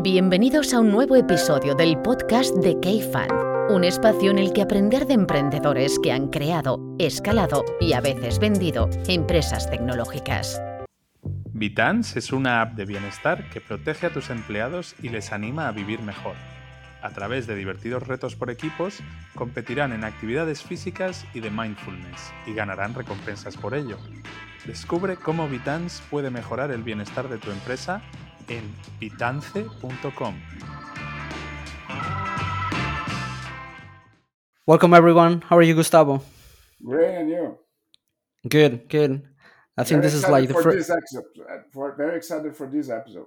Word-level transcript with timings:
Bienvenidos 0.00 0.74
a 0.74 0.78
un 0.78 0.92
nuevo 0.92 1.16
episodio 1.16 1.74
del 1.74 1.98
podcast 1.98 2.54
de 2.54 2.78
K-Fan, 2.78 3.30
un 3.68 3.82
espacio 3.82 4.30
en 4.30 4.38
el 4.38 4.52
que 4.52 4.62
aprender 4.62 5.08
de 5.08 5.14
emprendedores 5.14 5.98
que 6.00 6.12
han 6.12 6.28
creado, 6.28 6.94
escalado 7.00 7.64
y 7.80 7.94
a 7.94 8.00
veces 8.00 8.38
vendido 8.38 8.88
empresas 9.08 9.68
tecnológicas. 9.68 10.62
Vitans 11.52 12.16
es 12.16 12.32
una 12.32 12.62
app 12.62 12.74
de 12.74 12.84
bienestar 12.84 13.50
que 13.50 13.60
protege 13.60 14.06
a 14.06 14.12
tus 14.12 14.30
empleados 14.30 14.94
y 15.02 15.08
les 15.08 15.32
anima 15.32 15.66
a 15.66 15.72
vivir 15.72 16.00
mejor. 16.02 16.36
A 17.02 17.10
través 17.10 17.48
de 17.48 17.56
divertidos 17.56 18.06
retos 18.06 18.36
por 18.36 18.50
equipos, 18.50 19.00
competirán 19.34 19.92
en 19.92 20.04
actividades 20.04 20.62
físicas 20.62 21.26
y 21.34 21.40
de 21.40 21.50
mindfulness 21.50 22.32
y 22.46 22.54
ganarán 22.54 22.94
recompensas 22.94 23.56
por 23.56 23.74
ello. 23.74 23.98
Descubre 24.64 25.16
cómo 25.16 25.48
Vitans 25.48 26.04
puede 26.08 26.30
mejorar 26.30 26.70
el 26.70 26.84
bienestar 26.84 27.28
de 27.28 27.38
tu 27.38 27.50
empresa 27.50 28.00
en 28.48 28.74
vitance.com. 29.00 30.34
Welcome 34.66 34.94
everyone. 34.94 35.40
How 35.42 35.56
are 35.56 35.62
you, 35.62 35.74
Gustavo? 35.74 36.22
Great, 36.84 37.14
and 37.16 37.30
you? 37.30 37.58
Good, 38.48 38.88
good. 38.88 39.22
I 39.76 39.84
think 39.84 40.00
Very 40.00 40.02
this 40.02 40.14
is 40.14 40.28
like 40.28 40.48
the 40.48 40.54
for 40.54 40.62
first. 40.62 40.76
this 40.88 40.90
episode. 40.90 41.24
uh, 41.48 41.90
very 41.96 42.16
excited 42.16 42.54
for 42.56 42.66
this 42.66 42.90
episode. 42.90 43.26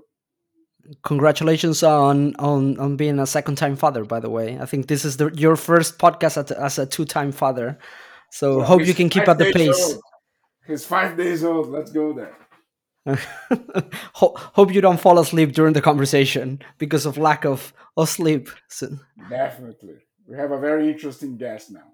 Congratulations 1.03 1.83
on 1.83 2.35
on 2.37 2.77
on 2.79 2.95
being 2.97 3.19
a 3.19 3.25
second 3.27 3.55
time 3.55 3.75
father. 3.75 4.03
By 4.03 4.19
the 4.19 4.29
way, 4.29 4.57
I 4.59 4.65
think 4.65 4.87
this 4.87 5.05
is 5.05 5.17
the, 5.17 5.29
your 5.35 5.55
first 5.55 5.97
podcast 5.99 6.37
as, 6.37 6.51
as 6.51 6.79
a 6.79 6.85
two 6.85 7.05
time 7.05 7.31
father. 7.31 7.77
So 8.31 8.57
Well, 8.57 8.65
hope 8.65 8.85
you 8.85 8.93
can 8.93 9.09
keep 9.09 9.25
five 9.25 9.39
at 9.41 9.45
the 9.45 9.51
pace. 9.53 9.93
old. 9.93 10.01
He's 10.67 10.85
five 10.85 11.17
days 11.17 11.43
old. 11.43 11.69
Let's 11.69 11.91
go 11.91 12.13
there. 12.13 12.35
Ho- 14.13 14.35
hope 14.37 14.73
you 14.73 14.81
don't 14.81 14.99
fall 14.99 15.19
asleep 15.19 15.53
during 15.53 15.73
the 15.73 15.81
conversation 15.81 16.61
because 16.77 17.05
of 17.05 17.17
lack 17.17 17.45
of, 17.45 17.73
of 17.97 18.09
sleep. 18.09 18.49
So, 18.67 18.97
Definitely. 19.29 19.95
We 20.27 20.37
have 20.37 20.51
a 20.51 20.59
very 20.59 20.89
interesting 20.89 21.37
guest 21.37 21.71
now. 21.71 21.93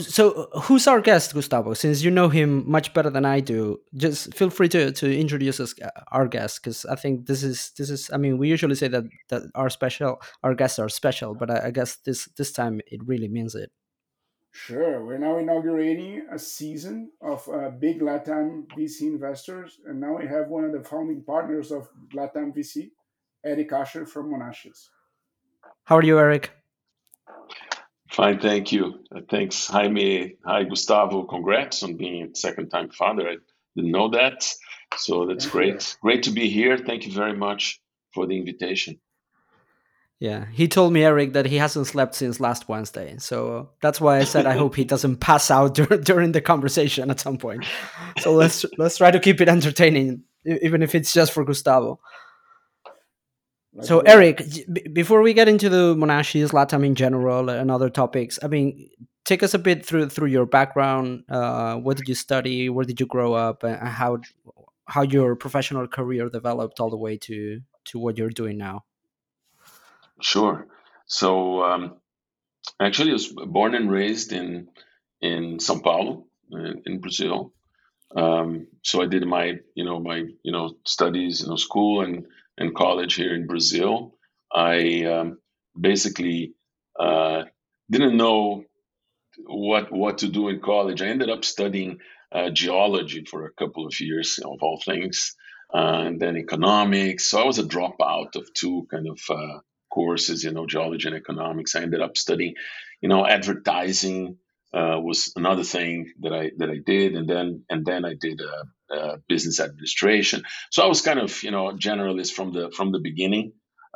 So, 0.00 0.48
who's 0.62 0.86
our 0.86 1.02
guest, 1.02 1.34
Gustavo? 1.34 1.74
Since 1.74 2.02
you 2.02 2.10
know 2.10 2.30
him 2.30 2.68
much 2.68 2.94
better 2.94 3.10
than 3.10 3.26
I 3.26 3.40
do, 3.40 3.78
just 3.94 4.32
feel 4.32 4.48
free 4.48 4.70
to, 4.70 4.90
to 4.90 5.18
introduce 5.18 5.60
us, 5.60 5.74
uh, 5.82 5.90
our 6.12 6.26
guest, 6.26 6.62
because 6.62 6.86
I 6.86 6.96
think 6.96 7.26
this 7.26 7.42
is 7.42 7.72
this 7.76 7.90
is. 7.90 8.10
I 8.10 8.16
mean, 8.16 8.38
we 8.38 8.48
usually 8.48 8.74
say 8.74 8.88
that 8.88 9.04
that 9.28 9.42
our 9.54 9.68
special 9.68 10.22
our 10.42 10.54
guests 10.54 10.78
are 10.78 10.88
special, 10.88 11.34
but 11.34 11.50
I, 11.50 11.66
I 11.66 11.70
guess 11.72 11.96
this 11.96 12.24
this 12.38 12.52
time 12.52 12.80
it 12.86 13.06
really 13.06 13.28
means 13.28 13.54
it. 13.54 13.70
Sure. 14.56 15.04
We're 15.04 15.18
now 15.18 15.38
inaugurating 15.38 16.26
a 16.32 16.38
season 16.38 17.10
of 17.20 17.46
uh, 17.48 17.68
big 17.70 18.00
Latam 18.00 18.66
VC 18.76 19.02
investors. 19.02 19.78
And 19.86 20.00
now 20.00 20.16
we 20.16 20.26
have 20.26 20.48
one 20.48 20.64
of 20.64 20.72
the 20.72 20.82
founding 20.82 21.22
partners 21.22 21.70
of 21.70 21.88
Latam 22.14 22.56
VC, 22.56 22.90
Eric 23.44 23.70
Acher 23.70 24.08
from 24.08 24.32
Monash. 24.32 24.66
How 25.84 25.98
are 25.98 26.02
you, 26.02 26.18
Eric? 26.18 26.52
Fine, 28.10 28.40
thank 28.40 28.72
you. 28.72 29.04
Uh, 29.14 29.20
thanks, 29.28 29.68
Jaime. 29.68 30.36
Hi, 30.44 30.64
Gustavo. 30.64 31.24
Congrats 31.24 31.82
on 31.82 31.96
being 31.96 32.22
a 32.22 32.34
second 32.34 32.70
time 32.70 32.88
father. 32.88 33.28
I 33.28 33.36
didn't 33.76 33.92
know 33.92 34.08
that. 34.08 34.50
So 34.96 35.26
that's 35.26 35.44
Thank 35.44 35.54
you. 35.54 35.72
great. 35.72 35.96
Great 36.00 36.22
to 36.24 36.30
be 36.30 36.48
here. 36.48 36.78
Thank 36.78 37.06
you 37.06 37.12
very 37.12 37.36
much 37.36 37.78
for 38.14 38.26
the 38.26 38.38
invitation. 38.38 38.98
Yeah, 40.18 40.46
he 40.50 40.66
told 40.66 40.94
me 40.94 41.04
Eric 41.04 41.34
that 41.34 41.44
he 41.44 41.56
hasn't 41.56 41.88
slept 41.88 42.14
since 42.14 42.40
last 42.40 42.70
Wednesday, 42.70 43.16
so 43.18 43.68
that's 43.82 44.00
why 44.00 44.16
I 44.16 44.24
said 44.24 44.46
I 44.46 44.56
hope 44.56 44.74
he 44.74 44.84
doesn't 44.94 45.16
pass 45.18 45.50
out 45.50 45.74
dur- 45.74 45.98
during 45.98 46.32
the 46.32 46.40
conversation 46.40 47.10
at 47.10 47.20
some 47.20 47.36
point. 47.36 47.66
So 48.20 48.32
let's 48.32 48.64
let's 48.78 48.96
try 48.96 49.10
to 49.10 49.20
keep 49.20 49.42
it 49.42 49.48
entertaining, 49.48 50.22
even 50.46 50.82
if 50.82 50.94
it's 50.94 51.12
just 51.12 51.32
for 51.32 51.44
Gustavo. 51.44 52.00
So. 53.82 54.00
Eric, 54.00 54.42
b- 54.72 54.88
before 54.90 55.20
we 55.20 55.34
get 55.34 55.48
into 55.48 55.68
the 55.68 55.94
Monashees, 55.94 56.50
Latam 56.52 56.82
in 56.82 56.94
general, 56.94 57.50
and 57.50 57.70
other 57.70 57.90
topics, 57.90 58.38
I 58.42 58.46
mean, 58.46 58.88
take 59.26 59.42
us 59.42 59.52
a 59.52 59.58
bit 59.58 59.84
through 59.84 60.08
through 60.08 60.28
your 60.28 60.46
background. 60.46 61.24
Uh, 61.28 61.76
what 61.76 61.98
did 61.98 62.08
you 62.08 62.14
study? 62.14 62.70
Where 62.70 62.86
did 62.86 63.00
you 63.00 63.06
grow 63.06 63.34
up? 63.34 63.64
And 63.64 63.76
how 63.86 64.20
how 64.86 65.02
your 65.02 65.36
professional 65.36 65.86
career 65.88 66.30
developed 66.30 66.80
all 66.80 66.88
the 66.88 66.96
way 66.96 67.18
to 67.18 67.60
to 67.86 67.98
what 67.98 68.16
you're 68.16 68.30
doing 68.30 68.56
now? 68.56 68.85
Sure. 70.20 70.66
So 71.06 71.62
um, 71.62 71.96
actually, 72.80 73.10
I 73.10 73.14
was 73.14 73.28
born 73.28 73.74
and 73.74 73.90
raised 73.90 74.32
in 74.32 74.68
in 75.20 75.58
São 75.58 75.82
Paulo, 75.82 76.26
in, 76.84 77.00
Brazil. 77.00 77.52
Um, 78.14 78.68
so 78.82 79.02
I 79.02 79.06
did 79.06 79.26
my 79.26 79.54
you 79.74 79.84
know 79.84 80.00
my 80.00 80.24
you 80.42 80.52
know 80.52 80.76
studies, 80.86 81.42
you 81.42 81.48
know, 81.48 81.56
school 81.56 82.02
and 82.02 82.26
and 82.58 82.74
college 82.74 83.14
here 83.14 83.34
in 83.34 83.46
Brazil. 83.46 84.16
I 84.52 85.04
um, 85.04 85.38
basically 85.78 86.54
uh, 86.98 87.44
didn't 87.90 88.16
know 88.16 88.64
what 89.46 89.92
what 89.92 90.18
to 90.18 90.28
do 90.28 90.48
in 90.48 90.60
college. 90.60 91.02
I 91.02 91.06
ended 91.06 91.30
up 91.30 91.44
studying 91.44 91.98
uh, 92.32 92.50
geology 92.50 93.24
for 93.24 93.46
a 93.46 93.52
couple 93.52 93.86
of 93.86 94.00
years, 94.00 94.38
of 94.44 94.62
all 94.62 94.80
things, 94.84 95.34
uh, 95.74 96.04
and 96.06 96.20
then 96.20 96.36
economics. 96.36 97.26
So 97.30 97.42
I 97.42 97.46
was 97.46 97.58
a 97.58 97.64
dropout 97.64 98.36
of 98.36 98.52
two 98.54 98.86
kind 98.90 99.08
of 99.08 99.20
uh, 99.30 99.58
courses, 99.96 100.44
you 100.44 100.52
know, 100.52 100.66
geology 100.66 101.08
and 101.08 101.16
economics. 101.16 101.74
I 101.74 101.82
ended 101.82 102.02
up 102.06 102.14
studying, 102.16 102.54
you 103.02 103.08
know, 103.08 103.26
advertising 103.26 104.20
uh, 104.78 104.98
was 105.08 105.32
another 105.36 105.66
thing 105.74 106.12
that 106.20 106.32
I 106.40 106.44
that 106.58 106.70
I 106.76 106.78
did, 106.94 107.14
and 107.18 107.26
then 107.32 107.46
and 107.72 107.80
then 107.90 108.04
I 108.04 108.14
did 108.26 108.38
uh, 108.52 108.64
uh, 108.96 109.16
business 109.32 109.58
administration. 109.60 110.42
So 110.70 110.82
I 110.82 110.88
was 110.94 111.00
kind 111.08 111.20
of 111.26 111.30
you 111.42 111.52
know 111.54 111.64
a 111.68 111.74
generalist 111.88 112.32
from 112.38 112.52
the 112.52 112.70
from 112.76 112.92
the 112.92 113.02
beginning. 113.10 113.46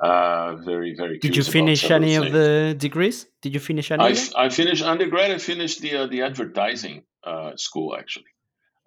Uh, 0.09 0.57
very 0.71 0.95
very. 1.01 1.19
Did 1.19 1.37
you 1.37 1.43
finish 1.43 1.91
any 1.91 2.15
of 2.21 2.33
the 2.33 2.75
degrees? 2.87 3.27
Did 3.43 3.53
you 3.57 3.61
finish 3.61 3.91
any 3.91 4.05
I, 4.05 4.11
of 4.11 4.17
f- 4.17 4.29
it? 4.29 4.35
I 4.45 4.49
finished 4.49 4.83
undergrad. 4.93 5.31
I 5.31 5.39
finished 5.53 5.79
the 5.85 5.93
uh, 6.01 6.07
the 6.07 6.23
advertising 6.23 6.97
uh, 7.31 7.51
school 7.57 7.89
actually, 8.01 8.33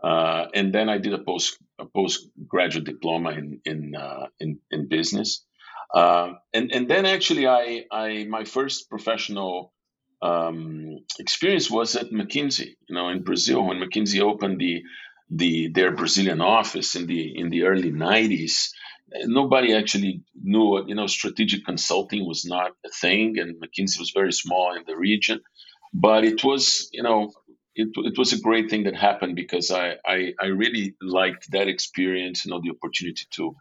uh, 0.09 0.45
and 0.57 0.73
then 0.75 0.87
I 0.89 0.97
did 0.97 1.13
a 1.13 1.23
post 1.29 1.49
a 1.77 1.85
postgraduate 1.85 2.85
diploma 2.85 3.31
in 3.39 3.47
in 3.71 3.79
uh, 4.05 4.25
in, 4.39 4.49
in 4.71 4.87
business, 4.87 5.45
uh, 5.93 6.33
and 6.53 6.71
and 6.71 6.89
then 6.89 7.05
actually 7.05 7.47
I 7.47 7.85
I 7.91 8.25
my 8.29 8.45
first 8.45 8.89
professional 8.89 9.73
um, 10.21 10.99
experience 11.19 11.69
was 11.69 11.95
at 11.95 12.11
McKinsey. 12.11 12.75
You 12.87 12.95
know, 12.95 13.09
in 13.09 13.23
Brazil 13.23 13.65
when 13.65 13.77
McKinsey 13.79 14.21
opened 14.21 14.59
the 14.59 14.83
the 15.29 15.69
their 15.69 15.91
Brazilian 15.91 16.41
office 16.41 16.95
in 16.95 17.07
the 17.07 17.37
in 17.39 17.49
the 17.49 17.63
early 17.63 17.91
'90s. 17.91 18.69
Nobody 19.25 19.75
actually 19.75 20.23
knew 20.41 20.83
you 20.87 20.95
know. 20.95 21.07
Strategic 21.07 21.65
consulting 21.65 22.25
was 22.27 22.45
not 22.45 22.71
a 22.85 22.89
thing, 22.89 23.37
and 23.39 23.61
McKinsey 23.61 23.99
was 23.99 24.11
very 24.15 24.33
small 24.33 24.75
in 24.75 24.83
the 24.87 24.97
region. 24.97 25.41
But 25.93 26.25
it 26.25 26.43
was, 26.43 26.89
you 26.91 27.03
know, 27.03 27.31
it, 27.75 27.89
it 27.95 28.17
was 28.17 28.33
a 28.33 28.39
great 28.41 28.69
thing 28.71 28.83
that 28.85 28.95
happened 28.95 29.35
because 29.35 29.69
I, 29.71 29.97
I 30.05 30.33
I 30.41 30.47
really 30.47 30.95
liked 31.01 31.51
that 31.51 31.67
experience. 31.67 32.45
You 32.45 32.51
know, 32.51 32.61
the 32.63 32.71
opportunity 32.71 33.25
to 33.35 33.55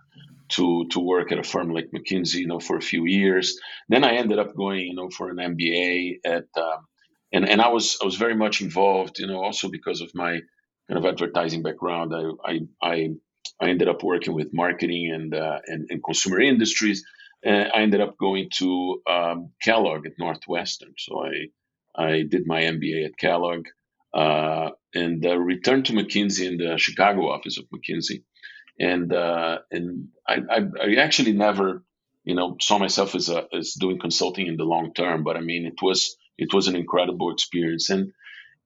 to 0.53 0.87
to 0.91 1.01
work 1.01 1.33
at 1.33 1.39
a 1.39 1.43
firm 1.43 1.71
like 1.71 1.91
McKinsey, 1.95 2.37
you 2.37 2.47
know, 2.47 2.61
for 2.61 2.77
a 2.77 2.83
few 2.83 3.05
years. 3.07 3.59
Then 3.89 4.05
I 4.05 4.15
ended 4.15 4.39
up 4.39 4.55
going, 4.55 4.81
you 4.81 4.95
know, 4.95 5.09
for 5.11 5.29
an 5.31 5.37
MBA 5.37 6.19
at, 6.25 6.47
um, 6.57 6.87
and 7.33 7.49
and 7.49 7.61
I 7.61 7.69
was 7.69 7.99
I 8.03 8.05
was 8.05 8.17
very 8.17 8.37
much 8.37 8.61
involved, 8.61 9.19
you 9.19 9.27
know, 9.27 9.43
also 9.43 9.69
because 9.69 10.01
of 10.01 10.11
my 10.15 10.41
kind 10.89 10.99
of 10.99 11.07
advertising 11.07 11.63
background. 11.63 12.13
I 12.15 12.51
I 12.51 12.61
I, 12.83 13.09
I 13.61 13.69
ended 13.69 13.89
up 13.89 14.03
working 14.03 14.35
with 14.35 14.53
marketing 14.53 15.11
and 15.13 15.35
uh, 15.35 15.61
and, 15.67 15.87
and 15.91 16.05
consumer 16.05 16.41
industries. 16.41 17.05
And 17.45 17.73
I 17.75 17.83
ended 17.83 18.01
up 18.01 18.17
going 18.19 18.51
to 18.59 19.03
um, 19.11 19.51
Kellogg 19.61 20.07
at 20.07 20.19
Northwestern. 20.19 20.95
So 20.99 21.25
I 21.25 21.49
I 21.95 22.23
did 22.23 22.47
my 22.47 22.63
MBA 22.63 23.07
at 23.07 23.17
Kellogg 23.17 23.67
uh, 24.15 24.71
and 24.95 25.25
uh, 25.25 25.37
returned 25.37 25.87
to 25.87 25.93
McKinsey 25.93 26.47
in 26.47 26.59
the 26.59 26.77
Chicago 26.79 27.31
office 27.31 27.59
of 27.59 27.65
McKinsey 27.71 28.23
and 28.78 29.12
uh, 29.12 29.59
and 29.71 30.09
I, 30.27 30.38
I, 30.50 30.59
I 30.81 30.94
actually 30.97 31.33
never 31.33 31.83
you 32.25 32.34
know 32.34 32.56
saw 32.60 32.78
myself 32.78 33.15
as 33.15 33.28
a, 33.28 33.47
as 33.53 33.74
doing 33.74 33.98
consulting 33.98 34.47
in 34.47 34.57
the 34.57 34.65
long 34.65 34.95
term 34.95 35.24
but 35.24 35.36
i 35.36 35.41
mean 35.41 35.66
it 35.66 35.83
was 35.83 36.16
it 36.39 36.53
was 36.54 36.66
an 36.69 36.77
incredible 36.77 37.30
experience. 37.33 37.91
And 37.91 38.13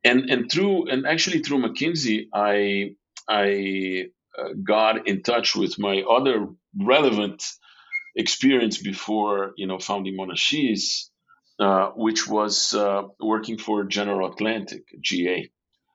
and 0.05 0.31
and 0.31 0.51
through 0.51 0.89
and 0.91 1.07
actually 1.07 1.41
through 1.41 1.59
mckinsey 1.59 2.27
i 2.33 2.95
i 3.29 4.07
uh, 4.39 4.49
got 4.63 5.09
in 5.09 5.23
touch 5.23 5.57
with 5.57 5.79
my 5.79 6.03
other 6.03 6.49
relevant 6.79 7.43
experience 8.15 8.79
before 8.79 9.53
you 9.57 9.67
know 9.67 9.79
founding 9.79 10.17
Monashees 10.17 11.11
uh, 11.59 11.89
which 11.97 12.29
was 12.29 12.75
uh, 12.75 13.03
working 13.19 13.59
for 13.59 13.85
general 13.85 14.31
atlantic 14.31 14.85
ga 15.03 15.51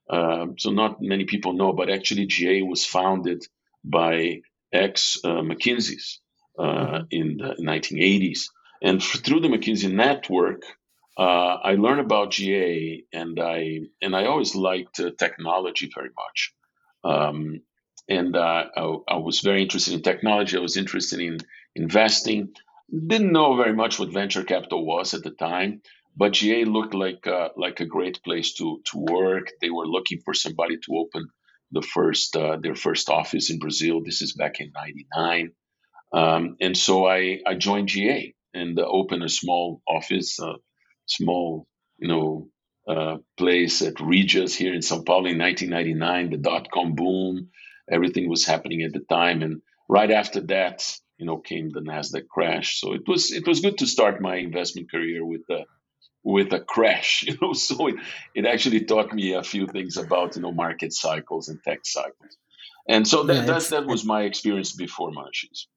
um, 0.10 0.56
so 0.58 0.72
not 0.72 1.02
many 1.02 1.26
people 1.26 1.54
know 1.54 1.72
but 1.74 1.90
actually 1.90 2.26
ga 2.26 2.62
was 2.64 2.86
founded 2.86 3.46
by 3.84 4.42
ex 4.74 5.18
uh, 5.24 5.42
McKinsey's 5.42 6.20
uh, 6.58 7.02
in 7.12 7.38
the 7.38 7.56
1980s. 7.62 8.46
And 8.82 9.02
through 9.02 9.42
the 9.42 9.48
McKinsey 9.48 9.92
network, 9.92 10.64
uh, 11.18 11.58
I 11.64 11.76
learned 11.76 12.00
about 12.02 12.32
GA, 12.32 13.04
and 13.14 13.40
I 13.40 13.82
and 14.02 14.16
I 14.16 14.26
always 14.26 14.56
liked 14.56 15.00
uh, 15.00 15.12
technology 15.20 15.90
very 15.94 16.10
much. 16.18 16.54
Um, 17.04 17.62
and 18.10 18.36
uh, 18.36 18.66
I, 18.76 18.96
I 19.08 19.18
was 19.18 19.42
very 19.42 19.62
interested 19.62 19.94
in 19.94 20.02
technology. 20.02 20.58
I 20.58 20.62
was 20.62 20.78
interested 20.78 21.20
in 21.20 21.38
investing. 21.76 22.54
didn't 22.90 23.32
know 23.32 23.56
very 23.56 23.74
much 23.74 24.00
what 24.00 24.12
venture 24.14 24.44
capital 24.44 24.86
was 24.86 25.14
at 25.14 25.24
the 25.24 25.32
time, 25.32 25.82
but 26.16 26.34
GA 26.34 26.66
looked 26.66 26.94
like 26.94 27.28
uh, 27.28 27.50
like 27.56 27.80
a 27.82 27.86
great 27.86 28.22
place 28.24 28.54
to 28.56 28.82
to 28.92 28.98
work. 28.98 29.52
They 29.62 29.70
were 29.70 29.88
looking 29.88 30.20
for 30.26 30.34
somebody 30.34 30.78
to 30.78 30.96
open 30.98 31.30
the 31.72 31.82
first 31.82 32.36
uh, 32.36 32.58
their 32.62 32.76
first 32.76 33.10
office 33.10 33.50
in 33.50 33.60
Brazil. 33.60 34.02
This 34.04 34.22
is 34.22 34.34
back 34.34 34.60
in 34.60 34.72
'99, 34.76 35.52
um, 36.14 36.56
and 36.62 36.78
so 36.78 37.06
I 37.08 37.40
I 37.46 37.56
joined 37.56 37.90
GA 37.90 38.34
and 38.54 38.80
opened 38.80 39.24
a 39.24 39.30
small 39.30 39.82
office, 39.88 40.40
uh, 40.40 40.54
small 41.06 41.68
you 41.98 42.08
know 42.08 42.48
uh, 42.88 43.18
place 43.38 43.82
at 43.82 44.00
Regus 44.00 44.56
here 44.56 44.74
in 44.74 44.82
São 44.82 45.06
Paulo 45.06 45.28
in 45.28 45.38
1999. 45.38 46.32
The 46.32 46.38
dot 46.38 46.68
com 46.72 46.96
boom, 46.96 47.50
everything 47.92 48.30
was 48.30 48.46
happening 48.46 48.82
at 48.84 48.94
the 48.94 49.06
time, 49.10 49.42
and 49.42 49.62
right 49.88 50.12
after 50.12 50.42
that, 50.48 50.84
you 51.18 51.26
know, 51.26 51.38
came 51.38 51.70
the 51.70 51.82
Nasdaq 51.82 52.28
crash. 52.28 52.80
So 52.80 52.94
it 52.94 53.08
was 53.08 53.32
it 53.32 53.48
was 53.48 53.62
good 53.62 53.78
to 53.80 53.88
start 53.88 54.22
my 54.22 54.38
investment 54.38 54.90
career 54.90 55.26
with 55.26 55.42
a 55.50 55.66
with 56.24 56.54
a 56.54 56.60
crash. 56.60 57.24
You 57.28 57.38
know, 57.42 57.54
so 57.54 57.88
it, 57.88 57.96
it 58.36 58.46
actually 58.46 58.86
taught 58.86 59.14
me 59.14 59.34
a 59.34 59.44
few 59.44 59.68
things 59.68 59.98
about 59.98 60.36
you 60.36 60.42
know 60.42 60.52
market 60.52 60.94
cycles 60.94 61.50
and 61.50 61.62
tech 61.64 61.80
cycles, 61.84 62.38
and 62.88 63.08
so 63.08 63.24
that 63.24 63.36
yeah, 63.36 63.46
that, 63.46 63.64
that 63.70 63.86
was 63.86 64.06
my 64.06 64.24
experience 64.24 64.74
before 64.74 65.12
Monashees. 65.12 65.68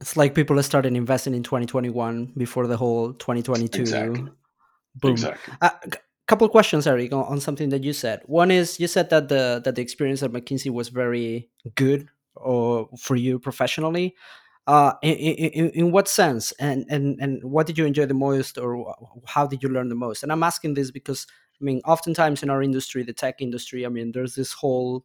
It's 0.00 0.16
like 0.16 0.34
people 0.34 0.60
started 0.62 0.96
investing 0.96 1.34
in 1.34 1.42
2021 1.42 2.32
before 2.36 2.66
the 2.66 2.76
whole 2.76 3.12
2022 3.12 3.80
exactly. 3.80 4.24
boom. 4.96 5.10
Exactly. 5.10 5.54
Uh, 5.60 5.70
couple 6.30 6.44
of 6.44 6.52
questions, 6.52 6.86
Eric, 6.86 7.12
on, 7.12 7.24
on, 7.24 7.40
something 7.40 7.70
that 7.70 7.82
you 7.82 7.92
said. 7.92 8.22
One 8.26 8.52
is 8.52 8.78
you 8.78 8.86
said 8.86 9.10
that 9.10 9.28
the 9.28 9.60
that 9.64 9.74
the 9.74 9.82
experience 9.82 10.22
at 10.22 10.30
McKinsey 10.30 10.70
was 10.70 10.88
very 10.88 11.50
good 11.74 12.08
or 12.36 12.88
for 12.98 13.16
you 13.16 13.40
professionally. 13.40 14.14
Uh, 14.66 14.92
in, 15.02 15.16
in, 15.16 15.70
in 15.70 15.90
what 15.90 16.06
sense, 16.06 16.52
and, 16.60 16.84
and 16.88 17.18
and 17.20 17.42
what 17.42 17.66
did 17.66 17.76
you 17.76 17.86
enjoy 17.86 18.06
the 18.06 18.14
most, 18.14 18.56
or 18.56 18.94
how 19.26 19.46
did 19.46 19.62
you 19.62 19.68
learn 19.68 19.88
the 19.88 19.94
most? 19.96 20.22
And 20.22 20.30
I'm 20.30 20.42
asking 20.42 20.74
this 20.74 20.90
because 20.92 21.26
I 21.60 21.64
mean, 21.64 21.80
oftentimes 21.84 22.42
in 22.42 22.50
our 22.50 22.62
industry, 22.62 23.02
the 23.02 23.12
tech 23.12 23.40
industry, 23.40 23.84
I 23.84 23.88
mean, 23.88 24.12
there's 24.12 24.34
this 24.34 24.52
whole 24.52 25.04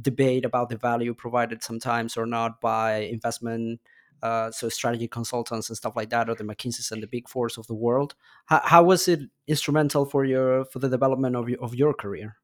debate 0.00 0.44
about 0.44 0.68
the 0.68 0.76
value 0.76 1.14
provided 1.14 1.62
sometimes 1.62 2.16
or 2.16 2.26
not 2.26 2.60
by 2.60 3.00
investment 3.00 3.80
uh, 4.22 4.50
so 4.50 4.68
strategy 4.68 5.08
consultants 5.08 5.68
and 5.68 5.76
stuff 5.76 5.96
like 5.96 6.10
that, 6.10 6.28
or 6.30 6.34
the 6.34 6.44
McKinseys 6.44 6.92
and 6.92 7.02
the 7.02 7.08
big 7.08 7.28
fours 7.28 7.58
of 7.58 7.66
the 7.66 7.74
world. 7.74 8.14
How, 8.46 8.60
how 8.64 8.82
was 8.84 9.08
it 9.08 9.20
instrumental 9.46 10.04
for 10.06 10.24
your 10.24 10.64
for 10.66 10.78
the 10.78 10.88
development 10.88 11.36
of 11.36 11.48
your, 11.48 11.60
of 11.60 11.74
your 11.74 11.92
career? 11.92 12.36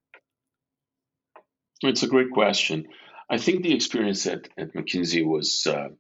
It's 1.83 2.03
a 2.03 2.09
great 2.09 2.31
question. 2.33 2.89
I 3.31 3.39
think 3.39 3.63
the 3.63 3.75
experience 3.75 4.27
at, 4.27 4.49
at 4.59 4.75
McKinsey 4.75 5.25
was, 5.25 5.67
uh, 5.67 5.91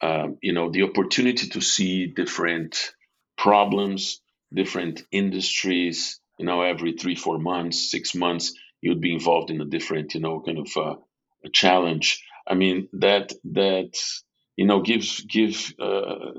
uh, 0.00 0.28
you 0.42 0.52
know, 0.52 0.70
the 0.70 0.82
opportunity 0.82 1.48
to 1.48 1.60
see 1.60 2.06
different 2.06 2.92
problems, 3.36 4.20
different 4.52 5.02
industries. 5.10 6.20
You 6.38 6.46
know, 6.46 6.62
every 6.62 6.92
three, 6.92 7.14
four 7.14 7.38
months, 7.38 7.90
six 7.90 8.14
months, 8.14 8.54
you'd 8.80 9.00
be 9.00 9.14
involved 9.14 9.50
in 9.50 9.60
a 9.60 9.64
different, 9.64 10.14
you 10.14 10.20
know, 10.20 10.40
kind 10.40 10.58
of 10.58 10.68
uh, 10.76 10.96
a 11.44 11.48
challenge. 11.50 12.22
I 12.46 12.54
mean, 12.54 12.88
that 12.94 13.32
that 13.52 13.96
you 14.56 14.66
know 14.66 14.82
gives 14.82 15.20
give 15.22 15.72
uh, 15.80 16.32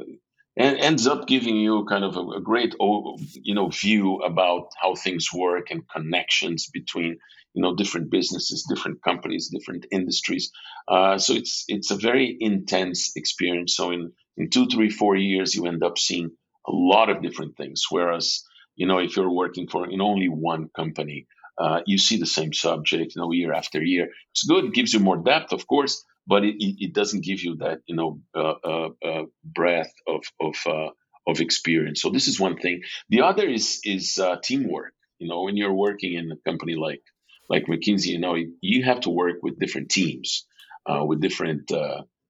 and 0.58 0.78
ends 0.80 1.06
up 1.06 1.28
giving 1.28 1.56
you 1.56 1.86
kind 1.86 2.04
of 2.04 2.18
a, 2.18 2.22
a, 2.22 2.42
great 2.42 2.76
you 2.80 3.54
know 3.54 3.70
view 3.70 4.18
about 4.18 4.70
how 4.82 4.96
things 4.96 5.32
work 5.32 5.70
and 5.70 5.88
connections 5.88 6.68
between 6.74 7.20
you 7.54 7.62
know 7.62 7.76
different 7.76 8.10
businesses 8.10 8.66
different 8.68 9.02
companies 9.02 9.50
different 9.50 9.86
industries. 9.92 10.52
Uh, 10.88 11.18
so 11.18 11.34
it's 11.34 11.64
it's 11.68 11.92
a 11.92 11.96
very 11.96 12.36
intense 12.40 13.16
experience. 13.16 13.76
So 13.76 13.92
in 13.92 14.12
in 14.36 14.50
two 14.50 14.68
three 14.68 14.90
four 14.90 15.16
years 15.16 15.56
you 15.56 15.68
end 15.68 15.84
up 15.84 15.98
seeing 15.98 16.32
a 16.68 16.72
lot 16.72 17.10
of 17.10 17.22
different 17.22 17.56
things. 17.56 17.86
Whereas 17.90 18.44
you 18.76 18.88
know 18.88 18.98
if 18.98 19.16
you're 19.16 19.32
working 19.32 19.68
for 19.68 19.90
in 19.90 20.02
only 20.02 20.28
one 20.28 20.70
company 20.76 21.28
uh, 21.60 21.82
you 21.86 21.98
see 21.98 22.18
the 22.18 22.26
same 22.26 22.54
subject 22.54 23.16
you 23.16 23.22
know 23.22 23.32
year 23.32 23.54
after 23.54 23.82
year. 23.82 24.10
It's 24.32 24.44
good 24.44 24.66
it 24.66 24.74
gives 24.74 24.94
you 24.94 25.00
more 25.00 25.18
depth 25.18 25.54
of 25.54 25.68
course 25.68 26.04
but 26.28 26.44
it, 26.44 26.56
it 26.60 26.94
doesn't 26.94 27.24
give 27.24 27.42
you 27.42 27.56
that 27.58 27.80
you 27.88 27.96
know 27.96 28.20
uh, 28.36 28.56
uh, 28.64 28.90
uh, 29.04 29.24
breadth 29.44 29.94
of 30.08 30.24
of 30.40 30.56
uh, 30.68 30.90
of 31.28 31.40
experience. 31.40 32.02
So 32.02 32.10
this 32.10 32.28
is 32.28 32.40
one 32.40 32.58
thing. 32.58 32.82
The 33.10 33.22
other 33.22 33.48
is 33.48 33.80
is 33.84 34.20
uh, 34.20 34.38
teamwork. 34.44 34.94
You 35.20 35.30
know, 35.30 35.44
when 35.44 35.58
you're 35.58 35.74
working 35.74 36.14
in 36.14 36.32
a 36.32 36.38
company 36.50 36.76
like 36.76 37.02
like 37.50 37.66
McKinsey, 37.66 38.08
you 38.08 38.20
know, 38.20 38.36
you 38.62 38.84
have 38.84 39.02
to 39.02 39.10
work 39.10 39.38
with 39.42 39.60
different 39.60 39.90
teams, 39.90 40.46
uh, 40.86 41.04
with 41.06 41.22
different 41.22 41.72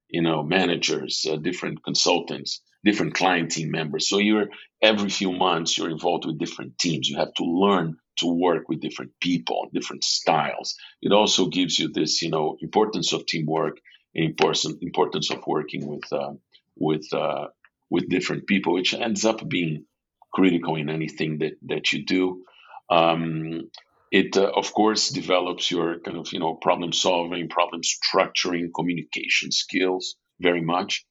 you 0.10 0.22
know 0.22 0.44
managers, 0.44 1.26
different 1.42 1.84
consultants, 1.84 2.62
different 2.84 3.14
client 3.14 3.52
team 3.52 3.72
members. 3.72 4.10
So 4.10 4.18
you're 4.18 4.48
every 4.82 5.10
few 5.10 5.32
months 5.32 5.78
you're 5.78 5.90
involved 5.90 6.26
with 6.26 6.40
different 6.40 6.78
teams. 6.78 7.10
You 7.10 7.18
have 7.18 7.34
to 7.36 7.44
learn 7.44 7.98
to 8.20 8.28
work 8.28 8.68
with 8.68 8.82
different 8.82 9.12
people, 9.22 9.70
different 9.74 10.04
styles. 10.04 10.76
It 11.02 11.12
also 11.12 11.48
gives 11.48 11.78
you 11.78 11.90
this, 11.90 12.22
you 12.22 12.30
know, 12.30 12.58
importance 12.62 13.14
of 13.14 13.26
teamwork 13.26 13.78
and 14.16 14.26
importance 14.26 14.66
importance 14.82 15.32
of 15.32 15.46
working 15.46 15.88
with 15.88 16.12
uh, 16.12 16.34
with 16.76 17.12
uh, 17.14 17.48
with 17.90 18.10
different 18.10 18.48
people, 18.48 18.74
which 18.74 18.94
ends 18.94 19.26
up 19.26 19.48
being 19.48 19.86
critical 20.34 20.76
in 20.76 20.90
anything 20.90 21.40
that 21.40 21.54
that 21.68 21.94
you 21.94 22.06
do. 22.06 22.44
Um, 22.90 23.70
it 24.12 24.38
uh, 24.38 24.52
of 24.56 24.74
course 24.74 25.10
develops 25.10 25.70
your 25.70 26.00
kind 26.00 26.18
of 26.18 26.32
you 26.32 26.40
know 26.40 26.56
problem 26.56 26.94
solving, 26.94 27.50
problem 27.50 27.82
structuring, 27.82 28.70
communication 28.74 29.52
skills 29.52 30.16
very 30.40 30.62
much. 30.62 31.06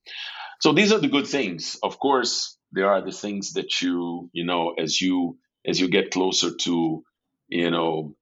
So 0.60 0.72
these 0.72 0.92
are 0.92 0.98
the 0.98 1.08
good 1.08 1.26
things. 1.26 1.76
Of 1.82 1.98
course, 1.98 2.56
there 2.72 2.90
are 2.90 3.02
the 3.02 3.12
things 3.12 3.54
that 3.54 3.82
you 3.82 4.30
you 4.32 4.44
know 4.44 4.74
as 4.78 5.00
you 5.00 5.38
as 5.66 5.80
you 5.80 5.88
get 5.88 6.10
closer 6.10 6.54
to 6.54 7.04
you 7.48 7.70
know 7.70 8.14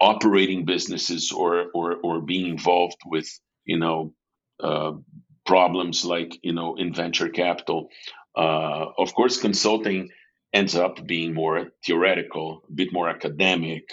operating 0.00 0.64
businesses 0.64 1.32
or 1.32 1.66
or 1.74 1.96
or 2.02 2.20
being 2.20 2.46
involved 2.46 2.98
with 3.06 3.28
you 3.64 3.78
know 3.78 4.14
uh, 4.60 4.92
problems 5.44 6.04
like 6.04 6.38
you 6.42 6.52
know 6.52 6.76
in 6.76 6.94
venture 6.94 7.28
capital 7.28 7.88
uh, 8.36 8.86
of 8.98 9.14
course 9.14 9.40
consulting 9.40 10.10
ends 10.52 10.76
up 10.76 11.04
being 11.06 11.34
more 11.34 11.72
theoretical 11.84 12.62
a 12.68 12.72
bit 12.72 12.92
more 12.92 13.08
academic 13.08 13.88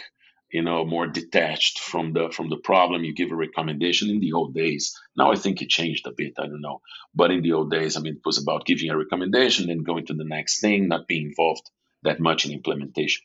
you 0.52 0.62
know 0.62 0.86
more 0.86 1.08
detached 1.08 1.80
from 1.80 2.14
the 2.14 2.30
from 2.30 2.50
the 2.50 2.58
problem. 2.58 3.04
You 3.04 3.14
give 3.14 3.32
a 3.32 3.36
recommendation 3.36 4.10
in 4.10 4.20
the 4.20 4.34
old 4.34 4.54
days. 4.54 4.96
Now 5.16 5.32
i 5.32 5.36
think 5.36 5.62
it 5.62 5.70
changed 5.70 6.08
a 6.08 6.12
bit 6.12 6.34
i 6.38 6.46
don't 6.48 6.62
know. 6.62 6.82
But 7.16 7.32
in 7.32 7.42
the 7.42 7.54
old 7.54 7.72
days 7.72 7.98
i 7.98 8.02
mean 8.02 8.16
it 8.16 8.26
was 8.26 8.42
about 8.42 8.66
giving 8.66 8.90
a 8.90 8.98
recommendation 8.98 9.70
and 9.70 9.86
going 9.86 10.06
to 10.08 10.14
the 10.14 10.26
next 10.26 10.62
thing 10.62 10.88
not 10.88 11.08
being 11.08 11.28
involved 11.28 11.70
that 12.04 12.20
much 12.20 12.46
in 12.46 12.52
implementation. 12.52 13.24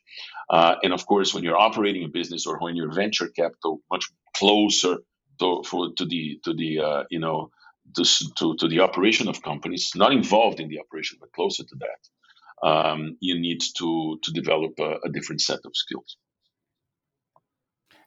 Uh, 0.51 0.77
and 0.83 0.93
of 0.93 1.07
course 1.07 1.35
when 1.35 1.45
you're 1.45 1.59
operating 1.59 2.05
a 2.05 2.09
business 2.09 2.47
or 2.47 2.59
when 2.59 2.77
you're 2.77 2.93
venture 2.93 3.29
capital 3.29 3.81
much 3.91 4.07
closer 4.37 4.99
to, 5.41 5.63
for, 5.67 5.93
to 5.97 6.05
the 6.05 6.41
to 6.45 6.55
the 6.55 6.81
uh, 6.81 7.05
you 7.11 7.19
know 7.19 7.51
to, 7.95 8.05
to, 8.37 8.57
to 8.57 8.69
the 8.69 8.81
operation 8.81 9.29
of 9.29 9.43
companies 9.43 9.93
not 9.95 10.13
involved 10.13 10.61
in 10.61 10.69
the 10.69 10.81
operation 10.81 11.19
but 11.21 11.33
closer 11.33 11.65
to 11.65 11.77
that 11.77 12.69
um, 12.69 13.17
you 13.21 13.39
need 13.41 13.61
to 13.79 14.19
to 14.23 14.33
develop 14.33 14.73
a, 14.79 14.99
a 15.05 15.11
different 15.11 15.41
set 15.41 15.61
of 15.65 15.73
skills 15.75 16.17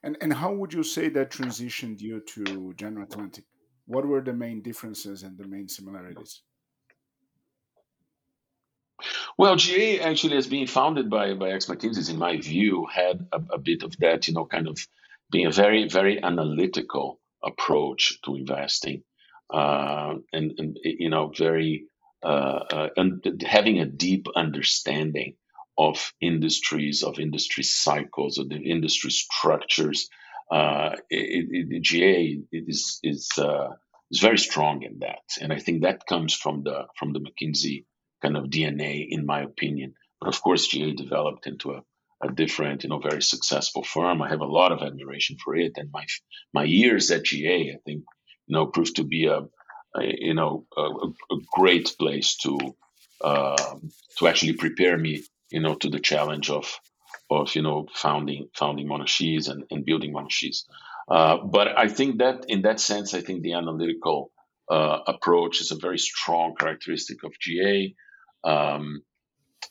and, 0.03 0.17
and 0.21 0.33
how 0.33 0.53
would 0.53 0.73
you 0.73 0.83
say 0.83 1.09
that 1.09 1.31
transitioned 1.31 1.99
you 1.99 2.21
to 2.21 2.73
General 2.75 3.03
Atlantic? 3.03 3.45
What 3.85 4.05
were 4.05 4.21
the 4.21 4.33
main 4.33 4.61
differences 4.61 5.23
and 5.23 5.37
the 5.37 5.47
main 5.47 5.67
similarities? 5.67 6.41
Well, 9.37 9.55
GA 9.55 10.01
actually, 10.01 10.37
as 10.37 10.47
being 10.47 10.67
founded 10.67 11.09
by 11.09 11.33
by 11.33 11.51
ex 11.51 11.65
McKinsey's, 11.65 12.09
in 12.09 12.17
my 12.17 12.37
view, 12.37 12.85
had 12.85 13.25
a, 13.31 13.41
a, 13.53 13.57
bit 13.57 13.83
of 13.83 13.95
that, 13.97 14.27
you 14.27 14.33
know, 14.33 14.45
kind 14.45 14.67
of 14.67 14.85
being 15.31 15.45
a 15.45 15.51
very 15.51 15.87
very 15.87 16.21
analytical 16.21 17.19
approach 17.41 18.19
to 18.25 18.35
investing, 18.35 19.03
uh, 19.53 20.15
and, 20.33 20.53
and 20.57 20.79
you 20.83 21.09
know, 21.09 21.27
very 21.29 21.85
uh, 22.21 22.27
uh, 22.71 22.89
and 22.97 23.43
having 23.47 23.79
a 23.79 23.85
deep 23.85 24.27
understanding 24.35 25.35
of 25.79 26.12
industries, 26.19 27.03
of 27.03 27.19
industry 27.19 27.63
cycles, 27.63 28.38
of 28.38 28.50
the 28.50 28.57
industry 28.57 29.12
structures. 29.12 30.09
Uh, 30.51 30.98
it, 31.09 31.69
it, 31.71 31.81
GA 31.81 32.38
is 32.51 33.00
is 33.01 33.29
uh, 33.38 33.69
is 34.12 34.19
very 34.19 34.38
strong 34.38 34.83
in 34.83 35.00
that, 35.00 35.24
and 35.39 35.53
I 35.53 35.59
think 35.59 35.83
that 35.83 36.05
comes 36.05 36.33
from 36.33 36.63
the 36.63 36.88
from 36.98 37.13
the 37.13 37.21
McKinsey 37.21 37.86
kind 38.21 38.36
of 38.36 38.50
DNA, 38.50 39.07
in 39.09 39.25
my 39.25 39.41
opinion. 39.41 39.93
But 40.19 40.27
of 40.27 40.41
course, 40.41 40.67
GA 40.67 40.91
developed 40.91 41.48
into 41.48 41.71
a, 41.71 41.83
a 42.21 42.29
different, 42.29 42.83
you 42.83 42.89
know, 42.89 43.00
very 43.00 43.21
successful 43.21 43.83
firm. 43.83 44.21
I 44.21 44.27
have 44.27 44.41
a 44.41 44.55
lot 44.59 44.74
of 44.74 44.81
admiration 44.81 45.38
for 45.41 45.55
it, 45.55 45.74
and 45.77 45.89
my 45.93 46.05
my 46.53 46.65
years 46.65 47.09
at 47.09 47.24
GA, 47.24 47.71
I 47.71 47.77
think, 47.86 48.03
you 48.48 48.53
know, 48.53 48.65
proved 48.65 48.98
to 48.98 49.05
be 49.05 49.27
a, 49.27 49.39
a 49.95 50.01
you 50.01 50.33
know 50.33 50.65
a, 50.75 50.81
a, 50.81 51.38
great 51.53 51.95
place 51.98 52.36
to 52.43 52.57
um, 53.24 53.91
to 54.17 54.27
actually 54.27 54.53
prepare 54.53 54.98
me 54.98 55.24
you 55.51 55.61
know, 55.61 55.75
to 55.75 55.89
the 55.89 55.99
challenge 55.99 56.49
of 56.49 56.79
of 57.29 57.55
you 57.55 57.61
know 57.61 57.87
founding 57.93 58.49
founding 58.55 58.87
Monashees 58.87 59.47
and, 59.47 59.63
and 59.71 59.85
building 59.85 60.13
Monashees. 60.13 60.65
Uh, 61.09 61.37
but 61.37 61.77
I 61.77 61.87
think 61.87 62.19
that 62.19 62.45
in 62.47 62.63
that 62.63 62.79
sense, 62.79 63.13
I 63.13 63.21
think 63.21 63.41
the 63.41 63.53
analytical 63.53 64.31
uh, 64.69 64.99
approach 65.07 65.61
is 65.61 65.71
a 65.71 65.75
very 65.75 65.97
strong 65.97 66.55
characteristic 66.55 67.23
of 67.23 67.33
GA. 67.39 67.95
Um, 68.43 69.01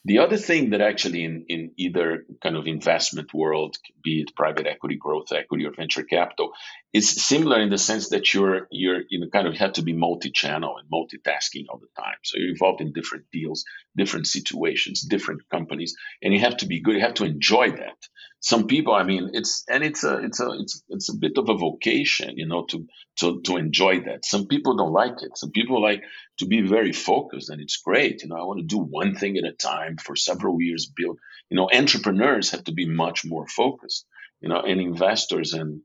the 0.05 0.19
other 0.19 0.37
thing 0.37 0.71
that 0.71 0.81
actually 0.81 1.25
in, 1.25 1.45
in 1.49 1.73
either 1.77 2.25
kind 2.43 2.57
of 2.57 2.67
investment 2.67 3.33
world, 3.33 3.77
be 4.03 4.21
it 4.21 4.35
private 4.37 4.67
equity, 4.67 4.97
growth 4.97 5.33
equity, 5.33 5.67
or 5.67 5.73
venture 5.73 6.03
capital, 6.03 6.53
is 6.93 7.11
similar 7.11 7.61
in 7.61 7.69
the 7.69 7.79
sense 7.79 8.11
that 8.11 8.33
you're 8.33 8.67
you're 8.71 9.03
you 9.11 9.21
know 9.21 9.29
kind 9.29 9.47
of 9.47 9.55
have 9.55 9.75
to 9.75 9.83
be 9.83 9.93
multi-channel 9.93 10.77
and 10.79 10.91
multitasking 10.91 11.67
all 11.69 11.79
the 11.79 12.03
time. 12.03 12.17
So 12.25 12.39
you're 12.39 12.51
involved 12.51 12.81
in 12.81 12.93
different 12.93 13.27
deals, 13.31 13.65
different 13.97 14.27
situations, 14.27 15.03
different 15.03 15.43
companies, 15.51 15.95
and 16.23 16.33
you 16.33 16.41
have 16.41 16.57
to 16.59 16.67
be 16.67 16.81
good. 16.81 16.95
You 16.95 17.03
have 17.03 17.15
to 17.15 17.25
enjoy 17.25 17.73
that. 17.73 17.97
Some 18.41 18.69
people, 18.69 18.95
I 18.95 19.03
mean, 19.03 19.31
it's 19.35 19.65
and 19.69 19.85
it's 19.85 20.05
a 20.05 20.19
it's 20.25 20.41
a 20.41 20.51
it's 20.53 20.83
it's 20.89 21.09
a 21.13 21.17
bit 21.17 21.37
of 21.37 21.49
a 21.49 21.59
vocation, 21.59 22.39
you 22.39 22.47
know, 22.47 22.65
to 22.67 22.87
to 23.17 23.41
to 23.43 23.57
enjoy 23.57 24.01
that. 24.05 24.25
Some 24.25 24.47
people 24.47 24.77
don't 24.77 24.93
like 24.93 25.23
it. 25.23 25.37
Some 25.37 25.51
people 25.51 25.83
like 25.83 26.05
to 26.39 26.47
be 26.47 26.63
very 26.63 26.93
focused, 26.93 27.51
and 27.51 27.61
it's 27.61 27.79
great. 27.79 28.23
You 28.23 28.29
know, 28.29 28.37
I 28.37 28.45
want 28.45 28.61
to 28.61 28.67
do 28.67 28.79
one 28.79 29.15
thing 29.15 29.37
at 29.37 29.45
a 29.45 29.53
time 29.53 29.97
for 29.99 30.17
several 30.17 30.63
years. 30.63 30.87
Build. 30.87 31.19
You 31.51 31.57
know, 31.57 31.69
entrepreneurs 31.71 32.53
have 32.53 32.65
to 32.65 32.73
be 32.73 32.87
much 32.87 33.25
more 33.25 33.47
focused. 33.47 34.07
You 34.41 34.49
know, 34.49 34.61
and 34.61 34.81
investors 34.81 35.53
and 35.53 35.83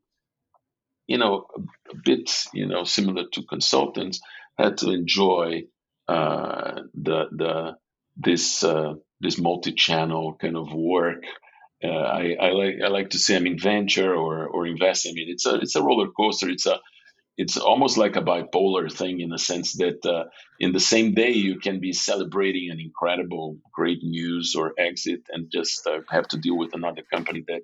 you 1.07 1.17
know, 1.17 1.47
a, 1.91 1.95
bit, 2.03 2.31
you 2.53 2.67
know, 2.67 2.83
similar 2.83 3.25
to 3.33 3.43
consultants, 3.43 4.21
had 4.57 4.77
to 4.77 4.91
enjoy 4.91 5.63
uh, 6.07 6.81
the 6.93 7.25
the 7.31 7.77
this 8.17 8.63
uh, 8.63 8.93
this 9.19 9.37
multi-channel 9.39 10.35
kind 10.39 10.57
of 10.57 10.73
work. 10.73 11.23
Uh, 11.83 11.87
I, 11.89 12.35
I 12.39 12.51
like 12.51 12.75
I 12.83 12.87
like 12.87 13.09
to 13.11 13.19
say 13.19 13.35
I 13.35 13.39
mean 13.39 13.59
venture 13.59 14.13
or 14.13 14.47
or 14.47 14.67
invest. 14.67 15.07
I 15.07 15.13
mean 15.13 15.27
it's 15.29 15.45
a 15.45 15.55
it's 15.55 15.75
a 15.75 15.83
roller 15.83 16.09
coaster. 16.09 16.49
It's 16.49 16.65
a 16.65 16.79
it's 17.37 17.57
almost 17.57 17.97
like 17.97 18.15
a 18.15 18.21
bipolar 18.21 18.91
thing 18.91 19.19
in 19.19 19.29
the 19.29 19.39
sense 19.39 19.73
that 19.77 20.05
uh, 20.05 20.25
in 20.59 20.71
the 20.71 20.79
same 20.79 21.13
day 21.13 21.31
you 21.31 21.59
can 21.59 21.79
be 21.79 21.91
celebrating 21.91 22.69
an 22.69 22.79
incredible 22.79 23.57
great 23.73 24.03
news 24.03 24.55
or 24.55 24.73
exit 24.77 25.21
and 25.29 25.51
just 25.51 25.85
uh, 25.87 25.99
have 26.09 26.27
to 26.27 26.37
deal 26.37 26.57
with 26.57 26.75
another 26.75 27.01
company 27.11 27.43
that 27.47 27.61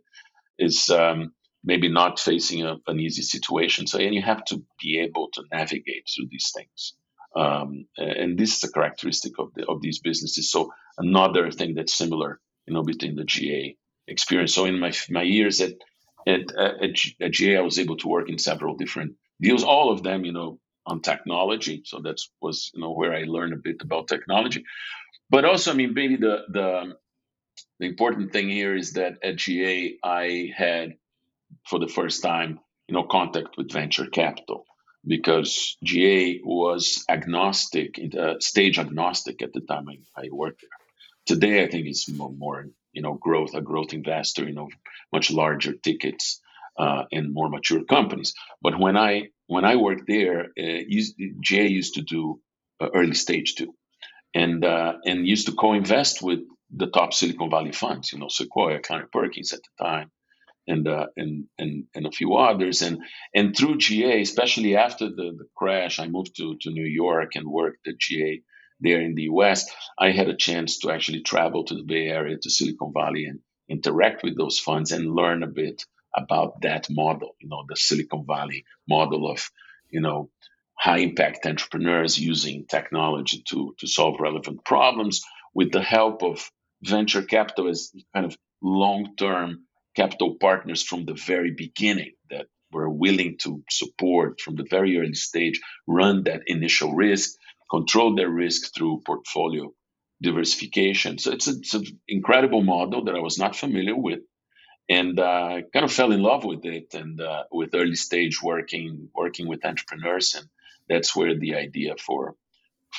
is 0.58 0.90
um, 0.90 1.34
maybe 1.64 1.90
not 1.90 2.20
facing 2.20 2.64
a, 2.64 2.78
an 2.88 3.00
easy 3.00 3.22
situation. 3.22 3.88
So, 3.88 4.00
and 4.00 4.14
you 4.14 4.22
have 4.22 4.44
to 4.46 4.64
be 4.82 5.00
able 5.00 5.30
to 5.34 5.44
navigate 5.52 6.08
through 6.14 6.28
these 6.30 6.52
things. 6.56 6.94
Um, 7.36 7.86
and 7.98 8.38
this 8.38 8.58
is 8.58 8.64
a 8.64 8.72
characteristic 8.72 9.34
of 9.40 9.54
the, 9.54 9.66
of 9.68 9.82
these 9.82 10.00
businesses. 10.00 10.52
So, 10.52 10.72
another 10.98 11.52
thing 11.52 11.76
that's 11.76 11.94
similar, 11.94 12.40
you 12.66 12.74
know, 12.74 12.84
between 12.84 13.16
the 13.16 13.26
GA 13.26 13.76
experience. 14.08 14.54
So, 14.54 14.66
in 14.66 14.80
my 14.80 14.94
my 15.10 15.24
years 15.24 15.62
at 15.62 15.74
at, 16.28 16.52
at, 16.56 16.92
at 17.22 17.32
GA, 17.32 17.58
I 17.58 17.62
was 17.62 17.80
able 17.80 17.98
to 17.98 18.08
work 18.08 18.30
in 18.30 18.38
several 18.38 18.76
different 18.76 19.14
deals, 19.42 19.64
all 19.64 19.92
of 19.92 20.04
them, 20.04 20.26
you 20.26 20.34
know, 20.34 20.60
on 20.86 21.02
technology. 21.02 21.84
So 21.86 22.00
that 22.04 22.18
was 22.42 22.72
you 22.74 22.82
know 22.82 22.94
where 22.94 23.14
I 23.14 23.24
learned 23.24 23.54
a 23.54 23.58
bit 23.58 23.78
about 23.82 24.08
technology. 24.08 24.64
But 25.30 25.46
also, 25.46 25.72
I 25.72 25.76
mean, 25.76 25.94
maybe 25.94 26.18
the 26.18 26.46
the 26.50 26.96
the 27.80 27.86
important 27.86 28.34
thing 28.34 28.50
here 28.50 28.76
is 28.76 28.94
that 28.94 29.14
at 29.24 29.38
GA 29.38 29.98
I 30.04 30.52
had 30.56 30.96
for 31.68 31.80
the 31.80 31.88
first 31.88 32.22
time, 32.24 32.60
you 32.88 32.94
know, 32.94 33.04
contact 33.04 33.58
with 33.58 33.72
venture 33.72 34.08
capital 34.08 34.66
because 35.06 35.78
GA 35.84 36.40
was 36.44 37.06
agnostic, 37.10 38.00
uh, 38.18 38.36
stage 38.40 38.80
agnostic 38.80 39.42
at 39.42 39.54
the 39.54 39.62
time 39.62 39.88
I, 39.90 39.98
I, 40.22 40.30
worked 40.32 40.62
there. 40.62 40.70
Today, 41.26 41.64
I 41.64 41.70
think 41.70 41.88
it's 41.88 42.10
more, 42.10 42.32
more, 42.32 42.66
you 42.92 43.02
know, 43.02 43.14
growth, 43.14 43.54
a 43.54 43.62
growth 43.62 43.94
investor, 43.94 44.46
you 44.46 44.54
know, 44.54 44.70
much 45.14 45.32
larger 45.32 45.74
tickets 45.74 46.42
uh, 46.78 47.04
and 47.12 47.34
more 47.34 47.50
mature 47.50 47.84
companies. 47.84 48.34
But 48.62 48.80
when 48.80 48.98
I 48.98 49.30
when 49.48 49.66
I 49.66 49.78
worked 49.78 50.08
there, 50.08 50.46
uh, 50.58 50.82
used, 50.88 51.16
GA 51.42 51.68
used 51.68 51.96
to 51.96 52.02
do 52.02 52.40
uh, 52.80 52.90
early 52.94 53.16
stage 53.16 53.56
too, 53.56 53.74
and 54.34 54.64
uh, 54.64 54.94
and 55.06 55.28
used 55.28 55.48
to 55.48 55.54
co-invest 55.54 56.22
with 56.22 56.40
the 56.72 56.88
top 56.88 57.14
Silicon 57.14 57.50
Valley 57.50 57.72
funds, 57.72 58.14
you 58.14 58.20
know, 58.20 58.28
Sequoia, 58.30 58.80
Kleiner 58.80 59.10
Perkins 59.12 59.54
at 59.54 59.62
the 59.64 59.84
time, 59.84 60.12
and 60.70 60.88
uh, 60.88 61.08
and 61.18 61.46
and 61.58 61.86
and 61.96 62.06
a 62.06 62.12
few 62.12 62.36
others. 62.36 62.82
And 62.82 63.00
and 63.34 63.56
through 63.56 63.78
GA, 63.80 64.22
especially 64.22 64.78
after 64.78 65.10
the, 65.10 65.36
the 65.38 65.48
crash, 65.56 66.00
I 66.00 66.08
moved 66.08 66.38
to 66.38 66.58
to 66.62 66.72
New 66.72 66.86
York 66.86 67.36
and 67.36 67.48
worked 67.48 67.88
at 67.88 67.98
GA 67.98 68.42
there 68.80 69.02
in 69.02 69.16
the 69.16 69.24
U.S. 69.24 69.70
I 69.98 70.12
had 70.12 70.30
a 70.30 70.38
chance 70.38 70.80
to 70.80 70.92
actually 70.92 71.22
travel 71.22 71.66
to 71.66 71.76
the 71.76 71.84
Bay 71.84 72.08
Area 72.08 72.38
to 72.42 72.50
Silicon 72.50 72.94
Valley 72.94 73.26
and 73.26 73.40
interact 73.68 74.24
with 74.24 74.38
those 74.38 74.60
funds 74.60 74.92
and 74.92 75.14
learn 75.14 75.44
a 75.44 75.48
bit 75.48 75.86
about 76.16 76.62
that 76.62 76.90
model. 76.90 77.36
You 77.42 77.50
know, 77.50 77.66
the 77.68 77.76
Silicon 77.76 78.26
Valley 78.26 78.66
model 78.88 79.30
of 79.30 79.50
you 79.90 80.02
know 80.02 80.30
high 80.76 81.00
impact 81.00 81.46
entrepreneurs 81.46 82.18
using 82.18 82.66
technology 82.68 83.44
to 83.50 83.76
to 83.80 83.88
solve 83.88 84.20
relevant 84.20 84.64
problems 84.64 85.22
with 85.54 85.72
the 85.72 85.82
help 85.82 86.24
of 86.24 86.50
venture 86.84 87.24
capital 87.24 87.68
as 87.68 87.92
kind 88.14 88.26
of 88.26 88.38
long 88.62 89.16
term 89.18 89.66
capital 90.00 90.36
partners 90.40 90.82
from 90.82 91.06
the 91.06 91.14
very 91.14 91.52
beginning 91.52 92.14
that 92.30 92.48
were 92.72 92.90
willing 92.90 93.38
to 93.40 93.62
support 93.70 94.40
from 94.40 94.56
the 94.56 94.68
very 94.70 94.98
early 94.98 95.14
stage, 95.14 95.60
run 95.88 96.24
that 96.24 96.44
initial 96.48 96.94
risk, 96.94 97.38
control 97.70 98.16
their 98.16 98.30
risk 98.30 98.74
through 98.74 99.02
portfolio 99.06 99.74
diversification. 100.22 101.18
So 101.18 101.32
it's, 101.32 101.48
a, 101.48 101.52
it's 101.52 101.74
an 101.74 101.86
incredible 102.08 102.64
model 102.64 103.06
that 103.06 103.16
I 103.16 103.20
was 103.20 103.38
not 103.38 103.58
familiar 103.58 103.96
with, 103.96 104.22
and 104.88 105.20
uh, 105.20 105.62
kind 105.74 105.86
of 105.86 105.92
fell 105.92 106.14
in 106.14 106.22
love 106.22 106.46
with 106.46 106.64
it. 106.66 106.94
And 106.94 107.20
uh, 107.20 107.44
with 107.52 107.76
early 107.76 107.96
stage 107.96 108.42
working 108.42 109.10
working 109.14 109.48
with 109.48 109.66
entrepreneurs, 109.66 110.36
and 110.36 110.48
that's 110.88 111.16
where 111.16 111.38
the 111.38 111.56
idea 111.56 111.96
for 111.98 112.36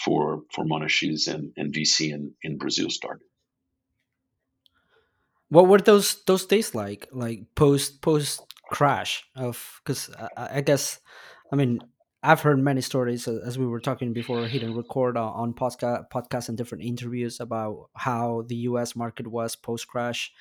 for 0.04 0.42
for 0.52 0.64
Monashees 0.64 1.28
and, 1.28 1.52
and 1.56 1.72
VC 1.72 2.12
in, 2.12 2.34
in 2.42 2.58
Brazil 2.58 2.90
started 2.90 3.29
what 5.50 5.68
were 5.68 5.78
those 5.78 6.22
those 6.24 6.46
days 6.46 6.74
like 6.74 7.06
like 7.12 7.40
post 7.54 8.00
post 8.02 8.42
crash 8.70 9.24
of 9.36 9.80
because 9.84 10.10
I, 10.36 10.58
I, 10.58 10.60
guess 10.60 11.00
i 11.52 11.56
mean 11.56 11.80
i've 12.22 12.40
heard 12.40 12.58
many 12.58 12.80
stories 12.80 13.26
as 13.26 13.58
we 13.58 13.66
were 13.66 13.80
talking 13.80 14.12
before 14.12 14.46
hitting 14.46 14.74
record 14.76 15.16
on, 15.16 15.32
on 15.32 15.54
podcast 15.54 16.04
podcasts 16.12 16.48
and 16.48 16.56
different 16.56 16.84
interviews 16.84 17.40
about 17.40 17.90
how 17.94 18.44
the 18.46 18.56
us 18.56 18.96
market 18.96 19.26
was 19.26 19.56
post 19.56 19.88
crash 19.88 20.32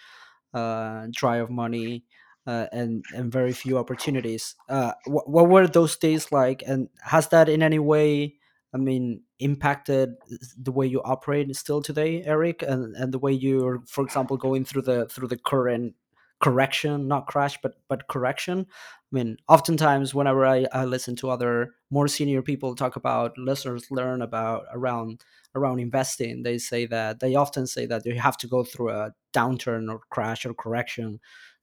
uh, 0.54 1.08
dry 1.12 1.38
of 1.38 1.50
money 1.50 2.06
uh, 2.48 2.66
and 2.72 3.06
and 3.14 3.32
very 3.32 3.54
few 3.54 3.78
opportunities. 3.78 4.56
Uh, 4.68 4.94
wh- 5.06 5.28
what 5.28 5.50
were 5.50 5.68
those 5.68 5.96
days 5.98 6.32
like 6.32 6.64
and 6.66 6.90
has 7.04 7.28
that 7.28 7.50
in 7.50 7.62
any 7.62 7.80
way 7.80 8.39
I 8.74 8.78
mean, 8.78 9.24
impacted 9.40 10.16
the 10.58 10.72
way 10.72 10.86
you 10.86 11.02
operate 11.04 11.54
still 11.56 11.82
today, 11.82 12.24
Eric, 12.24 12.62
and, 12.62 12.96
and 12.96 13.12
the 13.14 13.20
way 13.20 13.32
you're, 13.32 13.82
for 13.88 14.04
example, 14.04 14.38
going 14.38 14.64
through 14.66 14.84
the 14.84 15.08
through 15.08 15.28
the 15.28 15.38
current 15.38 15.96
correction, 16.40 17.08
not 17.08 17.28
crash, 17.28 17.58
but 17.62 17.76
but 17.88 18.08
correction. 18.08 18.68
I 18.70 19.16
mean, 19.16 19.38
oftentimes 19.48 20.14
whenever 20.14 20.46
I, 20.46 20.68
I 20.72 20.86
listen 20.86 21.16
to 21.18 21.32
other 21.32 21.74
more 21.90 22.08
senior 22.08 22.44
people 22.44 22.76
talk 22.76 22.96
about 22.96 23.38
listeners 23.38 23.90
learn 23.90 24.22
about 24.22 24.66
around 24.72 25.24
around 25.56 25.80
investing, 25.80 26.44
they 26.44 26.60
say 26.60 26.86
that 26.86 27.20
they 27.20 27.36
often 27.36 27.66
say 27.66 27.88
that 27.88 28.06
you 28.06 28.20
have 28.20 28.38
to 28.38 28.48
go 28.48 28.64
through 28.64 28.92
a 28.92 29.14
downturn 29.34 29.92
or 29.92 30.02
crash 30.12 30.46
or 30.46 30.54
correction 30.54 31.20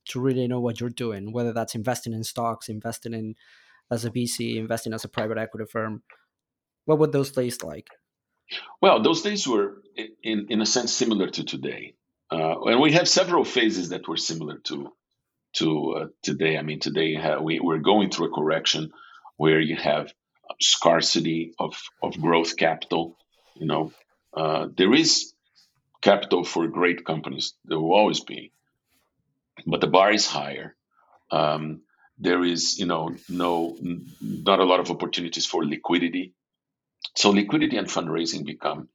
to 0.07 0.21
really 0.21 0.49
know 0.49 0.61
what 0.61 0.81
you're 0.81 0.91
doing, 0.91 1.33
whether 1.33 1.53
that's 1.53 1.75
investing 1.75 2.13
in 2.13 2.25
stocks, 2.25 2.69
investing 2.69 3.15
in 3.15 3.35
as 3.91 4.05
a 4.05 4.11
VC, 4.11 4.57
investing 4.57 4.93
as 4.93 5.05
a 5.05 5.09
private 5.09 5.39
equity 5.39 5.67
firm 5.71 6.03
what 6.87 6.99
were 6.99 7.09
those 7.09 7.33
days 7.33 7.63
like? 7.63 7.89
Well, 8.81 9.03
those 9.03 9.23
days 9.23 9.47
were, 9.47 9.83
in, 10.23 10.47
in 10.49 10.61
a 10.63 10.67
sense, 10.67 10.93
similar 10.93 11.29
to 11.29 11.45
today. 11.45 11.95
Uh, 12.31 12.63
and 12.63 12.81
we 12.81 12.93
have 12.93 13.09
several 13.09 13.45
phases 13.45 13.91
that 13.91 14.09
were 14.09 14.17
similar 14.17 14.59
to 14.65 14.93
to 15.55 15.93
uh, 15.93 16.07
today. 16.23 16.59
I 16.59 16.63
mean, 16.63 16.81
today 16.81 17.17
we, 17.41 17.61
we're 17.61 17.79
going 17.79 18.11
through 18.11 18.27
a 18.27 18.35
correction 18.35 18.93
where 19.37 19.61
you 19.61 19.77
have 19.77 20.13
scarcity 20.61 21.55
of, 21.59 21.81
of 22.03 22.21
growth 22.21 22.57
capital. 22.57 23.17
You 23.55 23.67
know, 23.67 23.93
uh, 24.37 24.69
there 24.77 24.93
is 24.93 25.33
capital 26.03 26.45
for 26.45 26.67
great 26.69 27.07
companies. 27.07 27.55
There 27.65 27.79
will 27.79 27.95
always 27.95 28.21
be, 28.21 28.53
but 29.67 29.81
the 29.81 29.87
bar 29.87 30.13
is 30.13 30.27
higher. 30.27 30.77
Um, 31.31 31.81
there 32.19 32.45
is, 32.45 32.79
you 32.79 32.87
know, 32.87 33.17
no, 33.29 33.77
not 34.21 34.61
a 34.61 34.65
lot 34.65 34.81
of 34.81 34.91
opportunities 34.91 35.47
for 35.47 35.65
liquidity 35.65 36.35
so 37.15 37.31
liquidity 37.31 37.77
and 37.77 37.89
fundraising 37.89 38.45
become 38.45 38.89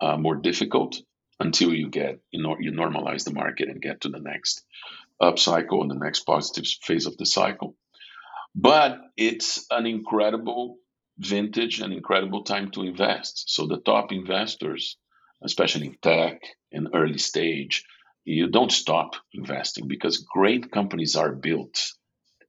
uh, 0.00 0.16
more 0.16 0.36
difficult 0.36 1.00
until 1.40 1.72
you 1.72 1.88
get 1.88 2.20
you 2.30 2.42
know 2.42 2.56
you 2.60 2.72
normalize 2.72 3.24
the 3.24 3.32
market 3.32 3.68
and 3.68 3.82
get 3.82 4.02
to 4.02 4.08
the 4.08 4.20
next 4.20 4.64
up 5.20 5.38
cycle 5.38 5.82
and 5.82 5.90
the 5.90 6.04
next 6.04 6.20
positive 6.20 6.66
phase 6.82 7.06
of 7.06 7.16
the 7.16 7.26
cycle. 7.26 7.76
But 8.54 9.00
it's 9.16 9.66
an 9.70 9.86
incredible 9.86 10.78
vintage, 11.18 11.80
an 11.80 11.92
incredible 11.92 12.42
time 12.44 12.70
to 12.72 12.82
invest. 12.82 13.50
So 13.50 13.66
the 13.66 13.78
top 13.78 14.12
investors, 14.12 14.96
especially 15.42 15.86
in 15.86 15.96
tech 16.02 16.42
and 16.72 16.88
early 16.94 17.18
stage, 17.18 17.84
you 18.24 18.48
don't 18.48 18.72
stop 18.72 19.16
investing 19.32 19.88
because 19.88 20.18
great 20.18 20.70
companies 20.70 21.16
are 21.16 21.32
built 21.32 21.92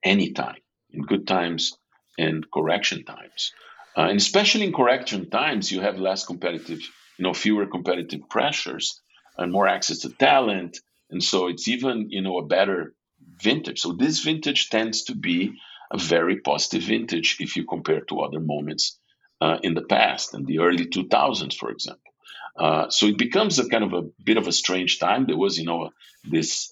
anytime 0.03 0.57
in 0.91 1.01
good 1.01 1.27
times 1.27 1.77
and 2.17 2.45
correction 2.51 3.03
times. 3.03 3.51
Uh, 3.97 4.07
and 4.09 4.17
especially 4.17 4.65
in 4.65 4.73
correction 4.73 5.29
times, 5.29 5.71
you 5.71 5.81
have 5.81 5.99
less 5.99 6.25
competitive, 6.25 6.79
you 7.17 7.23
know, 7.23 7.33
fewer 7.33 7.65
competitive 7.65 8.29
pressures 8.29 9.01
and 9.37 9.51
more 9.51 9.67
access 9.67 9.99
to 9.99 10.09
talent. 10.09 10.79
And 11.09 11.23
so 11.23 11.47
it's 11.47 11.67
even, 11.67 12.09
you 12.09 12.21
know, 12.21 12.37
a 12.37 12.45
better 12.45 12.93
vintage. 13.41 13.79
So 13.79 13.93
this 13.93 14.19
vintage 14.19 14.69
tends 14.69 15.03
to 15.05 15.15
be 15.15 15.53
a 15.91 15.97
very 15.97 16.41
positive 16.41 16.83
vintage 16.83 17.37
if 17.39 17.55
you 17.55 17.65
compare 17.65 18.01
to 18.01 18.21
other 18.21 18.39
moments 18.39 18.99
uh, 19.39 19.59
in 19.63 19.73
the 19.73 19.83
past, 19.83 20.33
in 20.33 20.45
the 20.45 20.59
early 20.59 20.85
2000s, 20.87 21.55
for 21.55 21.69
example. 21.69 22.01
Uh, 22.57 22.89
so 22.89 23.05
it 23.07 23.17
becomes 23.17 23.59
a 23.59 23.67
kind 23.67 23.83
of 23.83 23.93
a 23.93 24.03
bit 24.23 24.37
of 24.37 24.47
a 24.47 24.51
strange 24.51 24.99
time. 24.99 25.25
There 25.25 25.37
was, 25.37 25.57
you 25.59 25.65
know, 25.65 25.89
this 26.23 26.71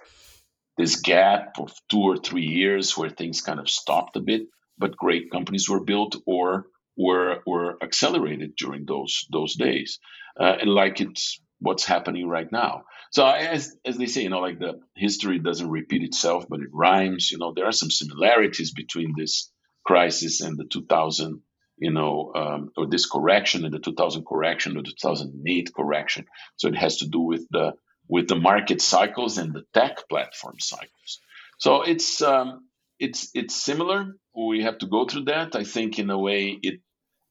this 0.77 0.95
gap 0.95 1.59
of 1.59 1.71
two 1.87 2.01
or 2.01 2.17
three 2.17 2.47
years 2.47 2.97
where 2.97 3.09
things 3.09 3.41
kind 3.41 3.59
of 3.59 3.69
stopped 3.69 4.15
a 4.15 4.21
bit, 4.21 4.47
but 4.77 4.97
great 4.97 5.29
companies 5.29 5.69
were 5.69 5.83
built 5.83 6.15
or 6.25 6.65
were 6.97 7.41
were 7.45 7.77
accelerated 7.81 8.55
during 8.55 8.85
those 8.85 9.25
those 9.31 9.55
days, 9.55 9.99
uh, 10.39 10.55
and 10.61 10.69
like 10.69 11.01
it's 11.01 11.39
what's 11.59 11.85
happening 11.85 12.27
right 12.27 12.51
now. 12.51 12.83
So 13.11 13.25
as 13.25 13.75
as 13.85 13.97
they 13.97 14.07
say, 14.07 14.23
you 14.23 14.29
know, 14.29 14.39
like 14.39 14.59
the 14.59 14.79
history 14.95 15.39
doesn't 15.39 15.69
repeat 15.69 16.03
itself, 16.03 16.45
but 16.49 16.59
it 16.59 16.69
rhymes. 16.71 17.31
You 17.31 17.37
know, 17.37 17.53
there 17.53 17.65
are 17.65 17.71
some 17.71 17.91
similarities 17.91 18.73
between 18.73 19.13
this 19.17 19.51
crisis 19.85 20.41
and 20.41 20.57
the 20.57 20.65
2000, 20.65 21.41
you 21.77 21.91
know, 21.91 22.31
um, 22.35 22.71
or 22.77 22.87
this 22.87 23.09
correction 23.09 23.65
and 23.65 23.73
the 23.73 23.79
2000 23.79 24.25
correction 24.25 24.77
or 24.77 24.81
the 24.83 24.93
2008 24.99 25.73
correction. 25.75 26.25
So 26.57 26.67
it 26.67 26.75
has 26.75 26.97
to 26.97 27.07
do 27.07 27.19
with 27.19 27.47
the 27.49 27.73
with 28.09 28.27
the 28.27 28.35
market 28.35 28.81
cycles 28.81 29.37
and 29.37 29.53
the 29.53 29.63
tech 29.73 30.07
platform 30.09 30.55
cycles. 30.59 31.19
So 31.59 31.83
it's 31.83 32.21
um, 32.21 32.67
it's 32.99 33.29
it's 33.33 33.55
similar. 33.55 34.13
We 34.35 34.63
have 34.63 34.79
to 34.79 34.87
go 34.87 35.05
through 35.05 35.25
that. 35.25 35.55
I 35.55 35.63
think 35.63 35.99
in 35.99 36.09
a 36.09 36.17
way 36.17 36.57
it 36.61 36.79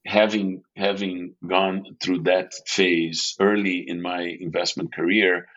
having 0.05 0.63
having 0.75 1.35
gone 1.45 1.97
through 2.01 2.23
that 2.23 2.53
phase 2.67 3.35
early 3.39 3.85
in 3.87 4.01
my 4.01 4.21
investment 4.21 4.93
career, 4.93 5.47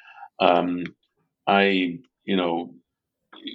um, 0.41 0.85
I 1.47 1.99
you 2.25 2.37
know 2.37 2.75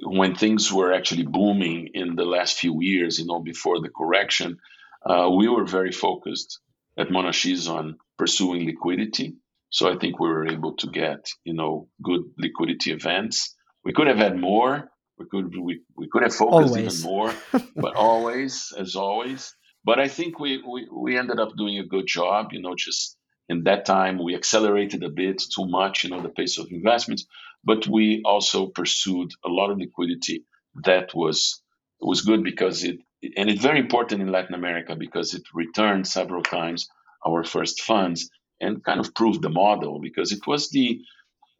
when 0.03 0.35
things 0.35 0.71
were 0.71 0.93
actually 0.93 1.25
booming 1.25 1.89
in 1.93 2.15
the 2.15 2.25
last 2.25 2.57
few 2.57 2.81
years, 2.81 3.19
you 3.19 3.25
know, 3.25 3.39
before 3.39 3.81
the 3.81 3.89
correction, 3.89 4.59
uh, 5.05 5.29
we 5.29 5.47
were 5.47 5.65
very 5.65 5.91
focused 5.91 6.59
at 6.97 7.11
Monashees 7.11 7.67
on 7.67 7.97
pursuing 8.17 8.65
liquidity. 8.65 9.35
So 9.69 9.91
I 9.91 9.97
think 9.97 10.19
we 10.19 10.27
were 10.27 10.47
able 10.47 10.75
to 10.77 10.87
get 10.87 11.29
you 11.43 11.53
know 11.53 11.87
good 12.01 12.21
liquidity 12.37 12.91
events. 12.91 13.55
We 13.83 13.93
could 13.93 14.07
have 14.07 14.17
had 14.17 14.37
more. 14.37 14.89
We 15.17 15.25
could 15.29 15.55
we, 15.55 15.81
we 15.95 16.07
could 16.11 16.23
have 16.23 16.33
focused 16.33 16.69
always. 16.69 16.99
even 16.99 17.11
more, 17.11 17.33
but 17.75 17.95
always, 17.95 18.73
as 18.77 18.95
always, 18.95 19.53
but 19.83 19.99
I 19.99 20.07
think 20.07 20.39
we, 20.39 20.61
we, 20.61 20.87
we 20.91 21.17
ended 21.17 21.39
up 21.39 21.55
doing 21.57 21.79
a 21.79 21.85
good 21.85 22.07
job, 22.07 22.49
you 22.51 22.61
know, 22.61 22.75
just 22.75 23.17
in 23.49 23.63
that 23.63 23.85
time 23.85 24.23
we 24.23 24.35
accelerated 24.35 25.03
a 25.03 25.09
bit 25.09 25.41
too 25.53 25.67
much, 25.67 26.03
you 26.03 26.09
know, 26.09 26.21
the 26.21 26.29
pace 26.29 26.57
of 26.57 26.67
investments, 26.71 27.25
but 27.63 27.87
we 27.87 28.21
also 28.25 28.67
pursued 28.67 29.31
a 29.45 29.49
lot 29.49 29.71
of 29.71 29.77
liquidity 29.77 30.45
that 30.83 31.13
was 31.13 31.61
was 31.99 32.21
good 32.21 32.43
because 32.43 32.83
it 32.83 32.99
and 33.37 33.49
it's 33.49 33.61
very 33.61 33.79
important 33.79 34.21
in 34.21 34.31
Latin 34.31 34.55
America 34.55 34.95
because 34.95 35.33
it 35.35 35.43
returned 35.53 36.07
several 36.07 36.41
times 36.41 36.89
our 37.27 37.43
first 37.43 37.81
funds 37.81 38.29
and 38.59 38.83
kind 38.83 38.99
of 38.99 39.13
proved 39.13 39.41
the 39.41 39.49
model 39.49 39.99
because 39.99 40.31
it 40.31 40.47
was 40.47 40.69
the 40.69 41.01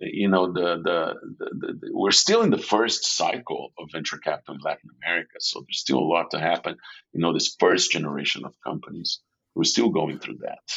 you 0.02 0.28
know 0.28 0.52
the, 0.52 0.82
the, 0.84 1.14
the, 1.40 1.74
the, 1.74 1.90
we're 1.94 2.12
still 2.12 2.42
in 2.42 2.50
the 2.50 2.58
first 2.58 3.06
cycle 3.06 3.72
of 3.78 3.90
venture 3.92 4.18
capital 4.18 4.56
in 4.56 4.62
latin 4.62 4.90
america 5.02 5.36
so 5.40 5.62
there's 5.62 5.80
still 5.80 6.00
a 6.00 6.12
lot 6.16 6.32
to 6.32 6.40
happen. 6.40 6.76
You 7.14 7.22
know 7.22 7.34
this 7.34 7.56
first 7.60 7.92
generation 7.92 8.46
of 8.46 8.54
companies 8.64 9.20
we're 9.56 9.64
still 9.64 9.90
going 9.90 10.20
through 10.20 10.40
that. 10.44 10.68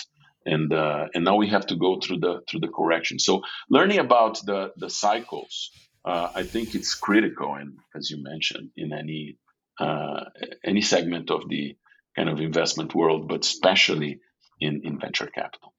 And 0.47 0.73
uh, 0.73 1.07
and 1.14 1.25
now 1.25 1.37
we 1.37 1.49
have 1.49 1.66
to 1.69 1.76
go 1.76 2.00
through 2.00 2.19
the 2.19 2.43
through 2.47 2.61
the 2.61 2.69
correction. 2.69 3.19
So 3.19 3.43
learning 3.71 3.99
about 3.99 4.45
the 4.45 4.73
the 4.76 4.90
cycles 4.90 5.71
uh, 6.04 6.30
i 6.34 6.43
think 6.43 6.75
it's 6.75 6.95
critical 6.95 7.54
and 7.54 7.78
as 7.95 8.10
you 8.10 8.23
mentioned 8.23 8.71
in 8.76 8.93
any 8.93 9.39
uh, 9.80 10.25
any 10.65 10.80
segment 10.80 11.30
of 11.30 11.49
the 11.49 11.76
kind 12.17 12.28
of 12.28 12.41
investment 12.41 12.95
world 12.95 13.28
but 13.28 13.45
especially 13.45 14.21
in, 14.60 14.82
in 14.84 15.00
venture 15.00 15.26
capital 15.26 15.74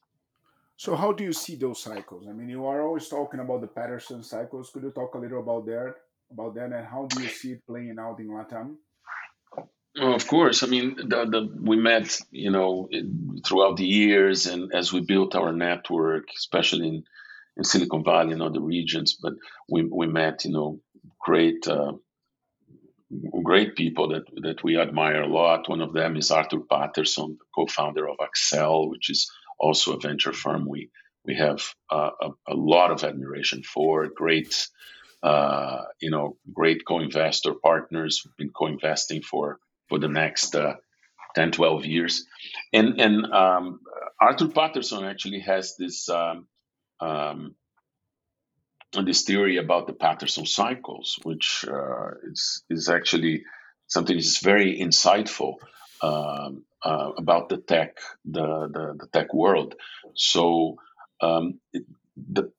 so 0.77 0.95
how 0.95 1.11
do 1.11 1.23
you 1.23 1.33
see 1.33 1.55
those 1.55 1.81
cycles? 1.81 2.27
I 2.29 2.33
mean, 2.33 2.49
you 2.49 2.65
are 2.65 2.81
always 2.81 3.07
talking 3.07 3.39
about 3.39 3.61
the 3.61 3.67
Patterson 3.67 4.23
cycles. 4.23 4.69
Could 4.71 4.83
you 4.83 4.91
talk 4.91 5.15
a 5.15 5.17
little 5.17 5.39
about 5.39 5.65
that, 5.67 5.95
about 6.31 6.55
that, 6.55 6.71
and 6.71 6.85
how 6.85 7.07
do 7.07 7.23
you 7.23 7.29
see 7.29 7.53
it 7.53 7.65
playing 7.65 7.97
out 7.99 8.19
in 8.19 8.27
Latam? 8.27 8.75
Well, 9.97 10.13
of 10.13 10.27
course. 10.27 10.63
I 10.63 10.67
mean, 10.67 10.95
the, 10.97 11.25
the, 11.25 11.49
we 11.61 11.77
met, 11.77 12.19
you 12.29 12.51
know, 12.51 12.89
throughout 13.45 13.77
the 13.77 13.85
years, 13.85 14.45
and 14.45 14.73
as 14.73 14.91
we 14.91 14.99
built 14.99 15.35
our 15.35 15.53
network, 15.53 16.25
especially 16.35 16.87
in, 16.89 17.03
in 17.55 17.63
Silicon 17.63 18.03
Valley 18.03 18.33
and 18.33 18.41
other 18.41 18.59
regions, 18.59 19.17
but 19.21 19.33
we, 19.69 19.83
we 19.83 20.07
met, 20.07 20.43
you 20.43 20.51
know, 20.51 20.81
great 21.19 21.67
uh, 21.67 21.93
great 23.43 23.75
people 23.75 24.09
that 24.09 24.23
that 24.41 24.63
we 24.63 24.77
admire 24.77 25.21
a 25.21 25.27
lot. 25.27 25.69
One 25.69 25.81
of 25.81 25.93
them 25.93 26.17
is 26.17 26.31
Arthur 26.31 26.59
Patterson, 26.59 27.37
co-founder 27.53 28.09
of 28.09 28.17
Accel, 28.17 28.89
which 28.89 29.09
is 29.09 29.31
also 29.57 29.93
a 29.93 29.99
venture 29.99 30.33
firm 30.33 30.67
we 30.67 30.89
we 31.25 31.35
have 31.35 31.61
uh, 31.89 32.11
a, 32.21 32.29
a, 32.47 32.55
lot 32.55 32.91
of 32.91 33.03
admiration 33.03 33.63
for. 33.63 34.07
Great, 34.07 34.67
uh, 35.23 35.83
you 35.99 36.11
know, 36.11 36.37
great 36.53 36.85
co-investor 36.85 37.53
partners. 37.53 38.21
We've 38.23 38.37
been 38.37 38.53
co-investing 38.53 39.21
for 39.21 39.59
for 39.89 39.99
the 39.99 40.07
next 40.07 40.55
uh, 40.55 40.75
10, 41.35 41.51
12 41.51 41.85
years, 41.85 42.25
and 42.73 42.99
and 43.01 43.25
um, 43.33 43.79
Arthur 44.19 44.47
Patterson 44.47 45.03
actually 45.03 45.41
has 45.41 45.75
this. 45.77 46.09
Um, 46.09 46.47
um, 46.99 47.55
this 49.03 49.23
theory 49.23 49.57
about 49.57 49.87
the 49.87 49.93
Patterson 49.93 50.45
cycles, 50.45 51.19
which 51.23 51.65
uh, 51.67 52.11
is 52.31 52.63
is 52.69 52.87
actually 52.87 53.43
something 53.87 54.15
that's 54.15 54.39
very 54.39 54.79
insightful. 54.79 55.55
Um, 56.01 56.65
uh, 56.85 57.11
about 57.17 57.49
the 57.49 57.57
tech, 57.57 57.97
the, 58.25 58.69
the, 58.71 58.95
the 58.99 59.07
tech 59.11 59.33
world. 59.33 59.73
So 60.13 60.77
um, 61.19 61.59
the 62.15 62.51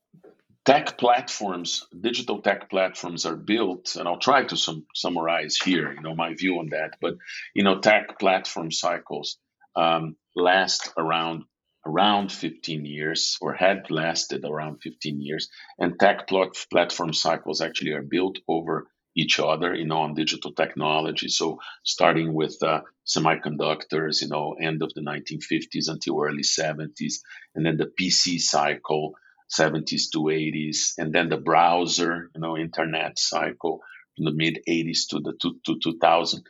tech 0.64 0.98
platforms, 0.98 1.86
digital 1.98 2.42
tech 2.42 2.68
platforms 2.68 3.24
are 3.24 3.36
built, 3.36 3.94
and 3.94 4.08
I'll 4.08 4.18
try 4.18 4.44
to 4.44 4.56
sum, 4.56 4.84
summarize 4.94 5.56
here, 5.56 5.92
you 5.92 6.00
know, 6.00 6.14
my 6.16 6.34
view 6.34 6.58
on 6.58 6.70
that. 6.70 6.96
But 7.00 7.14
you 7.54 7.62
know, 7.62 7.78
tech 7.78 8.18
platform 8.18 8.72
cycles 8.72 9.38
um, 9.76 10.16
last 10.34 10.92
around 10.98 11.44
around 11.86 12.32
15 12.32 12.84
years, 12.84 13.38
or 13.40 13.54
had 13.54 13.92
lasted 13.92 14.44
around 14.44 14.82
15 14.82 15.20
years, 15.20 15.48
and 15.78 16.00
tech 16.00 16.26
platform 16.26 17.12
cycles 17.12 17.60
actually 17.60 17.92
are 17.92 18.02
built 18.02 18.38
over 18.48 18.88
each 19.16 19.40
other, 19.40 19.74
you 19.74 19.86
know, 19.86 19.98
on 19.98 20.14
digital 20.14 20.52
technology. 20.52 21.28
So 21.28 21.58
starting 21.82 22.34
with 22.34 22.62
uh, 22.62 22.82
semiconductors, 23.06 24.20
you 24.22 24.28
know, 24.28 24.54
end 24.60 24.82
of 24.82 24.92
the 24.94 25.00
1950s 25.00 25.88
until 25.88 26.20
early 26.22 26.42
70s, 26.42 27.14
and 27.54 27.64
then 27.64 27.78
the 27.78 27.90
PC 27.98 28.38
cycle, 28.38 29.14
70s 29.58 30.10
to 30.12 30.18
80s, 30.18 30.92
and 30.98 31.12
then 31.12 31.30
the 31.30 31.38
browser, 31.38 32.30
you 32.34 32.40
know, 32.40 32.56
internet 32.58 33.18
cycle 33.18 33.80
from 34.14 34.26
the 34.26 34.32
mid 34.32 34.60
80s 34.68 35.08
to 35.10 35.20
the 35.20 35.32
to, 35.40 35.56
to 35.64 35.78
2000. 35.80 36.44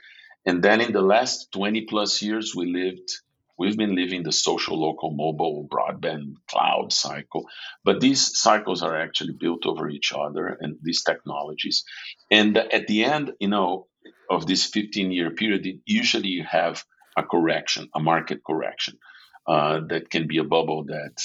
And 0.45 0.63
then 0.63 0.81
in 0.81 0.93
the 0.93 1.03
last 1.03 1.53
20 1.53 1.87
plus 1.87 2.23
years, 2.23 2.55
we 2.55 2.67
lived 2.67 3.11
We've 3.59 3.77
been 3.77 3.95
living 3.95 4.23
the 4.23 4.33
social, 4.33 4.79
local, 4.79 5.11
mobile, 5.11 5.67
broadband, 5.71 6.35
cloud 6.49 6.93
cycle, 6.93 7.47
but 7.85 8.01
these 8.01 8.39
cycles 8.39 8.83
are 8.83 8.97
actually 8.97 9.33
built 9.33 9.67
over 9.67 9.89
each 9.89 10.13
other 10.13 10.47
and 10.61 10.77
these 10.83 11.03
technologies. 11.03 11.85
And 12.31 12.57
at 12.57 12.87
the 12.87 13.05
end, 13.05 13.33
you 13.41 13.49
know, 13.49 13.87
of 14.31 14.47
this 14.47 14.65
15 14.67 15.11
year 15.11 15.31
period, 15.31 15.67
usually 15.87 16.29
you 16.29 16.45
have 16.45 16.85
a 17.17 17.23
correction, 17.23 17.89
a 17.95 18.01
market 18.01 18.41
correction 18.45 18.99
uh, 19.47 19.81
that 19.89 20.11
can 20.11 20.27
be 20.27 20.39
a 20.39 20.45
bubble 20.45 20.85
that 20.85 21.25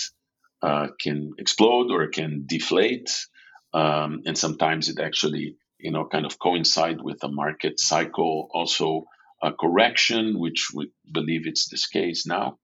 uh, 0.62 0.88
can 1.00 1.34
explode 1.38 1.92
or 1.92 2.08
can 2.08 2.44
deflate. 2.46 3.10
Um, 3.74 4.22
and 4.26 4.38
sometimes 4.38 4.90
it 4.90 5.00
actually, 5.00 5.58
you 5.80 5.92
know, 5.92 6.06
kind 6.06 6.26
of 6.26 6.40
coincide 6.40 7.02
with 7.02 7.20
the 7.20 7.30
market 7.30 7.80
cycle 7.80 8.48
also 8.54 9.06
a 9.44 9.52
correction, 9.54 10.40
which 10.40 10.70
we 10.74 10.92
believe 11.12 11.48
it's 11.48 11.70
this 11.70 11.88
case 11.88 12.26
now. 12.26 12.58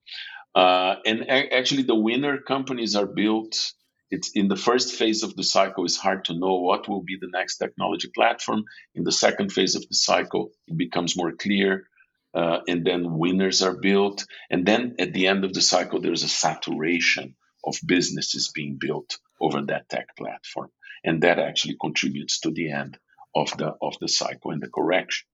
Uh, 0.56 0.96
and 1.06 1.22
a- 1.22 1.54
actually, 1.54 1.84
the 1.84 1.96
winner 1.96 2.40
companies 2.40 2.96
are 2.96 3.06
built. 3.06 3.74
It's 4.10 4.32
in 4.32 4.48
the 4.48 4.56
first 4.56 4.96
phase 4.96 5.24
of 5.24 5.36
the 5.36 5.44
cycle. 5.44 5.86
It's 5.86 5.98
hard 5.98 6.26
to 6.26 6.34
know 6.34 6.56
what 6.62 6.88
will 6.88 7.04
be 7.04 7.18
the 7.20 7.30
next 7.32 7.58
technology 7.58 8.10
platform. 8.14 8.64
In 8.96 9.04
the 9.04 9.12
second 9.12 9.52
phase 9.52 9.76
of 9.76 9.88
the 9.88 9.96
cycle, 9.96 10.52
it 10.68 10.78
becomes 10.78 11.18
more 11.18 11.34
clear, 11.34 11.88
uh, 12.34 12.60
and 12.68 12.86
then 12.86 13.18
winners 13.18 13.62
are 13.62 13.76
built. 13.76 14.26
And 14.50 14.66
then 14.66 14.96
at 15.00 15.14
the 15.14 15.28
end 15.28 15.44
of 15.44 15.54
the 15.54 15.62
cycle, 15.62 16.00
there's 16.02 16.24
a 16.24 16.30
saturation 16.30 17.36
of 17.66 17.76
businesses 17.86 18.52
being 18.54 18.78
built 18.80 19.20
over 19.42 19.62
that 19.64 19.90
tech 19.90 20.16
platform, 20.16 20.70
and 21.04 21.22
that 21.24 21.40
actually 21.40 21.76
contributes 21.80 22.40
to 22.42 22.52
the 22.52 22.72
end 22.72 22.98
of 23.36 23.56
the 23.58 23.76
of 23.82 23.96
the 24.00 24.08
cycle 24.08 24.52
and 24.52 24.62
the 24.62 24.70
correction. 24.70 25.28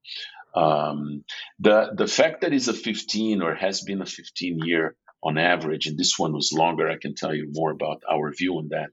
Um, 0.55 1.23
the 1.59 1.91
the 1.95 2.07
fact 2.07 2.41
that 2.41 2.53
it's 2.53 2.67
a 2.67 2.73
15 2.73 3.41
or 3.41 3.55
has 3.55 3.81
been 3.81 4.01
a 4.01 4.05
15 4.05 4.59
year 4.63 4.95
on 5.23 5.37
average, 5.37 5.87
and 5.87 5.97
this 5.97 6.19
one 6.19 6.33
was 6.33 6.53
longer, 6.53 6.89
I 6.89 6.97
can 6.97 7.15
tell 7.15 7.33
you 7.33 7.49
more 7.51 7.71
about 7.71 8.01
our 8.09 8.31
view 8.33 8.57
on 8.57 8.69
that. 8.69 8.89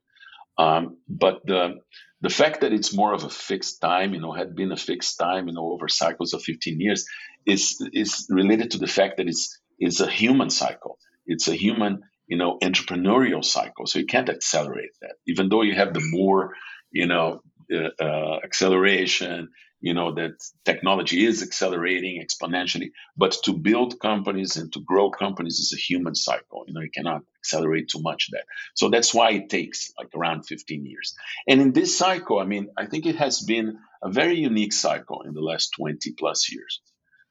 Um, 0.59 0.99
but 1.09 1.41
the 1.45 1.81
the 2.23 2.31
fact 2.31 2.61
that 2.61 2.73
it's 2.73 2.95
more 2.95 3.15
of 3.15 3.25
a 3.25 3.31
fixed 3.31 3.81
time, 3.81 4.15
you 4.15 4.21
know, 4.21 4.33
had 4.33 4.55
been 4.55 4.73
a 4.73 4.77
fixed 4.77 5.19
time, 5.19 5.49
you 5.49 5.55
know, 5.55 5.73
over 5.73 5.89
cycles 5.89 6.35
of 6.35 6.43
15 6.43 6.81
years, 6.81 7.07
is 7.47 7.83
is 7.93 8.27
related 8.31 8.73
to 8.73 8.79
the 8.79 8.87
fact 8.87 9.17
that 9.17 9.29
it's 9.29 9.59
it's 9.79 10.01
a 10.01 10.11
human 10.11 10.51
cycle. 10.51 10.99
It's 11.27 11.49
a 11.49 11.55
human, 11.55 12.03
you 12.27 12.37
know, 12.37 12.59
entrepreneurial 12.63 13.45
cycle. 13.45 13.87
So 13.87 13.99
you 13.99 14.07
can't 14.07 14.29
accelerate 14.29 14.91
that, 15.01 15.15
even 15.27 15.49
though 15.49 15.63
you 15.63 15.75
have 15.75 15.95
the 15.95 16.07
more, 16.11 16.55
you 16.91 17.07
know, 17.07 17.41
uh, 17.73 18.05
uh, 18.05 18.41
acceleration 18.45 19.49
you 19.81 19.95
know 19.95 20.15
that 20.15 20.33
technology 20.65 21.25
is 21.25 21.43
accelerating 21.43 22.23
exponentially 22.25 22.91
but 23.17 23.37
to 23.45 23.53
build 23.53 23.99
companies 24.01 24.57
and 24.57 24.73
to 24.73 24.81
grow 24.81 25.11
companies 25.11 25.59
is 25.59 25.73
a 25.75 25.81
human 25.81 26.15
cycle. 26.15 26.65
You 26.67 26.75
know 26.75 26.81
you 26.81 26.91
cannot 26.91 27.23
accelerate 27.41 27.89
too 27.89 28.03
much 28.03 28.29
that. 28.33 28.45
So 28.75 28.89
that's 28.89 29.15
why 29.15 29.31
it 29.33 29.49
takes 29.49 29.93
like 29.99 30.09
around 30.15 30.43
15 30.43 30.85
years. 30.87 31.15
And 31.49 31.61
in 31.61 31.73
this 31.73 31.97
cycle 31.97 32.39
i 32.39 32.45
mean 32.45 32.69
i 32.77 32.87
think 32.87 33.07
it 33.07 33.17
has 33.17 33.41
been 33.41 33.79
a 34.03 34.11
very 34.11 34.37
unique 34.37 34.73
cycle 34.73 35.23
in 35.23 35.35
the 35.35 35.41
last 35.41 35.71
20 35.77 36.13
plus 36.19 36.51
years 36.53 36.81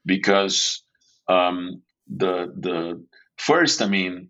because 0.05 0.83
um, 1.27 1.81
the 2.07 2.53
the 2.57 3.05
first 3.37 3.81
i 3.81 3.87
mean 3.87 4.29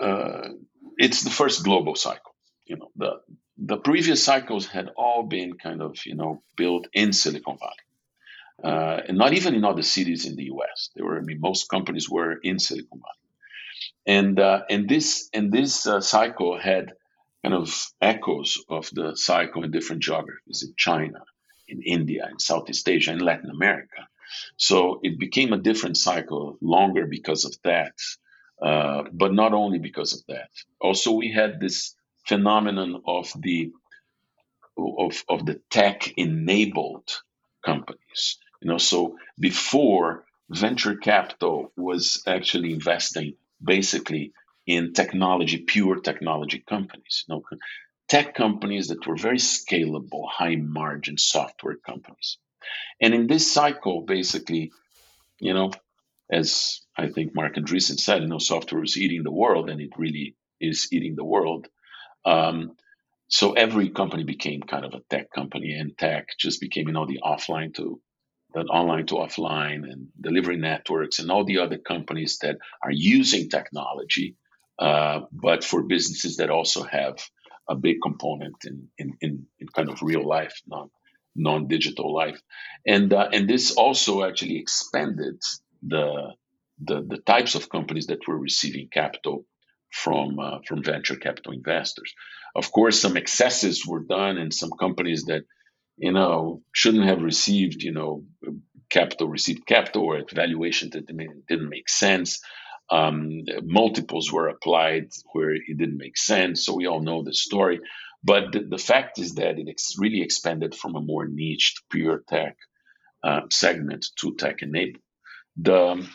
uh, 0.00 0.48
it's 0.96 1.22
the 1.22 1.30
first 1.30 1.64
global 1.64 1.94
cycle 1.94 2.34
you 2.66 2.76
know 2.76 2.90
the 2.96 3.20
the 3.56 3.76
previous 3.76 4.22
cycles 4.22 4.66
had 4.66 4.90
all 4.96 5.22
been 5.24 5.54
kind 5.54 5.82
of 5.82 5.98
you 6.04 6.14
know 6.14 6.42
built 6.56 6.88
in 6.92 7.12
Silicon 7.12 7.58
Valley, 7.58 8.72
uh, 8.72 9.00
and 9.08 9.18
not 9.18 9.32
even 9.32 9.54
in 9.54 9.64
other 9.64 9.82
cities 9.82 10.26
in 10.26 10.36
the 10.36 10.44
U.S. 10.44 10.90
There 10.94 11.04
were, 11.04 11.18
I 11.18 11.22
mean, 11.22 11.40
most 11.40 11.68
companies 11.68 12.08
were 12.10 12.32
in 12.32 12.58
Silicon 12.58 13.00
Valley, 13.00 14.18
and 14.18 14.40
uh, 14.40 14.62
and 14.68 14.88
this 14.88 15.28
and 15.32 15.52
this 15.52 15.86
uh, 15.86 16.00
cycle 16.00 16.58
had 16.58 16.92
kind 17.42 17.54
of 17.54 17.86
echoes 18.00 18.64
of 18.68 18.88
the 18.92 19.16
cycle 19.16 19.64
in 19.64 19.70
different 19.70 20.02
geographies 20.02 20.64
in 20.66 20.74
China, 20.76 21.20
in 21.68 21.82
India, 21.82 22.26
in 22.30 22.38
Southeast 22.38 22.88
Asia, 22.88 23.12
in 23.12 23.18
Latin 23.18 23.50
America. 23.50 24.08
So 24.56 25.00
it 25.02 25.18
became 25.18 25.52
a 25.52 25.58
different 25.58 25.96
cycle, 25.96 26.56
longer 26.60 27.06
because 27.06 27.44
of 27.44 27.54
that, 27.62 27.94
uh, 28.62 29.04
but 29.12 29.32
not 29.34 29.52
only 29.52 29.78
because 29.78 30.14
of 30.14 30.20
that. 30.28 30.48
Also, 30.80 31.12
we 31.12 31.30
had 31.30 31.60
this 31.60 31.94
phenomenon 32.26 33.02
of 33.06 33.32
the 33.40 33.72
of, 34.76 35.24
of 35.28 35.46
the 35.46 35.60
tech 35.70 36.12
enabled 36.16 37.08
companies. 37.64 38.38
You 38.60 38.70
know 38.70 38.78
so 38.78 39.18
before 39.38 40.24
venture 40.50 40.96
capital 40.96 41.72
was 41.76 42.22
actually 42.26 42.72
investing 42.72 43.34
basically 43.62 44.32
in 44.66 44.92
technology 44.92 45.58
pure 45.58 46.00
technology 46.00 46.62
companies. 46.66 47.24
You 47.28 47.36
know 47.36 47.42
tech 48.08 48.34
companies 48.34 48.88
that 48.88 49.06
were 49.06 49.16
very 49.16 49.38
scalable 49.38 50.28
high 50.28 50.56
margin 50.56 51.18
software 51.18 51.76
companies. 51.76 52.38
And 53.00 53.14
in 53.14 53.26
this 53.26 53.52
cycle 53.52 54.02
basically 54.02 54.72
you 55.38 55.54
know 55.54 55.72
as 56.30 56.80
i 56.96 57.08
think 57.08 57.34
Marc 57.34 57.56
Andreessen 57.56 57.98
said 57.98 58.22
you 58.22 58.28
know 58.28 58.38
software 58.38 58.82
is 58.82 58.96
eating 58.96 59.22
the 59.22 59.38
world 59.42 59.68
and 59.70 59.80
it 59.80 59.90
really 59.98 60.36
is 60.60 60.88
eating 60.92 61.16
the 61.16 61.24
world 61.24 61.68
um, 62.24 62.72
so 63.28 63.52
every 63.52 63.90
company 63.90 64.24
became 64.24 64.62
kind 64.62 64.84
of 64.84 64.94
a 64.94 65.00
tech 65.10 65.30
company, 65.32 65.72
and 65.72 65.96
tech 65.98 66.28
just 66.38 66.60
became, 66.60 66.88
you 66.88 66.94
know, 66.94 67.06
the 67.06 67.20
offline 67.24 67.74
to 67.74 68.00
that 68.54 68.66
online 68.66 69.06
to 69.06 69.16
offline 69.16 69.82
and 69.90 70.08
delivery 70.20 70.56
networks 70.56 71.18
and 71.18 71.30
all 71.30 71.44
the 71.44 71.58
other 71.58 71.78
companies 71.78 72.38
that 72.42 72.56
are 72.82 72.92
using 72.92 73.48
technology, 73.48 74.36
uh, 74.78 75.22
but 75.32 75.64
for 75.64 75.82
businesses 75.82 76.36
that 76.36 76.50
also 76.50 76.84
have 76.84 77.16
a 77.68 77.74
big 77.74 77.96
component 78.02 78.54
in 78.64 78.88
in, 78.98 79.14
in, 79.20 79.46
in 79.58 79.68
kind 79.68 79.90
of 79.90 80.02
real 80.02 80.26
life, 80.26 80.60
non 80.66 80.90
non 81.34 81.66
digital 81.66 82.14
life, 82.14 82.40
and 82.86 83.12
uh, 83.12 83.28
and 83.32 83.48
this 83.48 83.72
also 83.72 84.24
actually 84.24 84.58
expanded 84.58 85.40
the 85.82 86.32
the 86.80 87.02
the 87.02 87.18
types 87.18 87.54
of 87.56 87.68
companies 87.68 88.06
that 88.06 88.26
were 88.28 88.38
receiving 88.38 88.88
capital 88.92 89.44
from 89.94 90.38
uh, 90.40 90.58
from 90.66 90.82
venture 90.82 91.16
capital 91.16 91.52
investors. 91.52 92.12
Of 92.56 92.72
course, 92.72 93.00
some 93.00 93.16
excesses 93.16 93.86
were 93.86 94.00
done, 94.00 94.38
and 94.38 94.52
some 94.52 94.70
companies 94.78 95.24
that 95.26 95.44
you 95.96 96.12
know 96.12 96.62
shouldn't 96.72 97.04
have 97.06 97.22
received 97.22 97.82
you 97.82 97.92
know 97.92 98.24
capital 98.90 99.28
received 99.28 99.66
capital 99.66 100.02
or 100.02 100.16
at 100.18 100.30
valuation 100.30 100.90
that 100.90 101.06
didn't 101.06 101.68
make 101.68 101.88
sense. 101.88 102.40
Um, 102.90 103.44
multiples 103.62 104.30
were 104.30 104.48
applied 104.48 105.08
where 105.32 105.54
it 105.54 105.62
didn't 105.78 105.96
make 105.96 106.18
sense. 106.18 106.66
So 106.66 106.74
we 106.74 106.86
all 106.86 107.00
know 107.00 107.22
the 107.22 107.32
story. 107.32 107.80
But 108.22 108.52
the, 108.52 108.60
the 108.60 108.78
fact 108.78 109.18
is 109.18 109.34
that 109.36 109.58
it 109.58 109.68
ex- 109.68 109.96
really 109.98 110.22
expanded 110.22 110.74
from 110.74 110.96
a 110.96 111.00
more 111.00 111.26
niched 111.26 111.82
pure 111.90 112.22
tech 112.28 112.56
uh, 113.22 113.42
segment 113.50 114.06
to 114.20 114.34
tech 114.34 114.62
enabled. 114.62 115.02
The 115.56 116.06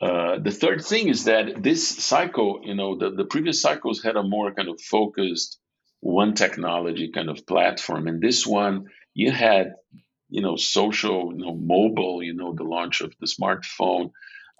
uh, 0.00 0.38
the 0.38 0.50
third 0.50 0.84
thing 0.84 1.08
is 1.08 1.24
that 1.24 1.60
this 1.62 1.88
cycle, 1.88 2.60
you 2.62 2.74
know, 2.74 2.96
the, 2.96 3.10
the 3.10 3.24
previous 3.24 3.60
cycles 3.60 4.02
had 4.02 4.16
a 4.16 4.22
more 4.22 4.52
kind 4.54 4.68
of 4.68 4.80
focused 4.80 5.58
one 6.00 6.34
technology 6.34 7.10
kind 7.12 7.28
of 7.28 7.46
platform. 7.46 8.06
And 8.06 8.20
this 8.20 8.46
one, 8.46 8.86
you 9.14 9.32
had, 9.32 9.74
you 10.28 10.42
know, 10.42 10.56
social, 10.56 11.32
you 11.32 11.44
know, 11.44 11.54
mobile, 11.54 12.22
you 12.22 12.34
know, 12.34 12.54
the 12.54 12.62
launch 12.62 13.00
of 13.00 13.12
the 13.20 13.26
smartphone, 13.26 14.12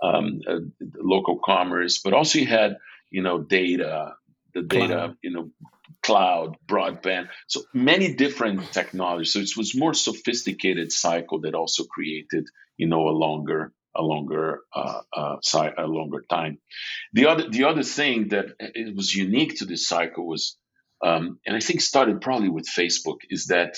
um, 0.03 0.41
uh, 0.49 0.59
local 0.97 1.39
commerce, 1.45 2.01
but 2.03 2.15
also 2.15 2.41
you 2.41 2.47
had, 2.47 2.79
you 3.11 3.23
know, 3.23 3.39
data, 3.39 4.15
the 4.55 4.63
data, 4.63 4.87
cloud. 4.87 5.17
you 5.23 5.31
know, 5.31 5.51
cloud, 6.03 6.57
broadband. 6.67 7.29
So 7.47 7.63
many 7.73 8.15
different 8.15 8.73
technologies. 8.73 9.33
So 9.33 9.39
it 9.39 9.57
was 9.57 9.77
more 9.77 9.95
sophisticated 9.95 10.91
cycle 10.91 11.41
that 11.43 11.55
also 11.55 11.85
created, 11.85 12.47
you 12.77 12.89
know, 12.89 13.09
a 13.09 13.11
longer 13.11 13.73
a 13.99 14.03
longer 14.03 14.61
uh, 14.75 15.01
uh, 15.15 15.37
a 15.77 15.87
longer 15.87 16.25
time. 16.31 16.59
The 17.13 17.27
other 17.27 17.51
the 17.51 17.65
other 17.65 17.83
thing 17.83 18.29
that 18.29 18.47
it 18.61 18.97
was 18.97 19.15
unique 19.15 19.59
to 19.59 19.65
this 19.67 19.89
cycle 19.89 20.27
was, 20.27 20.57
um, 21.05 21.41
and 21.45 21.57
I 21.57 21.61
think 21.61 21.81
started 21.81 22.21
probably 22.21 22.49
with 22.49 22.67
Facebook, 22.67 23.19
is 23.29 23.47
that 23.47 23.77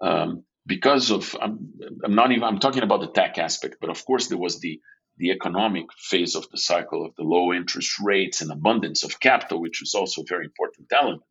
um, 0.00 0.44
because 0.66 1.10
of 1.10 1.36
I'm, 1.40 1.72
I'm 2.04 2.14
not 2.14 2.32
even 2.32 2.44
I'm 2.44 2.58
talking 2.58 2.82
about 2.82 3.00
the 3.00 3.12
tech 3.12 3.38
aspect, 3.38 3.76
but 3.80 3.90
of 3.90 4.04
course 4.04 4.28
there 4.28 4.38
was 4.38 4.60
the 4.60 4.80
the 5.18 5.30
economic 5.30 5.86
phase 5.98 6.34
of 6.34 6.48
the 6.50 6.58
cycle 6.58 7.04
of 7.04 7.14
the 7.16 7.22
low 7.22 7.52
interest 7.52 8.00
rates 8.02 8.40
and 8.40 8.50
abundance 8.50 9.04
of 9.04 9.20
capital, 9.20 9.60
which 9.60 9.80
was 9.80 9.94
also 9.94 10.22
a 10.22 10.26
very 10.28 10.46
important 10.46 10.88
element. 10.92 11.22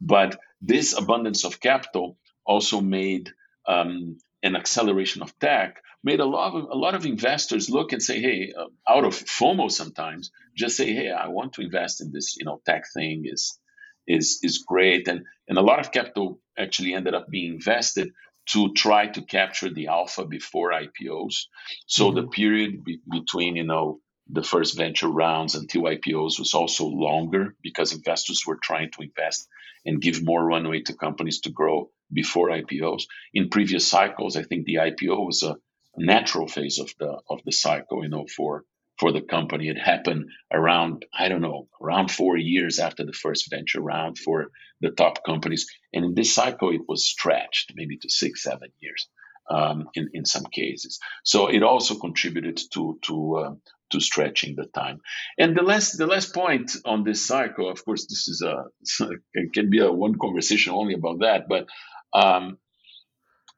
But 0.00 0.38
this 0.60 0.96
abundance 0.96 1.44
of 1.44 1.60
capital 1.60 2.16
also 2.46 2.80
made 2.80 3.30
um, 3.68 4.18
an 4.42 4.56
acceleration 4.56 5.22
of 5.22 5.38
tech 5.38 5.82
made 6.02 6.20
a 6.20 6.24
lot 6.24 6.54
of 6.54 6.64
a 6.70 6.76
lot 6.76 6.94
of 6.94 7.04
investors 7.04 7.68
look 7.68 7.92
and 7.92 8.02
say, 8.02 8.20
hey, 8.20 8.52
uh, 8.58 8.66
out 8.88 9.04
of 9.04 9.14
FOMO 9.14 9.70
sometimes, 9.70 10.30
just 10.56 10.76
say, 10.76 10.92
hey, 10.92 11.10
I 11.10 11.28
want 11.28 11.54
to 11.54 11.62
invest 11.62 12.00
in 12.00 12.10
this, 12.12 12.36
you 12.36 12.44
know, 12.44 12.60
tech 12.64 12.84
thing 12.94 13.24
is 13.26 13.58
is 14.06 14.40
is 14.42 14.64
great, 14.66 15.08
and 15.08 15.24
and 15.48 15.58
a 15.58 15.62
lot 15.62 15.80
of 15.80 15.92
capital 15.92 16.40
actually 16.58 16.94
ended 16.94 17.14
up 17.14 17.28
being 17.28 17.54
invested 17.54 18.10
to 18.46 18.72
try 18.72 19.06
to 19.06 19.22
capture 19.22 19.72
the 19.72 19.88
alpha 19.88 20.24
before 20.24 20.72
IPOs. 20.72 21.44
So 21.86 22.06
mm-hmm. 22.06 22.16
the 22.16 22.26
period 22.28 22.84
be- 22.84 23.00
between 23.10 23.56
you 23.56 23.64
know 23.64 24.00
the 24.32 24.42
first 24.42 24.76
venture 24.76 25.08
rounds 25.08 25.54
until 25.54 25.82
IPOs 25.82 26.38
was 26.38 26.54
also 26.54 26.86
longer 26.86 27.56
because 27.62 27.92
investors 27.92 28.44
were 28.46 28.58
trying 28.62 28.90
to 28.92 29.02
invest 29.02 29.48
and 29.84 30.00
give 30.00 30.22
more 30.22 30.44
runway 30.44 30.82
to 30.82 30.94
companies 30.94 31.40
to 31.40 31.50
grow 31.50 31.90
before 32.12 32.50
IPOs. 32.50 33.04
In 33.34 33.48
previous 33.48 33.86
cycles, 33.86 34.36
I 34.36 34.42
think 34.42 34.66
the 34.66 34.76
IPO 34.76 35.26
was 35.26 35.42
a 35.42 35.56
natural 35.96 36.46
phase 36.46 36.78
of 36.78 36.92
the 36.98 37.20
of 37.28 37.40
the 37.44 37.52
cycle, 37.52 38.02
you 38.02 38.08
know, 38.08 38.26
for 38.26 38.64
for 38.98 39.12
the 39.12 39.22
company. 39.22 39.68
It 39.68 39.78
happened 39.78 40.30
around, 40.52 41.06
I 41.12 41.28
don't 41.28 41.40
know, 41.40 41.68
around 41.82 42.10
four 42.10 42.36
years 42.36 42.78
after 42.78 43.04
the 43.04 43.12
first 43.12 43.50
venture 43.50 43.80
round 43.80 44.18
for 44.18 44.50
the 44.80 44.90
top 44.90 45.24
companies. 45.24 45.66
And 45.92 46.04
in 46.04 46.14
this 46.14 46.34
cycle, 46.34 46.70
it 46.70 46.82
was 46.86 47.04
stretched 47.04 47.72
maybe 47.74 47.96
to 47.98 48.10
six, 48.10 48.42
seven 48.42 48.70
years 48.80 49.08
um, 49.50 49.88
in, 49.94 50.10
in 50.14 50.24
some 50.24 50.44
cases. 50.44 51.00
So 51.24 51.48
it 51.48 51.62
also 51.62 51.96
contributed 51.96 52.60
to, 52.72 52.98
to, 53.02 53.36
uh, 53.36 53.54
to 53.90 54.00
stretching 54.00 54.56
the 54.56 54.66
time. 54.66 55.00
And 55.38 55.56
the 55.56 55.62
last, 55.62 55.98
the 55.98 56.06
last 56.06 56.32
point 56.32 56.76
on 56.84 57.04
this 57.04 57.26
cycle, 57.26 57.68
of 57.70 57.84
course, 57.84 58.06
this 58.06 58.28
is 58.28 58.42
a, 58.42 58.64
it 59.34 59.52
can 59.52 59.70
be 59.70 59.80
a 59.80 59.90
one 59.90 60.16
conversation 60.18 60.72
only 60.72 60.94
about 60.94 61.20
that, 61.20 61.48
but 61.48 61.66
um, 62.12 62.58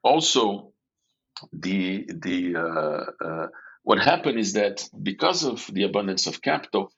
also 0.03 0.73
the 1.51 2.05
the 2.09 2.55
uh, 2.55 3.25
uh, 3.25 3.47
what 3.83 3.99
happened 3.99 4.39
is 4.39 4.53
that 4.53 4.87
because 5.01 5.43
of 5.43 5.65
the 5.71 5.83
abundance 5.83 6.27
of 6.27 6.41
capital, 6.41 6.91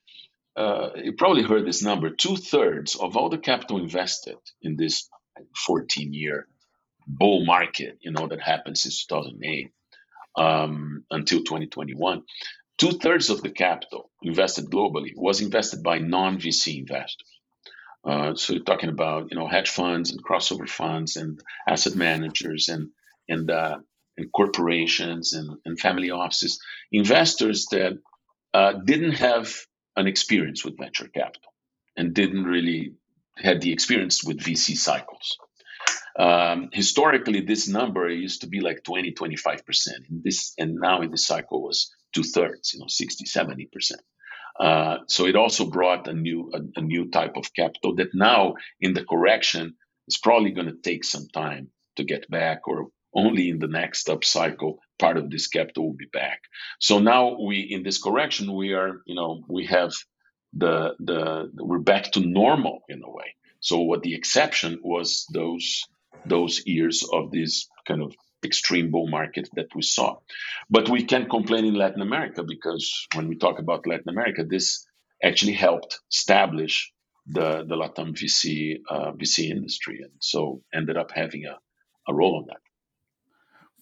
uh, 0.56 0.90
you 0.96 1.14
probably 1.14 1.44
heard 1.44 1.66
this 1.66 1.82
number: 1.84 2.10
two 2.10 2.36
thirds 2.36 2.96
of 2.96 3.16
all 3.18 3.30
the 3.30 3.38
capital 3.38 3.80
invested 3.80 4.38
in 4.62 4.76
this 4.76 5.10
14 5.66 6.14
year 6.14 6.48
bull 7.08 7.46
market, 7.46 7.98
you 8.02 8.12
know, 8.12 8.28
that 8.28 8.42
happened 8.42 8.78
since 8.78 9.06
2008. 9.06 9.68
um, 10.38 11.06
until 11.12 11.40
2021. 11.40 12.24
Two 12.80 12.92
thirds 12.94 13.30
of 13.32 13.42
the 13.44 13.52
capital 13.52 14.12
invested 14.24 14.68
globally 14.68 15.12
was 15.16 15.42
invested 15.42 15.84
by 15.84 16.00
non 16.00 16.40
VC 16.40 16.80
investors. 16.80 17.30
Uh, 18.06 18.36
so 18.36 18.54
you're 18.54 18.64
talking 18.64 18.90
about 18.90 19.28
you 19.32 19.38
know 19.38 19.48
hedge 19.48 19.70
funds 19.70 20.12
and 20.12 20.24
crossover 20.24 20.70
funds 20.70 21.18
and 21.18 21.40
asset 21.68 21.96
managers 21.96 22.70
and 22.70 22.90
and 23.30 23.52
uh, 23.52 23.78
and 24.18 24.32
corporations 24.34 25.34
and, 25.34 25.58
and 25.66 25.80
family 25.80 26.12
offices, 26.12 26.60
investors 26.92 27.68
that 27.72 28.00
uh, 28.54 28.74
didn't 28.86 29.14
have 29.14 29.54
an 29.98 30.08
experience 30.08 30.66
with 30.66 30.78
venture 30.80 31.08
capital 31.08 31.54
and 31.98 32.14
didn't 32.16 32.46
really 32.46 32.94
had 33.38 33.62
the 33.62 33.74
experience 33.74 34.24
with 34.24 34.40
VC 34.40 34.78
cycles. 34.78 35.38
Um, 36.18 36.70
historically, 36.72 37.42
this 37.42 37.68
number 37.68 38.10
used 38.10 38.42
to 38.42 38.48
be 38.48 38.62
like 38.62 38.84
20, 38.84 39.14
25%. 39.14 39.88
In 40.10 40.22
this, 40.24 40.54
and 40.58 40.76
now 40.76 41.02
in 41.02 41.12
this 41.12 41.28
cycle 41.28 41.62
was 41.62 41.92
two 42.14 42.24
thirds, 42.24 42.74
you 42.74 42.80
know, 42.80 42.88
60, 42.88 43.26
70%. 43.26 43.92
Uh, 44.60 45.00
so 45.08 45.26
it 45.26 45.36
also 45.36 45.70
brought 45.70 46.08
a 46.08 46.14
new 46.14 46.50
a, 46.54 46.80
a, 46.80 46.82
new 46.82 47.10
type 47.10 47.36
of 47.36 47.54
capital 47.54 47.96
that 47.96 48.14
now 48.14 48.54
in 48.80 48.94
the 48.94 49.04
correction 49.04 49.76
is 50.08 50.18
probably 50.18 50.52
going 50.52 50.68
to 50.68 50.82
take 50.82 51.04
some 51.04 51.28
time 51.34 51.68
to 51.98 52.06
get 52.06 52.30
back 52.30 52.66
or 52.66 52.88
only 53.14 53.50
in 53.50 53.60
the 53.60 53.68
next 53.68 54.10
up 54.10 54.24
cycle 54.24 54.80
part 54.98 55.18
of 55.18 55.30
this 55.30 55.48
capital 55.48 55.88
will 55.88 55.98
be 55.98 56.08
back 56.14 56.40
so 56.80 57.00
now 57.00 57.38
we 57.38 57.60
in 57.60 57.84
this 57.84 58.02
correction 58.02 58.54
we 58.54 58.74
are 58.74 59.02
you 59.06 59.16
know 59.16 59.44
we 59.50 59.66
have 59.66 59.92
the 60.54 60.96
the 61.00 61.52
we're 61.56 61.80
back 61.80 62.12
to 62.14 62.22
normal 62.22 62.80
in 62.88 63.02
a 63.04 63.10
way 63.10 63.36
so 63.70 63.80
what 63.80 64.04
the 64.04 64.16
exception 64.16 64.80
was 64.84 65.26
those 65.34 65.68
those 66.28 66.56
years 66.68 66.98
of 67.18 67.32
this 67.32 67.68
kind 67.88 68.02
of 68.04 68.14
extreme 68.44 68.92
bull 68.92 69.08
market 69.10 69.50
that 69.56 69.74
we 69.76 69.82
saw. 69.82 70.18
But 70.70 70.90
we 70.90 71.04
can't 71.12 71.30
complain 71.30 71.66
in 71.66 71.76
latin 71.84 72.02
america 72.04 72.44
because 72.44 72.86
when 73.16 73.28
we 73.28 73.38
talk 73.38 73.58
about 73.60 73.88
latin 73.88 74.10
america 74.16 74.44
this 74.44 74.68
actually 75.30 75.54
helped 75.54 76.00
establish 76.12 76.76
the 77.38 77.50
the 77.70 77.76
latam 77.82 78.10
vc 78.20 78.46
uh, 78.94 79.12
vc 79.20 79.38
industry. 79.58 79.98
And 80.06 80.14
so 80.20 80.62
ended 80.80 80.98
up 80.98 81.12
having 81.24 81.46
a, 81.46 81.56
a 82.10 82.14
role 82.14 82.38
on 82.40 82.46
that 82.50 82.65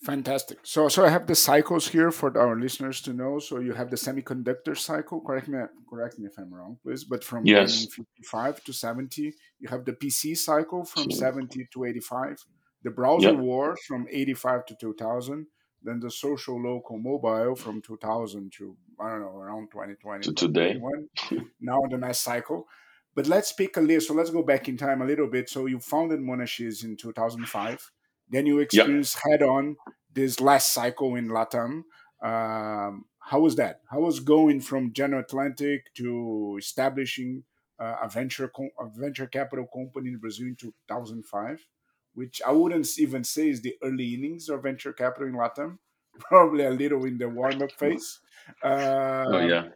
Fantastic. 0.04 0.60
So, 0.63 0.89
so 0.89 1.06
I 1.06 1.10
have 1.10 1.28
the 1.28 1.36
cycles 1.36 1.88
here 1.88 2.12
for 2.12 2.38
our 2.38 2.60
listeners 2.60 3.00
to 3.04 3.13
know. 3.13 3.39
So 3.39 3.60
you 3.60 3.72
have 3.74 3.89
the 3.89 3.96
semiconductor 3.96 4.78
cycle. 4.78 5.22
Correct 5.22 5.48
me, 5.48 5.60
correct 5.89 6.20
me 6.20 6.26
if 6.26 6.38
I'm 6.38 6.54
wrong, 6.54 6.78
please. 6.84 7.06
But 7.06 7.24
from 7.24 7.46
yes. 7.46 7.86
55 7.86 8.63
to 8.66 8.74
70, 8.74 9.34
you 9.60 9.70
have 9.70 9.86
the 9.86 9.94
PC 9.94 10.38
cycle 10.38 10.84
from 10.84 11.04
sure. 11.04 11.20
70 11.20 11.68
to 11.74 11.86
85, 11.86 12.46
the 12.84 12.92
browser 12.92 13.32
yep. 13.32 13.39
war 13.39 13.78
from 13.88 14.06
85 14.12 14.66
to 14.66 14.76
2000, 14.76 15.48
then 15.84 16.02
the 16.02 16.12
social 16.12 16.62
local 16.62 16.98
mobile 16.98 17.56
from 17.56 17.82
2000 17.82 18.52
to 18.58 18.76
I 19.00 19.10
don't 19.10 19.22
know 19.22 19.38
around 19.38 19.72
2020 19.72 20.24
to 20.24 20.34
today. 20.34 20.82
now 21.62 21.80
the 21.89 21.98
next 21.98 22.20
cycle. 22.20 22.68
But 23.16 23.28
let's 23.28 23.54
pick 23.54 23.78
a 23.78 23.82
list. 23.82 24.08
So 24.08 24.16
let's 24.16 24.32
go 24.32 24.44
back 24.44 24.68
in 24.68 24.76
time 24.76 25.02
a 25.02 25.06
little 25.06 25.28
bit. 25.28 25.50
So 25.50 25.68
you 25.68 25.80
founded 25.80 26.20
Monashees 26.20 26.84
in 26.84 26.98
2005 26.98 27.92
then 28.34 28.46
you 28.46 28.60
experience 28.60 29.15
yep. 29.15 29.39
head 29.39 29.48
on 29.48 29.78
this 30.13 30.39
last 30.39 30.74
cycle 30.74 31.15
in 31.15 31.30
Latam. 31.30 31.84
Um, 32.24 33.06
how 33.19 33.39
was 33.39 33.56
that? 33.56 33.82
How 33.89 34.00
was 34.00 34.19
going 34.19 34.62
from 34.62 34.93
General 34.93 35.22
Atlantic 35.22 35.93
to 35.96 36.56
establishing 36.60 37.43
uh, 37.80 37.96
a 38.04 38.10
venture 38.10 38.52
a 38.80 38.86
venture 38.96 39.28
capital 39.28 39.67
company 39.74 40.10
in 40.10 40.17
Brazil 40.17 40.48
in 40.48 40.56
2005, 40.56 41.67
which 42.13 42.41
I 42.46 42.52
wouldn't 42.52 42.88
even 43.00 43.24
say 43.24 43.50
is 43.50 43.62
the 43.62 43.76
early 43.84 44.13
innings 44.13 44.50
of 44.50 44.63
venture 44.63 44.93
capital 44.93 45.28
in 45.28 45.36
Latam, 45.36 45.78
probably 46.19 46.65
a 46.65 46.69
little 46.69 47.06
in 47.06 47.17
the 47.17 47.30
warm 47.30 47.62
up 47.62 47.72
phase. 47.72 48.19
Uh, 48.63 49.26
oh 49.28 49.39
yeah. 49.39 49.67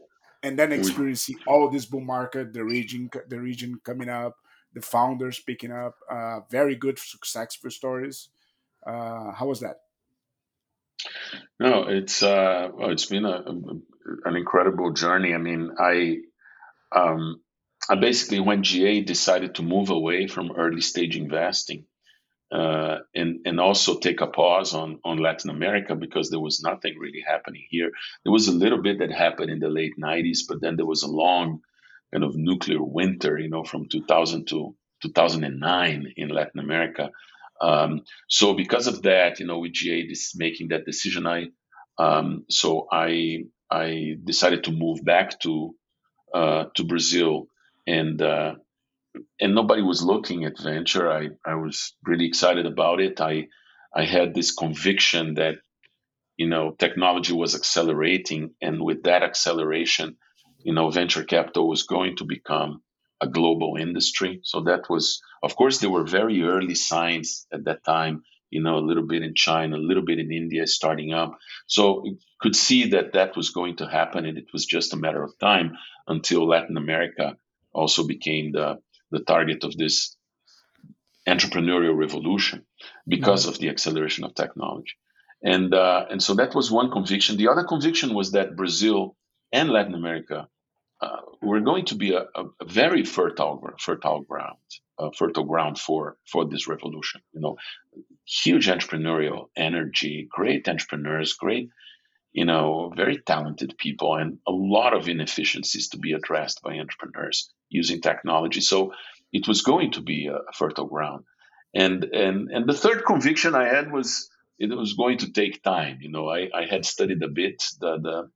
And 0.43 0.57
then 0.57 0.71
experiencing 0.71 1.39
all 1.47 1.69
this 1.69 1.85
bull 1.85 2.01
market, 2.01 2.53
the 2.53 2.63
region, 2.63 3.09
the 3.27 3.39
region 3.39 3.81
coming 3.83 4.07
up, 4.07 4.35
the 4.73 4.81
founders 4.81 5.39
picking 5.39 5.71
up, 5.71 5.95
uh, 6.09 6.41
very 6.51 6.75
good 6.75 6.99
successful 6.99 7.71
stories. 7.71 8.29
Uh, 8.87 9.33
how 9.33 9.47
was 9.47 9.61
that? 9.61 9.77
No, 11.59 11.87
it's 11.87 12.23
uh, 12.23 12.69
well, 12.73 12.91
it's 12.91 13.05
been 13.05 13.25
a, 13.25 13.43
a, 13.45 13.53
an 14.25 14.35
incredible 14.35 14.93
journey. 14.93 15.33
I 15.33 15.37
mean, 15.37 15.71
I 15.79 16.17
um, 16.95 17.41
I 17.89 17.95
basically 17.95 18.39
when 18.39 18.63
GA 18.63 19.01
decided 19.01 19.55
to 19.55 19.63
move 19.63 19.89
away 19.89 20.27
from 20.27 20.53
early 20.57 20.81
stage 20.81 21.17
investing 21.17 21.85
uh, 22.51 22.99
and 23.13 23.41
and 23.45 23.59
also 23.59 23.99
take 23.99 24.21
a 24.21 24.27
pause 24.27 24.73
on 24.73 24.99
on 25.03 25.17
Latin 25.17 25.49
America 25.49 25.95
because 25.95 26.29
there 26.29 26.39
was 26.39 26.61
nothing 26.63 26.97
really 26.97 27.23
happening 27.27 27.65
here. 27.69 27.91
There 28.23 28.31
was 28.31 28.47
a 28.47 28.53
little 28.53 28.81
bit 28.81 28.99
that 28.99 29.11
happened 29.11 29.51
in 29.51 29.59
the 29.59 29.69
late 29.69 29.93
'90s, 30.01 30.39
but 30.47 30.61
then 30.61 30.77
there 30.77 30.85
was 30.85 31.03
a 31.03 31.11
long 31.11 31.61
kind 32.13 32.23
of 32.23 32.37
nuclear 32.37 32.81
winter, 32.81 33.37
you 33.37 33.49
know, 33.49 33.63
from 33.65 33.89
2000 33.89 34.47
to 34.47 34.75
2009 35.03 36.13
in 36.15 36.29
Latin 36.29 36.59
America. 36.61 37.11
Um, 37.61 38.01
so 38.29 38.53
because 38.55 38.87
of 38.87 39.03
that, 39.03 39.39
you 39.39 39.47
know, 39.47 39.59
with 39.59 39.73
GA 39.73 39.99
is 40.01 40.33
making 40.35 40.69
that 40.69 40.85
decision, 40.85 41.27
I 41.27 41.47
um, 41.97 42.45
so 42.49 42.87
I 42.91 43.45
I 43.71 44.15
decided 44.23 44.65
to 44.65 44.71
move 44.71 45.03
back 45.03 45.39
to 45.41 45.75
uh, 46.33 46.65
to 46.75 46.83
Brazil, 46.85 47.47
and 47.87 48.21
uh, 48.21 48.55
and 49.41 49.55
nobody 49.55 49.81
was 49.83 50.03
looking 50.03 50.45
at 50.45 50.59
venture. 50.61 51.11
I 51.11 51.29
I 51.45 51.55
was 51.55 51.95
really 52.05 52.27
excited 52.27 52.65
about 52.65 53.01
it. 53.01 53.21
I 53.21 53.47
I 53.95 54.05
had 54.05 54.35
this 54.35 54.53
conviction 54.53 55.35
that 55.35 55.55
you 56.37 56.47
know 56.47 56.71
technology 56.77 57.33
was 57.33 57.55
accelerating, 57.55 58.55
and 58.61 58.81
with 58.83 59.03
that 59.03 59.23
acceleration, 59.23 60.17
you 60.59 60.73
know, 60.73 60.89
venture 60.91 61.23
capital 61.23 61.67
was 61.69 61.83
going 61.83 62.17
to 62.17 62.25
become 62.25 62.81
a 63.21 63.27
global 63.27 63.77
industry. 63.77 64.39
So 64.43 64.61
that 64.61 64.89
was, 64.89 65.21
of 65.43 65.55
course, 65.55 65.79
there 65.79 65.89
were 65.89 66.03
very 66.03 66.43
early 66.43 66.75
signs 66.75 67.47
at 67.51 67.65
that 67.65 67.83
time. 67.83 68.23
You 68.49 68.63
know, 68.63 68.77
a 68.77 68.87
little 68.87 69.05
bit 69.05 69.23
in 69.23 69.35
China, 69.35 69.75
a 69.75 69.87
little 69.89 70.05
bit 70.05 70.19
in 70.19 70.31
India 70.31 70.65
starting 70.67 71.13
up. 71.13 71.37
So 71.67 72.03
you 72.05 72.17
could 72.39 72.55
see 72.55 72.91
that 72.91 73.13
that 73.13 73.35
was 73.35 73.49
going 73.49 73.75
to 73.77 73.87
happen, 73.87 74.25
and 74.25 74.37
it 74.37 74.47
was 74.53 74.65
just 74.65 74.93
a 74.93 74.97
matter 74.97 75.21
of 75.21 75.37
time 75.37 75.77
until 76.07 76.47
Latin 76.47 76.77
America 76.77 77.35
also 77.73 78.07
became 78.07 78.53
the 78.53 78.79
the 79.11 79.19
target 79.19 79.63
of 79.63 79.75
this 79.75 80.15
entrepreneurial 81.27 81.95
revolution 81.97 82.65
because 83.07 83.41
mm-hmm. 83.41 83.49
of 83.49 83.59
the 83.59 83.69
acceleration 83.69 84.23
of 84.23 84.33
technology. 84.33 84.93
And 85.43 85.73
uh, 85.73 86.05
and 86.09 86.23
so 86.23 86.35
that 86.35 86.55
was 86.55 86.71
one 86.71 86.89
conviction. 86.89 87.37
The 87.37 87.49
other 87.49 87.63
conviction 87.63 88.13
was 88.13 88.31
that 88.31 88.55
Brazil 88.55 89.15
and 89.51 89.69
Latin 89.69 89.93
America 89.93 90.47
uh, 91.01 91.21
we're 91.41 91.59
going 91.59 91.85
to 91.85 91.95
be 91.95 92.13
a, 92.13 92.25
a 92.35 92.65
very 92.65 93.03
fertile 93.03 93.61
fertile 93.79 94.21
ground 94.21 94.57
uh, 94.99 95.09
fertile 95.17 95.43
ground 95.43 95.77
for 95.77 96.17
for 96.25 96.45
this 96.45 96.67
revolution. 96.67 97.21
You 97.33 97.41
know 97.41 97.57
huge 98.25 98.67
entrepreneurial 98.67 99.47
energy 99.55 100.27
great 100.29 100.67
entrepreneurs 100.67 101.33
great 101.33 101.69
you 102.33 102.45
know 102.45 102.91
very 102.95 103.17
talented 103.19 103.77
people 103.77 104.15
and 104.15 104.37
a 104.47 104.51
lot 104.51 104.93
of 104.93 105.07
inefficiencies 105.07 105.89
to 105.89 105.97
be 105.97 106.13
addressed 106.13 106.61
by 106.61 106.77
entrepreneurs 106.77 107.51
using 107.69 108.01
technology. 108.01 108.61
So 108.61 108.93
it 109.31 109.47
was 109.47 109.61
going 109.61 109.91
to 109.91 110.01
be 110.01 110.27
a, 110.27 110.39
fertile 110.53 110.87
ground. 110.87 111.25
And 111.73 112.03
and 112.05 112.49
and 112.49 112.67
the 112.67 112.73
third 112.73 113.05
conviction 113.05 113.53
i 113.53 113.65
had 113.65 113.91
was 113.91 114.29
it 114.57 114.75
was 114.75 114.93
going 114.93 115.19
to 115.19 115.31
take 115.31 115.61
time. 115.61 115.99
You 116.01 116.09
know 116.09 116.27
i, 116.27 116.49
I 116.53 116.65
had 116.65 116.85
studied 116.85 117.21
a 117.23 117.27
bit 117.27 117.63
the 117.79 117.97
the 117.99 118.29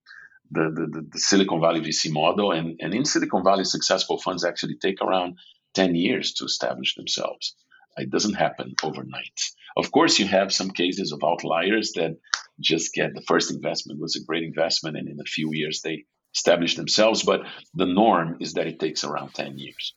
the, 0.52 0.64
the, 0.92 1.08
the, 1.12 1.20
Silicon 1.20 1.62
Valley 1.62 1.82
VC 1.82 2.12
model. 2.12 2.52
And, 2.52 2.80
and 2.80 2.94
in 2.94 3.06
Silicon 3.06 3.44
Valley, 3.44 3.64
successful 3.64 4.18
funds 4.18 4.44
actually 4.44 4.76
take 4.76 5.02
around 5.02 5.38
10 5.74 5.96
years 5.96 6.34
to 6.34 6.46
establish 6.46 6.96
themselves. 6.96 7.56
It 7.98 8.10
doesn't 8.10 8.36
happen 8.36 8.76
overnight. 8.84 9.40
Of 9.78 9.92
course, 9.92 10.20
you 10.20 10.28
have 10.28 10.54
some 10.54 10.72
cases 10.72 11.12
of 11.12 11.24
outliers 11.24 11.94
that 11.96 12.18
just 12.60 12.94
get 12.94 13.14
the 13.14 13.22
first 13.22 13.52
investment 13.52 14.00
was 14.00 14.16
a 14.16 14.26
great 14.26 14.44
investment, 14.44 14.98
and 14.98 15.08
in 15.08 15.20
a 15.20 15.30
few 15.30 15.52
years 15.54 15.82
they 15.82 16.06
establish 16.34 16.76
themselves. 16.76 17.24
But 17.24 17.42
the 17.74 17.86
norm 17.86 18.38
is 18.40 18.54
that 18.54 18.68
it 18.68 18.80
takes 18.80 19.04
around 19.04 19.34
10 19.34 19.58
years. 19.58 19.96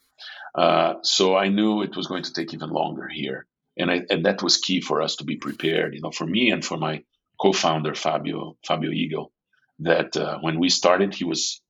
Uh, 0.55 0.95
so 1.03 1.37
I 1.37 1.49
knew 1.49 1.83
it 1.83 1.97
was 1.97 2.07
going 2.07 2.23
to 2.25 2.33
take 2.33 2.55
even 2.55 2.71
longer 2.71 3.09
here. 3.09 3.47
And, 3.77 3.91
I, 3.91 4.03
and 4.09 4.25
that 4.25 4.43
was 4.43 4.57
key 4.57 4.81
for 4.81 5.03
us 5.03 5.17
to 5.17 5.25
be 5.25 5.37
prepared, 5.37 5.95
you 5.95 6.01
know, 6.01 6.13
for 6.13 6.27
me 6.27 6.51
and 6.51 6.65
for 6.65 6.77
my 6.77 7.03
co-founder 7.41 7.95
Fabio 7.97 8.57
Fabio 8.65 8.91
Igel 8.91 9.33
that 9.81 10.17
uh, 10.17 10.39
when 10.41 10.59
we 10.59 10.69
started, 10.69 11.15
he 11.15 11.25
was 11.25 11.61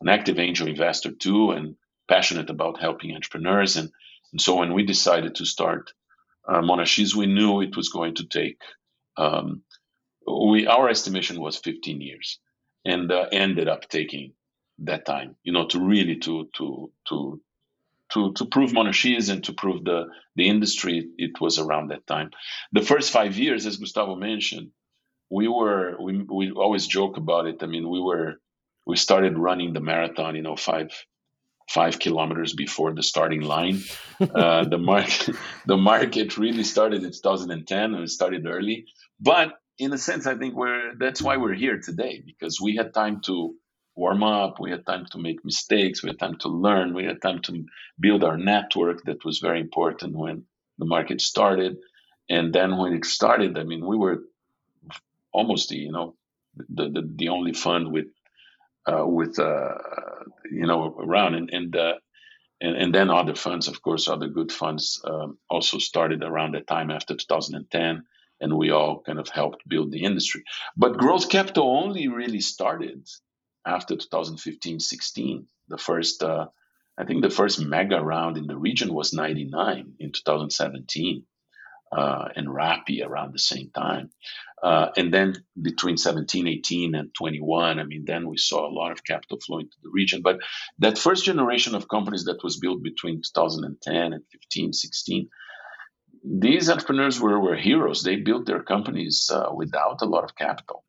an 0.00 0.08
active 0.08 0.38
angel 0.38 0.68
investor 0.68 1.12
too 1.12 1.50
and 1.52 1.76
passionate 2.08 2.50
about 2.50 2.80
helping 2.80 3.14
entrepreneurs. 3.14 3.76
And, 3.76 3.90
and 4.32 4.40
so 4.40 4.56
when 4.56 4.74
we 4.74 4.84
decided 4.84 5.36
to 5.36 5.46
start 5.46 5.92
uh, 6.46 6.60
Monashees, 6.60 7.16
we 7.16 7.26
knew 7.26 7.60
it 7.60 7.76
was 7.76 7.88
going 7.88 8.16
to 8.16 8.26
take, 8.26 8.60
um, 9.16 9.62
we 10.26 10.66
our 10.66 10.88
estimation 10.88 11.40
was 11.40 11.56
15 11.56 12.00
years 12.00 12.38
and 12.84 13.10
uh, 13.10 13.26
ended 13.32 13.68
up 13.68 13.88
taking 13.88 14.32
that 14.80 15.06
time, 15.06 15.36
you 15.42 15.52
know, 15.52 15.66
to 15.68 15.80
really 15.80 16.16
to, 16.16 16.48
to, 16.54 16.90
to, 17.08 17.40
to, 18.10 18.32
to 18.34 18.44
prove 18.46 18.72
Monashees 18.72 19.28
and 19.28 19.44
to 19.44 19.52
prove 19.52 19.84
the, 19.84 20.08
the 20.36 20.48
industry, 20.48 21.08
it 21.16 21.40
was 21.40 21.58
around 21.58 21.88
that 21.90 22.06
time. 22.06 22.30
The 22.72 22.82
first 22.82 23.10
five 23.10 23.36
years, 23.38 23.66
as 23.66 23.76
Gustavo 23.76 24.16
mentioned, 24.16 24.70
we 25.30 25.48
were 25.48 25.96
we 26.00 26.22
we 26.22 26.50
always 26.52 26.86
joke 26.86 27.16
about 27.16 27.46
it. 27.46 27.62
I 27.62 27.66
mean, 27.66 27.88
we 27.88 28.00
were 28.00 28.40
we 28.86 28.96
started 28.96 29.38
running 29.38 29.72
the 29.72 29.80
marathon, 29.80 30.36
you 30.36 30.42
know, 30.42 30.56
five 30.56 30.90
five 31.68 31.98
kilometers 31.98 32.52
before 32.52 32.92
the 32.94 33.02
starting 33.02 33.42
line. 33.42 33.82
Uh, 34.20 34.64
the 34.64 34.78
market 34.78 35.34
the 35.66 35.76
market 35.76 36.38
really 36.38 36.62
started 36.62 37.02
in 37.02 37.10
2010 37.10 37.94
and 37.94 38.04
it 38.04 38.08
started 38.08 38.46
early, 38.46 38.86
but 39.20 39.54
in 39.76 39.92
a 39.92 39.98
sense, 39.98 40.24
I 40.26 40.36
think 40.36 40.54
we're 40.54 40.94
that's 40.96 41.20
why 41.20 41.36
we're 41.36 41.54
here 41.54 41.80
today 41.80 42.22
because 42.24 42.60
we 42.60 42.76
had 42.76 42.94
time 42.94 43.20
to 43.22 43.56
warm 43.96 44.22
up, 44.22 44.60
we 44.60 44.70
had 44.70 44.86
time 44.86 45.06
to 45.12 45.18
make 45.18 45.44
mistakes, 45.44 46.02
we 46.02 46.10
had 46.10 46.18
time 46.18 46.36
to 46.38 46.48
learn, 46.48 46.94
we 46.94 47.04
had 47.04 47.22
time 47.22 47.40
to 47.42 47.64
build 47.98 48.24
our 48.24 48.36
network 48.36 49.02
that 49.04 49.24
was 49.24 49.38
very 49.38 49.60
important 49.60 50.16
when 50.16 50.44
the 50.78 50.84
market 50.84 51.20
started. 51.20 51.76
And 52.28 52.52
then 52.52 52.76
when 52.76 52.94
it 52.94 53.04
started, 53.04 53.58
I 53.58 53.64
mean, 53.64 53.86
we 53.86 53.96
were 53.96 54.22
almost 55.34 55.68
the 55.68 55.76
you 55.76 55.92
know 55.92 56.14
the 56.70 56.88
the, 56.88 57.02
the 57.16 57.28
only 57.28 57.52
fund 57.52 57.92
with 57.92 58.06
uh, 58.86 59.04
with 59.06 59.38
uh, 59.38 59.74
you 60.50 60.66
know 60.66 60.96
around 60.98 61.34
and 61.34 61.50
and, 61.50 61.76
uh, 61.76 61.94
and 62.60 62.76
and 62.76 62.94
then 62.94 63.10
other 63.10 63.34
funds, 63.34 63.68
of 63.68 63.82
course, 63.82 64.08
other 64.08 64.28
good 64.28 64.52
funds 64.52 65.02
um, 65.04 65.38
also 65.50 65.78
started 65.78 66.22
around 66.22 66.54
that 66.54 66.66
time 66.66 66.90
after 66.90 67.14
2010, 67.14 68.04
and 68.40 68.56
we 68.56 68.70
all 68.70 69.02
kind 69.02 69.18
of 69.18 69.28
helped 69.28 69.68
build 69.68 69.90
the 69.90 70.04
industry. 70.04 70.44
But 70.76 70.98
growth 70.98 71.28
capital 71.28 71.82
only 71.82 72.08
really 72.08 72.40
started 72.40 73.06
after 73.66 73.96
2015-16. 73.96 75.44
The 75.68 75.78
first, 75.78 76.22
uh, 76.22 76.46
I 76.98 77.04
think, 77.04 77.22
the 77.22 77.30
first 77.30 77.58
mega 77.58 78.00
round 78.00 78.36
in 78.36 78.46
the 78.46 78.56
region 78.56 78.92
was 78.92 79.14
99 79.14 79.94
in 79.98 80.12
2017 80.12 81.24
uh, 81.94 82.28
and 82.34 82.48
Rappi 82.48 83.04
around 83.04 83.32
the 83.32 83.38
same 83.38 83.70
time. 83.70 84.10
Uh, 84.62 84.88
and 84.96 85.12
then 85.12 85.44
between 85.60 85.96
17, 85.96 86.48
18, 86.48 86.94
and 86.94 87.14
21, 87.14 87.78
I 87.78 87.84
mean, 87.84 88.04
then 88.06 88.28
we 88.28 88.38
saw 88.38 88.66
a 88.66 88.72
lot 88.72 88.92
of 88.92 89.04
capital 89.04 89.38
flow 89.38 89.58
into 89.58 89.76
the 89.82 89.90
region. 89.90 90.22
But 90.22 90.38
that 90.78 90.98
first 90.98 91.24
generation 91.24 91.74
of 91.74 91.88
companies 91.88 92.24
that 92.24 92.42
was 92.42 92.58
built 92.58 92.82
between 92.82 93.22
2010 93.22 94.12
and 94.12 94.22
15, 94.32 94.72
16, 94.72 95.28
these 96.24 96.70
entrepreneurs 96.70 97.20
were, 97.20 97.38
were 97.38 97.56
heroes. 97.56 98.02
They 98.02 98.16
built 98.16 98.46
their 98.46 98.62
companies 98.62 99.30
uh, 99.32 99.50
without 99.54 100.00
a 100.00 100.06
lot 100.06 100.24
of 100.24 100.34
capital, 100.34 100.82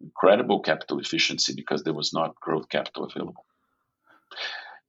incredible 0.00 0.60
capital 0.60 1.00
efficiency 1.00 1.52
because 1.54 1.82
there 1.82 1.92
was 1.94 2.12
not 2.14 2.36
growth 2.36 2.68
capital 2.68 3.04
available. 3.04 3.44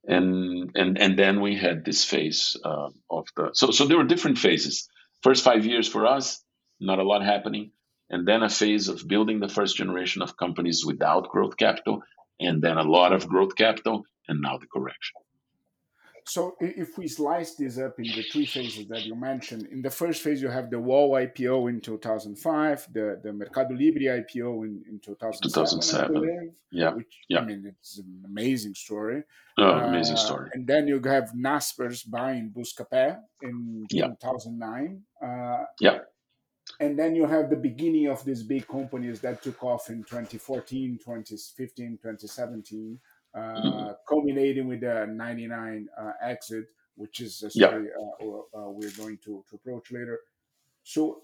And 0.06 0.70
and 0.76 0.96
and 0.96 1.18
then 1.18 1.40
we 1.40 1.56
had 1.56 1.84
this 1.84 2.04
phase 2.04 2.56
uh, 2.64 2.88
of 3.10 3.26
the 3.36 3.50
so 3.52 3.72
so 3.72 3.84
there 3.86 3.98
were 3.98 4.04
different 4.04 4.38
phases 4.38 4.88
First 5.22 5.44
five 5.44 5.66
years 5.66 5.88
for 5.88 6.06
us, 6.06 6.42
not 6.80 6.98
a 6.98 7.04
lot 7.04 7.24
happening. 7.24 7.72
And 8.10 8.26
then 8.26 8.42
a 8.42 8.48
phase 8.48 8.88
of 8.88 9.06
building 9.06 9.40
the 9.40 9.48
first 9.48 9.76
generation 9.76 10.22
of 10.22 10.36
companies 10.36 10.84
without 10.86 11.28
growth 11.28 11.56
capital, 11.56 12.02
and 12.40 12.62
then 12.62 12.78
a 12.78 12.84
lot 12.84 13.12
of 13.12 13.28
growth 13.28 13.56
capital, 13.56 14.04
and 14.28 14.40
now 14.40 14.58
the 14.58 14.66
correction. 14.66 15.20
So 16.28 16.56
if 16.60 16.98
we 16.98 17.08
slice 17.08 17.54
this 17.54 17.78
up 17.78 17.98
in 17.98 18.04
the 18.04 18.22
three 18.22 18.44
phases 18.44 18.86
that 18.88 19.04
you 19.04 19.14
mentioned, 19.14 19.66
in 19.72 19.80
the 19.80 19.90
first 19.90 20.22
phase 20.22 20.42
you 20.42 20.48
have 20.48 20.70
the 20.70 20.76
UOL 20.76 21.26
IPO 21.26 21.70
in 21.70 21.80
2005, 21.80 22.88
the, 22.92 23.18
the 23.22 23.32
Mercado 23.32 23.74
Libre 23.74 24.22
IPO 24.22 24.64
in, 24.64 24.82
in 24.90 25.00
2007, 25.02 25.40
2007. 25.40 26.12
Believe, 26.12 26.52
yeah, 26.70 26.92
which, 26.92 27.18
yeah. 27.30 27.38
I 27.38 27.44
mean, 27.46 27.64
it's 27.66 27.98
an 27.98 28.22
amazing 28.26 28.74
story. 28.74 29.22
Oh, 29.56 29.70
amazing 29.70 30.16
uh, 30.16 30.18
story. 30.18 30.50
And 30.52 30.66
then 30.66 30.86
you 30.86 31.00
have 31.04 31.32
Naspers 31.34 32.08
buying 32.08 32.52
Buscapé 32.54 33.18
in 33.40 33.86
yeah. 33.90 34.08
2009. 34.08 35.00
Uh, 35.24 35.64
yeah. 35.80 36.00
And 36.78 36.98
then 36.98 37.16
you 37.16 37.24
have 37.24 37.48
the 37.48 37.56
beginning 37.56 38.08
of 38.08 38.22
these 38.26 38.42
big 38.42 38.68
companies 38.68 39.20
that 39.20 39.42
took 39.42 39.64
off 39.64 39.88
in 39.88 40.04
2014, 40.04 40.98
2015, 41.02 41.98
2017 42.02 43.00
mm-hmm. 43.36 43.68
Uh, 43.68 43.92
culminating 44.08 44.66
with 44.66 44.80
the 44.80 45.06
99 45.06 45.88
uh, 45.96 46.12
exit, 46.22 46.66
which 46.96 47.20
is 47.20 47.42
a 47.42 47.50
story 47.50 47.88
uh, 47.96 48.70
we're 48.70 48.90
going 48.96 49.18
to, 49.18 49.44
to 49.48 49.56
approach 49.56 49.92
later. 49.92 50.18
So, 50.82 51.22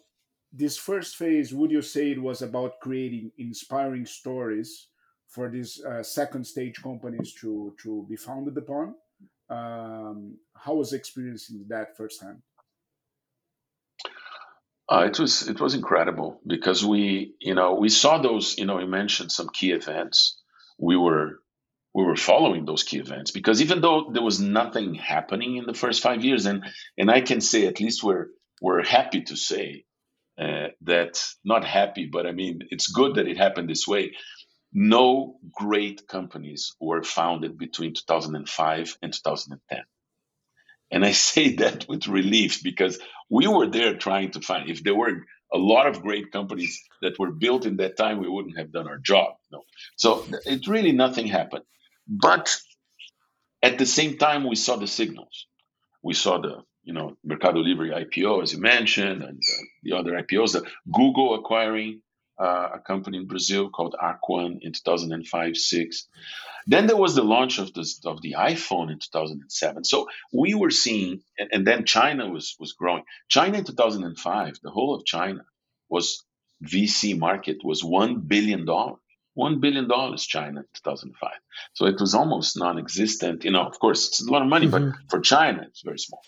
this 0.53 0.77
first 0.77 1.17
phase, 1.17 1.53
would 1.53 1.73
you 1.73 1.83
say 1.83 2.13
it 2.13 2.23
was 2.23 2.43
about 2.43 2.79
creating 2.81 3.33
inspiring 3.39 4.07
stories 4.07 4.89
for 5.27 5.51
these 5.51 5.83
second 6.03 6.47
stage 6.47 6.81
companies 6.81 7.33
to, 7.41 7.75
to 7.83 8.07
be 8.09 8.15
founded 8.15 8.57
upon? 8.57 8.95
Um, 9.51 10.37
how 10.55 10.75
was 10.75 10.93
experiencing 10.93 11.65
that 11.69 11.97
firsthand? 11.97 12.41
Uh, 14.89 15.07
it 15.07 15.19
was 15.19 15.49
it 15.49 15.61
was 15.61 15.75
incredible 15.75 16.41
because 16.47 16.85
we 16.85 17.35
you 17.41 17.55
know 17.55 17.75
we 17.75 17.89
saw 17.89 18.19
those 18.19 18.59
you 18.59 18.67
know 18.67 18.79
you 18.79 18.87
mentioned 18.87 19.33
some 19.33 19.49
key 19.49 19.73
events. 19.73 20.41
We 20.79 20.97
were 20.97 21.41
we 21.95 22.05
were 22.05 22.17
following 22.17 22.65
those 22.65 22.83
key 22.83 22.99
events 22.99 23.31
because 23.31 23.63
even 23.63 23.81
though 23.81 24.11
there 24.13 24.23
was 24.23 24.41
nothing 24.41 24.95
happening 24.95 25.57
in 25.57 25.65
the 25.65 25.75
first 25.75 26.03
five 26.03 26.25
years, 26.25 26.45
and 26.47 26.65
and 26.99 27.11
I 27.11 27.21
can 27.21 27.41
say 27.41 27.67
at 27.67 27.81
least 27.81 28.03
we're 28.03 28.27
we're 28.61 28.85
happy 28.85 29.23
to 29.23 29.37
say 29.37 29.85
uh, 30.39 30.69
that 30.83 31.23
not 31.45 31.65
happy, 31.65 32.07
but 32.07 32.27
I 32.27 32.33
mean 32.33 32.61
it's 32.71 32.89
good 32.89 33.15
that 33.15 33.29
it 33.29 33.39
happened 33.39 33.71
this 33.71 33.87
way. 33.87 34.13
No 34.73 35.39
great 35.53 36.09
companies 36.09 36.75
were 36.81 37.05
founded 37.05 37.57
between 37.57 37.95
2005 37.95 38.99
and 39.01 39.13
2010. 39.13 39.79
And 40.91 41.05
I 41.05 41.13
say 41.31 41.55
that 41.57 41.87
with 41.89 42.09
relief 42.09 42.63
because 42.65 42.99
we 43.31 43.47
were 43.47 43.69
there 43.69 43.97
trying 43.97 44.33
to 44.33 44.41
find 44.41 44.69
if 44.69 44.83
there 44.83 44.97
were 44.97 45.27
a 45.53 45.59
lot 45.59 45.87
of 45.87 46.03
great 46.03 46.33
companies 46.33 46.83
that 47.03 47.17
were 47.21 47.31
built 47.31 47.65
in 47.65 47.77
that 47.77 47.97
time, 47.97 48.19
we 48.19 48.29
wouldn't 48.29 48.59
have 48.59 48.73
done 48.73 48.89
our 48.89 48.99
job. 48.99 49.35
No. 49.53 49.63
So 49.95 50.27
it 50.45 50.67
really 50.67 50.91
nothing 50.91 51.29
happened. 51.29 51.63
But 52.09 52.57
at 53.63 53.79
the 53.79 53.87
same 53.87 54.19
time, 54.19 54.49
we 54.49 54.57
saw 54.57 54.77
the 54.77 54.89
signals. 54.89 55.47
We 56.03 56.15
saw 56.15 56.41
the 56.41 56.63
you 56.85 56.95
know 56.95 57.17
Mercado 57.25 57.61
Libre 57.61 57.91
IPO, 58.05 58.43
as 58.43 58.55
you 58.55 58.61
mentioned, 58.61 59.23
and 59.23 59.39
uh, 59.39 59.63
the 59.85 59.95
other 59.95 60.13
IPOs. 60.13 60.55
The 60.55 60.65
Google 60.93 61.35
acquiring 61.37 62.03
uh, 62.41 62.71
a 62.77 62.81
company 62.81 63.19
in 63.19 63.27
Brazil 63.29 63.71
called 63.71 63.97
Akwan 64.03 64.59
in 64.63 64.73
2005-6. 64.73 65.97
Then 66.67 66.89
there 66.89 66.97
was 66.97 67.17
the 67.17 67.25
launch 67.25 67.61
of 67.61 67.75
the 67.75 67.87
of 68.07 68.23
the 68.23 68.37
iPhone 68.39 68.93
in 68.93 69.01
2007. 69.01 69.85
So 69.85 70.09
we 70.33 70.55
were 70.55 70.71
seeing, 70.73 71.23
and, 71.39 71.51
and 71.53 71.69
then 71.69 71.87
China 71.87 72.31
was 72.31 72.57
was 72.61 72.75
growing. 72.75 73.05
China 73.29 73.59
in 73.59 73.65
2005, 73.65 74.61
the 74.63 74.71
whole 74.71 74.97
of 74.97 75.07
China 75.07 75.43
was 75.91 76.25
VC 76.65 77.19
market 77.19 77.59
was 77.65 77.85
one 77.85 78.21
billion 78.23 78.67
dollars. 78.67 79.01
$1 79.39 79.61
billion 79.61 79.89
China 80.19 80.61
in 80.61 80.67
2005. 80.75 81.31
So 81.73 81.87
it 81.87 82.01
was 82.01 82.15
almost 82.15 82.59
non 82.59 82.79
existent. 82.79 83.45
You 83.45 83.51
know, 83.51 83.65
of 83.67 83.79
course, 83.79 84.09
it's 84.09 84.27
a 84.27 84.31
lot 84.31 84.43
of 84.43 84.49
money, 84.49 84.69
mm-hmm. 84.69 84.91
but 84.91 85.11
for 85.11 85.21
China, 85.21 85.65
it's 85.67 85.83
very 85.83 85.99
small. 85.99 86.23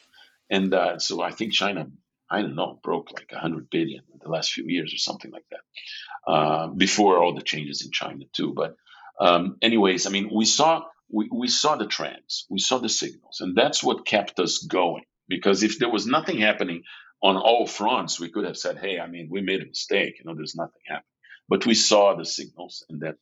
And 0.51 0.73
uh, 0.73 0.99
so 0.99 1.21
I 1.21 1.31
think 1.31 1.53
China, 1.53 1.87
I 2.31 2.43
don't 2.43 2.55
know, 2.55 2.79
broke 2.83 3.13
like 3.13 3.33
100 3.33 3.71
billion 3.71 4.03
in 4.13 4.21
the 4.23 4.29
last 4.29 4.53
few 4.53 4.65
years 4.67 4.93
or 4.93 4.99
something 4.99 5.31
like 5.31 5.47
that, 5.51 6.33
uh, 6.33 6.67
before 6.69 7.19
all 7.19 7.35
the 7.35 7.43
changes 7.43 7.85
in 7.85 7.91
China, 7.93 8.25
too. 8.33 8.53
But, 8.55 8.77
um, 9.21 9.57
anyways, 9.63 10.07
I 10.07 10.11
mean, 10.11 10.31
we 10.33 10.45
saw. 10.45 10.83
We, 11.09 11.29
we 11.33 11.47
saw 11.47 11.77
the 11.77 11.87
trends, 11.87 12.47
we 12.51 12.59
saw 12.59 12.79
the 12.79 12.89
signals, 12.89 13.41
and 13.41 13.57
that's 13.57 13.81
what 13.81 14.05
kept 14.05 14.41
us 14.41 14.59
going. 14.59 15.05
Because 15.29 15.63
if 15.63 15.79
there 15.79 15.89
was 15.89 16.05
nothing 16.05 16.39
happening 16.39 16.83
on 17.23 17.37
all 17.37 17.65
fronts, 17.65 18.19
we 18.19 18.29
could 18.29 18.45
have 18.45 18.57
said, 18.57 18.77
"Hey, 18.79 18.99
I 18.99 19.07
mean, 19.07 19.29
we 19.31 19.41
made 19.41 19.63
a 19.63 19.67
mistake. 19.67 20.17
You 20.19 20.25
know, 20.25 20.35
there's 20.35 20.57
nothing 20.57 20.83
happening." 20.85 21.16
But 21.49 21.67
we 21.67 21.75
saw 21.75 22.17
the 22.17 22.25
signals 22.27 22.85
and 22.91 23.01
that 23.03 23.17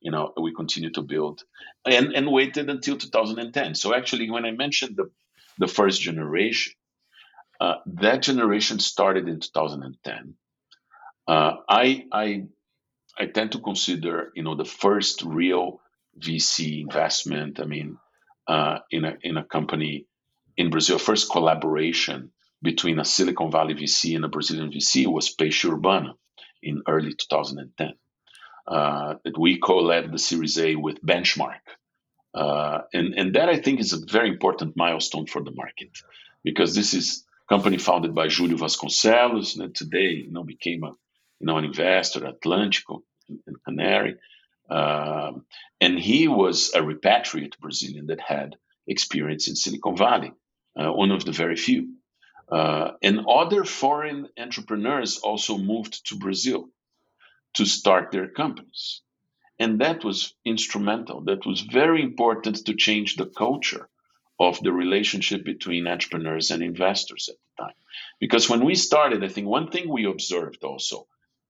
you 0.00 0.12
know 0.12 0.32
we 0.40 0.54
continued 0.54 0.94
to 0.94 1.02
build 1.02 1.42
and 1.86 2.12
and 2.14 2.30
waited 2.32 2.70
until 2.70 2.98
2010 2.98 3.76
so 3.76 3.94
actually 3.94 4.30
when 4.30 4.46
i 4.46 4.52
mentioned 4.52 4.96
the 4.96 5.10
the 5.58 5.68
first 5.68 6.00
generation 6.00 6.74
uh, 7.60 7.76
that 7.86 8.22
generation 8.22 8.78
started 8.80 9.28
in 9.28 9.40
2010 9.40 10.34
uh, 11.28 11.52
i 11.68 12.04
i 12.12 12.44
i 13.18 13.26
tend 13.26 13.52
to 13.52 13.60
consider 13.60 14.32
you 14.36 14.42
know 14.44 14.56
the 14.56 14.64
first 14.66 15.22
real 15.24 15.80
vc 16.20 16.80
investment 16.82 17.60
i 17.60 17.64
mean 17.64 17.98
uh, 18.48 18.78
in 18.90 19.04
a 19.04 19.16
in 19.22 19.36
a 19.38 19.44
company 19.44 20.06
in 20.56 20.70
brazil. 20.70 20.98
First 20.98 21.30
collaboration 21.30 22.32
between 22.62 22.98
a 23.00 23.04
silicon 23.04 23.50
valley 23.50 23.74
vc 23.74 24.16
and 24.16 24.24
a 24.24 24.28
brazilian 24.28 24.70
vc 24.72 25.06
was 25.06 25.34
peixe 25.36 25.64
urbano 25.70 26.14
in 26.62 26.82
early 26.86 27.14
2010. 27.14 27.94
Uh, 28.66 29.14
that 29.24 29.38
we 29.38 29.58
co-led 29.58 30.12
the 30.12 30.18
Series 30.18 30.58
A 30.58 30.76
with 30.76 31.04
Benchmark, 31.04 31.64
uh, 32.34 32.82
and 32.92 33.14
and 33.14 33.34
that 33.34 33.48
I 33.48 33.56
think 33.56 33.80
is 33.80 33.92
a 33.92 34.06
very 34.06 34.28
important 34.28 34.76
milestone 34.76 35.26
for 35.26 35.42
the 35.42 35.50
market 35.50 35.90
because 36.44 36.74
this 36.74 36.94
is 36.94 37.24
a 37.48 37.52
company 37.52 37.78
founded 37.78 38.14
by 38.14 38.28
Julio 38.28 38.58
Vasconcelos 38.58 39.56
that 39.56 39.74
today 39.74 40.10
you 40.10 40.30
know 40.30 40.44
became 40.44 40.84
a 40.84 40.92
you 41.40 41.46
know 41.46 41.56
an 41.56 41.64
investor 41.64 42.24
at 42.24 42.40
Atlântico 42.40 43.02
in 43.28 43.56
Canary, 43.64 44.16
um, 44.68 45.46
and 45.80 45.98
he 45.98 46.28
was 46.28 46.70
a 46.74 46.80
repatriate 46.80 47.58
Brazilian 47.58 48.06
that 48.06 48.20
had 48.20 48.56
experience 48.86 49.48
in 49.48 49.56
Silicon 49.56 49.96
Valley, 49.96 50.32
uh, 50.76 50.92
one 50.92 51.10
of 51.10 51.24
the 51.24 51.32
very 51.32 51.56
few. 51.56 51.94
Uh, 52.50 52.92
and 53.02 53.20
other 53.28 53.64
foreign 53.64 54.28
entrepreneurs 54.38 55.18
also 55.18 55.58
moved 55.58 56.06
to 56.08 56.16
Brazil. 56.16 56.68
to 57.54 57.66
start 57.66 58.12
their 58.12 58.28
companies. 58.28 59.02
And 59.58 59.80
that 59.80 60.04
was 60.04 60.34
instrumental. 60.44 61.22
That 61.22 61.46
was 61.46 61.62
very 61.62 62.02
important 62.02 62.66
to 62.66 62.74
change 62.76 63.16
the 63.16 63.26
culture 63.26 63.88
of 64.40 64.60
the 64.62 64.72
relationship 64.72 65.44
between 65.44 65.86
entrepreneurs 65.86 66.50
and 66.50 66.62
investors 66.62 67.28
at 67.30 67.36
the 67.36 67.64
time. 67.64 67.74
Because 68.20 68.50
when 68.50 68.64
we 68.64 68.74
started, 68.74 69.24
I 69.24 69.28
think 69.28 69.48
one 69.48 69.70
thing 69.70 69.88
we 69.90 70.06
observed 70.06 70.64
also 70.64 71.06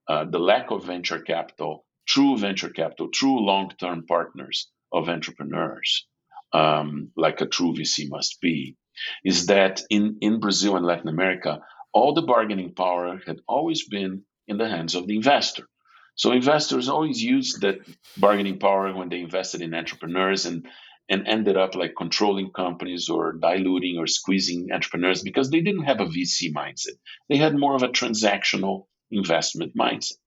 uh, 0.08 0.24
the 0.24 0.40
lack 0.40 0.70
of 0.72 0.86
venture 0.86 1.20
capital, 1.20 1.86
true 2.06 2.38
venture 2.38 2.70
capital, 2.70 3.08
true 3.10 3.40
long 3.40 3.70
term 3.78 4.06
partners 4.06 4.68
of 4.92 5.08
entrepreneurs, 5.08 6.06
um, 6.52 7.10
like 7.16 7.40
a 7.42 7.46
true 7.46 7.74
VC 7.74 8.08
must 8.10 8.40
be, 8.40 8.76
is 9.24 9.46
that 9.46 9.82
in, 9.90 10.18
in 10.20 10.40
Brazil 10.40 10.76
and 10.76 10.86
Latin 10.86 11.08
America, 11.08 11.60
all 11.92 12.14
the 12.14 12.22
bargaining 12.22 12.74
power 12.74 13.20
had 13.26 13.40
always 13.48 13.88
been 13.88 14.22
in 14.46 14.58
the 14.58 14.68
hands 14.68 14.94
of 14.94 15.06
the 15.06 15.16
investor. 15.16 15.66
So 16.14 16.32
investors 16.32 16.88
always 16.88 17.22
used 17.22 17.62
that 17.62 17.78
bargaining 18.16 18.58
power 18.58 18.92
when 18.94 19.08
they 19.08 19.20
invested 19.20 19.62
in 19.62 19.74
entrepreneurs 19.74 20.46
and 20.46 20.66
and 21.08 21.26
ended 21.26 21.56
up 21.56 21.74
like 21.74 21.94
controlling 21.96 22.52
companies 22.52 23.08
or 23.08 23.32
diluting 23.32 23.98
or 23.98 24.06
squeezing 24.06 24.68
entrepreneurs 24.72 25.22
because 25.22 25.50
they 25.50 25.60
didn't 25.60 25.82
have 25.82 26.00
a 26.00 26.06
VC 26.06 26.52
mindset. 26.54 26.96
They 27.28 27.36
had 27.36 27.56
more 27.56 27.74
of 27.74 27.82
a 27.82 27.88
transactional 27.88 28.86
investment 29.10 29.76
mindset. 29.76 30.18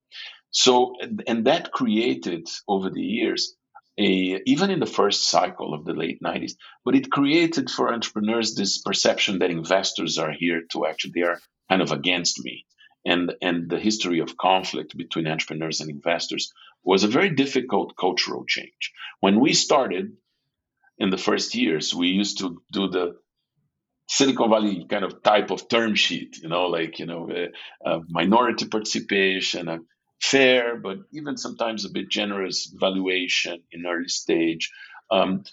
So 0.52 0.96
and 1.28 1.46
that 1.46 1.72
created 1.72 2.48
over 2.68 2.90
the 2.90 3.02
years 3.02 3.56
a, 4.00 4.42
even 4.46 4.72
in 4.72 4.80
the 4.80 4.86
first 4.86 5.30
cycle 5.30 5.74
of 5.74 5.86
the 5.86 5.94
late 5.94 6.22
90s, 6.22 6.54
but 6.84 6.96
it 6.96 7.12
created 7.12 7.70
for 7.70 7.94
entrepreneurs 7.94 8.56
this 8.56 8.82
perception 8.82 9.40
that 9.40 9.52
investors 9.52 10.18
are 10.18 10.32
here 10.32 10.64
to 10.72 10.86
actually, 10.86 11.14
they 11.16 11.22
are 11.22 11.40
kind 11.70 11.82
of 11.82 11.92
against 11.92 12.44
me. 12.44 12.66
And, 13.06 13.34
and 13.42 13.70
the 13.70 13.80
history 13.80 14.20
of 14.20 14.38
conflict 14.38 14.98
between 14.98 15.28
entrepreneurs 15.28 15.82
and 15.82 15.90
investors 15.90 16.54
was 16.84 17.04
a 17.04 17.10
very 17.10 17.30
difficult 17.30 17.96
cultural 17.98 18.46
change. 18.46 18.94
When 19.20 19.40
we 19.40 19.54
started 19.54 20.14
in 20.98 21.10
the 21.10 21.18
first 21.18 21.54
years, 21.54 21.94
we 21.94 22.08
used 22.08 22.40
to 22.40 22.62
do 22.72 22.88
the 22.88 23.18
Silicon 24.08 24.50
Valley 24.50 24.86
kind 24.90 25.04
of 25.04 25.22
type 25.24 25.52
of 25.52 25.68
term 25.68 25.96
sheet, 25.96 26.38
you 26.42 26.50
know, 26.50 26.68
like, 26.68 27.00
you 27.00 27.06
know, 27.06 27.30
uh, 27.86 28.00
minority 28.10 28.68
participation, 28.68 29.86
fair, 30.24 30.78
but 30.78 31.00
even 31.12 31.38
sometimes 31.38 31.86
a 31.86 31.90
bit 31.90 32.10
generous 32.10 32.74
valuation 32.74 33.62
in 33.72 33.86
early 33.86 34.08
stage. 34.08 34.72
Um, 35.12 35.44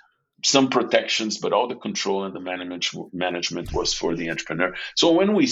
some 0.42 0.70
protections, 0.70 1.36
but 1.38 1.52
all 1.52 1.68
the 1.68 1.74
control 1.74 2.24
and 2.24 2.34
the 2.34 2.40
management 2.40 3.12
management 3.12 3.74
was 3.74 3.92
for 3.92 4.16
the 4.16 4.30
entrepreneur. 4.30 4.74
So 4.96 5.12
when 5.12 5.34
we 5.34 5.50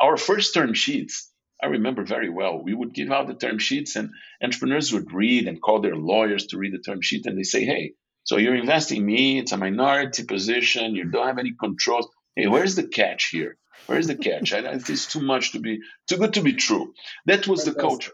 our 0.00 0.16
first 0.16 0.54
term 0.54 0.72
sheets, 0.72 1.30
I 1.62 1.66
remember 1.66 2.04
very 2.04 2.30
well. 2.30 2.62
We 2.62 2.72
would 2.72 2.94
give 2.94 3.10
out 3.10 3.26
the 3.26 3.34
term 3.34 3.58
sheets, 3.58 3.96
and 3.96 4.10
entrepreneurs 4.42 4.92
would 4.94 5.12
read 5.12 5.46
and 5.46 5.60
call 5.60 5.80
their 5.82 5.96
lawyers 5.96 6.46
to 6.48 6.58
read 6.58 6.72
the 6.72 6.78
term 6.78 7.02
sheet, 7.02 7.26
and 7.26 7.36
they 7.36 7.42
say, 7.42 7.64
"Hey, 7.64 7.92
so 8.24 8.38
you're 8.38 8.56
investing 8.56 9.04
me. 9.04 9.38
It's 9.38 9.52
a 9.52 9.58
minority 9.58 10.24
position. 10.24 10.94
You 10.94 11.10
don't 11.10 11.26
have 11.26 11.38
any 11.38 11.52
controls. 11.52 12.08
Hey, 12.34 12.46
where's 12.46 12.74
the 12.74 12.88
catch 12.88 13.28
here? 13.28 13.58
Where's 13.86 14.06
the 14.06 14.16
catch? 14.16 14.54
I, 14.54 14.60
it's 14.60 15.06
too 15.06 15.20
much 15.20 15.52
to 15.52 15.58
be 15.60 15.80
too 16.08 16.16
good 16.16 16.34
to 16.34 16.42
be 16.42 16.54
true. 16.54 16.94
That 17.26 17.46
was 17.46 17.64
the 17.64 17.74
culture, 17.74 18.12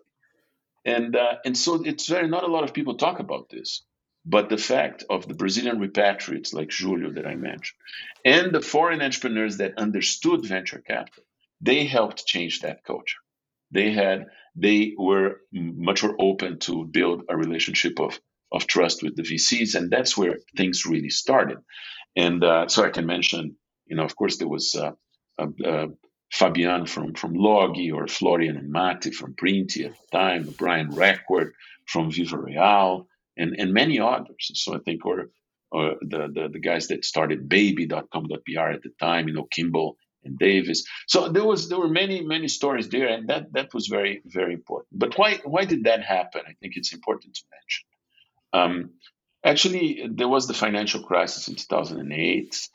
and 0.85 1.17
uh, 1.17 1.37
and 1.45 1.57
so 1.57 1.83
it's 1.85 2.09
very 2.09 2.29
not 2.29 2.45
a 2.45 2.53
lot 2.53 2.65
of 2.65 2.75
people 2.75 2.97
talk 2.97 3.21
about 3.21 3.49
this. 3.51 3.85
But 4.25 4.51
the 4.51 4.59
fact 4.59 5.05
of 5.09 5.27
the 5.27 5.35
Brazilian 5.35 5.79
repatriates 5.81 6.53
like 6.53 6.71
Julio 6.71 7.11
that 7.13 7.27
I 7.27 7.37
mentioned, 7.37 7.79
and 8.25 8.53
the 8.53 8.61
foreign 8.61 9.01
entrepreneurs 9.01 9.57
that 9.59 9.79
understood 9.79 10.45
venture 10.45 10.83
capital, 10.87 11.25
they 11.61 11.85
helped 11.85 12.27
change 12.27 12.61
that 12.61 12.85
culture. 12.85 13.19
They 13.71 13.93
had 13.93 14.27
they 14.57 14.95
were 14.99 15.41
much 15.53 16.03
more 16.03 16.17
open 16.19 16.59
to 16.61 16.85
build 16.85 17.25
a 17.29 17.37
relationship 17.37 17.99
of 18.01 18.21
of 18.53 18.67
trust 18.67 19.03
with 19.03 19.17
the 19.17 19.23
VCs, 19.23 19.75
and 19.75 19.91
that's 19.91 20.17
where 20.17 20.39
things 20.57 20.85
really 20.87 21.11
started. 21.11 21.59
And 22.17 22.43
uh, 22.43 22.69
so 22.69 22.85
I 22.85 22.91
can 22.91 23.07
mention, 23.07 23.57
you 23.87 23.97
know, 23.97 24.05
of 24.05 24.17
course, 24.17 24.39
there 24.39 24.49
was 24.49 24.75
uh, 24.75 24.93
uh, 25.39 25.87
Fabian 26.31 26.87
from 26.87 27.15
from 27.15 27.35
Loggi 27.35 27.93
or 27.93 28.07
Florian 28.07 28.57
and 28.57 28.71
Mati 28.71 29.11
from 29.11 29.35
Printi 29.35 29.87
at 29.87 29.93
the 29.93 30.19
time, 30.19 30.55
Brian 30.57 30.91
Requarth 30.91 31.53
from 31.87 32.11
Viva 32.11 32.39
Real, 32.39 33.09
and, 33.37 33.57
and 33.59 33.73
many 33.73 33.99
others. 33.99 34.51
So 34.55 34.75
I 34.75 34.79
think, 34.79 35.05
or, 35.05 35.31
or 35.73 35.97
the, 36.01 36.29
the, 36.33 36.49
the 36.53 36.59
guys 36.61 36.89
that 36.89 37.05
started 37.05 37.49
baby.com.br 37.49 38.61
at 38.61 38.83
the 38.83 38.93
time, 39.01 39.27
you 39.27 39.35
know, 39.35 39.49
Kimball 39.51 39.97
and 40.25 40.39
Davis. 40.39 40.85
So 41.09 41.29
there 41.29 41.45
was 41.45 41.69
there 41.69 41.79
were 41.79 41.89
many 41.89 42.23
many 42.23 42.49
stories 42.49 42.89
there, 42.89 43.09
and 43.09 43.29
that 43.29 43.53
that 43.55 43.75
was 43.75 43.89
very 43.89 44.23
very 44.25 44.53
important. 44.53 44.99
But 44.99 45.19
why 45.19 45.41
why 45.45 45.65
did 45.65 45.85
that 45.85 46.05
happen? 46.05 46.43
I 46.47 46.55
think 46.61 46.77
it's 46.77 46.93
important 46.93 47.35
to 47.35 47.43
mention. 47.57 47.87
Um, 48.53 48.91
actually, 49.45 50.09
there 50.11 50.29
was 50.29 50.47
the 50.47 50.55
financial 50.55 51.03
crisis 51.03 51.49
in 51.49 51.57
2008. 51.57 52.69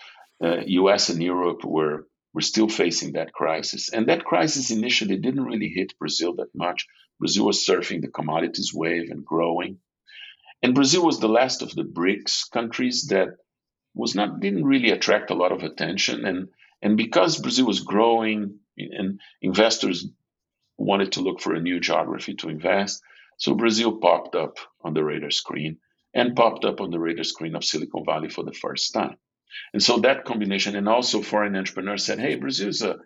Uh, 0.44 0.58
U.S. 0.66 1.10
and 1.10 1.24
Europe 1.24 1.64
were 1.64 2.08
were 2.36 2.42
still 2.42 2.68
facing 2.68 3.14
that 3.14 3.32
crisis, 3.32 3.90
and 3.94 4.08
that 4.08 4.26
crisis 4.26 4.70
initially 4.70 5.16
didn't 5.16 5.46
really 5.46 5.70
hit 5.70 5.98
Brazil 5.98 6.36
that 6.36 6.54
much. 6.54 6.86
Brazil 7.18 7.46
was 7.46 7.66
surfing 7.66 8.02
the 8.02 8.10
commodities 8.10 8.74
wave 8.74 9.10
and 9.10 9.26
growing. 9.26 9.78
And 10.62 10.76
Brazil 10.76 11.06
was 11.06 11.22
the 11.22 11.30
last 11.30 11.62
of 11.62 11.74
the 11.74 11.86
BRICS 11.86 12.52
countries 12.52 13.08
that 13.08 13.38
was 13.94 14.16
not 14.16 14.42
didn't 14.42 14.66
really 14.66 14.92
attract 14.92 15.32
a 15.32 15.34
lot 15.34 15.54
of 15.54 15.64
attention. 15.64 16.26
And 16.26 16.50
and 16.82 16.98
because 16.98 17.40
Brazil 17.40 17.68
was 17.68 17.80
growing 17.80 18.60
and 18.78 19.22
investors 19.42 20.06
wanted 20.78 21.14
to 21.14 21.22
look 21.22 21.40
for 21.40 21.56
a 21.56 21.62
new 21.62 21.80
geography 21.80 22.34
to 22.36 22.50
invest, 22.50 23.02
so 23.38 23.56
Brazil 23.56 23.98
popped 23.98 24.36
up 24.36 24.58
on 24.82 24.94
the 24.94 25.06
radar 25.06 25.32
screen 25.32 25.78
and 26.14 26.36
popped 26.36 26.66
up 26.66 26.82
on 26.82 26.92
the 26.92 27.00
radar 27.00 27.24
screen 27.24 27.56
of 27.56 27.64
Silicon 27.64 28.04
Valley 28.06 28.28
for 28.28 28.44
the 28.44 28.52
first 28.52 28.94
time. 28.94 29.16
And 29.74 29.82
so 29.82 30.00
that 30.00 30.26
combination, 30.26 30.76
and 30.76 30.88
also 30.88 31.22
foreign 31.22 31.56
entrepreneurs 31.56 32.06
said, 32.06 32.20
"Hey, 32.20 32.36
Brazil 32.36 32.70
is 32.70 32.82
a 32.82 32.98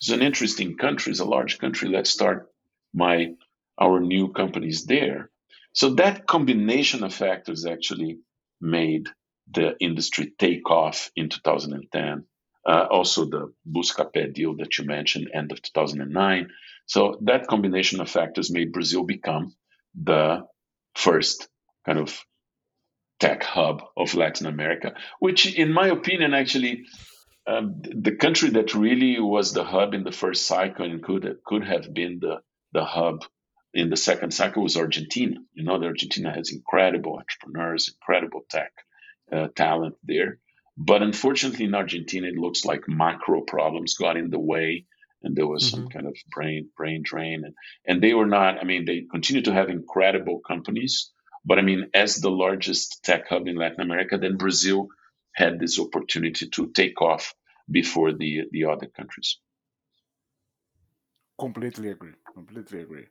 is 0.00 0.10
an 0.10 0.22
interesting 0.22 0.76
country, 0.76 1.10
it's 1.10 1.20
a 1.20 1.24
large 1.24 1.58
country. 1.58 1.88
Let's 1.88 2.10
start 2.10 2.50
my 2.92 3.34
our 3.78 4.00
new 4.00 4.32
companies 4.32 4.86
there." 4.86 5.30
So 5.72 5.94
that 5.94 6.26
combination 6.26 7.02
of 7.04 7.14
factors 7.14 7.66
actually 7.66 8.18
made 8.60 9.08
the 9.52 9.76
industry 9.80 10.32
take 10.38 10.70
off 10.70 11.10
in 11.16 11.28
2010. 11.28 12.24
Uh, 12.66 12.86
also, 12.90 13.26
the 13.26 13.52
Buscapé 13.70 14.32
deal 14.32 14.56
that 14.56 14.78
you 14.78 14.84
mentioned, 14.84 15.30
end 15.34 15.52
of 15.52 15.60
2009. 15.60 16.48
So 16.86 17.18
that 17.22 17.46
combination 17.46 18.00
of 18.00 18.08
factors 18.08 18.50
made 18.50 18.72
Brazil 18.72 19.04
become 19.04 19.54
the 19.94 20.46
first 20.94 21.48
kind 21.84 21.98
of 21.98 22.24
tech 23.24 23.42
hub 23.42 23.82
of 23.96 24.14
Latin 24.14 24.46
America, 24.46 24.94
which, 25.18 25.54
in 25.54 25.72
my 25.72 25.88
opinion, 25.88 26.34
actually, 26.34 26.84
um, 27.46 27.80
the 27.80 28.16
country 28.16 28.50
that 28.50 28.74
really 28.74 29.18
was 29.20 29.52
the 29.52 29.64
hub 29.64 29.94
in 29.94 30.04
the 30.04 30.12
first 30.12 30.46
cycle 30.46 30.84
and 30.84 31.02
could 31.02 31.38
could 31.44 31.64
have 31.64 31.92
been 31.92 32.18
the 32.20 32.40
the 32.72 32.84
hub 32.84 33.24
in 33.72 33.90
the 33.90 33.96
second 33.96 34.32
cycle 34.32 34.62
was 34.62 34.76
Argentina. 34.76 35.36
You 35.54 35.64
know, 35.64 35.78
the 35.78 35.86
Argentina 35.86 36.32
has 36.32 36.52
incredible 36.52 37.18
entrepreneurs, 37.18 37.88
incredible 37.88 38.42
tech 38.50 38.72
uh, 39.32 39.48
talent 39.54 39.96
there. 40.04 40.38
But 40.76 41.02
unfortunately, 41.02 41.66
in 41.66 41.74
Argentina, 41.74 42.28
it 42.28 42.36
looks 42.36 42.64
like 42.64 42.88
macro 42.88 43.40
problems 43.40 43.94
got 43.94 44.16
in 44.16 44.30
the 44.30 44.40
way, 44.52 44.86
and 45.22 45.34
there 45.34 45.46
was 45.46 45.64
mm-hmm. 45.64 45.76
some 45.76 45.88
kind 45.88 46.06
of 46.06 46.16
brain 46.30 46.68
brain 46.76 47.02
drain. 47.02 47.44
And 47.44 47.54
and 47.86 48.02
they 48.02 48.12
were 48.12 48.26
not. 48.38 48.60
I 48.60 48.64
mean, 48.64 48.84
they 48.84 49.06
continue 49.10 49.42
to 49.42 49.54
have 49.54 49.70
incredible 49.70 50.40
companies, 50.40 51.10
but 51.44 51.58
I 51.58 51.62
mean, 51.62 51.90
as 51.94 52.16
the 52.16 52.30
largest 52.30 53.04
tech 53.04 53.28
hub 53.28 53.46
in 53.46 53.56
Latin 53.56 53.80
America, 53.80 54.18
then 54.18 54.36
Brazil 54.36 54.88
had 55.32 55.58
this 55.58 55.78
opportunity 55.78 56.48
to 56.48 56.70
take 56.70 57.00
off 57.02 57.34
before 57.70 58.12
the 58.12 58.42
the 58.50 58.64
other 58.64 58.86
countries. 58.86 59.38
Completely 61.38 61.90
agree. 61.90 62.14
Completely 62.32 62.80
agree. 62.82 63.06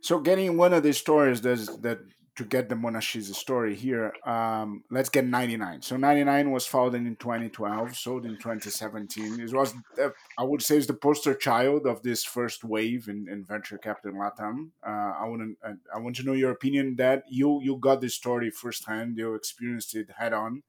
So 0.00 0.20
getting 0.20 0.56
one 0.56 0.72
of 0.72 0.82
the 0.82 0.92
stories 0.92 1.40
that 1.42 1.58
that 1.82 1.98
to 2.36 2.44
get 2.44 2.68
the 2.68 2.74
Monashees 2.74 3.34
story 3.36 3.74
here, 3.74 4.12
um, 4.24 4.82
let's 4.90 5.08
get 5.08 5.24
99. 5.24 5.82
So 5.82 5.96
99 5.96 6.50
was 6.50 6.66
founded 6.66 7.06
in 7.06 7.16
2012, 7.16 7.96
sold 7.96 8.24
in 8.24 8.32
2017. 8.32 9.40
It 9.40 9.52
was, 9.52 9.74
uh, 10.02 10.08
I 10.36 10.42
would 10.42 10.60
say, 10.60 10.76
is 10.76 10.86
the 10.86 10.94
poster 10.94 11.34
child 11.34 11.86
of 11.86 12.02
this 12.02 12.24
first 12.24 12.64
wave 12.64 13.08
in, 13.08 13.28
in 13.28 13.44
venture 13.44 13.78
capital 13.78 14.10
in 14.10 14.16
Latam. 14.16 14.70
Uh, 14.84 15.14
I 15.20 15.28
want 15.28 15.42
to, 15.42 15.68
uh, 15.68 15.74
I 15.94 15.98
want 16.00 16.16
to 16.16 16.24
know 16.24 16.32
your 16.32 16.50
opinion. 16.50 16.96
That 16.96 17.22
you 17.28 17.60
you 17.62 17.76
got 17.76 18.00
this 18.00 18.14
story 18.14 18.50
firsthand, 18.50 19.16
you 19.16 19.34
experienced 19.34 19.94
it 19.94 20.08
head 20.16 20.32
on. 20.32 20.62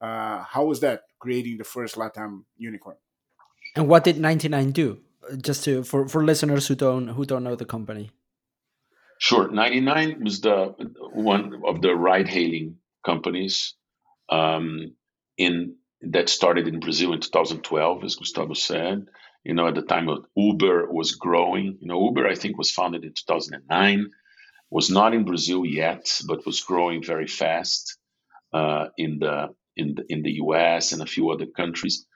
Uh, 0.00 0.42
how 0.42 0.64
was 0.64 0.80
that 0.80 1.02
creating 1.18 1.58
the 1.58 1.64
first 1.64 1.96
Latam 1.96 2.44
unicorn? 2.56 2.96
And 3.76 3.88
what 3.88 4.04
did 4.04 4.18
99 4.18 4.72
do? 4.72 5.00
Just 5.42 5.64
to 5.64 5.84
for 5.84 6.08
for 6.08 6.24
listeners 6.24 6.66
who 6.66 6.74
don't 6.74 7.08
who 7.08 7.26
don't 7.26 7.44
know 7.44 7.56
the 7.56 7.66
company. 7.66 8.10
Sure. 9.20 9.50
99 9.50 10.24
was 10.24 10.42
the 10.42 10.74
one 11.14 11.62
of 11.66 11.82
the 11.82 11.94
ride 11.96 12.28
hailing 12.28 12.78
companies 13.06 13.76
um, 14.30 14.96
in 15.38 15.76
that 16.02 16.30
started 16.30 16.68
in 16.68 16.80
Brazil 16.80 17.14
in 17.14 17.20
2012, 17.20 18.04
as 18.04 18.16
Gustavo 18.16 18.54
said. 18.54 19.06
You 19.44 19.54
know, 19.54 19.68
at 19.68 19.76
the 19.76 19.82
time 19.82 20.10
of 20.10 20.26
Uber 20.36 20.92
was 20.92 21.12
growing. 21.16 21.78
You 21.82 21.88
know, 21.88 22.04
Uber, 22.06 22.28
I 22.28 22.36
think, 22.36 22.58
was 22.58 22.72
founded 22.72 23.04
in 23.04 23.14
2009. 23.14 24.10
was 24.70 24.90
not 24.90 25.14
in 25.14 25.24
Brazil 25.24 25.64
yet, 25.66 26.20
but 26.28 26.46
was 26.46 26.60
growing 26.62 27.02
very 27.02 27.26
fast 27.28 27.98
uh, 28.54 28.88
in 28.98 29.20
the 29.20 29.48
in 29.76 29.96
the 29.96 30.04
in 30.10 30.22
the 30.22 30.32
U.S. 30.44 30.92
and 30.92 31.02
a 31.02 31.06
few 31.06 31.30
other 31.30 31.46
countries. 31.46 32.06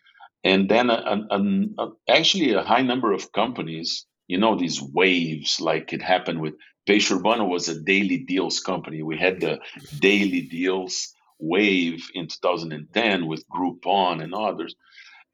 And 0.45 0.69
then 0.71 0.91
a, 0.91 0.95
a, 0.95 1.39
a, 1.79 1.89
actually 2.09 2.55
a 2.55 2.63
high 2.63 2.83
number 2.83 3.13
of 3.13 3.33
companies, 3.33 4.07
you 4.27 4.39
know, 4.39 4.57
these 4.57 4.81
waves, 4.81 5.61
like 5.61 5.93
it 5.93 6.03
happened 6.03 6.41
with 6.41 6.55
Peixe 6.87 7.11
Urbano 7.11 7.49
was 7.49 7.69
a 7.69 7.81
daily 7.81 8.19
deals 8.19 8.61
company. 8.61 9.03
We 9.03 9.19
had 9.19 9.41
the 9.41 9.61
daily 9.99 10.43
deals 10.43 11.15
wave 11.39 12.11
in 12.15 12.29
2010 12.29 13.27
with 13.27 13.49
Groupon 13.49 14.23
and 14.23 14.35
others. 14.35 14.75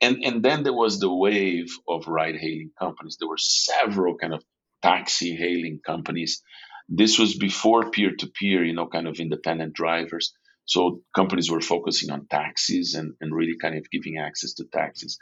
And, 0.00 0.24
and 0.24 0.42
then 0.42 0.62
there 0.62 0.72
was 0.72 0.98
the 0.98 1.12
wave 1.12 1.70
of 1.88 2.06
ride 2.06 2.36
hailing 2.36 2.70
companies. 2.78 3.16
There 3.18 3.28
were 3.28 3.36
several 3.36 4.16
kind 4.16 4.32
of 4.32 4.42
taxi 4.82 5.36
hailing 5.36 5.80
companies. 5.84 6.42
This 6.88 7.18
was 7.18 7.36
before 7.36 7.90
peer 7.90 8.14
to 8.16 8.26
peer, 8.28 8.64
you 8.64 8.72
know, 8.72 8.86
kind 8.86 9.06
of 9.06 9.20
independent 9.20 9.74
drivers. 9.74 10.32
So 10.64 11.02
companies 11.14 11.50
were 11.50 11.60
focusing 11.60 12.10
on 12.10 12.28
taxis 12.28 12.94
and, 12.94 13.14
and 13.20 13.34
really 13.34 13.56
kind 13.60 13.76
of 13.76 13.90
giving 13.90 14.18
access 14.18 14.54
to 14.54 14.64
taxis. 14.72 15.18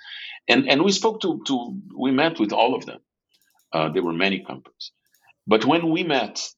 And, 0.46 0.68
and 0.68 0.84
we 0.84 0.92
spoke 0.92 1.22
to, 1.22 1.40
to, 1.46 1.74
we 1.98 2.12
met 2.12 2.38
with 2.38 2.52
all 2.52 2.74
of 2.74 2.86
them. 2.86 3.00
Uh, 3.72 3.90
there 3.90 4.02
were 4.04 4.14
many 4.14 4.40
companies. 4.44 4.92
But 5.46 5.64
when 5.66 5.90
we 5.90 6.04
met 6.04 6.48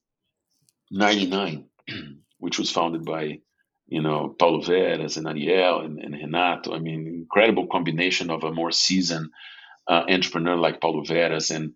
99, 0.91 1.65
which 2.39 2.59
was 2.59 2.71
founded 2.71 3.05
by, 3.05 3.39
you 3.87 4.01
know, 4.01 4.35
Paulo 4.39 4.61
Veras 4.61 5.17
and 5.17 5.27
Ariel 5.27 5.81
and, 5.81 5.99
and 5.99 6.13
Renato, 6.13 6.75
I 6.75 6.79
mean, 6.79 7.07
incredible 7.07 7.67
combination 7.67 8.31
of 8.31 8.43
a 8.43 8.51
more 8.53 8.71
seasoned 8.71 9.29
uh, 9.87 10.03
entrepreneur 10.09 10.57
like 10.57 10.81
Paulo 10.81 11.03
Veras 11.03 11.55
and 11.55 11.73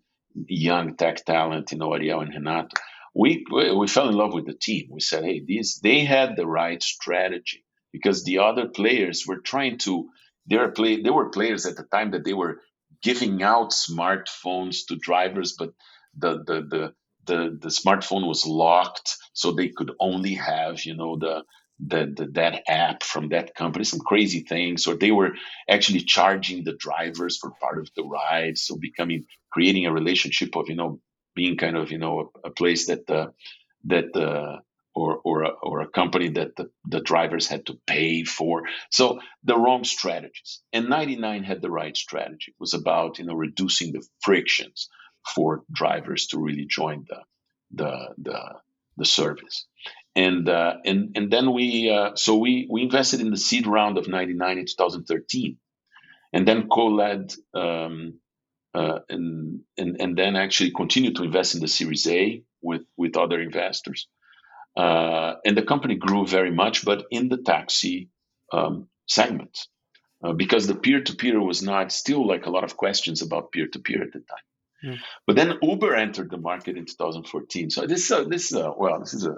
young 0.48 0.96
tech 0.96 1.24
talent, 1.26 1.72
you 1.72 1.78
know, 1.78 1.94
Ariel 1.94 2.22
and 2.22 2.34
Renato. 2.34 2.68
We, 3.14 3.44
we 3.52 3.88
fell 3.88 4.08
in 4.10 4.16
love 4.16 4.34
with 4.34 4.46
the 4.46 4.54
team. 4.54 4.88
We 4.90 5.00
said, 5.00 5.24
hey, 5.24 5.42
these 5.46 5.80
they 5.82 6.00
had 6.04 6.36
the 6.36 6.46
right 6.46 6.82
strategy 6.82 7.64
because 7.92 8.24
the 8.24 8.40
other 8.40 8.68
players 8.68 9.24
were 9.26 9.38
trying 9.40 9.78
to. 9.80 10.08
They 10.48 10.58
were 10.58 10.70
play. 10.72 11.02
There 11.02 11.14
were 11.14 11.30
players 11.30 11.66
at 11.66 11.76
the 11.76 11.84
time 11.84 12.12
that 12.12 12.24
they 12.24 12.34
were 12.34 12.60
giving 13.02 13.42
out 13.42 13.70
smartphones 13.70 14.86
to 14.88 14.96
drivers, 14.96 15.54
but 15.58 15.72
the 16.16 16.38
the 16.44 16.62
the 16.62 16.94
the, 17.26 17.58
the 17.60 17.68
smartphone 17.68 18.26
was 18.26 18.46
locked, 18.46 19.16
so 19.32 19.50
they 19.50 19.68
could 19.68 19.90
only 19.98 20.34
have, 20.34 20.84
you 20.84 20.94
know, 20.96 21.16
the, 21.16 21.42
the, 21.80 22.14
the 22.16 22.26
that 22.34 22.62
app 22.68 23.02
from 23.02 23.30
that 23.30 23.54
company, 23.54 23.84
some 23.84 24.00
crazy 24.00 24.40
things, 24.40 24.86
or 24.86 24.94
they 24.94 25.10
were 25.10 25.32
actually 25.68 26.00
charging 26.00 26.62
the 26.62 26.76
drivers 26.78 27.36
for 27.36 27.50
part 27.60 27.78
of 27.78 27.90
the 27.96 28.04
ride, 28.04 28.56
so 28.56 28.76
becoming 28.76 29.24
creating 29.50 29.86
a 29.86 29.92
relationship 29.92 30.56
of, 30.56 30.68
you 30.68 30.76
know, 30.76 31.00
being 31.34 31.56
kind 31.56 31.76
of, 31.76 31.90
you 31.90 31.98
know, 31.98 32.30
a, 32.44 32.48
a 32.48 32.50
place 32.50 32.86
that 32.86 33.10
uh, 33.10 33.28
that 33.84 34.16
uh, 34.16 34.60
or 34.96 35.20
or 35.24 35.42
a, 35.42 35.50
or 35.62 35.82
a 35.82 35.88
company 35.88 36.30
that 36.30 36.56
the, 36.56 36.70
the 36.86 37.00
drivers 37.00 37.46
had 37.46 37.66
to 37.66 37.78
pay 37.86 38.24
for. 38.24 38.62
So 38.90 39.20
the 39.44 39.56
wrong 39.56 39.84
strategies. 39.84 40.60
And 40.72 40.88
99 40.88 41.44
had 41.44 41.60
the 41.62 41.70
right 41.70 41.96
strategy. 41.96 42.52
It 42.52 42.54
was 42.58 42.74
about 42.74 43.18
you 43.18 43.26
know 43.26 43.34
reducing 43.34 43.92
the 43.92 44.04
frictions 44.20 44.88
for 45.34 45.64
drivers 45.70 46.28
to 46.28 46.38
really 46.38 46.64
join 46.64 47.04
the 47.08 47.20
the 47.72 48.14
the, 48.18 48.40
the 48.96 49.04
service. 49.04 49.66
And 50.16 50.48
uh, 50.48 50.76
and 50.86 51.12
and 51.14 51.30
then 51.30 51.52
we 51.52 51.90
uh, 51.90 52.16
so 52.16 52.38
we 52.38 52.66
we 52.70 52.82
invested 52.82 53.20
in 53.20 53.30
the 53.30 53.36
seed 53.36 53.66
round 53.66 53.98
of 53.98 54.08
99 54.08 54.58
in 54.58 54.64
2013, 54.64 55.58
and 56.32 56.48
then 56.48 56.68
co-led 56.68 57.34
um, 57.54 58.18
uh, 58.74 59.00
and, 59.10 59.60
and 59.76 60.00
and 60.00 60.16
then 60.16 60.36
actually 60.36 60.70
continued 60.70 61.16
to 61.16 61.24
invest 61.24 61.54
in 61.54 61.60
the 61.60 61.68
Series 61.68 62.06
A 62.08 62.42
with 62.62 62.84
with 62.96 63.18
other 63.18 63.42
investors. 63.42 64.08
Uh, 64.76 65.36
and 65.44 65.56
the 65.56 65.62
company 65.62 65.94
grew 65.94 66.26
very 66.26 66.50
much, 66.50 66.84
but 66.84 67.06
in 67.10 67.28
the 67.28 67.38
taxi 67.38 68.10
um, 68.52 68.88
segment, 69.06 69.58
uh, 70.22 70.32
because 70.32 70.66
the 70.66 70.74
peer-to-peer 70.74 71.40
was 71.40 71.62
not 71.62 71.92
still 71.92 72.26
like 72.26 72.46
a 72.46 72.50
lot 72.50 72.64
of 72.64 72.76
questions 72.76 73.22
about 73.22 73.52
peer-to-peer 73.52 74.02
at 74.02 74.12
the 74.12 74.20
time. 74.20 74.46
Mm. 74.84 74.98
But 75.26 75.36
then 75.36 75.58
Uber 75.62 75.94
entered 75.94 76.30
the 76.30 76.36
market 76.36 76.76
in 76.76 76.84
2014. 76.84 77.70
So 77.70 77.86
this 77.86 78.10
uh, 78.10 78.24
this 78.24 78.54
uh, 78.54 78.72
well 78.76 79.00
this 79.00 79.14
is 79.14 79.26
a 79.26 79.36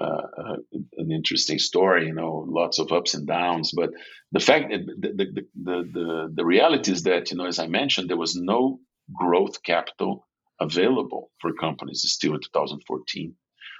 uh, 0.00 0.04
uh, 0.04 0.56
an 0.96 1.12
interesting 1.12 1.58
story. 1.58 2.06
You 2.06 2.14
know, 2.14 2.46
lots 2.48 2.78
of 2.78 2.92
ups 2.92 3.14
and 3.14 3.26
downs. 3.26 3.72
But 3.74 3.90
the 4.30 4.40
fact 4.40 4.70
that 4.70 4.86
the 4.86 5.12
the, 5.12 5.46
the 5.60 5.90
the 5.92 6.32
the 6.34 6.44
reality 6.44 6.92
is 6.92 7.02
that 7.02 7.30
you 7.30 7.36
know, 7.36 7.46
as 7.46 7.58
I 7.58 7.66
mentioned, 7.66 8.08
there 8.08 8.16
was 8.16 8.36
no 8.36 8.78
growth 9.12 9.62
capital 9.62 10.26
available 10.60 11.30
for 11.40 11.52
companies 11.52 12.04
still 12.06 12.34
in 12.34 12.40
2014. 12.40 13.34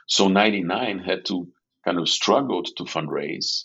So 0.07 0.28
99 0.28 0.98
had 0.98 1.24
to 1.26 1.48
kind 1.84 1.98
of 1.98 2.09
struggled 2.09 2.68
to 2.76 2.84
fundraise 2.84 3.64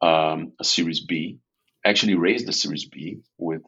um, 0.00 0.52
a 0.60 0.64
Series 0.64 1.04
B. 1.04 1.38
Actually, 1.84 2.14
raised 2.14 2.46
the 2.46 2.52
Series 2.52 2.86
B 2.86 3.18
with 3.38 3.62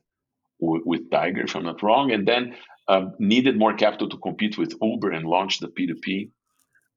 with, 0.60 1.10
Tiger, 1.10 1.42
if 1.42 1.56
I'm 1.56 1.64
not 1.64 1.82
wrong, 1.82 2.12
and 2.12 2.26
then 2.26 2.56
um, 2.88 3.14
needed 3.18 3.58
more 3.58 3.74
capital 3.74 4.08
to 4.10 4.16
compete 4.18 4.56
with 4.58 4.74
Uber 4.80 5.10
and 5.10 5.26
launch 5.26 5.58
the 5.58 5.68
P2P, 5.68 6.30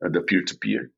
uh, 0.05 0.09
the 0.09 0.21
peer-to-peer, 0.21 0.91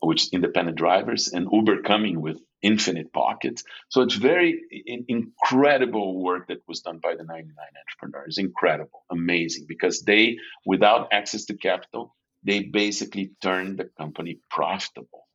which 0.00 0.28
independent 0.32 0.76
drivers, 0.76 1.28
and 1.28 1.48
Uber 1.50 1.82
coming 1.82 2.20
with 2.20 2.40
infinite 2.60 3.12
pockets. 3.12 3.64
So 3.88 4.02
it's 4.02 4.14
very 4.14 4.60
in, 4.86 5.04
incredible 5.08 6.22
work 6.22 6.48
that 6.48 6.58
was 6.68 6.80
done 6.80 7.00
by 7.02 7.16
the 7.16 7.24
99 7.24 7.54
entrepreneurs. 7.56 8.38
Incredible, 8.38 9.04
amazing, 9.10 9.66
because 9.68 10.02
they, 10.02 10.38
without 10.64 11.08
access 11.12 11.46
to 11.46 11.54
capital, 11.56 12.14
they 12.44 12.62
basically 12.62 13.32
turned 13.40 13.78
the 13.78 13.84
company 13.84 14.38
profitable 14.50 15.26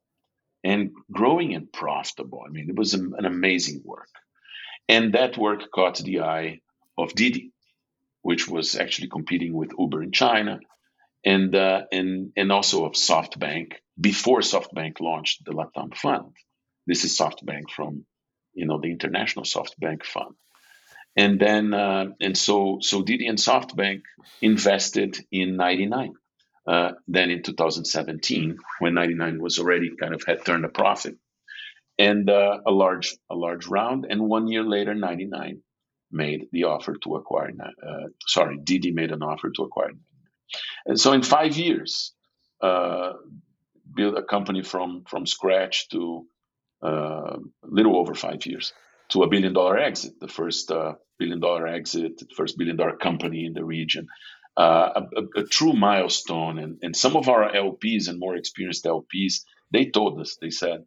and 0.63 0.91
growing 1.11 1.53
and 1.53 1.71
profitable. 1.71 2.43
I 2.45 2.49
mean, 2.49 2.69
it 2.69 2.75
was 2.75 2.93
an 2.93 3.25
amazing 3.25 3.81
work. 3.83 4.09
And 4.89 5.13
that 5.13 5.37
work 5.37 5.69
caught 5.73 5.97
the 5.97 6.21
eye 6.21 6.59
of 6.97 7.13
Didi, 7.13 7.51
which 8.21 8.47
was 8.47 8.75
actually 8.75 9.09
competing 9.09 9.53
with 9.53 9.71
Uber 9.77 10.03
in 10.03 10.11
China, 10.11 10.59
and 11.25 11.53
uh, 11.55 11.83
and 11.91 12.31
and 12.35 12.51
also 12.51 12.85
of 12.85 12.93
SoftBank 12.93 13.73
before 13.99 14.39
SoftBank 14.39 14.99
launched 14.99 15.43
the 15.45 15.51
Latam 15.51 15.95
Fund. 15.95 16.33
This 16.85 17.03
is 17.03 17.17
SoftBank 17.17 17.69
from 17.75 18.05
you 18.53 18.65
know 18.65 18.79
the 18.79 18.91
International 18.91 19.43
SoftBank 19.45 20.03
Fund, 20.03 20.35
and 21.15 21.39
then 21.39 21.73
uh, 21.73 22.05
and 22.21 22.37
so 22.37 22.79
so 22.81 23.03
Didi 23.03 23.27
and 23.27 23.37
SoftBank 23.37 24.01
invested 24.41 25.17
in 25.31 25.57
99. 25.57 26.13
Uh, 26.67 26.91
then 27.07 27.31
in 27.31 27.43
2017, 27.43 28.57
when 28.79 28.93
99 28.93 29.41
was 29.41 29.57
already 29.59 29.91
kind 29.99 30.13
of 30.13 30.23
had 30.27 30.45
turned 30.45 30.65
a 30.65 30.69
profit, 30.69 31.15
and 31.97 32.29
uh, 32.29 32.59
a 32.67 32.71
large 32.71 33.15
a 33.29 33.35
large 33.35 33.67
round, 33.67 34.05
and 34.09 34.21
one 34.21 34.47
year 34.47 34.63
later, 34.63 34.93
99 34.93 35.61
made 36.11 36.47
the 36.51 36.65
offer 36.65 36.95
to 37.03 37.15
acquire. 37.15 37.51
Uh, 37.61 38.07
sorry, 38.25 38.57
Didi 38.63 38.91
made 38.91 39.11
an 39.11 39.23
offer 39.23 39.49
to 39.51 39.63
acquire. 39.63 39.91
And 40.85 40.99
so 40.99 41.13
in 41.13 41.21
five 41.21 41.57
years, 41.57 42.13
uh, 42.61 43.13
build 43.95 44.17
a 44.17 44.23
company 44.23 44.63
from 44.63 45.03
from 45.07 45.25
scratch 45.25 45.89
to 45.89 46.25
uh, 46.83 47.37
a 47.37 47.69
little 47.69 47.97
over 47.97 48.13
five 48.13 48.45
years 48.45 48.73
to 49.09 49.23
a 49.23 49.27
billion 49.27 49.53
dollar 49.53 49.77
exit, 49.77 50.19
the 50.19 50.27
first 50.27 50.71
uh, 50.71 50.93
billion 51.17 51.39
dollar 51.39 51.67
exit, 51.67 52.21
first 52.35 52.57
billion 52.57 52.77
dollar 52.77 52.95
company 52.97 53.45
in 53.45 53.53
the 53.53 53.63
region. 53.63 54.07
Uh, 54.57 55.03
a, 55.15 55.41
a, 55.41 55.43
true 55.43 55.73
milestone, 55.73 56.57
and, 56.57 56.79
and 56.81 56.95
some 56.95 57.15
of 57.15 57.29
our 57.29 57.51
LPs 57.51 58.07
and 58.07 58.19
more 58.19 58.35
experienced 58.35 58.85
LPs, 58.85 59.41
they 59.71 59.85
told 59.85 60.19
us, 60.19 60.37
they 60.41 60.49
said, 60.49 60.83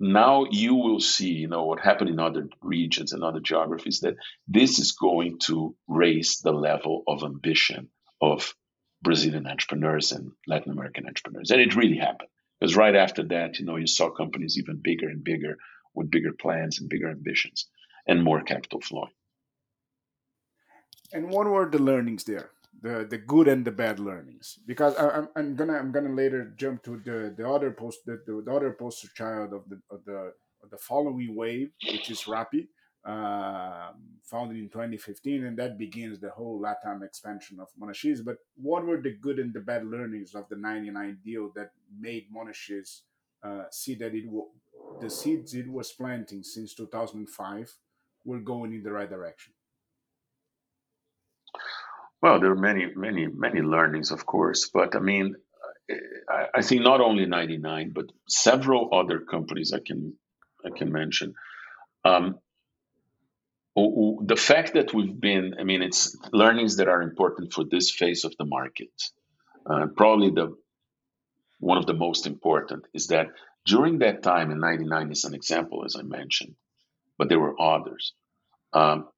now 0.00 0.46
you 0.50 0.74
will 0.74 0.98
see 0.98 1.28
you 1.28 1.46
know 1.46 1.66
what 1.66 1.78
happened 1.78 2.08
in 2.08 2.18
other 2.18 2.48
regions 2.62 3.12
and 3.12 3.22
other 3.22 3.38
geographies 3.38 4.00
that 4.00 4.16
this 4.48 4.78
is 4.78 4.92
going 4.92 5.38
to 5.38 5.76
raise 5.86 6.38
the 6.38 6.52
level 6.52 7.02
of 7.06 7.22
ambition 7.22 7.90
of 8.22 8.54
brazilian 9.02 9.46
entrepreneurs 9.46 10.12
and 10.12 10.32
latin 10.48 10.72
american 10.72 11.06
entrepreneurs. 11.06 11.50
And 11.50 11.60
it 11.60 11.76
really 11.76 11.98
happened 11.98 12.30
because 12.58 12.74
right 12.74 12.96
after 12.96 13.24
that 13.24 13.58
you 13.58 13.66
know 13.66 13.76
you 13.76 13.86
saw 13.86 14.10
companies 14.10 14.56
even 14.58 14.80
bigger 14.82 15.08
and 15.08 15.22
bigger 15.22 15.58
with 15.94 16.10
bigger 16.10 16.32
plans 16.32 16.80
and 16.80 16.88
bigger 16.88 17.10
ambitions 17.10 17.68
and 18.06 18.24
more 18.24 18.40
capital 18.42 18.80
flowing 18.80 19.12
and 21.12 21.30
what 21.30 21.46
were 21.46 21.68
the 21.68 21.78
learnings 21.78 22.24
there 22.24 22.50
the 22.82 23.06
the 23.08 23.18
good 23.18 23.48
and 23.48 23.64
the 23.64 23.70
bad 23.70 23.98
learnings. 24.00 24.58
Because 24.66 24.94
I, 24.96 25.18
am 25.18 25.28
I'm 25.36 25.56
gonna 25.56 25.74
I'm 25.74 25.92
gonna 25.92 26.14
later 26.14 26.52
jump 26.56 26.82
to 26.84 26.96
the 27.04 27.34
the 27.36 27.48
other 27.48 27.70
post 27.70 28.00
the, 28.06 28.20
the 28.26 28.52
other 28.52 28.72
poster 28.72 29.08
child 29.14 29.52
of 29.52 29.68
the 29.68 29.80
of 29.90 30.04
the 30.04 30.32
of 30.62 30.70
the 30.70 30.78
following 30.78 31.34
wave 31.34 31.70
which 31.90 32.10
is 32.10 32.22
Rappi 32.22 32.68
uh, 33.04 33.92
founded 34.24 34.58
in 34.58 34.68
2015 34.68 35.44
and 35.44 35.58
that 35.58 35.78
begins 35.78 36.20
the 36.20 36.30
whole 36.30 36.60
Latam 36.60 37.02
expansion 37.02 37.58
of 37.58 37.68
Monashees 37.78 38.20
but 38.20 38.36
what 38.56 38.84
were 38.84 39.00
the 39.00 39.16
good 39.20 39.38
and 39.38 39.54
the 39.54 39.60
bad 39.60 39.86
learnings 39.86 40.34
of 40.34 40.48
the 40.50 40.56
99 40.56 41.18
deal 41.24 41.50
that 41.54 41.70
made 41.98 42.26
Monashees 42.30 43.02
uh, 43.42 43.64
see 43.70 43.94
that 43.94 44.14
it 44.14 44.26
w- 44.26 44.48
the 45.00 45.08
seeds 45.08 45.54
it 45.54 45.66
was 45.66 45.92
planting 45.92 46.42
since 46.42 46.74
2005 46.74 47.74
were 48.26 48.40
going 48.40 48.74
in 48.74 48.82
the 48.82 48.92
right 48.92 49.08
direction 49.08 49.54
well, 52.22 52.40
there 52.40 52.50
are 52.50 52.56
many, 52.56 52.86
many, 52.94 53.26
many 53.26 53.60
learnings, 53.60 54.10
of 54.10 54.26
course, 54.26 54.70
but 54.72 54.94
I 54.94 55.00
mean, 55.00 55.36
I, 56.28 56.46
I 56.56 56.62
think 56.62 56.82
not 56.82 57.00
only 57.00 57.26
99, 57.26 57.92
but 57.94 58.06
several 58.28 58.90
other 58.92 59.20
companies 59.20 59.72
I 59.74 59.80
can 59.80 60.14
I 60.64 60.70
can 60.76 60.92
mention. 60.92 61.34
Um, 62.04 62.38
the 63.74 64.36
fact 64.36 64.74
that 64.74 64.92
we've 64.92 65.18
been, 65.18 65.54
I 65.58 65.64
mean, 65.64 65.80
it's 65.80 66.16
learnings 66.32 66.76
that 66.76 66.88
are 66.88 67.02
important 67.02 67.52
for 67.52 67.64
this 67.64 67.90
phase 67.90 68.24
of 68.24 68.34
the 68.36 68.44
market. 68.44 68.90
Uh, 69.64 69.86
probably 69.96 70.30
the 70.30 70.56
one 71.60 71.78
of 71.78 71.86
the 71.86 71.94
most 71.94 72.26
important 72.26 72.86
is 72.94 73.08
that 73.08 73.28
during 73.66 73.98
that 73.98 74.22
time 74.22 74.50
in 74.50 74.60
99 74.60 75.12
is 75.12 75.24
an 75.24 75.34
example, 75.34 75.84
as 75.84 75.94
I 75.96 76.02
mentioned, 76.02 76.54
but 77.18 77.28
there 77.28 77.38
were 77.38 77.60
others. 77.60 78.14
Um, 78.72 79.08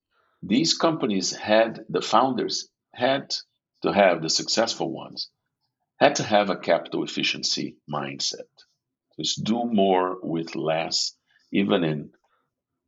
these 0.42 0.74
companies 0.74 1.34
had, 1.34 1.84
the 1.88 2.02
founders 2.02 2.68
had 2.94 3.34
to 3.82 3.92
have, 3.92 4.22
the 4.22 4.30
successful 4.30 4.92
ones, 4.92 5.30
had 5.98 6.16
to 6.16 6.22
have 6.22 6.50
a 6.50 6.56
capital 6.56 7.04
efficiency 7.04 7.76
mindset. 7.92 8.50
Just 9.18 9.44
do 9.44 9.64
more 9.64 10.18
with 10.22 10.54
less, 10.56 11.12
even 11.52 11.84
in 11.84 12.10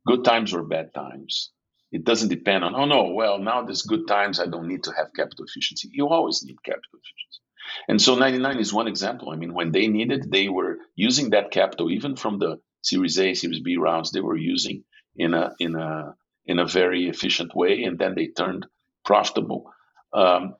good 0.05 0.23
times 0.23 0.53
or 0.53 0.63
bad 0.63 0.93
times. 0.93 1.51
It 1.91 2.03
doesn't 2.03 2.29
depend 2.29 2.63
on, 2.63 2.75
oh 2.75 2.85
no, 2.85 3.11
well, 3.13 3.39
now 3.39 3.63
there's 3.63 3.83
good 3.83 4.07
times, 4.07 4.39
I 4.39 4.47
don't 4.47 4.67
need 4.67 4.83
to 4.83 4.91
have 4.91 5.13
capital 5.15 5.45
efficiency. 5.45 5.89
You 5.93 6.09
always 6.09 6.43
need 6.43 6.61
capital 6.63 6.93
efficiency. 6.93 7.41
And 7.87 8.01
so 8.01 8.15
99 8.15 8.59
is 8.59 8.73
one 8.73 8.87
example. 8.87 9.31
I 9.31 9.35
mean, 9.35 9.53
when 9.53 9.71
they 9.71 9.87
needed, 9.87 10.31
they 10.31 10.49
were 10.49 10.77
using 10.95 11.31
that 11.31 11.51
capital, 11.51 11.91
even 11.91 12.15
from 12.15 12.39
the 12.39 12.59
Series 12.81 13.17
A, 13.19 13.33
Series 13.33 13.61
B 13.61 13.77
rounds, 13.77 14.11
they 14.11 14.21
were 14.21 14.37
using 14.37 14.83
in 15.15 15.33
a 15.33 15.53
in 15.59 15.75
a 15.75 16.15
in 16.45 16.59
a 16.59 16.67
very 16.67 17.09
efficient 17.09 17.55
way, 17.55 17.83
and 17.83 17.97
then 17.97 18.13
they 18.13 18.27
turned 18.27 18.67
profitable 19.03 19.71
um, 20.15 20.55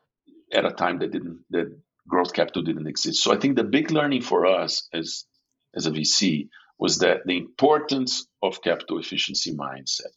at 0.53 0.65
a 0.65 0.71
time 0.71 0.99
that 0.99 1.11
didn't 1.11 1.39
that 1.49 1.67
growth 2.07 2.33
capital 2.33 2.61
didn't 2.61 2.87
exist. 2.87 3.23
So 3.23 3.33
I 3.33 3.37
think 3.37 3.55
the 3.55 3.63
big 3.63 3.89
learning 3.91 4.21
for 4.21 4.45
us 4.45 4.87
as 4.93 5.25
as 5.75 5.87
a 5.87 5.91
VC 5.91 6.49
was 6.77 6.99
that 6.99 7.25
the 7.25 7.37
importance 7.37 8.27
of 8.43 8.61
capital 8.61 8.99
efficiency 8.99 9.55
mindset 9.55 10.13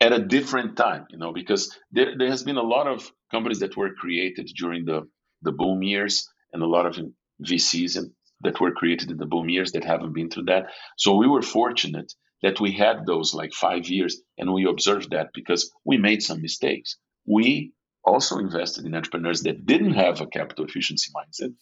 at 0.00 0.12
a 0.12 0.20
different 0.20 0.76
time, 0.76 1.06
you 1.10 1.18
know, 1.18 1.32
because 1.32 1.76
there, 1.90 2.16
there 2.16 2.28
has 2.28 2.42
been 2.44 2.56
a 2.56 2.62
lot 2.62 2.86
of 2.86 3.10
companies 3.32 3.60
that 3.60 3.76
were 3.76 3.94
created 3.94 4.46
during 4.56 4.84
the 4.84 5.08
the 5.42 5.52
boom 5.52 5.82
years 5.82 6.28
and 6.52 6.62
a 6.62 6.66
lot 6.66 6.86
of 6.86 6.98
VCs 7.44 7.96
and, 7.96 8.10
that 8.42 8.60
were 8.60 8.70
created 8.70 9.10
in 9.10 9.16
the 9.16 9.26
boom 9.26 9.48
years 9.48 9.72
that 9.72 9.84
haven't 9.84 10.12
been 10.12 10.30
through 10.30 10.44
that. 10.44 10.66
So 10.96 11.16
we 11.16 11.26
were 11.26 11.42
fortunate 11.42 12.12
that 12.42 12.60
we 12.60 12.70
had 12.70 13.04
those 13.04 13.34
like 13.34 13.52
five 13.52 13.86
years 13.88 14.22
and 14.36 14.52
we 14.52 14.64
observed 14.64 15.10
that 15.10 15.30
because 15.34 15.72
we 15.84 15.96
made 15.98 16.22
some 16.22 16.40
mistakes. 16.40 16.96
We 17.26 17.72
also 18.08 18.38
invested 18.38 18.84
in 18.86 18.94
entrepreneurs 18.94 19.42
that 19.42 19.66
didn't 19.66 19.94
have 19.94 20.20
a 20.20 20.26
capital 20.26 20.64
efficiency 20.64 21.10
mindset 21.18 21.52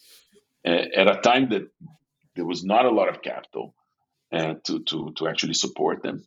uh, 0.65 0.85
at 0.95 1.07
a 1.07 1.21
time 1.21 1.49
that 1.49 1.65
there 2.35 2.45
was 2.45 2.63
not 2.63 2.85
a 2.85 2.95
lot 2.99 3.09
of 3.09 3.21
capital 3.21 3.75
uh, 4.31 4.55
to, 4.65 4.83
to, 4.83 5.13
to 5.17 5.27
actually 5.27 5.53
support 5.53 6.03
them. 6.03 6.23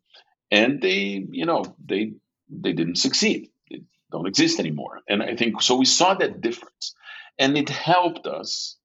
And 0.50 0.80
they, 0.80 1.24
you 1.30 1.46
know, 1.46 1.64
they, 1.84 2.14
they 2.48 2.72
didn't 2.72 2.96
succeed. 2.96 3.50
They 3.70 3.82
don't 4.10 4.26
exist 4.26 4.58
anymore. 4.58 5.00
And 5.08 5.22
I 5.22 5.36
think 5.36 5.62
so 5.62 5.76
we 5.76 5.84
saw 5.84 6.14
that 6.14 6.40
difference 6.40 6.94
and 7.38 7.56
it 7.56 7.68
helped 7.68 8.26
us. 8.26 8.76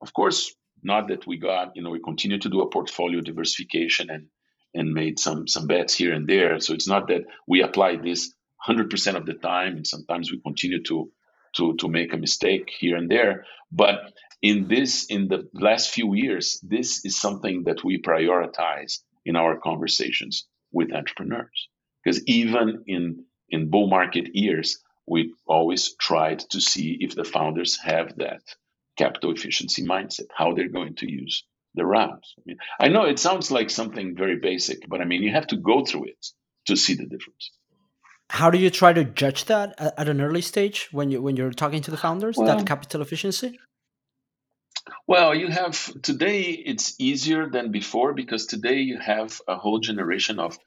Of 0.00 0.12
course, 0.12 0.54
not 0.82 1.08
that 1.08 1.26
we 1.26 1.38
got, 1.38 1.76
you 1.76 1.82
know, 1.82 1.90
we 1.90 2.00
continued 2.00 2.42
to 2.42 2.50
do 2.50 2.60
a 2.60 2.70
portfolio 2.70 3.20
diversification 3.20 4.10
and 4.10 4.26
and 4.74 4.92
made 4.92 5.18
some 5.18 5.46
some 5.46 5.66
bets 5.66 5.94
here 5.94 6.12
and 6.12 6.26
there. 6.26 6.60
So 6.60 6.74
it's 6.74 6.88
not 6.88 7.08
that 7.08 7.22
we 7.46 7.62
applied 7.62 8.02
this 8.02 8.34
100% 8.66 9.14
of 9.14 9.26
the 9.26 9.34
time, 9.34 9.76
and 9.76 9.86
sometimes 9.86 10.30
we 10.30 10.40
continue 10.40 10.82
to 10.84 11.10
to 11.56 11.76
to 11.76 11.88
make 11.88 12.12
a 12.12 12.16
mistake 12.16 12.68
here 12.78 12.96
and 12.96 13.10
there. 13.10 13.44
But 13.70 14.12
in 14.42 14.68
this, 14.68 15.06
in 15.06 15.28
the 15.28 15.48
last 15.52 15.90
few 15.90 16.14
years, 16.14 16.60
this 16.62 17.04
is 17.04 17.20
something 17.20 17.64
that 17.64 17.84
we 17.84 18.02
prioritize 18.02 18.98
in 19.24 19.36
our 19.36 19.58
conversations 19.58 20.46
with 20.72 20.92
entrepreneurs, 20.92 21.68
because 22.02 22.22
even 22.26 22.84
in 22.86 23.24
in 23.48 23.70
bull 23.70 23.88
market 23.88 24.34
years, 24.34 24.82
we 25.06 25.34
always 25.46 25.94
tried 25.94 26.40
to 26.50 26.60
see 26.60 26.96
if 27.00 27.14
the 27.14 27.24
founders 27.24 27.78
have 27.80 28.16
that 28.16 28.42
capital 28.96 29.32
efficiency 29.32 29.84
mindset, 29.84 30.26
how 30.36 30.54
they're 30.54 30.68
going 30.68 30.94
to 30.96 31.10
use 31.10 31.44
the 31.74 31.84
rounds. 31.84 32.34
I, 32.38 32.42
mean, 32.46 32.56
I 32.80 32.88
know 32.88 33.04
it 33.04 33.18
sounds 33.18 33.50
like 33.50 33.70
something 33.70 34.16
very 34.16 34.36
basic, 34.36 34.88
but 34.88 35.00
I 35.00 35.04
mean, 35.04 35.22
you 35.22 35.32
have 35.32 35.48
to 35.48 35.56
go 35.56 35.84
through 35.84 36.04
it 36.04 36.26
to 36.66 36.76
see 36.76 36.94
the 36.94 37.06
difference. 37.06 37.50
How 38.34 38.50
do 38.50 38.58
you 38.58 38.68
try 38.68 38.92
to 38.92 39.04
judge 39.04 39.44
that 39.44 39.74
at 39.78 40.08
an 40.08 40.20
early 40.20 40.40
stage 40.40 40.88
when 40.90 41.08
you 41.12 41.22
when 41.22 41.36
you're 41.36 41.52
talking 41.52 41.82
to 41.82 41.92
the 41.92 41.96
founders 41.96 42.36
well, 42.36 42.48
that 42.48 42.66
capital 42.66 43.00
efficiency? 43.00 43.60
Well, 45.06 45.36
you 45.36 45.46
have 45.46 45.76
today 46.02 46.40
it's 46.70 46.96
easier 46.98 47.48
than 47.48 47.70
before 47.70 48.12
because 48.12 48.46
today 48.46 48.80
you 48.80 48.98
have 48.98 49.40
a 49.46 49.56
whole 49.56 49.78
generation 49.78 50.40
of 50.40 50.58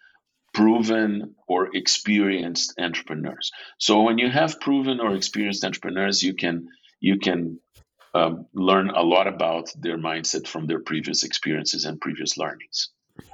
proven 0.54 1.36
or 1.46 1.76
experienced 1.76 2.74
entrepreneurs. 2.80 3.52
So 3.80 4.02
when 4.04 4.18
you 4.18 4.30
have 4.30 4.62
proven 4.62 5.02
or 5.02 5.14
experienced 5.14 5.66
entrepreneurs, 5.66 6.24
you 6.24 6.36
can 6.36 6.70
you 7.02 7.20
can 7.20 7.60
um, 8.14 8.46
learn 8.54 8.92
a 8.92 9.04
lot 9.04 9.28
about 9.28 9.74
their 9.78 9.98
mindset 9.98 10.48
from 10.48 10.68
their 10.68 10.80
previous 10.80 11.26
experiences 11.26 11.84
and 11.84 12.00
previous 12.00 12.38
learnings. 12.38 12.92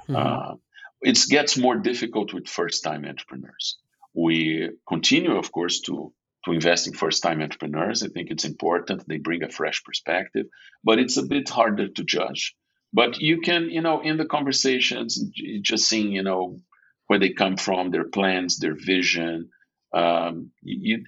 Mm-hmm. 0.08 0.16
Uh, 0.16 0.54
it 1.02 1.18
gets 1.30 1.56
more 1.56 1.76
difficult 1.76 2.34
with 2.34 2.48
first-time 2.48 3.04
entrepreneurs. 3.04 3.78
We 4.14 4.70
continue, 4.88 5.36
of 5.36 5.52
course, 5.52 5.80
to 5.82 6.12
to 6.44 6.52
invest 6.52 6.86
in 6.86 6.92
first-time 6.92 7.40
entrepreneurs. 7.40 8.02
I 8.02 8.08
think 8.08 8.30
it's 8.30 8.44
important; 8.44 9.08
they 9.08 9.18
bring 9.18 9.42
a 9.42 9.48
fresh 9.50 9.82
perspective, 9.84 10.46
but 10.82 10.98
it's 10.98 11.16
a 11.16 11.22
bit 11.22 11.48
harder 11.48 11.88
to 11.88 12.04
judge. 12.04 12.54
But 12.92 13.20
you 13.20 13.40
can, 13.40 13.70
you 13.70 13.80
know, 13.80 14.00
in 14.02 14.18
the 14.18 14.26
conversations, 14.26 15.18
just 15.62 15.88
seeing, 15.88 16.12
you 16.12 16.22
know, 16.22 16.58
where 17.08 17.18
they 17.18 17.30
come 17.30 17.56
from, 17.56 17.90
their 17.90 18.04
plans, 18.04 18.58
their 18.58 18.76
vision. 18.76 19.50
Um, 19.92 20.50
you, 20.62 21.04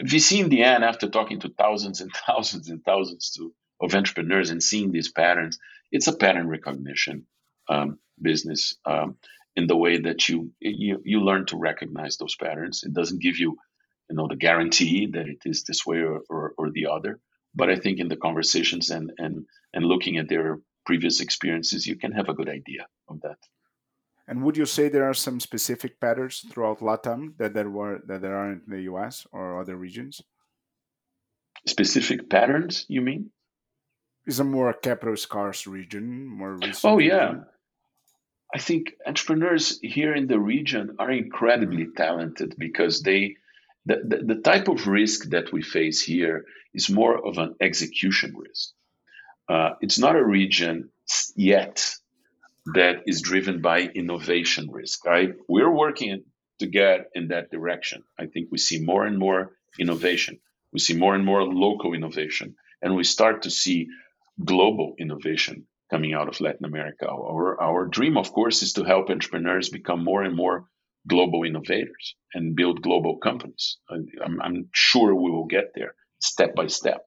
VC 0.00 0.40
in 0.40 0.48
the 0.48 0.62
end, 0.62 0.84
after 0.84 1.08
talking 1.08 1.40
to 1.40 1.48
thousands 1.48 2.00
and 2.00 2.12
thousands 2.26 2.68
and 2.68 2.84
thousands 2.84 3.30
to, 3.32 3.52
of 3.80 3.94
entrepreneurs 3.94 4.50
and 4.50 4.62
seeing 4.62 4.92
these 4.92 5.10
patterns, 5.10 5.58
it's 5.90 6.06
a 6.06 6.16
pattern 6.16 6.48
recognition 6.48 7.26
um, 7.68 7.98
business 8.20 8.76
um, 8.84 9.16
in 9.58 9.66
the 9.66 9.76
way 9.84 9.94
that 10.06 10.28
you, 10.28 10.52
you 10.60 11.02
you 11.04 11.18
learn 11.20 11.44
to 11.46 11.64
recognize 11.70 12.16
those 12.16 12.36
patterns. 12.36 12.84
It 12.84 12.94
doesn't 12.94 13.24
give 13.26 13.38
you, 13.42 13.50
you 14.08 14.16
know, 14.16 14.28
the 14.28 14.36
guarantee 14.46 15.06
that 15.14 15.26
it 15.34 15.42
is 15.44 15.64
this 15.64 15.84
way 15.84 15.98
or, 16.10 16.20
or, 16.30 16.52
or 16.56 16.70
the 16.70 16.86
other. 16.96 17.18
But 17.54 17.68
I 17.68 17.76
think 17.76 17.98
in 17.98 18.08
the 18.08 18.22
conversations 18.26 18.90
and 18.96 19.06
and 19.18 19.34
and 19.74 19.84
looking 19.84 20.16
at 20.18 20.28
their 20.28 20.58
previous 20.86 21.20
experiences, 21.20 21.88
you 21.88 21.96
can 22.02 22.12
have 22.12 22.28
a 22.28 22.38
good 22.38 22.48
idea 22.48 22.86
of 23.08 23.20
that. 23.22 23.40
And 24.28 24.44
would 24.44 24.56
you 24.56 24.66
say 24.66 24.88
there 24.88 25.10
are 25.10 25.20
some 25.26 25.40
specific 25.40 26.00
patterns 26.00 26.44
throughout 26.50 26.80
LATAM 26.80 27.20
that 27.38 27.52
there 27.54 27.70
were 27.78 27.94
that 28.06 28.20
there 28.22 28.36
are 28.36 28.52
in 28.52 28.62
the 28.74 28.82
US 28.92 29.26
or 29.32 29.60
other 29.60 29.76
regions? 29.76 30.22
Specific 31.66 32.30
patterns, 32.30 32.86
you 32.88 33.00
mean? 33.00 33.30
Is 34.24 34.38
a 34.38 34.44
more 34.44 34.72
capital 34.74 35.16
scarce 35.16 35.66
region, 35.66 36.04
more 36.40 36.54
recent. 36.54 36.84
Oh 36.84 36.98
yeah. 36.98 37.28
Region? 37.28 37.46
I 38.54 38.58
think 38.58 38.94
entrepreneurs 39.06 39.78
here 39.82 40.14
in 40.14 40.26
the 40.26 40.38
region 40.38 40.96
are 40.98 41.10
incredibly 41.10 41.86
talented 41.96 42.54
because 42.58 43.02
they 43.02 43.36
the, 43.84 44.02
the, 44.04 44.34
the 44.34 44.40
type 44.40 44.68
of 44.68 44.86
risk 44.86 45.30
that 45.30 45.52
we 45.52 45.62
face 45.62 46.02
here 46.02 46.44
is 46.74 46.90
more 46.90 47.26
of 47.26 47.38
an 47.38 47.54
execution 47.60 48.34
risk. 48.36 48.72
Uh, 49.48 49.70
it's 49.80 49.98
not 49.98 50.16
a 50.16 50.24
region 50.24 50.90
yet 51.36 51.94
that 52.74 53.02
is 53.06 53.22
driven 53.22 53.62
by 53.62 53.80
innovation 53.80 54.70
risk. 54.70 55.06
Right? 55.06 55.34
We're 55.48 55.70
working 55.70 56.24
to 56.58 56.66
get 56.66 57.10
in 57.14 57.28
that 57.28 57.50
direction. 57.50 58.04
I 58.18 58.26
think 58.26 58.48
we 58.50 58.58
see 58.58 58.80
more 58.80 59.06
and 59.06 59.18
more 59.18 59.52
innovation. 59.78 60.38
We 60.72 60.80
see 60.80 60.96
more 60.96 61.14
and 61.14 61.24
more 61.24 61.44
local 61.44 61.94
innovation, 61.94 62.56
and 62.82 62.94
we 62.94 63.04
start 63.04 63.42
to 63.42 63.50
see 63.50 63.88
global 64.44 64.94
innovation 64.98 65.66
coming 65.90 66.14
out 66.14 66.28
of 66.28 66.40
Latin 66.40 66.64
America. 66.64 67.08
Our, 67.08 67.60
our 67.60 67.86
dream, 67.86 68.16
of 68.16 68.32
course, 68.32 68.62
is 68.62 68.74
to 68.74 68.84
help 68.84 69.10
entrepreneurs 69.10 69.68
become 69.68 70.04
more 70.04 70.22
and 70.22 70.36
more 70.36 70.66
global 71.06 71.44
innovators 71.44 72.14
and 72.34 72.56
build 72.56 72.82
global 72.82 73.18
companies. 73.18 73.78
I'm, 73.90 74.40
I'm 74.42 74.68
sure 74.72 75.14
we 75.14 75.30
will 75.30 75.46
get 75.46 75.72
there 75.74 75.94
step 76.20 76.54
by 76.54 76.66
step. 76.66 77.04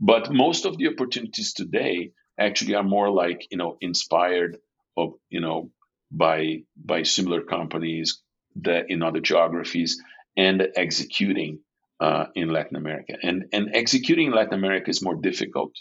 But 0.00 0.32
most 0.32 0.64
of 0.64 0.76
the 0.78 0.88
opportunities 0.88 1.52
today 1.52 2.12
actually 2.38 2.74
are 2.74 2.82
more 2.82 3.10
like, 3.10 3.46
you 3.50 3.58
know, 3.58 3.76
inspired 3.80 4.58
of 4.96 5.14
you 5.28 5.40
know 5.40 5.70
by 6.10 6.62
by 6.76 7.02
similar 7.02 7.42
companies 7.42 8.22
that 8.56 8.90
in 8.90 9.02
other 9.02 9.20
geographies 9.20 10.02
and 10.36 10.68
executing 10.76 11.60
uh, 12.00 12.26
in 12.34 12.50
Latin 12.50 12.76
America. 12.76 13.14
And 13.22 13.44
and 13.52 13.70
executing 13.74 14.28
in 14.28 14.34
Latin 14.34 14.54
America 14.54 14.90
is 14.90 15.02
more 15.02 15.16
difficult. 15.16 15.72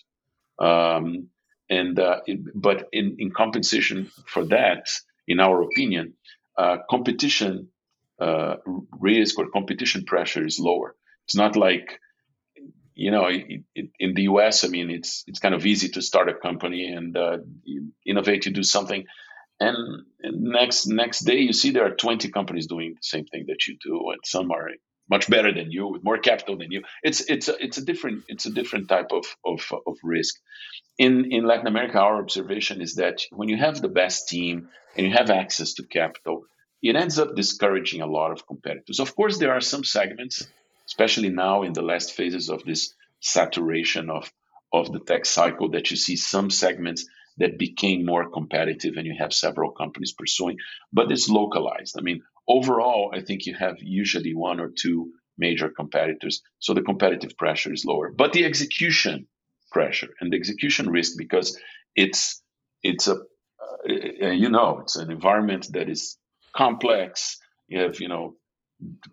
Um, 0.60 1.30
and 1.70 2.00
uh, 2.00 2.20
it, 2.26 2.40
but 2.54 2.88
in, 2.92 3.16
in 3.20 3.32
compensation 3.32 4.12
for 4.28 4.46
that, 4.46 4.88
in 5.28 5.40
our 5.40 5.62
opinion, 5.62 6.14
uh, 6.58 6.78
competition 6.90 7.70
uh, 8.20 8.56
risk 9.00 9.40
or 9.40 9.50
competition 9.50 10.06
pressure 10.06 10.46
is 10.46 10.60
lower. 10.60 10.96
It's 11.26 11.36
not 11.36 11.56
like 11.56 12.00
you 12.94 13.10
know, 13.10 13.26
it, 13.26 13.64
it, 13.74 13.90
in 14.00 14.14
the 14.14 14.24
U.S., 14.24 14.64
I 14.64 14.68
mean, 14.68 14.92
it's 14.92 15.24
it's 15.26 15.40
kind 15.40 15.56
of 15.56 15.66
easy 15.66 15.90
to 15.90 16.02
start 16.02 16.30
a 16.30 16.34
company 16.34 16.92
and 16.92 17.16
uh, 17.18 17.38
innovate, 18.06 18.46
you 18.46 18.52
do 18.52 18.64
something, 18.64 19.06
and 19.60 20.04
next 20.24 20.88
next 20.88 21.22
day 21.22 21.40
you 21.40 21.54
see 21.54 21.72
there 21.72 21.86
are 21.86 21.96
20 21.96 22.30
companies 22.30 22.68
doing 22.68 22.94
the 22.94 23.04
same 23.04 23.26
thing 23.26 23.46
that 23.48 23.68
you 23.68 23.78
do, 23.84 24.12
and 24.12 24.20
some 24.26 24.52
are 24.52 24.70
much 25.16 25.30
better 25.30 25.52
than 25.54 25.72
you 25.72 25.88
with 25.88 26.04
more 26.04 26.18
capital 26.18 26.58
than 26.58 26.72
you. 26.72 26.82
It's 27.04 27.22
it's 27.34 27.48
a, 27.50 27.56
it's 27.64 27.78
a 27.78 27.86
different 27.86 28.24
it's 28.28 28.48
a 28.48 28.52
different 28.60 28.90
type 28.90 29.12
of 29.12 29.26
of, 29.46 29.60
of 29.86 29.98
risk. 30.04 30.36
In 30.98 31.32
in 31.32 31.46
Latin 31.46 31.68
America, 31.68 32.00
our 32.00 32.18
observation 32.18 32.82
is 32.82 32.96
that 32.96 33.18
when 33.32 33.50
you 33.50 33.58
have 33.58 33.82
the 33.82 33.96
best 34.02 34.30
team 34.30 34.70
and 34.96 35.06
you 35.06 35.14
have 35.14 35.30
access 35.30 35.76
to 35.76 35.84
capital, 35.84 36.46
it 36.82 36.96
ends 36.96 37.20
up 37.20 37.36
discouraging 37.36 38.02
a 38.02 38.12
lot 38.18 38.32
of 38.32 38.48
competitors. 38.48 39.00
Of 39.00 39.16
course, 39.16 39.38
there 39.38 39.54
are 39.54 39.62
some 39.62 39.84
segments 39.84 40.48
especially 40.92 41.30
now 41.30 41.64
in 41.64 41.72
the 41.72 41.82
last 41.82 42.12
phases 42.14 42.50
of 42.50 42.66
this 42.66 42.94
saturation 43.22 44.10
of, 44.10 44.32
of 44.74 44.92
the 44.92 45.00
tech 45.00 45.26
cycle, 45.26 45.70
that 45.70 45.90
you 45.90 45.96
see 45.96 46.18
some 46.18 46.50
segments 46.50 47.06
that 47.38 47.58
became 47.58 48.06
more 48.06 48.30
competitive 48.30 48.98
and 48.98 49.08
you 49.08 49.16
have 49.18 49.34
several 49.34 49.72
companies 49.72 50.12
pursuing, 50.12 50.58
but 50.92 51.10
it's 51.10 51.30
localized. 51.30 51.96
I 51.98 52.02
mean, 52.02 52.24
overall, 52.48 53.12
I 53.14 53.22
think 53.22 53.46
you 53.46 53.56
have 53.56 53.78
usually 53.80 54.34
one 54.34 54.60
or 54.60 54.70
two 54.70 55.12
major 55.38 55.70
competitors, 55.70 56.42
so 56.60 56.74
the 56.74 56.82
competitive 56.82 57.38
pressure 57.38 57.74
is 57.74 57.86
lower. 57.86 58.12
But 58.12 58.34
the 58.34 58.46
execution 58.46 59.28
pressure 59.72 60.10
and 60.20 60.32
the 60.32 60.38
execution 60.38 60.90
risk, 60.90 61.14
because 61.18 61.58
it's 61.96 62.42
it's 62.84 63.08
a 63.08 63.16
uh, 63.16 64.28
you 64.28 64.50
know 64.50 64.80
it's 64.80 64.96
an 64.96 65.12
environment 65.12 65.68
that 65.74 65.90
is 65.90 66.18
complex. 66.56 67.38
You 67.68 67.82
have 67.82 68.00
you 68.00 68.08
know 68.08 68.36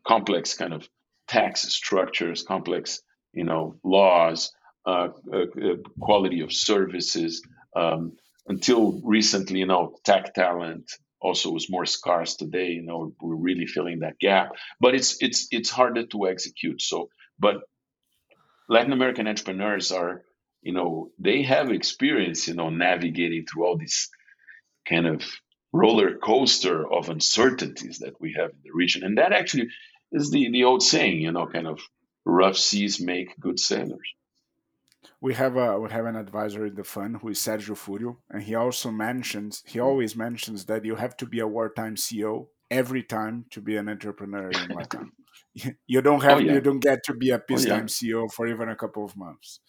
complex 0.06 0.54
kind 0.54 0.72
of 0.72 0.88
tax 1.28 1.62
structures, 1.62 2.42
complex, 2.42 3.02
you 3.32 3.44
know, 3.44 3.76
laws, 3.84 4.52
uh, 4.86 5.08
uh, 5.32 5.36
uh, 5.36 5.76
quality 6.00 6.40
of 6.40 6.52
services. 6.52 7.42
Um, 7.76 8.16
until 8.46 9.00
recently, 9.04 9.58
you 9.60 9.66
know, 9.66 9.96
tech 10.04 10.32
talent 10.34 10.90
also 11.20 11.50
was 11.50 11.70
more 11.70 11.86
scarce. 11.86 12.36
Today, 12.36 12.68
you 12.68 12.82
know, 12.82 13.12
we're 13.20 13.34
really 13.34 13.66
filling 13.66 14.00
that 14.00 14.18
gap, 14.18 14.52
but 14.80 14.94
it's 14.94 15.22
it's 15.22 15.48
it's 15.50 15.70
harder 15.70 16.06
to 16.06 16.28
execute. 16.28 16.82
So, 16.82 17.10
but 17.38 17.62
Latin 18.68 18.92
American 18.92 19.26
entrepreneurs 19.26 19.92
are, 19.92 20.22
you 20.62 20.72
know, 20.72 21.10
they 21.18 21.42
have 21.42 21.70
experience, 21.70 22.48
you 22.48 22.54
know, 22.54 22.70
navigating 22.70 23.46
through 23.46 23.66
all 23.66 23.76
these 23.76 24.10
kind 24.88 25.06
of 25.06 25.24
roller 25.72 26.16
coaster 26.16 26.90
of 26.90 27.08
uncertainties 27.08 27.98
that 27.98 28.20
we 28.20 28.34
have 28.38 28.50
in 28.50 28.58
the 28.64 28.72
region, 28.72 29.04
and 29.04 29.18
that 29.18 29.32
actually 29.32 29.68
is 30.12 30.30
the 30.30 30.50
the 30.50 30.64
old 30.64 30.82
saying, 30.82 31.20
you 31.20 31.32
know, 31.32 31.46
kind 31.46 31.66
of 31.66 31.80
rough 32.24 32.56
seas 32.56 33.00
make 33.00 33.38
good 33.40 33.58
sailors. 33.58 34.14
We 35.20 35.34
have 35.34 35.56
a 35.56 35.78
we 35.78 35.90
have 35.90 36.06
an 36.06 36.16
advisor 36.16 36.66
in 36.66 36.74
the 36.74 36.84
fund 36.84 37.18
who 37.20 37.28
is 37.28 37.38
Sergio 37.38 37.76
Furio, 37.76 38.16
and 38.30 38.42
he 38.42 38.54
also 38.54 38.90
mentions 38.90 39.62
he 39.66 39.80
always 39.80 40.16
mentions 40.16 40.64
that 40.66 40.84
you 40.84 40.96
have 40.96 41.16
to 41.18 41.26
be 41.26 41.40
a 41.40 41.46
wartime 41.46 41.96
CEO 41.96 42.48
every 42.70 43.02
time 43.02 43.46
to 43.50 43.60
be 43.60 43.76
an 43.76 43.88
entrepreneur 43.88 44.50
in 44.50 44.68
Latam. 44.68 45.10
you 45.86 46.02
don't 46.02 46.22
have 46.22 46.38
oh, 46.38 46.40
yeah. 46.40 46.54
you 46.54 46.60
don't 46.60 46.80
get 46.80 47.02
to 47.04 47.14
be 47.14 47.30
a 47.30 47.38
peacetime 47.38 47.86
oh, 47.88 47.94
yeah. 48.02 48.14
CEO 48.14 48.32
for 48.32 48.46
even 48.46 48.68
a 48.68 48.76
couple 48.76 49.04
of 49.04 49.16
months. 49.16 49.60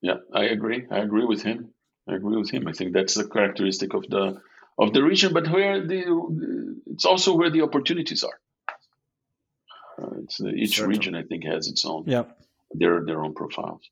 Yeah, 0.00 0.18
I 0.32 0.44
agree. 0.44 0.86
I 0.90 0.98
agree 0.98 1.24
with 1.24 1.42
him. 1.42 1.74
I 2.08 2.14
agree 2.14 2.36
with 2.36 2.50
him. 2.50 2.66
I 2.68 2.72
think 2.72 2.92
that's 2.92 3.14
the 3.14 3.28
characteristic 3.28 3.94
of 3.94 4.08
the 4.08 4.40
of 4.78 4.92
the 4.92 5.02
region, 5.02 5.32
but 5.32 5.48
where 5.48 5.86
the 5.86 6.02
it's 6.86 7.04
also 7.04 7.34
where 7.34 7.50
the 7.50 7.62
opportunities 7.62 8.24
are. 8.24 8.40
Uh, 10.00 10.20
it's 10.22 10.40
uh, 10.40 10.48
each 10.48 10.76
Certainly. 10.76 10.96
region, 10.96 11.14
I 11.16 11.22
think, 11.24 11.44
has 11.44 11.68
its 11.68 11.84
own 11.84 12.04
yeah 12.06 12.24
their 12.72 13.04
their 13.04 13.24
own 13.24 13.34
profiles. 13.34 13.82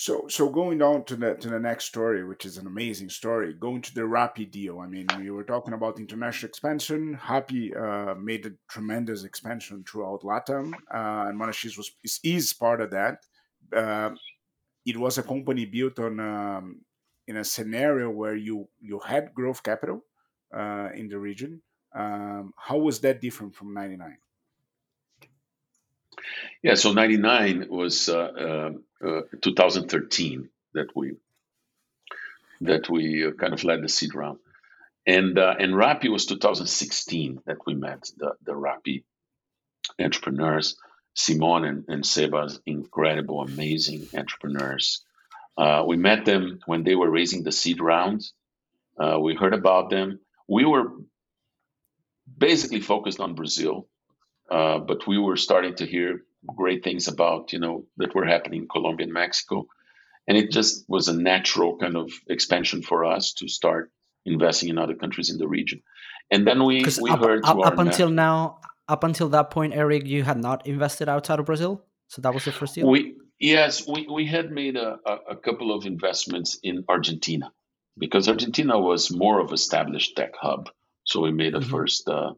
So, 0.00 0.24
so 0.28 0.48
going 0.48 0.80
on 0.80 1.04
to 1.04 1.14
the 1.14 1.34
to 1.34 1.50
the 1.50 1.60
next 1.60 1.84
story, 1.84 2.24
which 2.24 2.46
is 2.46 2.56
an 2.56 2.66
amazing 2.66 3.10
story, 3.10 3.52
going 3.52 3.82
to 3.82 3.94
the 3.94 4.00
Rappi 4.00 4.50
deal. 4.50 4.78
I 4.80 4.86
mean, 4.86 5.06
we 5.18 5.30
were 5.30 5.44
talking 5.44 5.74
about 5.74 5.98
international 5.98 6.48
expansion. 6.48 7.18
Rappi 7.22 7.76
uh, 7.76 8.14
made 8.14 8.46
a 8.46 8.52
tremendous 8.66 9.24
expansion 9.24 9.84
throughout 9.84 10.22
LATAM, 10.22 10.72
uh, 10.72 11.28
and 11.28 11.36
Monashees 11.36 11.76
was 11.76 11.90
is, 12.02 12.18
is, 12.24 12.54
part 12.54 12.80
of 12.80 12.90
that. 12.92 13.26
Uh, 13.76 14.12
it 14.86 14.96
was 14.96 15.18
a 15.18 15.22
company 15.22 15.66
built 15.66 15.98
on 15.98 16.18
um, 16.18 16.80
in 17.28 17.36
a 17.36 17.44
scenario 17.44 18.08
where 18.08 18.36
you 18.36 18.70
you 18.80 19.00
had 19.00 19.34
growth 19.34 19.62
capital 19.62 20.06
uh, 20.56 20.88
in 20.94 21.08
the 21.08 21.18
region. 21.18 21.60
Um, 21.94 22.54
how 22.56 22.78
was 22.78 23.00
that 23.00 23.20
different 23.20 23.54
from 23.54 23.74
ninety 23.74 23.98
nine? 23.98 24.16
Yeah, 26.62 26.74
so 26.74 26.92
99 26.92 27.66
was 27.70 28.08
uh, 28.08 28.70
uh, 29.02 29.06
uh 29.06 29.22
2013 29.40 30.48
that 30.74 30.88
we 30.94 31.12
that 32.62 32.90
we 32.90 33.26
uh, 33.26 33.30
kind 33.32 33.54
of 33.54 33.64
led 33.64 33.82
the 33.82 33.88
seed 33.88 34.14
round. 34.14 34.38
And 35.06 35.38
uh, 35.38 35.54
and 35.58 35.72
Rappi 35.72 36.10
was 36.10 36.26
2016 36.26 37.40
that 37.46 37.58
we 37.66 37.74
met 37.74 38.10
the, 38.18 38.34
the 38.44 38.52
Rappi 38.52 39.04
entrepreneurs, 39.98 40.76
Simon 41.14 41.64
and, 41.64 41.84
and 41.88 42.04
Seba's 42.04 42.60
incredible, 42.66 43.40
amazing 43.40 44.08
entrepreneurs. 44.14 45.02
Uh, 45.56 45.84
we 45.86 45.96
met 45.96 46.26
them 46.26 46.60
when 46.66 46.84
they 46.84 46.94
were 46.94 47.10
raising 47.10 47.42
the 47.42 47.52
seed 47.52 47.80
round. 47.80 48.22
We 48.98 49.34
heard 49.34 49.54
about 49.54 49.88
them. 49.88 50.20
We 50.46 50.66
were 50.66 50.92
basically 52.36 52.80
focused 52.80 53.20
on 53.20 53.34
Brazil 53.34 53.88
uh, 54.50 54.78
but 54.78 55.06
we 55.06 55.18
were 55.18 55.36
starting 55.36 55.74
to 55.76 55.86
hear 55.86 56.22
great 56.46 56.82
things 56.82 57.08
about, 57.08 57.52
you 57.52 57.58
know, 57.58 57.84
that 57.98 58.14
were 58.14 58.26
happening 58.26 58.62
in 58.62 58.68
Colombia 58.68 59.04
and 59.04 59.12
Mexico. 59.12 59.66
And 60.26 60.36
it 60.36 60.50
just 60.50 60.84
was 60.88 61.08
a 61.08 61.12
natural 61.12 61.76
kind 61.76 61.96
of 61.96 62.10
expansion 62.28 62.82
for 62.82 63.04
us 63.04 63.32
to 63.34 63.48
start 63.48 63.90
investing 64.24 64.68
in 64.68 64.78
other 64.78 64.94
countries 64.94 65.30
in 65.30 65.38
the 65.38 65.48
region. 65.48 65.82
And 66.30 66.46
then 66.46 66.64
we, 66.64 66.84
we 67.00 67.10
up, 67.10 67.20
heard 67.20 67.44
up, 67.44 67.58
up 67.64 67.78
until 67.78 68.10
now, 68.10 68.60
up 68.88 69.04
until 69.04 69.28
that 69.30 69.50
point, 69.50 69.74
Eric, 69.74 70.06
you 70.06 70.22
had 70.22 70.38
not 70.38 70.66
invested 70.66 71.08
outside 71.08 71.38
of 71.38 71.46
Brazil. 71.46 71.84
So 72.08 72.22
that 72.22 72.34
was 72.34 72.44
the 72.44 72.52
first 72.52 72.74
deal. 72.74 72.88
We 72.88 73.16
yes, 73.38 73.86
we, 73.86 74.06
we 74.12 74.26
had 74.26 74.50
made 74.50 74.76
a, 74.76 74.98
a, 75.28 75.36
couple 75.36 75.74
of 75.74 75.86
investments 75.86 76.58
in 76.62 76.84
Argentina 76.88 77.52
because 77.96 78.28
Argentina 78.28 78.78
was 78.78 79.10
more 79.10 79.40
of 79.40 79.52
established 79.52 80.16
tech 80.16 80.32
hub. 80.40 80.70
So 81.04 81.20
we 81.20 81.32
made 81.32 81.54
a 81.54 81.60
mm-hmm. 81.60 81.70
first 81.70 82.08
uh, 82.08 82.32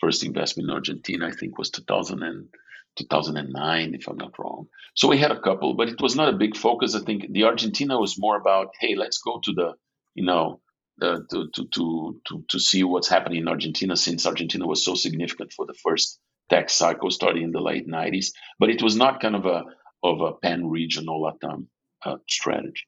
first 0.00 0.24
investment 0.24 0.68
in 0.68 0.74
Argentina, 0.74 1.26
I 1.26 1.32
think, 1.32 1.58
was 1.58 1.70
2000 1.70 2.22
and, 2.22 2.48
2009, 2.96 3.94
if 3.94 4.08
I'm 4.08 4.16
not 4.16 4.38
wrong. 4.38 4.66
So 4.94 5.08
we 5.08 5.18
had 5.18 5.30
a 5.30 5.40
couple, 5.40 5.74
but 5.74 5.88
it 5.88 6.00
was 6.00 6.16
not 6.16 6.32
a 6.32 6.36
big 6.36 6.56
focus. 6.56 6.94
I 6.94 7.00
think 7.00 7.32
the 7.32 7.44
Argentina 7.44 7.98
was 7.98 8.18
more 8.18 8.36
about, 8.36 8.68
hey, 8.80 8.94
let's 8.96 9.18
go 9.18 9.40
to 9.44 9.52
the, 9.52 9.72
you 10.14 10.24
know, 10.24 10.60
uh, 11.00 11.20
to, 11.30 11.48
to, 11.54 11.68
to, 11.68 12.20
to, 12.28 12.44
to 12.48 12.58
see 12.58 12.84
what's 12.84 13.08
happening 13.08 13.40
in 13.40 13.48
Argentina 13.48 13.96
since 13.96 14.26
Argentina 14.26 14.66
was 14.66 14.84
so 14.84 14.94
significant 14.94 15.52
for 15.52 15.66
the 15.66 15.74
first 15.82 16.18
tech 16.50 16.68
cycle 16.68 17.10
starting 17.10 17.44
in 17.44 17.52
the 17.52 17.60
late 17.60 17.88
90s. 17.88 18.32
But 18.58 18.70
it 18.70 18.82
was 18.82 18.96
not 18.96 19.20
kind 19.20 19.36
of 19.36 19.46
a, 19.46 19.64
of 20.02 20.20
a 20.20 20.32
pan-regional 20.32 21.22
Latam 21.22 21.66
uh, 22.04 22.16
strategy. 22.28 22.86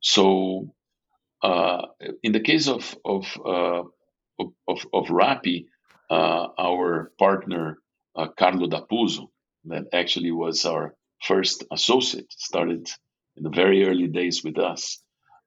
So 0.00 0.72
uh, 1.42 1.82
in 2.22 2.32
the 2.32 2.40
case 2.40 2.66
of, 2.66 2.96
of, 3.04 3.26
uh, 3.44 3.82
of, 4.40 4.52
of, 4.66 4.86
of 4.92 5.10
our 6.58 7.12
partner, 7.18 7.78
uh, 8.16 8.28
Carlo 8.38 8.68
Dapuzzo, 8.68 9.28
that 9.66 9.86
actually 9.92 10.32
was 10.32 10.64
our 10.64 10.94
first 11.22 11.64
associate, 11.72 12.32
started 12.32 12.88
in 13.36 13.42
the 13.42 13.50
very 13.50 13.86
early 13.86 14.06
days 14.08 14.42
with 14.44 14.58
us, 14.58 15.02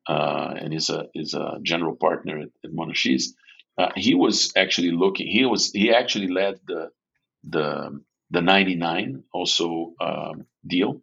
uh, 0.07 0.53
and 0.57 0.74
is 0.74 0.89
a 0.89 1.07
is 1.16 1.34
a 1.34 1.59
general 1.64 1.95
partner 1.95 2.39
at, 2.39 2.49
at. 2.64 3.34
Uh, 3.78 3.89
he 3.95 4.16
was 4.16 4.53
actually 4.57 4.91
looking. 4.91 5.28
He 5.28 5.45
was 5.45 5.72
he 5.72 5.93
actually 5.93 6.28
led 6.28 6.59
the 6.68 6.89
the 7.43 8.01
the 8.32 8.41
99 8.41 9.24
also 9.34 9.93
um, 10.01 10.45
deal. 10.66 11.01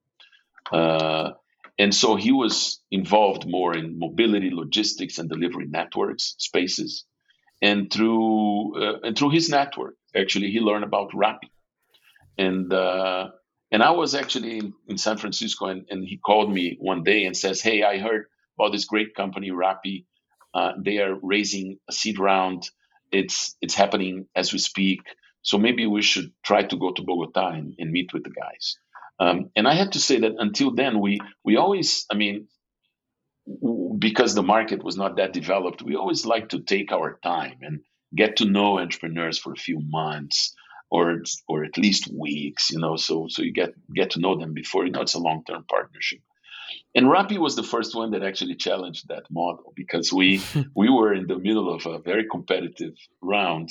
Uh, 0.73 1.33
and 1.79 1.95
so 1.95 2.17
he 2.17 2.33
was 2.33 2.81
involved 2.91 3.49
more 3.49 3.77
in 3.77 3.99
mobility, 3.99 4.51
logistics, 4.51 5.19
and 5.19 5.29
delivery 5.31 5.67
networks 5.69 6.35
spaces 6.39 7.05
and 7.61 7.93
through 7.93 8.83
uh, 8.83 8.99
and 9.03 9.17
through 9.17 9.31
his 9.31 9.49
network, 9.49 9.95
actually, 10.15 10.51
he 10.51 10.61
learned 10.61 10.85
about 10.85 11.13
Rappi, 11.13 11.51
and 12.37 12.73
uh, 12.73 13.29
and 13.71 13.83
I 13.83 13.91
was 13.91 14.15
actually 14.15 14.59
in, 14.59 14.75
in 14.87 14.99
San 14.99 15.17
Francisco, 15.19 15.67
and, 15.67 15.85
and, 15.91 16.05
he 16.05 16.17
called 16.17 16.53
me 16.53 16.77
one 16.81 17.03
day 17.03 17.25
and 17.25 17.37
says, 17.37 17.61
"Hey, 17.61 17.83
I 17.83 17.99
heard 17.99 18.27
about 18.59 18.73
this 18.73 18.85
great 18.85 19.15
company, 19.15 19.51
Rappi. 19.51 20.05
Uh, 20.55 20.73
they 20.79 20.99
are 20.99 21.19
raising 21.21 21.79
a 21.89 21.93
seed 21.93 22.19
round. 22.19 22.69
It's 23.13 23.57
it's 23.61 23.75
happening 23.75 24.27
as 24.35 24.53
we 24.53 24.59
speak. 24.59 25.01
So 25.43 25.57
maybe 25.57 25.87
we 25.87 26.03
should 26.03 26.33
try 26.43 26.63
to 26.63 26.77
go 26.77 26.93
to 26.93 27.03
Bogota 27.03 27.49
and, 27.49 27.75
and 27.79 27.91
meet 27.91 28.13
with 28.13 28.25
the 28.25 28.31
guys." 28.31 28.79
Um, 29.21 29.51
and 29.57 29.67
I 29.67 29.75
have 29.75 29.91
to 29.91 30.01
say 30.01 30.21
that 30.21 30.33
until 30.39 30.75
then, 30.75 31.01
we 31.01 31.19
we 31.45 31.57
always, 31.57 32.07
I 32.11 32.15
mean, 32.15 32.47
because 33.99 34.35
the 34.35 34.43
market 34.43 34.83
was 34.83 34.97
not 34.97 35.17
that 35.17 35.33
developed, 35.33 35.83
we 35.83 35.97
always 35.97 36.27
like 36.27 36.51
to 36.51 36.61
take 36.61 36.93
our 36.93 37.19
time 37.23 37.59
and 37.63 37.81
get 38.15 38.37
to 38.37 38.45
know 38.45 38.79
entrepreneurs 38.79 39.39
for 39.39 39.53
a 39.53 39.57
few 39.57 39.81
months, 39.81 40.55
or 40.91 41.23
or 41.49 41.65
at 41.65 41.79
least 41.79 42.09
weeks, 42.13 42.71
you 42.71 42.79
know. 42.79 42.97
So 42.97 43.27
so 43.29 43.43
you 43.43 43.53
get 43.53 43.75
get 43.95 44.11
to 44.11 44.21
know 44.21 44.39
them 44.39 44.55
before 44.55 44.85
you 44.85 44.93
know 44.93 45.03
it's 45.03 45.15
a 45.15 45.21
long 45.21 45.45
term 45.45 45.65
partnership. 45.69 46.21
And 46.95 47.07
Rappi 47.07 47.39
was 47.39 47.57
the 47.57 47.63
first 47.63 47.95
one 47.95 48.11
that 48.11 48.23
actually 48.23 48.55
challenged 48.55 49.09
that 49.09 49.25
model 49.31 49.73
because 49.75 50.13
we 50.13 50.43
we 50.75 50.89
were 50.89 51.15
in 51.15 51.27
the 51.27 51.39
middle 51.39 51.73
of 51.73 51.87
a 51.87 51.99
very 51.99 52.27
competitive 52.29 52.95
round, 53.23 53.71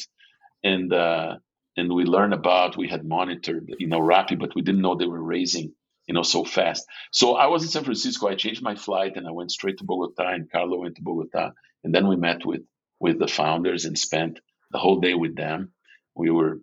and 0.63 0.91
uh, 0.93 1.37
and 1.75 1.93
we 1.93 2.03
learned 2.03 2.33
about 2.33 2.77
we 2.77 2.87
had 2.87 3.05
monitored 3.05 3.73
you 3.79 3.87
know 3.87 3.99
Rappi, 3.99 4.37
but 4.37 4.55
we 4.55 4.61
didn't 4.61 4.81
know 4.81 4.95
they 4.95 5.05
were 5.05 5.23
raising 5.23 5.73
you 6.07 6.13
know 6.13 6.23
so 6.23 6.43
fast. 6.43 6.85
So 7.11 7.35
I 7.35 7.47
was 7.47 7.63
in 7.63 7.69
San 7.69 7.83
Francisco. 7.83 8.27
I 8.27 8.35
changed 8.35 8.61
my 8.61 8.75
flight 8.75 9.15
and 9.15 9.27
I 9.27 9.31
went 9.31 9.51
straight 9.51 9.77
to 9.79 9.83
Bogota, 9.83 10.29
and 10.29 10.51
Carlo 10.51 10.79
went 10.79 10.95
to 10.95 11.01
Bogota, 11.03 11.51
and 11.83 11.93
then 11.93 12.07
we 12.07 12.15
met 12.15 12.45
with 12.45 12.61
with 12.99 13.19
the 13.19 13.27
founders 13.27 13.85
and 13.85 13.97
spent 13.97 14.39
the 14.71 14.79
whole 14.79 14.99
day 14.99 15.13
with 15.13 15.35
them. 15.35 15.71
We 16.15 16.31
were 16.31 16.59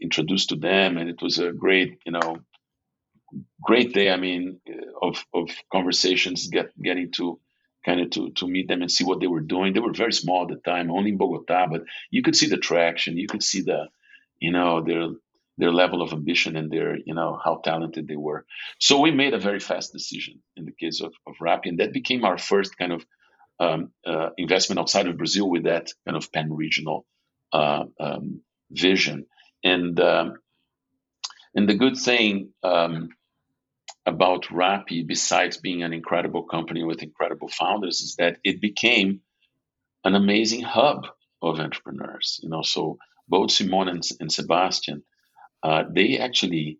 introduced 0.00 0.48
to 0.50 0.56
them, 0.56 0.96
and 0.96 1.08
it 1.08 1.22
was 1.22 1.38
a 1.38 1.52
great 1.52 2.00
you 2.04 2.12
know 2.12 2.38
great 3.62 3.92
day. 3.92 4.10
I 4.10 4.16
mean, 4.16 4.60
uh, 4.68 5.06
of 5.06 5.24
of 5.34 5.50
conversations, 5.72 6.48
get 6.48 6.70
getting 6.80 7.12
to 7.12 7.40
kind 7.84 8.00
of 8.00 8.10
to 8.10 8.30
to 8.30 8.48
meet 8.48 8.68
them 8.68 8.82
and 8.82 8.90
see 8.90 9.04
what 9.04 9.20
they 9.20 9.26
were 9.26 9.40
doing. 9.40 9.72
They 9.72 9.80
were 9.80 9.92
very 9.92 10.12
small 10.12 10.42
at 10.42 10.48
the 10.48 10.56
time, 10.70 10.90
only 10.90 11.10
in 11.10 11.16
Bogota, 11.16 11.66
but 11.70 11.82
you 12.10 12.22
could 12.22 12.36
see 12.36 12.48
the 12.48 12.56
traction. 12.56 13.16
You 13.16 13.28
could 13.28 13.42
see 13.42 13.62
the, 13.62 13.88
you 14.38 14.52
know, 14.52 14.82
their 14.82 15.08
their 15.60 15.72
level 15.72 16.02
of 16.02 16.12
ambition 16.12 16.56
and 16.56 16.70
their, 16.70 16.96
you 16.96 17.14
know, 17.14 17.38
how 17.42 17.60
talented 17.64 18.08
they 18.08 18.16
were. 18.16 18.44
So 18.78 19.00
we 19.00 19.10
made 19.10 19.34
a 19.34 19.38
very 19.38 19.60
fast 19.60 19.92
decision 19.92 20.42
in 20.56 20.64
the 20.64 20.72
case 20.72 21.00
of 21.00 21.12
of 21.26 21.34
Rappi, 21.40 21.68
and 21.68 21.78
that 21.80 21.92
became 21.92 22.24
our 22.24 22.38
first 22.38 22.76
kind 22.76 22.92
of 22.92 23.06
um, 23.60 23.92
uh, 24.06 24.30
investment 24.38 24.80
outside 24.80 25.06
of 25.06 25.18
Brazil 25.18 25.48
with 25.48 25.64
that 25.64 25.86
kind 26.04 26.16
of 26.16 26.32
pan 26.32 26.52
regional 26.52 27.06
uh, 27.52 27.84
um, 28.00 28.40
vision. 28.70 29.26
And 29.62 30.00
um, 30.00 30.34
and 31.54 31.68
the 31.68 31.74
good 31.74 31.96
thing 31.96 32.52
um, 32.62 33.10
about 34.06 34.44
Rappi, 34.44 35.06
besides 35.06 35.58
being 35.58 35.82
an 35.82 35.92
incredible 35.92 36.44
company 36.44 36.82
with 36.84 37.02
incredible 37.02 37.48
founders, 37.48 38.00
is 38.00 38.16
that 38.16 38.38
it 38.44 38.60
became 38.60 39.20
an 40.04 40.14
amazing 40.14 40.62
hub 40.62 41.06
of 41.42 41.60
entrepreneurs. 41.60 42.40
You 42.42 42.48
know, 42.48 42.62
so 42.62 42.98
both 43.28 43.50
Simon 43.50 43.88
and, 43.88 44.02
and 44.20 44.32
Sebastian, 44.32 45.02
uh, 45.62 45.84
they 45.90 46.18
actually 46.18 46.78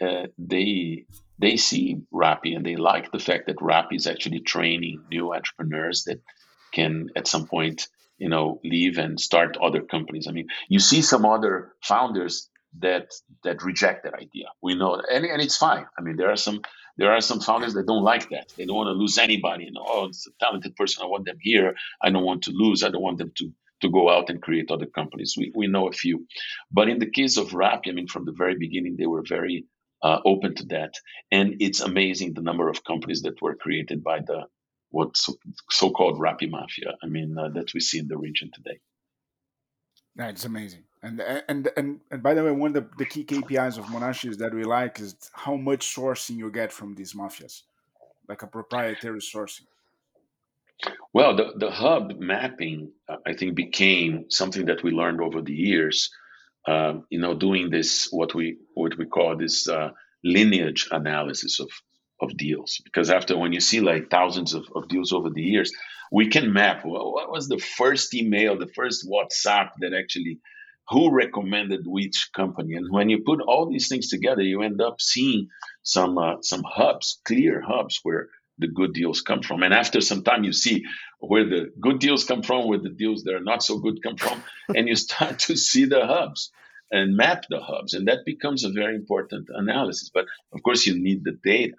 uh, 0.00 0.26
they 0.38 1.06
they 1.38 1.56
see 1.56 2.02
Rappi 2.12 2.56
and 2.56 2.64
they 2.64 2.76
like 2.76 3.10
the 3.10 3.18
fact 3.18 3.46
that 3.46 3.56
Rappi 3.56 3.96
is 3.96 4.06
actually 4.06 4.40
training 4.40 5.02
new 5.10 5.34
entrepreneurs 5.34 6.04
that 6.04 6.20
can 6.72 7.10
at 7.16 7.26
some 7.26 7.46
point 7.46 7.88
you 8.18 8.28
know 8.28 8.60
leave 8.64 8.98
and 8.98 9.20
start 9.20 9.56
other 9.60 9.82
companies. 9.82 10.26
I 10.28 10.32
mean, 10.32 10.48
you 10.68 10.78
see 10.78 11.02
some 11.02 11.24
other 11.26 11.72
founders 11.82 12.48
that 12.78 13.12
that 13.44 13.62
reject 13.62 14.04
that 14.04 14.14
idea. 14.14 14.46
We 14.62 14.74
know, 14.74 14.94
and, 14.94 15.24
and 15.24 15.42
it's 15.42 15.56
fine. 15.56 15.86
I 15.98 16.02
mean, 16.02 16.16
there 16.16 16.30
are 16.30 16.36
some 16.36 16.62
there 16.96 17.12
are 17.12 17.20
some 17.20 17.40
founders 17.40 17.74
that 17.74 17.86
don't 17.86 18.04
like 18.04 18.30
that. 18.30 18.52
They 18.56 18.64
don't 18.64 18.76
want 18.76 18.88
to 18.88 18.92
lose 18.92 19.18
anybody. 19.18 19.64
You 19.64 19.72
know, 19.72 19.84
oh, 19.86 20.06
it's 20.06 20.26
a 20.26 20.30
talented 20.44 20.76
person. 20.76 21.02
I 21.02 21.06
want 21.06 21.26
them 21.26 21.38
here. 21.40 21.74
I 22.00 22.10
don't 22.10 22.24
want 22.24 22.44
to 22.44 22.50
lose. 22.52 22.82
I 22.82 22.90
don't 22.90 23.02
want 23.02 23.18
them 23.18 23.32
to 23.36 23.52
to 23.82 23.90
go 23.90 24.08
out 24.08 24.30
and 24.30 24.40
create 24.40 24.70
other 24.70 24.86
companies. 24.86 25.34
We 25.36 25.52
we 25.54 25.66
know 25.66 25.88
a 25.88 25.92
few, 25.92 26.26
but 26.70 26.88
in 26.88 26.98
the 26.98 27.10
case 27.10 27.36
of 27.36 27.50
Rappi, 27.50 27.88
I 27.88 27.92
mean, 27.92 28.08
from 28.08 28.24
the 28.24 28.32
very 28.32 28.56
beginning, 28.56 28.96
they 28.96 29.06
were 29.06 29.24
very 29.26 29.66
uh, 30.02 30.20
open 30.24 30.54
to 30.56 30.64
that, 30.66 30.94
and 31.30 31.56
it's 31.60 31.80
amazing 31.80 32.34
the 32.34 32.42
number 32.42 32.68
of 32.68 32.84
companies 32.84 33.22
that 33.22 33.40
were 33.42 33.54
created 33.54 34.02
by 34.02 34.20
the 34.20 34.46
what 34.90 35.16
so, 35.16 35.34
so-called 35.70 36.18
Rappi 36.18 36.48
mafia. 36.50 36.94
I 37.02 37.06
mean, 37.06 37.36
uh, 37.38 37.48
that 37.50 37.74
we 37.74 37.80
see 37.80 37.98
in 37.98 38.08
the 38.08 38.18
region 38.18 38.50
today. 38.52 38.78
That's 40.14 40.44
amazing. 40.44 40.84
And 41.02 41.20
and 41.20 41.68
and 41.76 42.00
and 42.10 42.22
by 42.22 42.34
the 42.34 42.44
way, 42.44 42.52
one 42.52 42.76
of 42.76 42.84
the, 42.84 42.88
the 42.98 43.06
key 43.06 43.24
KPIs 43.24 43.78
of 43.78 43.90
Monashees 43.90 44.36
that 44.38 44.54
we 44.54 44.64
like 44.64 45.00
is 45.00 45.16
how 45.32 45.56
much 45.56 45.94
sourcing 45.94 46.36
you 46.36 46.50
get 46.50 46.70
from 46.72 46.94
these 46.94 47.14
mafias, 47.14 47.62
like 48.28 48.42
a 48.42 48.46
proprietary 48.46 49.18
sourcing. 49.20 49.66
Well, 51.12 51.36
the, 51.36 51.52
the 51.56 51.70
hub 51.70 52.18
mapping, 52.18 52.92
uh, 53.08 53.16
I 53.26 53.34
think, 53.34 53.54
became 53.54 54.30
something 54.30 54.66
that 54.66 54.82
we 54.82 54.90
learned 54.90 55.20
over 55.20 55.42
the 55.42 55.54
years. 55.54 56.10
Uh, 56.66 57.00
you 57.10 57.18
know, 57.18 57.34
doing 57.34 57.70
this 57.70 58.08
what 58.10 58.34
we 58.34 58.58
what 58.74 58.96
we 58.96 59.04
call 59.04 59.36
this 59.36 59.68
uh, 59.68 59.90
lineage 60.24 60.88
analysis 60.90 61.60
of 61.60 61.70
of 62.20 62.36
deals. 62.36 62.80
Because 62.84 63.10
after 63.10 63.36
when 63.36 63.52
you 63.52 63.60
see 63.60 63.80
like 63.80 64.10
thousands 64.10 64.54
of, 64.54 64.64
of 64.74 64.88
deals 64.88 65.12
over 65.12 65.28
the 65.28 65.42
years, 65.42 65.72
we 66.12 66.28
can 66.28 66.52
map 66.52 66.84
well, 66.84 67.12
what 67.12 67.30
was 67.30 67.48
the 67.48 67.58
first 67.58 68.14
email, 68.14 68.56
the 68.58 68.72
first 68.74 69.06
WhatsApp 69.08 69.70
that 69.80 69.92
actually 69.92 70.38
who 70.88 71.10
recommended 71.10 71.82
which 71.84 72.30
company. 72.34 72.74
And 72.74 72.92
when 72.92 73.08
you 73.08 73.22
put 73.24 73.40
all 73.40 73.70
these 73.70 73.88
things 73.88 74.08
together, 74.08 74.42
you 74.42 74.62
end 74.62 74.80
up 74.80 75.00
seeing 75.00 75.48
some 75.82 76.18
uh, 76.18 76.36
some 76.42 76.62
hubs, 76.64 77.20
clear 77.24 77.60
hubs 77.60 78.00
where 78.02 78.28
the 78.58 78.68
good 78.68 78.92
deals 78.92 79.22
come 79.22 79.42
from. 79.42 79.62
And 79.62 79.74
after 79.74 80.00
some 80.00 80.22
time, 80.22 80.44
you 80.44 80.52
see 80.52 80.84
where 81.18 81.48
the 81.48 81.72
good 81.80 81.98
deals 81.98 82.24
come 82.24 82.42
from, 82.42 82.68
where 82.68 82.78
the 82.78 82.90
deals 82.90 83.24
that 83.24 83.34
are 83.34 83.40
not 83.40 83.62
so 83.62 83.78
good 83.78 84.02
come 84.02 84.16
from, 84.16 84.42
and 84.76 84.88
you 84.88 84.96
start 84.96 85.40
to 85.40 85.56
see 85.56 85.86
the 85.86 86.06
hubs 86.06 86.50
and 86.90 87.16
map 87.16 87.44
the 87.48 87.60
hubs, 87.60 87.94
and 87.94 88.06
that 88.08 88.24
becomes 88.26 88.64
a 88.64 88.70
very 88.70 88.94
important 88.94 89.48
analysis. 89.50 90.10
But 90.12 90.26
of 90.52 90.62
course, 90.62 90.86
you 90.86 91.02
need 91.02 91.24
the 91.24 91.38
data. 91.42 91.74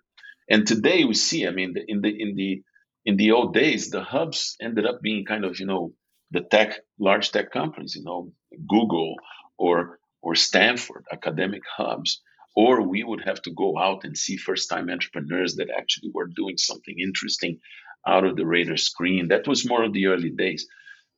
And 0.50 0.68
today 0.68 1.06
we 1.06 1.14
see, 1.14 1.48
I 1.48 1.52
mean, 1.52 1.76
in 1.88 2.02
the 2.02 2.10
in 2.10 2.36
the 2.36 2.64
in 3.06 3.18
the 3.18 3.32
old 3.32 3.54
days, 3.54 3.90
the 3.90 4.04
hubs 4.04 4.56
ended 4.62 4.86
up 4.86 5.02
being 5.02 5.26
kind 5.26 5.46
of, 5.46 5.60
you 5.60 5.66
know, 5.66 5.94
the 6.32 6.42
tech, 6.42 6.80
large 7.00 7.32
tech 7.32 7.52
companies, 7.52 7.96
you 7.96 8.04
know, 8.04 8.32
Google 8.68 9.16
or 9.58 10.00
or 10.22 10.36
Stanford 10.36 11.06
academic 11.12 11.62
hubs. 11.78 12.22
Or 12.56 12.82
we 12.82 13.04
would 13.04 13.24
have 13.26 13.41
to 13.43 13.51
go 13.51 13.78
out 13.78 14.04
and 14.04 14.18
see 14.18 14.38
first 14.38 14.70
time 14.70 14.89
entrepreneurs 14.89 15.56
that 15.56 15.70
actually 15.76 16.12
were 16.14 16.28
doing 16.28 16.58
something 16.58 16.95
interesting 16.99 17.60
out 18.06 18.26
of 18.26 18.36
the 18.36 18.45
radar 18.45 18.78
screen. 18.78 19.30
That 19.30 19.47
was 19.47 19.68
more 19.68 19.84
of 19.84 19.93
the 19.93 20.08
early 20.08 20.30
days. 20.30 20.68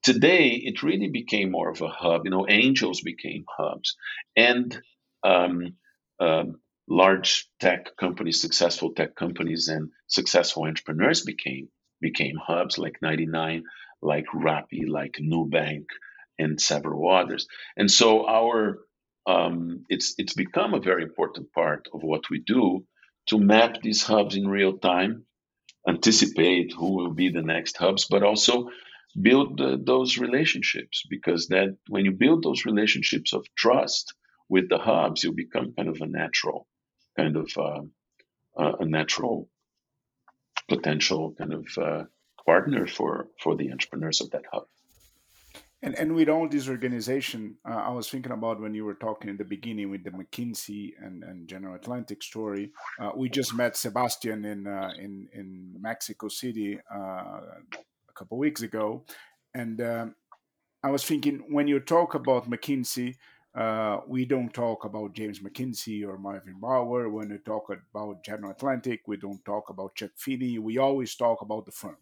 Today, 0.04 0.50
it 0.50 0.84
really 0.84 1.10
became 1.10 1.52
more 1.52 1.70
of 1.70 1.82
a 1.82 1.88
hub. 1.88 2.22
You 2.26 2.32
know, 2.32 2.46
angels 2.48 3.02
became 3.02 3.44
hubs. 3.58 3.96
And 4.36 4.80
um, 5.24 5.74
um, 6.20 6.56
large 6.88 7.50
tech 7.60 7.98
companies, 7.98 8.42
successful 8.42 8.94
tech 8.94 9.16
companies, 9.16 9.68
and 9.68 9.90
successful 10.08 10.66
entrepreneurs 10.66 11.24
became 11.24 11.70
became 12.02 12.36
hubs 12.36 12.78
like 12.78 12.98
99, 13.02 13.64
like 14.02 14.26
Rappi, 14.36 14.88
like 14.88 15.18
Nubank, 15.20 15.86
and 16.38 16.60
several 16.62 17.10
others. 17.10 17.48
And 17.78 17.90
so 17.90 18.28
our 18.28 18.80
um, 19.28 19.86
it's 19.90 20.16
it's 20.18 20.34
become 20.34 20.74
a 20.74 20.80
very 20.80 21.04
important 21.04 21.52
part 21.54 21.88
of 21.94 22.04
what 22.04 22.30
we 22.30 22.40
do 22.40 22.86
to 23.28 23.40
map 23.40 23.82
these 23.82 24.04
hubs 24.04 24.36
in 24.36 24.48
real 24.48 24.78
time, 24.78 25.26
anticipate 25.88 26.74
who 26.74 26.94
will 26.96 27.12
be 27.12 27.30
the 27.30 27.42
next 27.42 27.78
hubs, 27.78 28.06
but 28.06 28.24
also 28.24 28.70
build 29.20 29.62
those 29.86 30.18
relationships 30.18 31.04
because 31.10 31.48
that 31.48 31.78
when 31.88 32.06
you 32.06 32.12
build 32.12 32.44
those 32.44 32.66
relationships 32.66 33.34
of 33.34 33.46
trust 33.56 34.14
with 34.50 34.70
the 34.70 34.78
hubs, 34.78 35.24
you 35.24 35.32
become 35.32 35.74
kind 35.74 35.90
of 35.90 36.02
a 36.02 36.08
natural 36.08 36.68
kind 37.18 37.38
of 37.38 37.50
uh, 37.58 37.82
uh, 38.58 38.74
a 38.80 38.86
natural 38.86 39.50
potential 40.68 41.34
kind 41.38 41.54
of 41.54 41.66
uh, 41.78 42.04
partner 42.46 42.88
for 42.88 43.28
for 43.42 43.56
the 43.56 43.72
entrepreneurs 43.72 44.22
of 44.22 44.32
that 44.32 44.44
hub. 44.52 44.68
And, 45.86 45.94
and 46.00 46.16
with 46.16 46.30
all 46.30 46.50
this 46.50 46.68
organization, 46.68 47.58
uh, 47.64 47.76
I 47.76 47.92
was 47.92 48.10
thinking 48.10 48.32
about 48.32 48.60
when 48.60 48.74
you 48.74 48.86
were 48.86 48.96
talking 48.96 49.30
in 49.30 49.38
the 49.38 49.46
beginning 49.46 49.92
with 49.92 50.04
the 50.04 50.10
McKinsey 50.10 50.94
and, 51.00 51.24
and 51.24 51.48
General 51.48 51.76
Atlantic 51.76 52.24
story. 52.24 52.72
Uh, 53.00 53.12
we 53.16 53.30
just 53.30 53.54
met 53.54 53.78
Sebastian 53.78 54.46
in 54.46 54.66
uh, 54.66 54.90
in 54.98 55.30
in 55.32 55.76
Mexico 55.80 56.28
City 56.28 56.80
a 56.92 58.14
couple 58.16 58.40
weeks 58.40 58.64
ago, 58.64 59.06
and 59.54 59.80
um, 59.80 60.16
I 60.84 60.90
was 60.90 61.06
thinking 61.06 61.44
when 61.50 61.68
you 61.68 61.80
talk 61.80 62.16
about 62.16 62.50
McKinsey, 62.50 63.18
uh, 63.54 64.00
we 64.08 64.26
don't 64.26 64.54
talk 64.54 64.86
about 64.86 65.14
James 65.14 65.40
McKinsey 65.40 66.04
or 66.04 66.18
Marvin 66.18 66.60
Bower. 66.60 67.10
When 67.10 67.30
we 67.30 67.38
talk 67.38 67.70
about 67.70 68.24
General 68.24 68.54
Atlantic, 68.54 69.02
we 69.06 69.18
don't 69.18 69.46
talk 69.46 69.70
about 69.70 69.94
Chuck 69.94 70.12
Feeney. 70.16 70.58
We 70.58 70.80
always 70.80 71.16
talk 71.16 71.44
about 71.44 71.66
the 71.66 71.72
firm. 71.72 71.98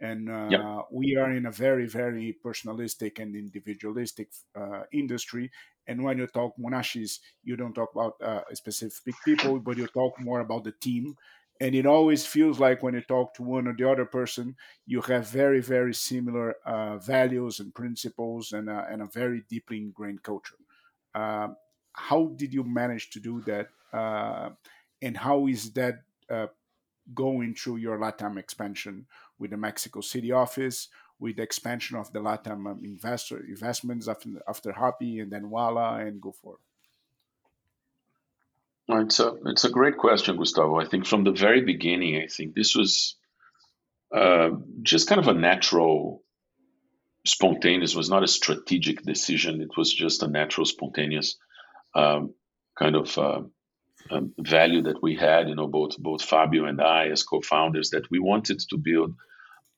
And 0.00 0.30
uh, 0.30 0.48
yep. 0.50 0.60
we 0.90 1.16
are 1.16 1.32
in 1.32 1.46
a 1.46 1.50
very, 1.50 1.86
very 1.86 2.36
personalistic 2.44 3.18
and 3.18 3.34
individualistic 3.34 4.28
uh, 4.54 4.82
industry. 4.92 5.50
And 5.86 6.02
when 6.02 6.18
you 6.18 6.26
talk 6.26 6.52
Monashees, 6.58 7.20
you 7.44 7.56
don't 7.56 7.72
talk 7.72 7.92
about 7.94 8.20
uh, 8.20 8.42
specific 8.52 9.14
people, 9.24 9.58
but 9.58 9.78
you 9.78 9.86
talk 9.86 10.20
more 10.20 10.40
about 10.40 10.64
the 10.64 10.72
team. 10.72 11.16
And 11.60 11.74
it 11.74 11.86
always 11.86 12.26
feels 12.26 12.60
like 12.60 12.82
when 12.82 12.92
you 12.92 13.00
talk 13.00 13.32
to 13.34 13.42
one 13.42 13.66
or 13.66 13.74
the 13.74 13.90
other 13.90 14.04
person, 14.04 14.56
you 14.84 15.00
have 15.02 15.28
very, 15.28 15.62
very 15.62 15.94
similar 15.94 16.56
uh, 16.66 16.98
values 16.98 17.60
and 17.60 17.74
principles 17.74 18.52
and, 18.52 18.68
and 18.68 19.00
a 19.00 19.06
very 19.06 19.42
deeply 19.48 19.78
ingrained 19.78 20.22
culture. 20.22 20.56
Uh, 21.14 21.48
how 21.94 22.26
did 22.36 22.52
you 22.52 22.62
manage 22.62 23.08
to 23.10 23.20
do 23.20 23.40
that? 23.42 23.68
Uh, 23.90 24.50
and 25.00 25.16
how 25.16 25.46
is 25.46 25.72
that 25.72 26.02
uh, 26.28 26.48
going 27.14 27.54
through 27.54 27.76
your 27.76 27.98
LATAM 27.98 28.38
expansion 28.38 29.06
with 29.38 29.50
the 29.50 29.56
Mexico 29.56 30.00
City 30.00 30.32
office, 30.32 30.88
with 31.18 31.36
the 31.36 31.42
expansion 31.42 31.96
of 31.96 32.12
the 32.12 32.18
LATAM 32.18 32.70
um, 32.70 32.80
investor 32.84 33.44
investments 33.46 34.08
after, 34.08 34.30
after 34.48 34.72
Rappi 34.72 35.22
and 35.22 35.30
then 35.30 35.50
Ualá 35.50 36.06
and 36.06 36.20
go 36.20 36.32
forward? 36.32 36.60
it's 38.88 39.20
a 39.20 39.34
it's 39.46 39.64
a 39.64 39.70
great 39.70 39.96
question, 39.96 40.36
Gustavo. 40.36 40.78
I 40.78 40.86
think 40.86 41.06
from 41.06 41.24
the 41.24 41.32
very 41.32 41.62
beginning, 41.62 42.22
I 42.22 42.28
think 42.28 42.54
this 42.54 42.76
was 42.76 43.16
uh, 44.14 44.50
just 44.82 45.08
kind 45.08 45.20
of 45.20 45.28
a 45.28 45.34
natural, 45.34 46.22
spontaneous. 47.24 47.96
Was 47.96 48.10
not 48.10 48.22
a 48.22 48.28
strategic 48.28 49.02
decision. 49.02 49.60
It 49.60 49.76
was 49.76 49.92
just 49.92 50.22
a 50.22 50.28
natural, 50.28 50.66
spontaneous 50.66 51.36
um, 51.94 52.34
kind 52.78 52.94
of 52.94 53.18
uh, 53.18 53.40
um, 54.10 54.34
value 54.38 54.82
that 54.82 55.02
we 55.02 55.16
had. 55.16 55.48
You 55.48 55.54
know, 55.54 55.66
both 55.66 55.98
both 55.98 56.22
Fabio 56.22 56.64
and 56.66 56.80
I 56.80 57.08
as 57.08 57.22
co-founders 57.22 57.90
that 57.90 58.10
we 58.10 58.18
wanted 58.18 58.60
to 58.70 58.76
build. 58.76 59.14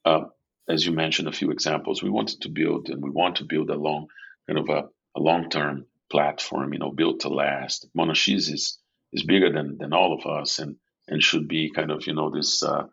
Uh, 0.05 0.25
as 0.69 0.85
you 0.85 0.93
mentioned, 0.93 1.29
a 1.29 1.33
few 1.33 1.51
examples. 1.51 2.03
We 2.03 2.11
wanted 2.11 2.43
to 2.43 2.51
build, 2.51 2.91
and 2.91 3.03
we 3.03 3.11
want 3.11 3.37
to 3.37 3.45
build 3.45 3.71
a 3.71 3.75
long, 3.75 4.09
kind 4.47 4.59
of 4.59 4.69
a, 4.69 4.89
a 5.17 5.21
long-term 5.21 5.87
platform. 6.11 6.73
You 6.73 6.79
know, 6.79 6.91
built 6.91 7.21
to 7.21 7.29
last. 7.29 7.87
Monashees 7.95 8.51
is 8.51 8.79
is 9.13 9.23
bigger 9.23 9.53
than 9.53 9.79
than 9.79 9.93
all 9.93 10.13
of 10.13 10.27
us, 10.27 10.59
and 10.59 10.77
and 11.09 11.23
should 11.23 11.49
be 11.49 11.71
kind 11.71 11.91
of 11.91 12.07
you 12.07 12.15
know 12.15 12.31
this 12.31 12.63
uh, 12.63 12.87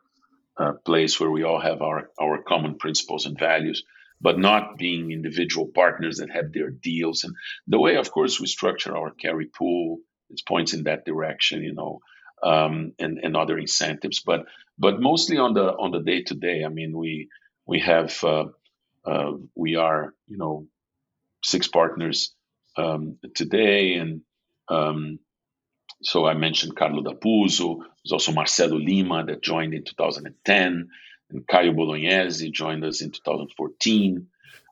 uh, 0.57 0.73
place 0.85 1.19
where 1.19 1.31
we 1.31 1.43
all 1.43 1.59
have 1.59 1.81
our 1.81 2.09
our 2.19 2.41
common 2.41 2.77
principles 2.77 3.25
and 3.25 3.37
values, 3.37 3.83
but 4.21 4.39
not 4.39 4.77
being 4.77 5.11
individual 5.11 5.67
partners 5.67 6.17
that 6.17 6.29
have 6.31 6.53
their 6.53 6.69
deals. 6.69 7.23
And 7.23 7.35
the 7.67 7.79
way, 7.79 7.97
of 7.97 8.11
course, 8.11 8.39
we 8.39 8.47
structure 8.47 8.95
our 8.95 9.11
carry 9.11 9.47
pool, 9.47 9.99
it 10.29 10.41
points 10.47 10.73
in 10.73 10.83
that 10.83 11.05
direction, 11.05 11.63
you 11.63 11.73
know, 11.73 11.99
um, 12.43 12.93
and 12.99 13.19
and 13.19 13.35
other 13.35 13.57
incentives. 13.57 14.21
But 14.21 14.45
but 14.77 15.01
mostly 15.01 15.37
on 15.37 15.53
the 15.53 15.65
on 15.65 15.91
the 15.91 16.01
day 16.01 16.23
to 16.23 16.35
day. 16.35 16.63
I 16.65 16.69
mean, 16.69 16.97
we 16.97 17.29
we 17.65 17.79
have 17.79 18.23
uh, 18.23 18.45
uh, 19.05 19.31
we 19.55 19.75
are 19.75 20.13
you 20.27 20.37
know 20.37 20.67
six 21.43 21.67
partners 21.67 22.33
um, 22.77 23.17
today, 23.35 23.95
and 23.95 24.21
um, 24.69 25.19
so 26.03 26.25
I 26.25 26.33
mentioned 26.33 26.75
Carlo 26.75 27.03
Dapuzzo. 27.03 27.79
There's 27.79 28.11
also 28.11 28.31
Marcelo 28.31 28.77
Lima 28.77 29.25
that 29.25 29.41
joined 29.41 29.73
in 29.73 29.83
2010, 29.83 30.89
and 31.31 31.47
Caio 31.47 31.73
Bolognese 31.73 32.51
joined 32.51 32.83
us 32.85 33.01
in 33.01 33.11
2014. 33.11 34.27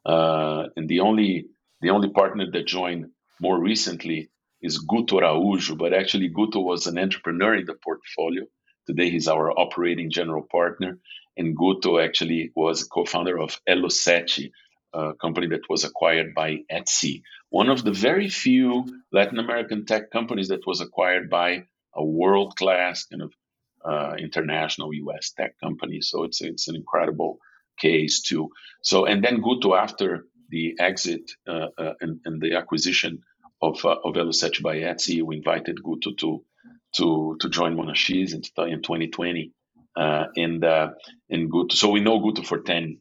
Uh, 0.05 0.65
and 0.75 0.89
the 0.89 0.99
only 0.99 1.47
the 1.81 1.89
only 1.91 2.09
partner 2.09 2.49
that 2.51 2.67
joined 2.67 3.11
more 3.39 3.59
recently 3.59 4.29
is 4.63 4.83
Guto 4.83 5.19
Araújo, 5.19 5.77
but 5.77 5.93
actually 5.93 6.29
Guto 6.29 6.63
was 6.63 6.87
an 6.87 6.97
entrepreneur 6.97 7.53
in 7.53 7.65
the 7.65 7.75
portfolio. 7.75 8.45
Today 8.87 9.09
he's 9.09 9.27
our 9.27 9.51
operating 9.51 10.09
general 10.09 10.43
partner, 10.49 10.99
and 11.37 11.55
Guto 11.55 12.03
actually 12.03 12.51
was 12.55 12.81
a 12.81 12.87
co-founder 12.87 13.39
of 13.39 13.59
Elo7, 13.69 14.51
a 14.93 15.13
company 15.15 15.47
that 15.47 15.69
was 15.69 15.83
acquired 15.83 16.33
by 16.33 16.59
Etsy, 16.71 17.21
one 17.49 17.69
of 17.69 17.83
the 17.83 17.91
very 17.91 18.29
few 18.29 18.85
Latin 19.11 19.37
American 19.37 19.85
tech 19.85 20.09
companies 20.11 20.47
that 20.47 20.65
was 20.65 20.81
acquired 20.81 21.29
by 21.29 21.65
a 21.93 22.03
world 22.03 22.55
class 22.55 23.05
kind 23.05 23.21
of 23.21 23.33
uh, 23.85 24.15
international 24.17 24.93
US 24.93 25.31
tech 25.31 25.59
company. 25.59 26.01
So 26.01 26.23
it's 26.23 26.41
it's 26.41 26.67
an 26.67 26.75
incredible 26.75 27.39
case 27.77 28.21
too. 28.21 28.49
So 28.81 29.05
and 29.05 29.23
then 29.23 29.41
Guto 29.41 29.77
after 29.77 30.25
the 30.49 30.75
exit 30.79 31.31
uh, 31.47 31.67
uh, 31.77 31.93
and, 32.01 32.19
and, 32.25 32.41
the 32.41 32.55
acquisition 32.55 33.23
of 33.63 33.85
uh, 33.85 33.95
of 34.03 34.15
Elo7 34.15 34.61
by 34.61 34.77
Etsy, 34.77 35.23
we 35.23 35.37
invited 35.37 35.77
Guto 35.83 36.17
to 36.17 36.43
to 36.97 37.37
to 37.39 37.49
join 37.49 37.75
Monashees 37.75 38.33
in, 38.33 38.41
in 38.69 38.81
2020. 38.81 39.51
Uh, 39.95 40.25
and 40.35 40.63
uh, 40.63 40.89
and 41.29 41.51
Guto, 41.51 41.71
so 41.73 41.89
we 41.89 41.99
know 41.99 42.19
Guto 42.19 42.45
for 42.45 42.59
10, 42.59 42.97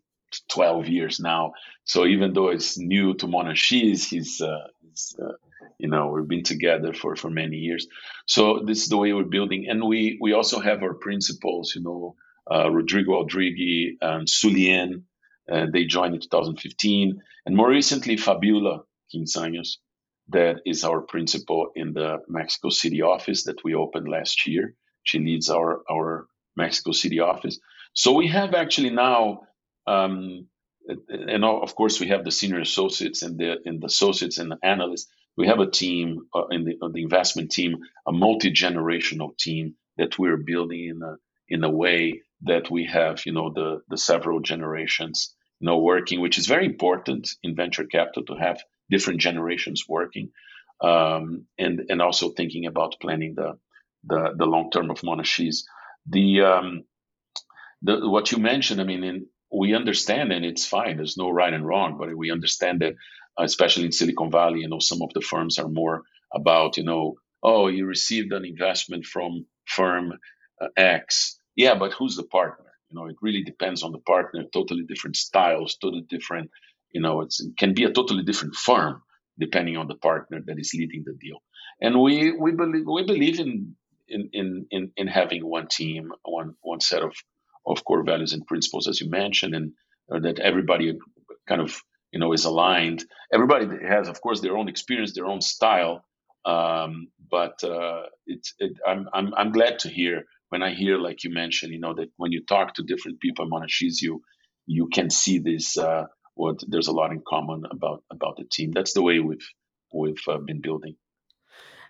12 0.48 0.88
years 0.88 1.20
now. 1.20 1.52
So 1.84 2.06
even 2.06 2.32
though 2.32 2.48
it's 2.48 2.78
new 2.78 3.14
to 3.14 3.26
Monashees, 3.26 4.08
he's, 4.08 4.40
uh, 4.40 4.68
he's 4.80 5.16
uh, 5.20 5.32
you 5.78 5.88
know, 5.88 6.08
we've 6.08 6.28
been 6.28 6.42
together 6.42 6.92
for, 6.92 7.16
for 7.16 7.30
many 7.30 7.56
years. 7.56 7.86
So 8.26 8.62
this 8.64 8.82
is 8.82 8.88
the 8.88 8.96
way 8.96 9.12
we're 9.12 9.24
building. 9.24 9.66
And 9.68 9.86
we, 9.86 10.18
we 10.20 10.32
also 10.32 10.60
have 10.60 10.82
our 10.82 10.94
principals, 10.94 11.74
you 11.74 11.82
know, 11.82 12.14
uh, 12.50 12.70
Rodrigo 12.70 13.22
Aldrigui 13.22 13.96
and 14.00 14.26
Sulien, 14.26 15.02
uh, 15.50 15.66
they 15.72 15.84
joined 15.84 16.14
in 16.14 16.20
2015. 16.20 17.20
And 17.46 17.56
more 17.56 17.68
recently, 17.70 18.16
Fabiola 18.16 18.82
Quinzanos, 19.14 19.78
that 20.28 20.60
is 20.64 20.84
our 20.84 21.00
principal 21.00 21.70
in 21.74 21.92
the 21.92 22.18
Mexico 22.28 22.70
City 22.70 23.02
office 23.02 23.44
that 23.44 23.64
we 23.64 23.74
opened 23.74 24.08
last 24.08 24.46
year. 24.46 24.74
She 25.02 25.18
leads 25.18 25.50
our, 25.50 25.82
our 25.90 26.26
Mexico 26.56 26.92
City 26.92 27.20
office. 27.20 27.58
So 27.92 28.12
we 28.12 28.28
have 28.28 28.54
actually 28.54 28.90
now 28.90 29.42
um, 29.86 30.46
and 31.08 31.44
of 31.44 31.74
course, 31.74 32.00
we 32.00 32.08
have 32.08 32.24
the 32.24 32.30
senior 32.30 32.60
associates 32.60 33.22
and 33.22 33.38
the 33.38 33.56
and 33.64 33.80
the 33.80 33.86
associates 33.86 34.38
and 34.38 34.50
the 34.50 34.58
analysts. 34.62 35.08
We 35.36 35.46
have 35.46 35.60
a 35.60 35.70
team 35.70 36.26
uh, 36.34 36.46
in 36.50 36.64
the, 36.64 36.76
the 36.92 37.02
investment 37.02 37.52
team, 37.52 37.78
a 38.06 38.12
multi 38.12 38.50
generational 38.52 39.36
team 39.38 39.76
that 39.96 40.18
we're 40.18 40.36
building 40.36 40.88
in 40.88 41.02
a 41.02 41.16
in 41.48 41.64
a 41.64 41.70
way 41.70 42.22
that 42.42 42.70
we 42.70 42.86
have, 42.86 43.24
you 43.26 43.32
know, 43.32 43.52
the 43.52 43.82
the 43.88 43.96
several 43.96 44.40
generations, 44.40 45.34
you 45.60 45.66
know, 45.66 45.78
working, 45.78 46.20
which 46.20 46.38
is 46.38 46.46
very 46.46 46.66
important 46.66 47.30
in 47.42 47.54
venture 47.54 47.84
capital 47.84 48.24
to 48.24 48.34
have 48.34 48.62
different 48.90 49.20
generations 49.20 49.84
working, 49.88 50.30
um, 50.80 51.46
and 51.58 51.82
and 51.88 52.02
also 52.02 52.30
thinking 52.30 52.66
about 52.66 52.96
planning 53.00 53.34
the 53.34 53.58
the, 54.04 54.34
the 54.36 54.46
long 54.46 54.70
term 54.70 54.90
of 54.90 55.02
Monashees. 55.02 55.64
The 56.06 56.42
um, 56.42 56.84
the, 57.82 58.08
what 58.08 58.32
you 58.32 58.38
mentioned, 58.38 58.80
I 58.80 58.84
mean, 58.84 59.04
in, 59.04 59.26
we 59.52 59.74
understand, 59.74 60.32
and 60.32 60.44
it's 60.44 60.66
fine. 60.66 60.96
There's 60.96 61.16
no 61.16 61.30
right 61.30 61.52
and 61.52 61.66
wrong, 61.66 61.96
but 61.98 62.14
we 62.16 62.30
understand 62.30 62.80
that, 62.80 62.94
uh, 63.38 63.44
especially 63.44 63.86
in 63.86 63.92
Silicon 63.92 64.30
Valley, 64.30 64.60
you 64.60 64.68
know, 64.68 64.78
some 64.78 65.02
of 65.02 65.12
the 65.14 65.20
firms 65.20 65.58
are 65.58 65.68
more 65.68 66.02
about, 66.34 66.76
you 66.76 66.84
know, 66.84 67.16
oh, 67.42 67.68
you 67.68 67.86
received 67.86 68.32
an 68.32 68.44
investment 68.44 69.04
from 69.04 69.46
firm 69.66 70.12
uh, 70.60 70.68
X. 70.76 71.38
Yeah, 71.56 71.74
but 71.74 71.92
who's 71.92 72.16
the 72.16 72.22
partner? 72.24 72.66
You 72.90 72.98
know, 72.98 73.06
it 73.06 73.16
really 73.20 73.42
depends 73.42 73.82
on 73.82 73.92
the 73.92 73.98
partner. 73.98 74.44
Totally 74.52 74.84
different 74.84 75.16
styles, 75.16 75.76
totally 75.76 76.06
different. 76.08 76.50
You 76.92 77.02
know, 77.02 77.22
it 77.22 77.34
can 77.58 77.74
be 77.74 77.84
a 77.84 77.92
totally 77.92 78.24
different 78.24 78.56
firm 78.56 79.02
depending 79.38 79.76
on 79.78 79.88
the 79.88 79.96
partner 79.96 80.40
that 80.46 80.58
is 80.58 80.72
leading 80.74 81.04
the 81.06 81.14
deal. 81.14 81.38
And 81.80 82.00
we 82.00 82.32
we 82.32 82.52
believe 82.52 82.84
we 82.86 83.04
believe 83.04 83.40
in 83.40 83.76
in 84.08 84.30
in 84.32 84.66
in, 84.70 84.92
in 84.96 85.08
having 85.08 85.46
one 85.46 85.68
team, 85.68 86.12
one 86.24 86.54
one 86.62 86.80
set 86.80 87.02
of 87.02 87.14
of 87.66 87.84
core 87.84 88.04
values 88.04 88.34
and 88.34 88.46
principles, 88.46 88.88
as 88.88 89.00
you 89.00 89.10
mentioned, 89.10 89.54
and 89.54 89.72
uh, 90.12 90.20
that 90.20 90.40
everybody 90.40 90.98
kind 91.48 91.60
of 91.62 91.80
you 92.12 92.20
know 92.20 92.32
is 92.32 92.46
aligned. 92.46 93.04
Everybody 93.32 93.66
has, 93.86 94.08
of 94.08 94.20
course, 94.20 94.40
their 94.40 94.56
own 94.58 94.68
experience, 94.68 95.14
their 95.14 95.26
own 95.26 95.42
style. 95.42 96.04
Um, 96.44 97.08
but 97.30 97.62
uh, 97.64 98.04
it's 98.26 98.54
it, 98.58 98.72
I'm, 98.86 99.08
I'm 99.14 99.34
I'm 99.36 99.52
glad 99.52 99.80
to 99.80 99.90
hear 99.90 100.24
when 100.50 100.62
I 100.62 100.74
hear 100.74 100.98
like 100.98 101.24
you 101.24 101.30
mentioned, 101.30 101.72
you 101.72 101.80
know, 101.80 101.94
that 101.94 102.10
when 102.16 102.32
you 102.32 102.44
talk 102.44 102.74
to 102.74 102.84
different 102.84 103.20
people 103.20 103.44
at 103.46 103.50
Monashees, 103.50 104.02
you 104.02 104.22
you 104.66 104.88
can 104.88 105.10
see 105.10 105.38
this. 105.38 105.78
Uh, 105.78 106.06
what 106.42 106.56
there's 106.72 106.90
a 106.90 106.96
lot 107.00 107.12
in 107.12 107.22
common 107.34 107.60
about 107.70 108.02
about 108.10 108.34
the 108.36 108.46
team. 108.56 108.68
That's 108.72 108.94
the 108.94 109.04
way 109.08 109.16
we've 109.20 109.48
we've 109.92 110.24
uh, 110.28 110.38
been 110.38 110.60
building. 110.60 110.94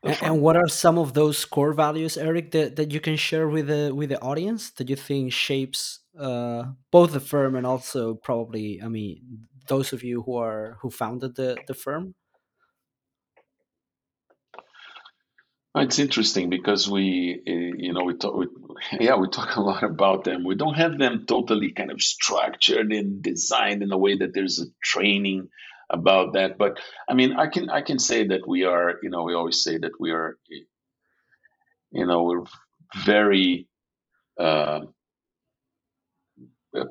And, 0.05 0.19
and, 0.23 0.37
what 0.45 0.57
are 0.57 0.69
some 0.69 0.99
of 0.99 1.15
those 1.15 1.45
core 1.45 1.73
values, 1.73 2.17
Eric, 2.17 2.51
that, 2.51 2.75
that 2.75 2.91
you 2.91 3.01
can 3.01 3.17
share 3.17 3.49
with 3.49 3.69
the 3.69 3.93
with 3.95 4.09
the 4.11 4.21
audience 4.21 4.71
that 4.77 4.89
you 4.91 4.97
think 4.97 5.33
shapes 5.33 6.01
uh, 6.19 6.65
both 6.91 7.13
the 7.13 7.21
firm 7.21 7.55
and 7.55 7.67
also 7.67 8.15
probably, 8.15 8.83
I 8.83 8.89
mean, 8.89 9.47
those 9.69 9.93
of 9.93 10.03
you 10.03 10.23
who 10.25 10.37
are 10.37 10.77
who 10.81 10.91
founded 10.91 11.37
the 11.37 11.57
the 11.69 11.75
firm? 11.75 12.15
It's 15.75 15.99
interesting 15.99 16.51
because 16.51 16.89
we, 16.89 17.41
eh, 17.47 17.73
you 17.79 17.95
know, 17.95 18.05
we 18.05 18.15
talk, 18.15 18.35
we, 18.35 18.47
yeah, 19.01 19.17
we 19.17 19.29
talk 19.29 19.57
a 19.57 19.63
lot 19.63 19.83
about 19.83 20.25
them. 20.25 20.45
We 20.45 20.55
don't 20.55 20.75
have 20.75 20.99
them 20.99 21.25
totally 21.27 21.73
kind 21.73 21.91
of 21.91 22.03
structured 22.03 22.93
and 22.93 23.23
designed 23.23 23.83
in 23.83 23.91
a 23.91 23.97
way 23.99 24.19
that 24.19 24.35
there's 24.35 24.61
a 24.61 24.67
training 24.83 25.49
about 25.89 26.35
that. 26.35 26.59
But 26.59 26.79
I 27.09 27.15
mean, 27.15 27.35
I 27.35 27.47
can 27.47 27.71
I 27.71 27.81
can 27.81 27.99
say 27.99 28.27
that 28.29 28.47
we 28.47 28.65
are, 28.65 28.99
you 29.03 29.09
know, 29.09 29.23
we 29.23 29.35
always 29.35 29.63
say 29.63 29.79
that 29.79 29.93
we 29.99 30.11
are, 30.11 30.37
you 31.91 32.07
know, 32.07 32.25
we're 32.25 32.45
very 33.07 33.67
uh, 34.39 34.81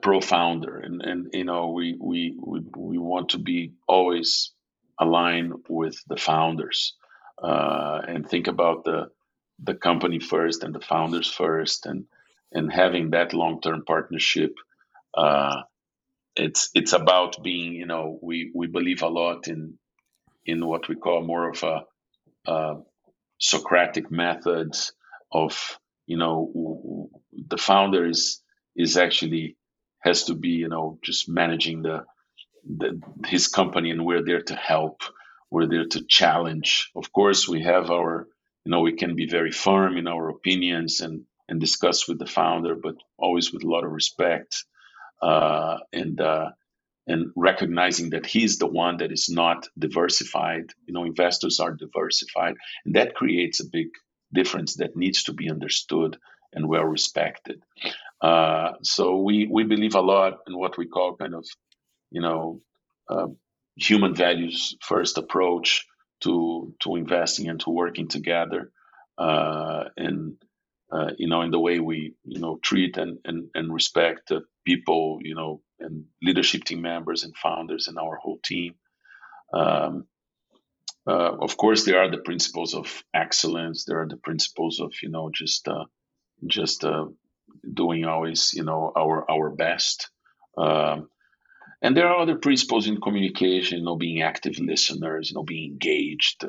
profounder, 0.02 0.78
and 0.78 1.02
and 1.04 1.28
you 1.34 1.44
know, 1.44 1.70
we 1.70 1.98
we 2.00 2.36
we 2.40 2.62
we 2.76 2.98
want 2.98 3.30
to 3.30 3.40
be 3.40 3.74
always 3.88 4.54
aligned 5.00 5.54
with 5.70 5.96
the 6.08 6.18
founders 6.18 6.96
uh, 7.42 8.02
and 8.08 8.28
think 8.28 8.48
about 8.48 8.84
the 8.86 9.10
the 9.64 9.76
company 9.76 10.20
first 10.20 10.64
and 10.64 10.74
the 10.74 10.82
founders 10.82 11.32
first, 11.32 11.86
and 11.86 12.06
and 12.52 12.72
having 12.72 13.12
that 13.12 13.34
long 13.34 13.62
term 13.62 13.84
partnership. 13.86 14.54
Uh, 15.16 15.62
it's 16.36 16.70
it's 16.74 16.94
about 16.94 17.44
being 17.44 17.74
you 17.74 17.86
know 17.86 18.20
we 18.22 18.52
we 18.56 18.68
believe 18.68 19.04
a 19.04 19.08
lot 19.10 19.48
in 19.48 19.78
in 20.46 20.66
what 20.66 20.88
we 20.90 20.96
call 20.96 21.24
more 21.24 21.50
of 21.50 21.64
a, 21.64 21.84
a 22.48 22.76
Socratic 23.40 24.12
methods 24.12 24.94
of 25.32 25.80
you 26.08 26.18
know 26.18 27.10
the 27.50 27.58
founder 27.58 28.06
is 28.08 28.42
is 28.76 28.98
actually 28.98 29.58
has 30.02 30.26
to 30.26 30.36
be 30.36 30.50
you 30.50 30.70
know 30.70 31.00
just 31.04 31.30
managing 31.30 31.82
the, 31.84 32.06
the 32.66 33.02
his 33.26 33.48
company 33.48 33.92
and 33.92 34.06
we're 34.06 34.24
there 34.24 34.42
to 34.44 34.56
help 34.56 35.02
we're 35.52 35.68
there 35.68 35.86
to 35.86 36.04
challenge 36.06 36.92
of 36.96 37.12
course 37.12 37.48
we 37.48 37.62
have 37.64 37.92
our 37.92 38.28
you 38.66 38.72
know, 38.72 38.82
we 38.82 38.94
can 38.94 39.16
be 39.16 39.28
very 39.28 39.52
firm 39.52 39.98
in 39.98 40.08
our 40.08 40.30
opinions 40.30 41.02
and 41.02 41.26
and 41.48 41.60
discuss 41.60 42.08
with 42.08 42.20
the 42.20 42.26
founder, 42.26 42.76
but 42.76 42.96
always 43.18 43.52
with 43.52 43.64
a 43.64 43.68
lot 43.68 43.84
of 43.84 43.92
respect 43.92 44.64
uh, 45.22 45.78
and 45.92 46.22
uh, 46.22 46.52
and 47.08 47.32
recognizing 47.36 48.12
that 48.12 48.26
he's 48.26 48.58
the 48.58 48.68
one 48.68 48.98
that 48.98 49.12
is 49.12 49.30
not 49.30 49.68
diversified. 49.78 50.72
You 50.86 50.94
know, 50.94 51.04
investors 51.04 51.60
are 51.60 51.72
diversified, 51.72 52.56
and 52.86 52.96
that 52.96 53.16
creates 53.16 53.60
a 53.60 53.70
big 53.70 53.88
difference 54.34 54.76
that 54.76 54.96
needs 54.96 55.24
to 55.24 55.34
be 55.34 55.50
understood 55.50 56.18
and 56.54 56.70
well 56.70 56.86
respected. 56.86 57.64
Uh, 58.22 58.74
so 58.84 59.18
we 59.18 59.48
we 59.48 59.64
believe 59.64 59.96
a 59.96 60.02
lot 60.02 60.40
in 60.48 60.58
what 60.58 60.78
we 60.78 60.88
call 60.88 61.16
kind 61.16 61.34
of, 61.34 61.46
you 62.12 62.22
know, 62.22 62.62
uh, 63.10 63.28
human 63.82 64.16
values 64.16 64.78
first 64.82 65.18
approach 65.18 65.88
to 66.22 66.76
to 66.82 66.96
investing 66.98 67.50
and 67.50 67.60
to 67.62 67.72
working 67.72 68.08
together, 68.08 68.72
uh, 69.18 69.86
and 69.98 70.36
uh, 70.92 71.12
you 71.18 71.28
know, 71.30 71.42
in 71.42 71.52
the 71.52 71.60
way 71.60 71.80
we 71.80 72.16
you 72.26 72.40
know 72.40 72.60
treat 72.62 72.98
and 72.98 73.20
and, 73.26 73.50
and 73.56 73.74
respect 73.74 74.32
people, 74.66 75.20
you 75.22 75.36
know, 75.36 75.62
and 75.80 76.06
leadership 76.24 76.64
team 76.64 76.82
members 76.82 77.24
and 77.24 77.36
founders 77.38 77.88
and 77.88 77.98
our 77.98 78.18
whole 78.18 78.40
team. 78.44 78.76
Um, 79.54 80.06
uh, 81.08 81.36
of 81.42 81.58
course, 81.58 81.86
there 81.86 82.00
are 82.02 82.12
the 82.12 82.20
principles 82.20 82.76
of 82.76 83.04
excellence. 83.14 83.86
There 83.86 84.02
are 84.02 84.08
the 84.08 84.18
principles 84.18 84.80
of 84.80 84.94
you 85.04 85.10
know 85.10 85.32
just 85.34 85.68
uh, 85.68 85.86
just 86.48 86.86
uh, 86.86 87.08
doing 87.74 88.06
always 88.06 88.54
you 88.56 88.64
know 88.64 88.94
our 88.98 89.30
our 89.32 89.52
best. 89.52 90.10
Um, 90.58 91.11
and 91.82 91.98
there 91.98 92.08
are 92.08 92.22
other 92.22 92.36
principles 92.36 92.88
in 92.88 93.02
communication, 93.02 93.80
you 93.80 93.86
know, 93.86 93.96
being 93.96 94.22
active 94.22 94.60
listeners, 94.60 95.30
you 95.30 95.36
know, 95.36 95.44
being 95.44 95.72
engaged. 95.72 96.46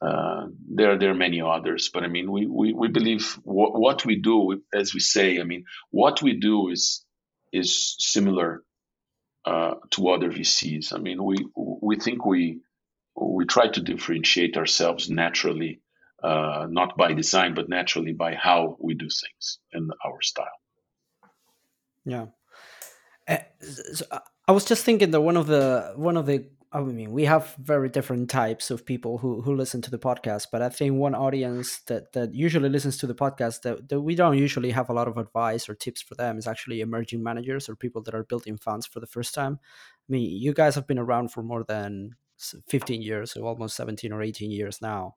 Uh, 0.00 0.46
there, 0.68 0.98
there 0.98 1.10
are 1.10 1.14
many 1.14 1.40
others, 1.40 1.90
but 1.92 2.02
I 2.02 2.08
mean, 2.08 2.32
we, 2.32 2.46
we, 2.46 2.72
we 2.72 2.88
believe 2.88 3.38
what, 3.44 3.78
what 3.78 4.04
we 4.04 4.16
do, 4.16 4.62
as 4.74 4.94
we 4.94 5.00
say, 5.00 5.40
I 5.40 5.44
mean, 5.44 5.64
what 5.90 6.22
we 6.22 6.38
do 6.38 6.70
is 6.70 7.04
is 7.52 7.96
similar 7.98 8.62
uh, 9.44 9.74
to 9.90 10.08
other 10.08 10.30
VCs. 10.30 10.94
I 10.94 10.98
mean, 10.98 11.22
we 11.22 11.36
we 11.54 11.96
think 11.96 12.24
we 12.24 12.60
we 13.14 13.44
try 13.44 13.68
to 13.68 13.80
differentiate 13.80 14.56
ourselves 14.56 15.10
naturally, 15.10 15.82
uh, 16.22 16.66
not 16.70 16.96
by 16.96 17.12
design, 17.12 17.54
but 17.54 17.68
naturally 17.68 18.12
by 18.12 18.34
how 18.34 18.76
we 18.80 18.94
do 18.94 19.08
things 19.08 19.58
in 19.72 19.90
our 20.04 20.22
style. 20.22 20.46
Yeah. 22.04 22.26
Uh, 23.28 23.38
so 23.60 24.06
I 24.52 24.54
was 24.54 24.66
just 24.66 24.84
thinking 24.84 25.12
that 25.12 25.22
one 25.22 25.38
of 25.38 25.46
the 25.46 25.94
one 25.96 26.18
of 26.18 26.26
the 26.26 26.44
I 26.72 26.80
mean, 26.80 27.10
we 27.10 27.24
have 27.24 27.54
very 27.58 27.88
different 27.88 28.28
types 28.28 28.70
of 28.70 28.84
people 28.84 29.16
who, 29.16 29.40
who 29.40 29.56
listen 29.56 29.80
to 29.80 29.90
the 29.90 29.98
podcast, 29.98 30.48
but 30.52 30.60
I 30.60 30.68
think 30.68 30.92
one 30.92 31.14
audience 31.14 31.80
that, 31.86 32.12
that 32.12 32.34
usually 32.34 32.68
listens 32.68 32.98
to 32.98 33.06
the 33.06 33.14
podcast 33.14 33.62
that, 33.62 33.88
that 33.88 34.02
we 34.02 34.14
don't 34.14 34.36
usually 34.36 34.70
have 34.70 34.90
a 34.90 34.92
lot 34.92 35.08
of 35.08 35.16
advice 35.16 35.70
or 35.70 35.74
tips 35.74 36.02
for 36.02 36.16
them 36.16 36.36
is 36.36 36.46
actually 36.46 36.82
emerging 36.82 37.22
managers 37.22 37.66
or 37.66 37.76
people 37.76 38.02
that 38.02 38.14
are 38.14 38.24
building 38.24 38.58
funds 38.58 38.86
for 38.86 39.00
the 39.00 39.06
first 39.06 39.34
time. 39.34 39.58
I 39.62 40.08
mean, 40.10 40.30
you 40.30 40.52
guys 40.52 40.74
have 40.74 40.86
been 40.86 40.98
around 40.98 41.28
for 41.32 41.42
more 41.42 41.64
than 41.64 42.10
15 42.68 43.00
years, 43.00 43.32
so 43.32 43.46
almost 43.46 43.74
17 43.76 44.12
or 44.12 44.20
18 44.20 44.50
years 44.50 44.82
now. 44.82 45.14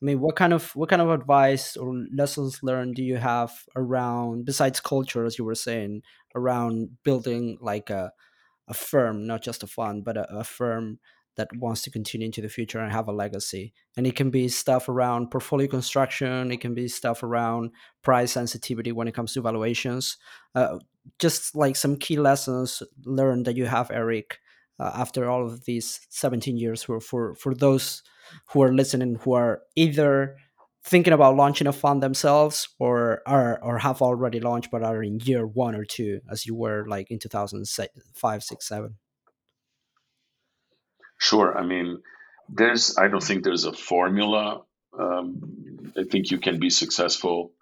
I 0.00 0.04
mean, 0.04 0.20
what 0.20 0.36
kind 0.36 0.54
of 0.54 0.74
what 0.74 0.88
kind 0.88 1.02
of 1.02 1.10
advice 1.10 1.76
or 1.76 2.06
lessons 2.14 2.62
learned 2.62 2.94
do 2.94 3.02
you 3.02 3.16
have 3.16 3.52
around 3.76 4.46
besides 4.46 4.80
culture, 4.80 5.26
as 5.26 5.36
you 5.38 5.44
were 5.44 5.54
saying, 5.54 6.02
around 6.34 7.02
building 7.02 7.58
like 7.60 7.90
a 7.90 8.12
a 8.68 8.74
firm, 8.74 9.26
not 9.26 9.42
just 9.42 9.62
a 9.62 9.66
fund, 9.66 10.04
but 10.04 10.16
a, 10.16 10.38
a 10.38 10.44
firm 10.44 10.98
that 11.36 11.48
wants 11.56 11.82
to 11.82 11.90
continue 11.90 12.26
into 12.26 12.42
the 12.42 12.48
future 12.48 12.80
and 12.80 12.92
have 12.92 13.08
a 13.08 13.12
legacy. 13.12 13.72
And 13.96 14.06
it 14.06 14.16
can 14.16 14.30
be 14.30 14.48
stuff 14.48 14.88
around 14.88 15.30
portfolio 15.30 15.68
construction, 15.68 16.50
it 16.50 16.60
can 16.60 16.74
be 16.74 16.88
stuff 16.88 17.22
around 17.22 17.70
price 18.02 18.32
sensitivity 18.32 18.92
when 18.92 19.08
it 19.08 19.14
comes 19.14 19.32
to 19.34 19.40
valuations. 19.40 20.16
Uh, 20.54 20.78
just 21.18 21.54
like 21.54 21.76
some 21.76 21.96
key 21.96 22.18
lessons 22.18 22.82
learned 23.04 23.46
that 23.46 23.56
you 23.56 23.66
have, 23.66 23.90
Eric, 23.90 24.38
uh, 24.80 24.90
after 24.94 25.30
all 25.30 25.44
of 25.44 25.64
these 25.64 26.00
17 26.10 26.56
years 26.56 26.82
for, 26.82 27.00
for, 27.00 27.34
for 27.36 27.54
those 27.54 28.02
who 28.50 28.62
are 28.62 28.72
listening 28.72 29.16
who 29.22 29.32
are 29.32 29.62
either 29.76 30.36
thinking 30.88 31.12
about 31.12 31.36
launching 31.36 31.66
a 31.66 31.72
fund 31.72 32.02
themselves 32.02 32.68
or 32.78 33.22
are 33.26 33.58
or 33.62 33.78
have 33.78 34.00
already 34.00 34.40
launched 34.40 34.70
but 34.70 34.82
are 34.82 35.02
in 35.02 35.20
year 35.20 35.46
one 35.46 35.74
or 35.74 35.84
two 35.84 36.20
as 36.30 36.46
you 36.46 36.54
were 36.54 36.86
like 36.88 37.10
in 37.10 37.18
2005 37.18 38.42
6 38.42 38.68
7 38.68 38.96
sure. 41.18 41.56
I 41.56 41.64
mean 41.64 42.02
there's 42.48 42.96
i 42.96 43.08
don't 43.08 43.22
think 43.22 43.44
there's 43.44 43.66
a 43.66 43.72
formula. 43.72 44.62
Um, 44.98 45.92
i 45.96 46.04
think 46.04 46.30
you 46.30 46.38
can 46.38 46.58
be 46.58 46.70
successful 46.70 47.52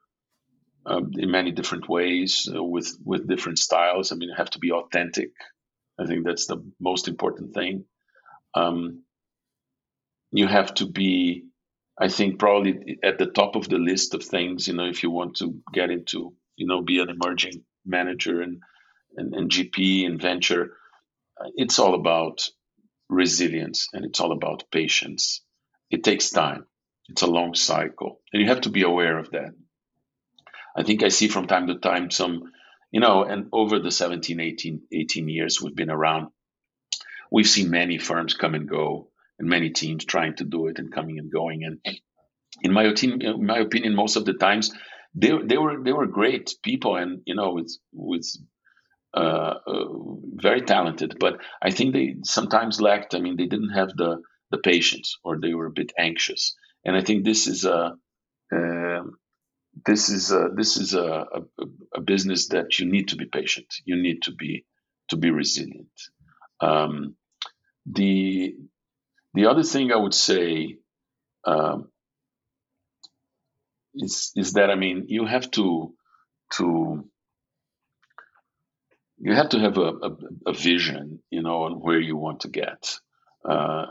um, 0.86 1.10
in 1.18 1.30
many 1.32 1.50
different 1.50 1.88
ways 1.88 2.48
uh, 2.54 2.62
with 2.62 2.96
with 3.04 3.28
different 3.28 3.58
styles. 3.58 4.12
I 4.12 4.14
mean 4.14 4.28
you 4.28 4.36
have 4.36 4.50
to 4.50 4.60
be 4.60 4.70
authentic. 4.70 5.30
I 5.98 6.06
think 6.06 6.24
that's 6.24 6.46
the 6.46 6.58
most 6.78 7.08
important 7.08 7.54
thing. 7.54 7.86
Um, 8.54 9.02
you 10.30 10.46
have 10.46 10.74
to 10.74 10.86
be 10.86 11.46
I 11.98 12.08
think 12.08 12.38
probably 12.38 12.98
at 13.02 13.18
the 13.18 13.26
top 13.26 13.56
of 13.56 13.68
the 13.68 13.78
list 13.78 14.14
of 14.14 14.22
things, 14.22 14.68
you 14.68 14.74
know, 14.74 14.86
if 14.86 15.02
you 15.02 15.10
want 15.10 15.36
to 15.36 15.60
get 15.72 15.90
into, 15.90 16.34
you 16.56 16.66
know, 16.66 16.82
be 16.82 17.00
an 17.00 17.08
emerging 17.08 17.64
manager 17.84 18.42
and 18.42 18.62
and, 19.16 19.34
and 19.34 19.50
GP 19.50 20.04
and 20.04 20.20
venture, 20.20 20.76
it's 21.54 21.78
all 21.78 21.94
about 21.94 22.48
resilience 23.08 23.88
and 23.94 24.04
it's 24.04 24.20
all 24.20 24.32
about 24.32 24.70
patience. 24.70 25.42
It 25.90 26.04
takes 26.04 26.30
time. 26.30 26.66
It's 27.08 27.22
a 27.22 27.26
long 27.26 27.54
cycle, 27.54 28.20
and 28.32 28.42
you 28.42 28.48
have 28.48 28.62
to 28.62 28.70
be 28.70 28.82
aware 28.82 29.16
of 29.16 29.30
that. 29.30 29.54
I 30.76 30.82
think 30.82 31.02
I 31.02 31.08
see 31.08 31.28
from 31.28 31.46
time 31.46 31.68
to 31.68 31.76
time 31.78 32.10
some, 32.10 32.52
you 32.90 33.00
know, 33.00 33.24
and 33.24 33.48
over 33.52 33.78
the 33.78 33.92
17, 33.92 34.40
18, 34.40 34.82
18 34.92 35.28
years 35.28 35.62
we've 35.62 35.74
been 35.74 35.90
around, 35.90 36.28
we've 37.30 37.48
seen 37.48 37.70
many 37.70 37.98
firms 37.98 38.34
come 38.34 38.54
and 38.54 38.68
go 38.68 39.08
and 39.38 39.48
many 39.48 39.70
teams 39.70 40.04
trying 40.04 40.36
to 40.36 40.44
do 40.44 40.68
it 40.68 40.78
and 40.78 40.92
coming 40.92 41.18
and 41.18 41.30
going. 41.30 41.64
And 41.64 41.78
in 42.62 42.72
my 42.72 42.84
opinion, 42.84 43.22
in 43.22 43.46
my 43.46 43.58
opinion, 43.58 43.94
most 43.94 44.16
of 44.16 44.24
the 44.24 44.34
times 44.34 44.72
they 45.14 45.32
they 45.44 45.58
were 45.58 45.82
they 45.82 45.92
were 45.92 46.06
great 46.06 46.54
people 46.62 46.96
and 46.96 47.22
you 47.26 47.34
know 47.34 47.52
with 47.52 47.76
with 47.92 48.26
uh, 49.14 49.54
uh, 49.66 49.84
very 50.34 50.62
talented. 50.62 51.16
But 51.18 51.40
I 51.62 51.70
think 51.70 51.92
they 51.92 52.16
sometimes 52.22 52.80
lacked. 52.80 53.14
I 53.14 53.20
mean, 53.20 53.36
they 53.36 53.46
didn't 53.46 53.70
have 53.70 53.96
the 53.96 54.22
the 54.50 54.58
patience 54.58 55.18
or 55.24 55.38
they 55.38 55.54
were 55.54 55.66
a 55.66 55.78
bit 55.80 55.92
anxious. 55.98 56.54
And 56.84 56.96
I 56.96 57.02
think 57.02 57.24
this 57.24 57.46
is 57.46 57.64
a 57.64 57.96
uh, 58.52 59.02
this 59.84 60.08
is 60.08 60.32
a, 60.32 60.48
this 60.54 60.76
is 60.76 60.94
a, 60.94 61.04
a, 61.04 61.64
a, 61.96 62.00
business 62.00 62.48
that 62.48 62.78
you 62.78 62.86
need 62.86 63.08
to 63.08 63.16
be 63.16 63.26
patient. 63.26 63.66
You 63.84 64.00
need 64.00 64.22
to 64.22 64.32
be 64.32 64.64
to 65.08 65.16
be 65.16 65.30
resilient. 65.30 65.90
Um, 66.60 67.16
the 67.84 68.54
the 69.36 69.46
other 69.46 69.64
thing 69.64 69.92
I 69.92 69.96
would 69.96 70.14
say 70.14 70.78
um, 71.46 71.88
is 73.94 74.32
is 74.36 74.54
that 74.54 74.70
I 74.70 74.76
mean 74.76 75.06
you 75.08 75.26
have 75.26 75.50
to 75.52 75.94
to 76.54 77.04
you 79.18 79.34
have 79.34 79.50
to 79.50 79.60
have 79.60 79.78
a, 79.78 79.92
a, 80.08 80.16
a 80.48 80.52
vision, 80.52 81.20
you 81.30 81.42
know, 81.42 81.64
on 81.64 81.74
where 81.74 82.00
you 82.00 82.16
want 82.16 82.40
to 82.40 82.48
get. 82.48 82.98
Uh, 83.48 83.86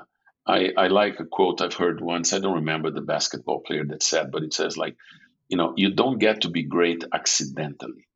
I, 0.48 0.72
I 0.78 0.88
like 0.88 1.20
a 1.20 1.26
quote 1.26 1.62
I've 1.62 1.74
heard 1.74 2.02
once. 2.02 2.34
I 2.34 2.40
don't 2.40 2.56
remember 2.56 2.92
the 2.92 3.02
basketball 3.02 3.62
player 3.62 3.86
that 3.86 4.04
said, 4.04 4.32
but 4.32 4.44
it 4.44 4.54
says 4.54 4.78
like, 4.78 4.96
you 5.50 5.58
know, 5.58 5.74
you 5.78 5.92
don't 5.92 6.20
get 6.20 6.42
to 6.42 6.50
be 6.50 6.64
great 6.64 7.04
accidentally, 7.14 8.08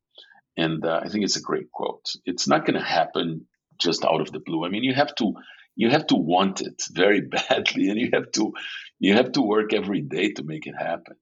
and 0.56 0.84
uh, 0.84 1.00
I 1.04 1.08
think 1.08 1.24
it's 1.24 1.36
a 1.36 1.42
great 1.42 1.70
quote. 1.72 2.06
It's 2.24 2.48
not 2.48 2.66
going 2.66 2.78
to 2.78 2.84
happen 2.84 3.46
just 3.78 4.04
out 4.04 4.20
of 4.20 4.32
the 4.32 4.40
blue. 4.40 4.64
I 4.64 4.68
mean, 4.68 4.84
you 4.84 4.94
have 4.94 5.14
to 5.16 5.34
you 5.76 5.90
have 5.90 6.06
to 6.08 6.16
want 6.16 6.60
it 6.60 6.82
very 6.92 7.20
badly, 7.20 7.90
and 7.90 7.98
you 7.98 8.10
have 8.12 8.30
to 8.32 8.52
you 8.98 9.14
have 9.14 9.32
to 9.32 9.42
work 9.42 9.72
every 9.72 10.02
day 10.02 10.32
to 10.32 10.42
make 10.42 10.66
it 10.66 10.74
happen. 10.78 11.16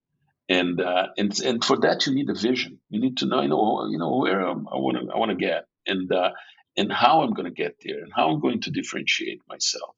And 0.48 0.80
uh, 0.80 1.08
and 1.16 1.38
and 1.40 1.64
for 1.64 1.78
that 1.80 2.06
you 2.06 2.14
need 2.14 2.30
a 2.30 2.34
vision. 2.34 2.80
You 2.88 3.00
need 3.00 3.18
to 3.18 3.26
know 3.26 3.42
you 3.42 3.48
know 3.48 3.86
you 3.90 3.98
know 3.98 4.16
where 4.18 4.40
I 4.46 4.52
want 4.52 4.98
to 4.98 5.12
I 5.12 5.18
want 5.18 5.30
to 5.30 5.36
get 5.36 5.66
and 5.86 6.10
uh, 6.12 6.30
and 6.76 6.92
how 6.92 7.22
I'm 7.22 7.34
going 7.34 7.52
to 7.52 7.62
get 7.62 7.76
there 7.84 8.02
and 8.02 8.12
how 8.14 8.30
I'm 8.30 8.40
going 8.40 8.62
to 8.62 8.70
differentiate 8.70 9.40
myself. 9.48 9.94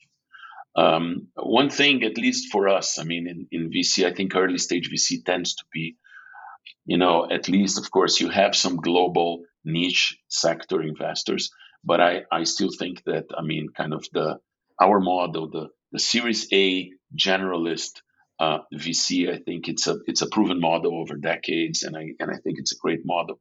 Um, 0.77 1.29
one 1.35 1.69
thing, 1.69 2.05
at 2.05 2.17
least 2.17 2.51
for 2.53 2.69
us, 2.69 2.99
I 2.99 3.05
mean, 3.05 3.27
in, 3.29 3.49
in 3.51 3.71
VC, 3.71 4.07
I 4.07 4.15
think 4.15 4.35
early 4.35 4.59
stage 4.59 4.91
VC 4.91 5.25
tends 5.25 5.57
to 5.57 5.65
be, 5.73 5.97
you 6.87 6.97
know, 6.97 7.29
at 7.31 7.49
least, 7.49 7.79
of 7.79 7.91
course, 7.91 8.21
you 8.21 8.29
have 8.29 8.55
some 8.55 8.77
global 8.77 9.43
niche 9.65 10.17
sector 10.29 10.81
investors, 10.81 11.51
but 11.85 12.01
I, 12.01 12.23
I 12.31 12.45
still 12.45 12.71
think 12.71 13.03
that, 13.05 13.27
I 13.37 13.43
mean, 13.43 13.69
kind 13.77 13.95
of 13.95 14.07
the 14.13 14.39
our 14.81 15.01
model, 15.01 15.51
the, 15.51 15.69
the 15.93 15.99
Series 15.99 16.49
A 16.53 16.91
generalist 17.17 18.01
uh, 18.39 18.61
VC, 18.75 19.31
I 19.31 19.39
think 19.39 19.69
it's 19.69 19.87
a 19.87 19.99
it's 20.07 20.23
a 20.23 20.29
proven 20.29 20.61
model 20.61 20.99
over 20.99 21.17
decades, 21.17 21.83
and 21.83 21.95
I 21.97 22.13
and 22.19 22.31
I 22.31 22.37
think 22.37 22.59
it's 22.59 22.73
a 22.73 22.79
great 22.81 23.01
model. 23.05 23.39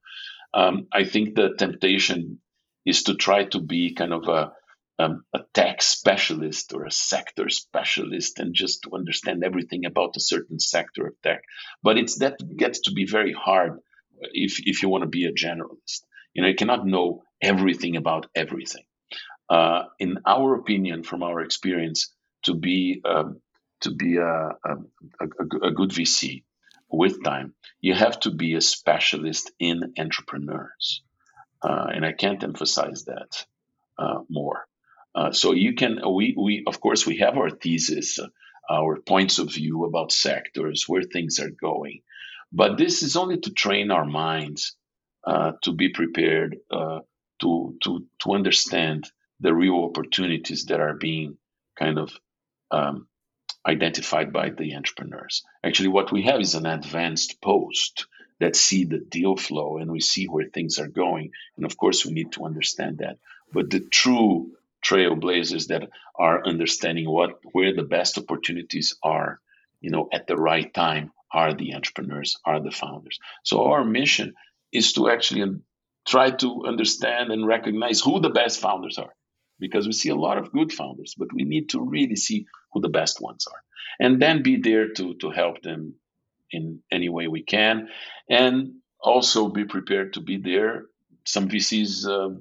Um, 0.54 0.88
I 0.92 1.06
think 1.06 1.36
the 1.36 1.54
temptation 1.58 2.42
is 2.86 3.04
to 3.04 3.16
try 3.16 3.46
to 3.46 3.62
be 3.62 3.94
kind 3.94 4.14
of 4.14 4.28
a 4.28 4.52
um, 5.02 5.24
a 5.34 5.40
tech 5.54 5.82
specialist 5.82 6.74
or 6.74 6.84
a 6.84 6.92
sector 6.92 7.48
specialist 7.48 8.40
and 8.40 8.54
just 8.54 8.84
to 8.84 8.94
understand 8.94 9.44
everything 9.44 9.86
about 9.86 10.18
a 10.18 10.20
certain 10.20 10.60
sector 10.60 11.08
of 11.08 11.14
tech. 11.24 11.44
But 11.82 11.98
it's 11.98 12.18
that 12.20 12.38
gets 12.58 12.82
to 12.82 12.92
be 12.92 13.06
very 13.06 13.32
hard 13.32 13.80
if 14.34 14.60
if 14.66 14.84
you 14.84 14.90
want 14.90 15.04
to 15.04 15.10
be 15.10 15.26
a 15.26 15.32
generalist. 15.32 16.02
You 16.34 16.42
know, 16.42 16.50
you 16.50 16.56
cannot 16.56 16.86
know 16.86 17.24
everything 17.42 17.96
about 17.96 18.28
everything. 18.36 18.84
Uh, 19.50 19.86
in 20.00 20.20
our 20.26 20.56
opinion, 20.56 21.04
from 21.04 21.24
our 21.24 21.42
experience, 21.42 22.14
to 22.44 22.54
be 22.54 23.02
um, 23.04 23.42
to 23.82 23.92
be 23.92 24.18
a, 24.18 24.24
a, 24.26 24.76
a, 25.22 25.68
a 25.68 25.72
good 25.72 25.90
VC 25.90 26.44
with 26.92 27.24
time, 27.24 27.54
you 27.82 27.94
have 27.94 28.20
to 28.22 28.32
be 28.32 28.56
a 28.56 28.62
specialist 28.62 29.52
in 29.60 29.94
entrepreneurs. 29.98 31.04
Uh, 31.62 31.88
and 31.94 32.06
I 32.06 32.14
can't 32.14 32.44
emphasize 32.44 33.06
that 33.06 33.46
uh, 33.98 34.20
more. 34.30 34.66
Uh, 35.14 35.32
so 35.32 35.54
you 35.54 35.74
can, 35.74 36.00
we, 36.14 36.36
we, 36.38 36.64
of 36.68 36.80
course, 36.80 37.06
we 37.06 37.18
have 37.18 37.38
our 37.38 37.50
thesis, 37.50 38.20
uh, 38.20 38.28
our 38.70 39.00
points 39.00 39.40
of 39.40 39.54
view 39.54 39.86
about 39.86 40.12
sectors, 40.12 40.86
where 40.88 41.04
things 41.04 41.40
are 41.40 41.50
going. 41.50 42.02
But 42.52 42.78
this 42.78 43.04
is 43.04 43.16
only 43.16 43.40
to 43.40 43.52
train 43.52 43.92
our 43.92 44.06
minds 44.06 44.76
uh, 45.26 45.54
to 45.64 45.74
be 45.74 45.90
prepared 45.90 46.58
uh, 46.72 47.00
to, 47.40 47.76
to, 47.84 48.06
to 48.20 48.34
understand 48.34 49.10
the 49.40 49.54
real 49.54 49.86
opportunities 49.86 50.66
that 50.66 50.80
are 50.80 50.96
being 50.96 51.38
kind 51.78 51.98
of 51.98 52.12
um, 52.72 53.08
identified 53.66 54.34
by 54.34 54.50
the 54.50 54.76
entrepreneurs. 54.76 55.44
Actually, 55.64 55.90
what 55.90 56.12
we 56.12 56.24
have 56.24 56.42
is 56.42 56.56
an 56.56 56.66
advanced 56.66 57.42
post 57.42 58.08
that 58.40 58.56
see 58.56 58.86
the 58.86 59.00
deal 59.00 59.36
flow 59.36 59.78
and 59.78 59.92
we 59.92 60.00
see 60.00 60.26
where 60.26 60.46
things 60.46 60.80
are 60.80 60.88
going. 60.88 61.32
And 61.58 61.66
of 61.66 61.78
course, 61.78 62.06
we 62.06 62.14
need 62.14 62.32
to 62.34 62.46
understand 62.46 63.00
that. 63.00 63.18
But 63.52 63.70
the 63.70 63.82
true 63.82 64.52
trailblazers 64.84 65.68
that 65.68 65.90
are 66.16 66.46
understanding 66.46 67.10
what 67.10 67.40
where 67.52 67.76
the 67.76 67.84
best 67.84 68.18
opportunities 68.18 68.96
are, 69.04 69.40
you 69.82 69.92
know, 69.92 70.08
at 70.14 70.28
the 70.28 70.38
right 70.38 70.74
time 70.74 71.12
are 71.32 71.54
the 71.54 71.76
entrepreneurs, 71.76 72.38
are 72.46 72.62
the 72.62 72.72
founders. 72.72 73.20
So 73.44 73.66
our 73.66 73.84
mission 73.84 74.36
is 74.72 74.94
to 74.94 75.10
actually 75.10 75.60
try 76.10 76.32
to 76.32 76.66
understand 76.66 77.32
and 77.32 77.46
recognize 77.46 78.02
who 78.02 78.20
the 78.20 78.32
best 78.32 78.60
founders 78.60 78.98
are 78.98 79.14
because 79.60 79.86
we 79.86 79.94
see 79.94 80.10
a 80.10 80.16
lot 80.16 80.38
of 80.40 80.52
good 80.52 80.74
founders, 80.74 81.14
but 81.18 81.32
we 81.34 81.44
need 81.44 81.70
to 81.70 81.80
really 81.82 82.16
see 82.16 82.48
who 82.74 82.82
the 82.82 82.90
best 82.90 83.22
ones 83.22 83.46
are, 83.48 83.62
and 84.00 84.22
then 84.22 84.42
be 84.42 84.58
there 84.58 84.90
to 84.94 85.14
to 85.16 85.30
help 85.30 85.62
them 85.62 85.96
in 86.52 86.82
any 86.92 87.10
way 87.10 87.28
we 87.28 87.44
can, 87.44 87.90
and 88.30 88.74
also 89.00 89.50
be 89.50 89.66
prepared 89.66 90.14
to 90.14 90.22
be 90.22 90.38
there. 90.38 90.86
Some 91.26 91.48
VCs 91.48 92.08
uh, 92.08 92.36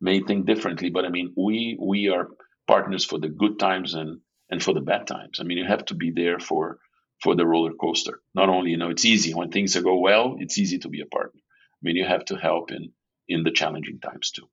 may 0.00 0.20
think 0.20 0.46
differently, 0.46 0.90
but 0.90 1.04
I 1.04 1.08
mean, 1.08 1.32
we 1.36 1.76
we 1.80 2.08
are 2.08 2.28
partners 2.66 3.04
for 3.04 3.18
the 3.18 3.28
good 3.28 3.58
times 3.58 3.94
and 3.94 4.20
and 4.50 4.62
for 4.62 4.74
the 4.74 4.80
bad 4.92 5.06
times. 5.06 5.40
I 5.40 5.44
mean, 5.44 5.58
you 5.58 5.66
have 5.66 5.86
to 5.86 5.94
be 5.94 6.12
there 6.12 6.38
for 6.38 6.78
for 7.22 7.34
the 7.34 7.46
roller 7.46 7.72
coaster. 7.72 8.20
Not 8.34 8.48
only 8.48 8.70
you 8.70 8.76
know 8.76 8.90
it's 8.90 9.04
easy 9.04 9.34
when 9.34 9.50
things 9.50 9.74
go 9.74 9.98
well, 9.98 10.36
it's 10.38 10.58
easy 10.58 10.78
to 10.80 10.88
be 10.88 11.00
a 11.00 11.06
partner. 11.06 11.40
I 11.40 11.80
mean, 11.82 11.96
you 11.96 12.04
have 12.04 12.24
to 12.26 12.36
help 12.36 12.70
in 12.70 12.92
in 13.28 13.44
the 13.44 13.50
challenging 13.50 14.00
times 14.00 14.30
too. 14.30 14.48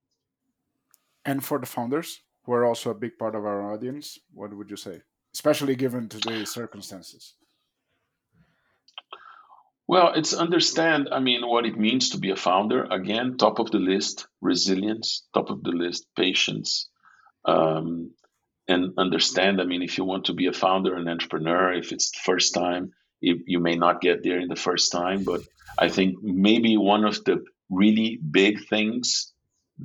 And 1.24 1.44
for 1.44 1.60
the 1.60 1.66
founders, 1.66 2.22
who 2.44 2.54
are 2.54 2.66
also 2.66 2.92
a 2.92 2.96
big 2.96 3.18
part 3.18 3.36
of 3.36 3.46
our 3.46 3.74
audience, 3.74 4.20
what 4.34 4.54
would 4.54 4.70
you 4.70 4.78
say, 4.78 5.02
especially 5.34 5.76
given 5.76 6.08
today's 6.08 6.52
circumstances? 6.52 7.34
Well, 9.88 10.14
it's 10.16 10.34
understand, 10.34 11.10
I 11.12 11.20
mean, 11.20 11.48
what 11.48 11.66
it 11.66 11.78
means 11.78 12.12
to 12.12 12.18
be 12.18 12.32
a 12.32 12.36
founder. 12.36 12.86
Again, 12.86 13.38
top 13.38 13.60
of 13.60 13.70
the 13.70 13.78
list, 13.78 14.28
resilience, 14.42 15.24
top 15.34 15.50
of 15.52 15.64
the 15.64 15.72
list, 15.72 16.08
patience, 16.16 16.90
um, 17.46 18.12
and 18.68 18.94
understand. 18.98 19.62
I 19.62 19.66
mean, 19.66 19.84
if 19.84 19.98
you 19.98 20.04
want 20.04 20.26
to 20.26 20.34
be 20.34 20.48
a 20.48 20.54
founder, 20.54 20.96
an 20.96 21.08
entrepreneur, 21.08 21.74
if 21.74 21.92
it's 21.92 22.12
the 22.12 22.20
first 22.24 22.56
time, 22.56 22.94
you, 23.22 23.42
you 23.46 23.60
may 23.60 23.76
not 23.76 24.02
get 24.02 24.24
there 24.24 24.40
in 24.40 24.48
the 24.48 24.56
first 24.56 24.92
time, 24.92 25.24
but 25.24 25.42
I 25.78 25.90
think 25.90 26.22
maybe 26.22 26.78
one 26.78 27.06
of 27.06 27.24
the 27.24 27.44
really 27.70 28.18
big 28.18 28.68
things 28.68 29.34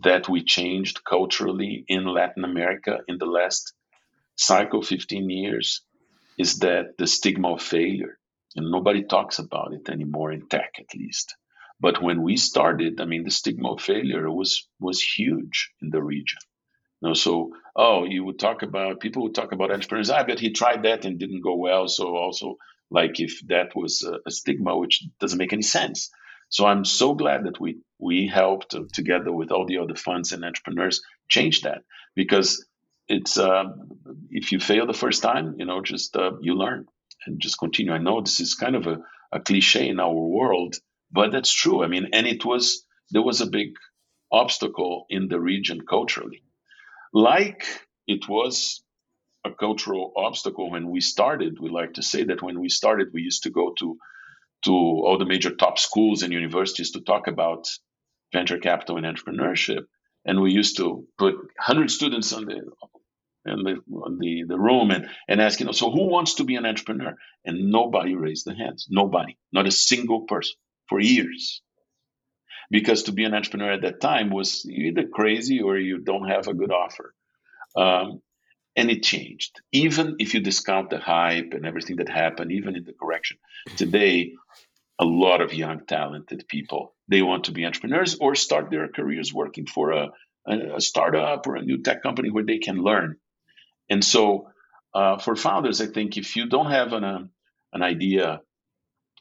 that 0.01 0.29
we 0.29 0.45
changed 0.45 1.05
culturally 1.05 1.85
in 1.89 2.05
Latin 2.05 2.45
America 2.45 3.01
in 3.09 3.19
the 3.19 3.27
last 3.27 3.73
cycle 4.37 4.83
15 4.83 5.29
years 5.29 5.83
is 6.39 6.61
that 6.61 6.97
the 6.97 7.07
stigma 7.07 7.53
of 7.55 7.63
failure 7.63 8.19
and 8.57 8.71
nobody 8.71 9.03
talks 9.03 9.39
about 9.39 9.73
it 9.73 9.89
anymore 9.91 10.33
in 10.33 10.49
tech 10.49 10.75
at 10.79 10.95
least. 10.95 11.37
But 11.79 12.03
when 12.03 12.23
we 12.23 12.37
started 12.37 13.01
i 13.01 13.05
mean 13.05 13.25
the 13.25 13.31
stigma 13.31 13.73
of 13.73 13.81
failure 13.81 14.31
was 14.31 14.69
was 14.79 15.03
huge 15.03 15.73
in 15.83 15.91
the 15.91 16.03
region. 16.03 16.39
You 17.01 17.09
know, 17.09 17.15
so 17.15 17.53
oh 17.75 18.05
you 18.05 18.25
would 18.25 18.39
talk 18.39 18.63
about 18.63 19.01
people 19.01 19.25
would 19.25 19.35
talk 19.35 19.53
about 19.53 19.71
entrepreneurs 19.71 20.11
i 20.11 20.23
bet 20.23 20.39
he 20.39 20.53
tried 20.53 20.85
that 20.85 21.05
and 21.05 21.19
didn't 21.19 21.43
go 21.43 21.57
well. 21.57 21.89
So 21.89 22.17
also 22.17 22.57
like 22.91 23.21
if 23.21 23.41
that 23.49 23.75
was 23.75 24.03
a, 24.03 24.19
a 24.27 24.31
stigma 24.31 24.77
which 24.77 25.05
doesn't 25.19 25.39
make 25.39 25.53
any 25.53 25.63
sense 25.63 26.11
so 26.51 26.67
I'm 26.67 26.85
so 26.85 27.15
glad 27.15 27.45
that 27.45 27.61
we 27.61 27.79
we 27.99 28.27
helped 28.27 28.75
together 28.93 29.33
with 29.33 29.53
all 29.53 29.67
the 29.67 29.79
other 29.79 29.95
funds 29.95 30.33
and 30.33 30.45
entrepreneurs 30.45 31.01
change 31.29 31.63
that 31.63 31.83
because 32.15 32.67
it's 33.09 33.39
uh, 33.39 33.65
if 34.31 34.53
you 34.53 34.61
fail 34.61 34.87
the 34.87 34.93
first 34.93 35.23
time, 35.23 35.57
you 35.59 35.65
know, 35.65 35.81
just 35.81 36.17
uh, 36.17 36.33
you 36.41 36.55
learn 36.55 36.87
and 37.27 37.41
just 37.41 37.59
continue. 37.59 37.93
I 37.93 37.99
know 37.99 38.21
this 38.21 38.41
is 38.41 38.55
kind 38.55 38.77
of 38.77 38.87
a, 38.87 38.99
a 39.33 39.41
cliche 39.41 39.89
in 39.89 40.01
our 40.01 40.13
world, 40.13 40.77
but 41.13 41.33
that's 41.33 41.53
true. 41.53 41.85
I 41.85 41.87
mean, 41.87 42.09
and 42.13 42.27
it 42.27 42.45
was 42.45 42.85
there 43.11 43.23
was 43.23 43.41
a 43.41 43.47
big 43.51 43.71
obstacle 44.33 45.07
in 45.09 45.29
the 45.29 45.41
region 45.41 45.81
culturally, 45.89 46.43
like 47.13 47.65
it 48.09 48.29
was 48.29 48.83
a 49.45 49.53
cultural 49.53 50.13
obstacle 50.17 50.71
when 50.71 50.91
we 50.91 51.01
started. 51.01 51.59
We 51.61 51.71
like 51.71 51.95
to 51.95 52.03
say 52.03 52.25
that 52.25 52.43
when 52.43 52.61
we 52.61 52.69
started, 52.69 53.09
we 53.13 53.23
used 53.23 53.45
to 53.45 53.51
go 53.51 53.73
to 53.79 53.99
to 54.65 54.73
all 54.73 55.19
the 55.19 55.27
major 55.27 55.51
top 55.55 55.79
schools 55.79 56.23
and 56.23 56.33
universities 56.33 56.93
to 56.93 57.01
talk 57.01 57.27
about 57.27 57.69
venture 58.33 58.59
capital 58.59 58.97
and 58.97 59.07
entrepreneurship. 59.07 59.85
And 60.25 60.41
we 60.41 60.53
used 60.53 60.77
to 60.77 61.07
put 61.19 61.35
100 61.35 61.91
students 61.91 62.33
on 62.33 62.45
the 62.45 62.63
in 63.47 63.63
the, 63.63 63.77
the, 64.19 64.45
the 64.49 64.59
room 64.59 64.91
and, 64.91 65.09
and 65.27 65.41
ask, 65.41 65.61
you 65.61 65.67
know, 65.67 65.73
so 65.73 65.91
who 65.91 66.11
wants 66.11 66.35
to 66.35 66.45
be 66.45 66.57
an 66.57 66.67
entrepreneur? 66.67 67.17
And 67.45 67.71
nobody 67.71 68.15
raised 68.15 68.47
their 68.47 68.55
hands. 68.55 68.87
Nobody, 68.91 69.39
not 69.51 69.67
a 69.67 69.71
single 69.71 70.23
person 70.23 70.57
for 70.89 71.01
years. 71.01 71.63
Because 72.71 73.05
to 73.05 73.13
be 73.13 73.25
an 73.25 73.35
entrepreneur 73.35 73.73
at 73.73 73.83
that 73.83 74.01
time 74.01 74.31
was 74.31 74.67
either 74.67 75.09
crazy 75.09 75.61
or 75.61 75.79
you 75.79 75.99
don't 76.01 76.29
have 76.29 76.49
a 76.49 76.55
good 76.55 76.71
offer. 76.71 77.15
Um, 77.75 78.21
and 78.81 78.91
it 78.91 79.03
changed. 79.03 79.61
Even 79.73 80.17
if 80.19 80.33
you 80.33 80.41
discount 80.41 80.89
the 80.89 80.99
hype 80.99 81.53
and 81.53 81.67
everything 81.67 81.97
that 81.97 82.09
happened, 82.09 82.51
even 82.51 82.77
in 82.77 82.85
the 82.85 82.95
correction, 82.95 83.37
today, 83.77 84.33
a 84.99 85.05
lot 85.05 85.43
of 85.43 85.53
young, 85.53 85.85
talented 85.87 86.49
people 86.49 86.95
they 87.07 87.21
want 87.21 87.45
to 87.45 87.53
be 87.53 87.67
entrepreneurs 87.67 88.17
or 88.21 88.35
start 88.35 88.71
their 88.71 88.89
careers 88.89 89.35
working 89.35 89.67
for 89.67 89.91
a, 89.91 90.09
a 90.47 90.81
startup 90.81 91.47
or 91.47 91.57
a 91.57 91.63
new 91.63 91.83
tech 91.83 92.03
company 92.03 92.31
where 92.31 92.45
they 92.45 92.59
can 92.59 92.79
learn. 92.79 93.17
And 93.91 94.03
so, 94.03 94.49
uh, 94.95 95.19
for 95.19 95.37
founders, 95.37 95.83
I 95.83 95.87
think 95.87 96.17
if 96.17 96.37
you 96.37 96.49
don't 96.49 96.71
have 96.71 96.95
an 96.95 97.05
uh, 97.05 97.25
an 97.75 97.83
idea, 97.83 98.41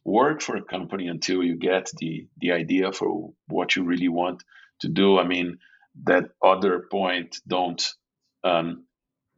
work 0.05 0.41
for 0.41 0.55
a 0.55 0.63
company 0.63 1.07
until 1.07 1.43
you 1.43 1.57
get 1.57 1.91
the 1.97 2.27
the 2.37 2.53
idea 2.53 2.93
for 2.93 3.33
what 3.47 3.75
you 3.75 3.83
really 3.83 4.09
want 4.09 4.41
to 4.81 4.87
do. 4.87 5.19
I 5.19 5.25
mean, 5.25 5.57
that 6.03 6.29
other 6.41 6.87
point, 6.89 7.37
don't 7.45 7.81
um, 8.43 8.85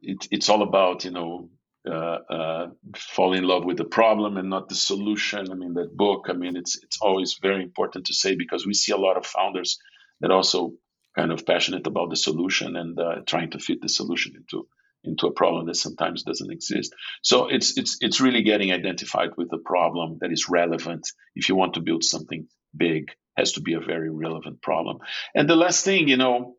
it, 0.02 0.28
it's 0.30 0.48
all 0.48 0.62
about 0.62 1.04
you 1.04 1.10
know 1.10 1.50
uh, 1.88 2.18
uh, 2.30 2.66
fall 2.96 3.32
in 3.32 3.44
love 3.44 3.64
with 3.64 3.76
the 3.76 3.84
problem 3.84 4.36
and 4.36 4.50
not 4.50 4.68
the 4.68 4.74
solution. 4.74 5.50
I 5.50 5.54
mean 5.54 5.74
that 5.74 5.96
book. 5.96 6.26
I 6.28 6.34
mean 6.34 6.56
it's 6.56 6.82
it's 6.82 6.98
always 7.00 7.38
very 7.40 7.62
important 7.62 8.06
to 8.06 8.14
say 8.14 8.36
because 8.36 8.66
we 8.66 8.74
see 8.74 8.92
a 8.92 8.96
lot 8.96 9.16
of 9.16 9.26
founders 9.26 9.78
that 10.20 10.30
also 10.30 10.74
kind 11.16 11.32
of 11.32 11.44
passionate 11.44 11.86
about 11.86 12.10
the 12.10 12.16
solution 12.16 12.76
and 12.76 12.98
uh, 12.98 13.16
trying 13.26 13.50
to 13.50 13.58
fit 13.58 13.80
the 13.82 13.88
solution 13.88 14.34
into 14.36 14.66
into 15.04 15.26
a 15.26 15.32
problem 15.32 15.66
that 15.66 15.74
sometimes 15.74 16.22
doesn't 16.22 16.52
exist. 16.52 16.94
So 17.22 17.48
it's 17.48 17.76
it's 17.76 17.98
it's 18.00 18.20
really 18.20 18.42
getting 18.42 18.72
identified 18.72 19.30
with 19.36 19.52
a 19.52 19.58
problem 19.58 20.18
that 20.20 20.32
is 20.32 20.48
relevant. 20.48 21.08
If 21.34 21.48
you 21.48 21.56
want 21.56 21.74
to 21.74 21.80
build 21.80 22.04
something 22.04 22.46
big, 22.76 23.10
has 23.36 23.52
to 23.52 23.60
be 23.60 23.74
a 23.74 23.80
very 23.80 24.10
relevant 24.10 24.62
problem. 24.62 24.98
And 25.34 25.48
the 25.48 25.56
last 25.56 25.84
thing, 25.84 26.08
you 26.08 26.16
know, 26.16 26.54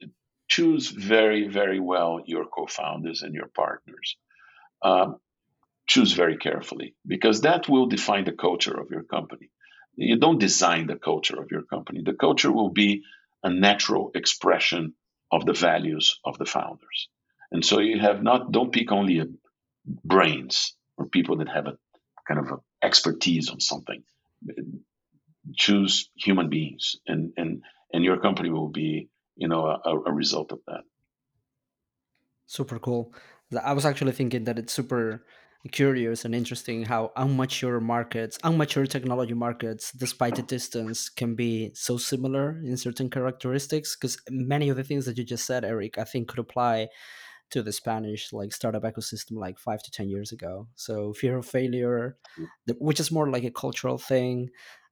choose 0.54 0.88
very, 0.90 1.48
very 1.48 1.80
well 1.80 2.22
your 2.26 2.46
co 2.46 2.66
founders 2.68 3.24
and 3.24 3.34
your 3.34 3.50
partners. 3.64 4.18
Um, 4.82 5.18
choose 5.88 6.14
very 6.14 6.38
carefully 6.38 6.96
because 7.14 7.42
that 7.42 7.68
will 7.68 7.88
define 7.88 8.26
the 8.26 8.40
culture 8.48 8.78
of 8.80 8.88
your 8.92 9.04
company. 9.04 9.50
You 9.96 10.18
don't 10.18 10.40
design 10.40 10.88
the 10.88 10.96
culture 10.96 11.40
of 11.42 11.48
your 11.52 11.64
company, 11.64 12.02
the 12.04 12.20
culture 12.26 12.52
will 12.52 12.70
be 12.70 13.04
a 13.44 13.50
natural 13.50 14.12
expression 14.16 14.94
of 15.32 15.46
the 15.46 15.54
values 15.54 16.20
of 16.24 16.38
the 16.38 16.46
founders. 16.46 17.00
And 17.52 17.66
so 17.66 17.80
you 17.80 18.00
have 18.00 18.24
not, 18.24 18.52
don't 18.52 18.72
pick 18.72 18.92
only 18.92 19.22
brains 20.14 20.76
or 20.98 21.08
people 21.08 21.38
that 21.38 21.50
have 21.50 21.68
a 21.68 21.78
kind 22.28 22.40
of 22.40 22.48
a 22.52 22.58
expertise 22.88 23.50
on 23.50 23.60
something. 23.60 24.04
Choose 25.56 26.10
human 26.16 26.50
beings, 26.50 26.96
and, 27.08 27.34
and, 27.38 27.62
and 27.94 28.04
your 28.04 28.20
company 28.20 28.50
will 28.50 28.70
be 28.70 29.10
you 29.36 29.48
know, 29.48 29.66
a, 29.66 30.00
a 30.06 30.12
result 30.12 30.52
of 30.52 30.60
that. 30.68 30.82
Super 32.46 32.80
cool. 32.80 33.14
I 33.64 33.74
was 33.74 33.86
actually 33.86 34.12
thinking 34.12 34.44
that 34.46 34.60
it's 34.60 34.74
super 34.74 35.26
curious 35.72 36.26
and 36.26 36.36
interesting 36.36 36.84
how 36.84 37.12
unmature 37.16 37.82
markets, 37.82 38.38
unmature 38.40 38.88
technology 38.88 39.34
markets, 39.34 39.92
despite 39.92 40.36
the 40.36 40.42
distance, 40.42 41.10
can 41.10 41.36
be 41.36 41.72
so 41.74 41.98
similar 41.98 42.62
in 42.64 42.76
certain 42.76 43.10
characteristics. 43.10 43.96
Because 43.96 44.18
many 44.30 44.70
of 44.70 44.76
the 44.76 44.84
things 44.84 45.06
that 45.06 45.18
you 45.18 45.24
just 45.24 45.46
said, 45.46 45.64
Eric, 45.64 45.98
I 45.98 46.04
think 46.04 46.28
could 46.28 46.40
apply 46.40 46.90
to 47.52 47.62
the 47.62 47.72
Spanish 47.72 48.34
like 48.34 48.52
startup 48.52 48.84
ecosystem 48.84 49.34
like 49.34 49.58
five 49.58 49.82
to 49.84 49.92
ten 49.92 50.10
years 50.10 50.32
ago. 50.32 50.68
So 50.76 51.14
fear 51.14 51.38
of 51.38 51.46
failure, 51.46 52.18
which 52.80 53.00
is 53.00 53.12
more 53.12 53.30
like 53.30 53.44
a 53.44 53.52
cultural 53.52 53.98
thing, 53.98 54.50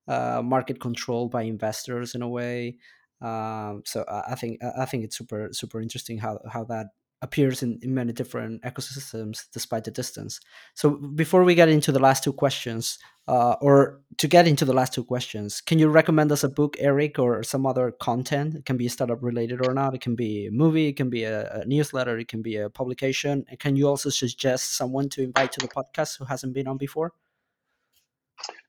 uh, 0.07 0.41
market 0.43 0.80
control 0.80 1.27
by 1.27 1.41
investors 1.43 2.15
in 2.15 2.22
a 2.22 2.30
way. 2.30 2.77
Um, 3.22 3.84
so 3.85 4.03
I, 4.07 4.35
think 4.35 4.60
I 4.64 4.85
think 4.85 5.03
it's 5.03 5.18
super 5.18 5.49
super 5.52 5.80
interesting 5.80 6.18
how 6.18 6.39
how 6.52 6.64
that 6.65 6.88
appears 7.22 7.61
in, 7.61 7.80
in 7.81 7.93
many 7.93 8.11
different 8.11 8.61
ecosystems 8.64 9.45
despite 9.53 9.84
the 9.84 9.91
distance. 9.91 10.39
So 10.73 10.89
before 10.91 11.43
we 11.43 11.56
get 11.56 11.69
into 11.69 11.91
the 11.91 11.99
last 11.99 12.23
two 12.23 12.34
questions, 12.34 12.98
uh, 13.27 13.56
or 13.61 14.02
to 14.18 14.27
get 14.27 14.48
into 14.48 14.65
the 14.65 14.73
last 14.73 14.93
two 14.93 15.03
questions, 15.03 15.61
can 15.61 15.77
you 15.77 15.88
recommend 15.88 16.31
us 16.31 16.43
a 16.43 16.49
book, 16.49 16.76
Eric, 16.80 17.19
or 17.19 17.43
some 17.43 17.65
other 17.68 17.91
content? 17.91 18.56
It 18.56 18.65
can 18.65 18.76
be 18.76 18.88
startup 18.88 19.22
related 19.22 19.65
or 19.65 19.73
not. 19.73 19.93
It 19.93 20.02
can 20.02 20.15
be 20.15 20.48
a 20.48 20.52
movie, 20.52 20.88
it 20.88 20.98
can 20.98 21.10
be 21.10 21.23
a, 21.23 21.61
a 21.61 21.65
newsletter, 21.65 22.18
it 22.18 22.27
can 22.27 22.41
be 22.41 22.57
a 22.57 22.69
publication. 22.69 23.45
And 23.49 23.60
can 23.60 23.76
you 23.76 23.88
also 23.88 24.10
suggest 24.10 24.76
someone 24.76 25.07
to 25.10 25.22
invite 25.22 25.52
to 25.53 25.60
the 25.60 25.68
podcast 25.68 26.18
who 26.18 26.26
hasn't 26.26 26.53
been 26.53 26.68
on 26.68 26.77
before? 26.77 27.14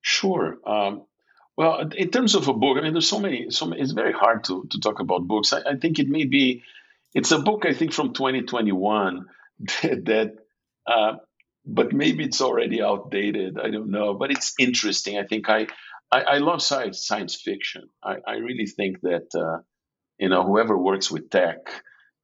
Sure. 0.03 0.59
Um, 0.67 1.07
well, 1.63 1.91
in 1.97 2.11
terms 2.11 2.35
of 2.35 2.49
a 2.49 2.53
book, 2.53 2.77
I 2.77 2.81
mean, 2.81 2.93
there's 2.93 3.09
so 3.09 3.21
many. 3.21 3.51
So 3.51 3.67
many, 3.67 3.81
it's 3.83 3.93
very 3.93 4.13
hard 4.13 4.43
to 4.45 4.67
to 4.71 4.81
talk 4.81 4.99
about 4.99 5.29
books. 5.29 5.53
I, 5.53 5.61
I 5.73 5.77
think 5.77 6.01
it 6.01 6.09
may 6.09 6.25
be 6.25 6.65
it's 7.15 7.31
a 7.31 7.39
book 7.39 7.65
I 7.65 7.73
think 7.73 7.93
from 7.93 8.15
2021 8.15 9.27
that, 9.83 10.05
that 10.07 10.35
uh, 10.87 11.13
but 11.65 11.93
maybe 11.93 12.25
it's 12.25 12.41
already 12.41 12.83
outdated. 12.83 13.61
I 13.61 13.71
don't 13.71 13.91
know, 13.91 14.15
but 14.15 14.33
it's 14.33 14.55
interesting. 14.59 15.19
I 15.19 15.25
think 15.25 15.49
I 15.49 15.69
I, 16.11 16.21
I 16.23 16.39
love 16.39 16.63
science 16.63 17.07
science 17.07 17.37
fiction. 17.37 17.85
I, 18.03 18.17
I 18.27 18.35
really 18.39 18.67
think 18.67 19.01
that 19.03 19.29
uh, 19.35 19.63
you 20.19 20.29
know 20.29 20.43
whoever 20.43 20.77
works 20.77 21.13
with 21.13 21.31
tech, 21.31 21.59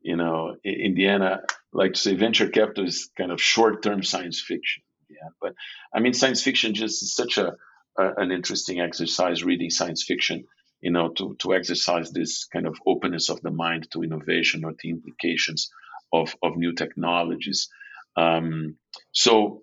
you 0.01 0.17
know, 0.17 0.57
Indiana 0.65 1.43
like 1.73 1.93
to 1.93 2.01
say 2.01 2.15
venture 2.15 2.49
capital 2.49 2.87
is 2.87 3.09
kind 3.17 3.31
of 3.31 3.41
short 3.41 3.85
term 3.85 4.03
science 4.03 4.41
fiction. 4.41 4.83
Yeah, 5.09 5.29
but 5.41 5.55
I 5.95 6.01
mean 6.01 6.13
science 6.13 6.43
fiction 6.43 6.75
just 6.75 7.03
is 7.05 7.15
such 7.15 7.39
a, 7.39 7.53
a 7.99 8.15
an 8.17 8.33
interesting 8.33 8.81
exercise 8.81 9.45
reading 9.45 9.71
science 9.71 10.05
fiction 10.05 10.45
you 10.81 10.91
know, 10.91 11.11
to, 11.11 11.37
to 11.41 11.55
exercise 11.55 12.11
this 12.13 12.45
kind 12.47 12.67
of 12.67 12.79
openness 12.87 13.31
of 13.31 13.41
the 13.43 13.51
mind 13.51 13.91
to 13.91 14.03
innovation 14.03 14.65
or 14.65 14.75
the 14.81 14.91
implications 14.91 15.71
of, 16.13 16.35
of 16.43 16.57
new 16.57 16.73
technologies. 16.73 17.69
Um, 18.17 18.77
so 19.13 19.63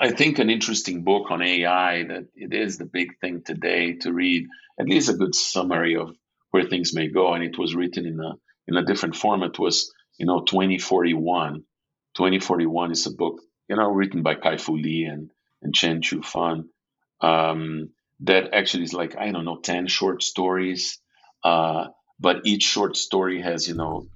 I 0.00 0.10
think 0.10 0.38
an 0.38 0.50
interesting 0.50 1.04
book 1.04 1.30
on 1.30 1.42
AI 1.42 2.04
that 2.04 2.28
it 2.34 2.54
is 2.54 2.78
the 2.78 2.86
big 2.86 3.18
thing 3.20 3.42
today 3.44 3.94
to 3.98 4.12
read, 4.12 4.46
at 4.80 4.86
least 4.86 5.10
a 5.10 5.14
good 5.14 5.34
summary 5.34 5.96
of 5.96 6.14
where 6.50 6.64
things 6.64 6.94
may 6.94 7.08
go. 7.08 7.34
And 7.34 7.44
it 7.44 7.58
was 7.58 7.74
written 7.74 8.06
in 8.06 8.20
a 8.20 8.34
in 8.68 8.76
a 8.76 8.84
different 8.84 9.16
format 9.16 9.58
was, 9.58 9.92
you 10.18 10.26
know, 10.26 10.42
2041. 10.42 11.64
2041 12.16 12.92
is 12.92 13.06
a 13.06 13.12
book, 13.12 13.40
you 13.68 13.76
know, 13.76 13.88
written 13.88 14.22
by 14.22 14.34
Kai-Fu 14.34 14.76
Lee 14.76 15.04
and, 15.04 15.30
and 15.62 15.74
Chen 15.74 16.02
Qiufan. 16.02 16.64
Um, 17.20 17.90
that 18.20 18.52
actually 18.52 18.84
is 18.84 18.92
like 18.92 19.16
I 19.16 19.30
don't 19.30 19.44
know 19.44 19.58
ten 19.60 19.86
short 19.86 20.22
stories, 20.22 20.98
uh, 21.44 21.86
but 22.18 22.42
each 22.46 22.64
short 22.64 22.96
story 22.96 23.40
has 23.42 23.68
you 23.68 23.74
know 23.74 24.08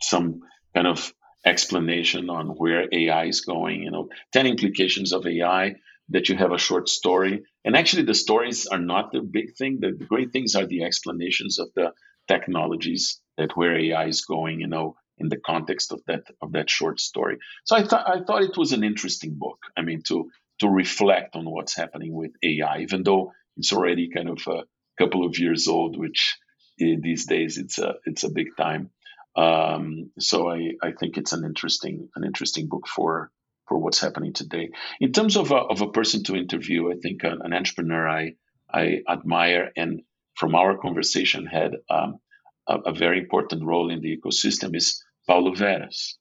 some 0.00 0.40
kind 0.74 0.86
of 0.86 1.12
explanation 1.44 2.30
on 2.30 2.48
where 2.48 2.88
AI 2.92 3.26
is 3.26 3.42
going. 3.42 3.82
You 3.82 3.90
know, 3.90 4.08
ten 4.32 4.46
implications 4.46 5.12
of 5.12 5.26
AI 5.26 5.74
that 6.08 6.28
you 6.28 6.36
have 6.36 6.52
a 6.52 6.58
short 6.58 6.88
story, 6.88 7.42
and 7.64 7.76
actually 7.76 8.04
the 8.04 8.14
stories 8.14 8.66
are 8.66 8.78
not 8.78 9.12
the 9.12 9.20
big 9.20 9.54
thing. 9.56 9.78
The, 9.80 9.92
the 9.92 10.06
great 10.06 10.32
things 10.32 10.54
are 10.54 10.66
the 10.66 10.84
explanations 10.84 11.58
of 11.58 11.68
the 11.74 11.92
technologies 12.28 13.20
that 13.36 13.56
where 13.56 13.76
AI 13.78 14.06
is 14.06 14.22
going. 14.22 14.60
You 14.60 14.68
know, 14.68 14.96
in 15.18 15.28
the 15.28 15.38
context 15.38 15.92
of 15.92 16.00
that 16.06 16.24
of 16.40 16.52
that 16.52 16.70
short 16.70 17.00
story. 17.00 17.38
So 17.64 17.76
I 17.76 17.84
thought 17.84 18.08
I 18.08 18.22
thought 18.24 18.42
it 18.42 18.56
was 18.56 18.72
an 18.72 18.84
interesting 18.84 19.34
book. 19.38 19.58
I 19.76 19.82
mean, 19.82 20.02
to 20.08 20.30
to 20.60 20.68
reflect 20.68 21.36
on 21.36 21.44
what's 21.50 21.76
happening 21.76 22.14
with 22.14 22.32
AI, 22.42 22.80
even 22.80 23.02
though 23.02 23.32
it's 23.56 23.72
already 23.72 24.10
kind 24.10 24.28
of 24.28 24.38
a 24.46 24.62
couple 24.98 25.24
of 25.26 25.38
years 25.38 25.68
old, 25.68 25.98
which 25.98 26.38
these 26.78 27.26
days 27.26 27.58
it's 27.58 27.78
a 27.78 27.94
it's 28.06 28.24
a 28.24 28.30
big 28.30 28.56
time. 28.56 28.90
Um, 29.36 30.10
so 30.18 30.50
I, 30.50 30.72
I 30.82 30.92
think 30.92 31.16
it's 31.16 31.32
an 31.32 31.44
interesting 31.44 32.08
an 32.16 32.24
interesting 32.24 32.68
book 32.68 32.86
for 32.86 33.30
for 33.68 33.78
what's 33.78 34.00
happening 34.00 34.32
today. 34.32 34.70
In 35.00 35.12
terms 35.12 35.36
of 35.36 35.50
a, 35.50 35.56
of 35.56 35.80
a 35.80 35.90
person 35.90 36.24
to 36.24 36.36
interview, 36.36 36.90
I 36.92 36.96
think 36.96 37.24
an, 37.24 37.40
an 37.42 37.52
entrepreneur 37.52 38.08
I 38.08 38.34
I 38.72 39.02
admire 39.08 39.70
and 39.76 40.02
from 40.34 40.54
our 40.54 40.78
conversation 40.78 41.46
had 41.46 41.76
um, 41.90 42.18
a, 42.66 42.78
a, 42.86 42.92
very 42.94 43.18
important 43.18 43.64
role 43.64 43.90
in 43.90 44.00
the 44.00 44.16
ecosystem 44.16 44.74
is 44.74 45.04
Paulo 45.26 45.54
Veras. 45.54 46.14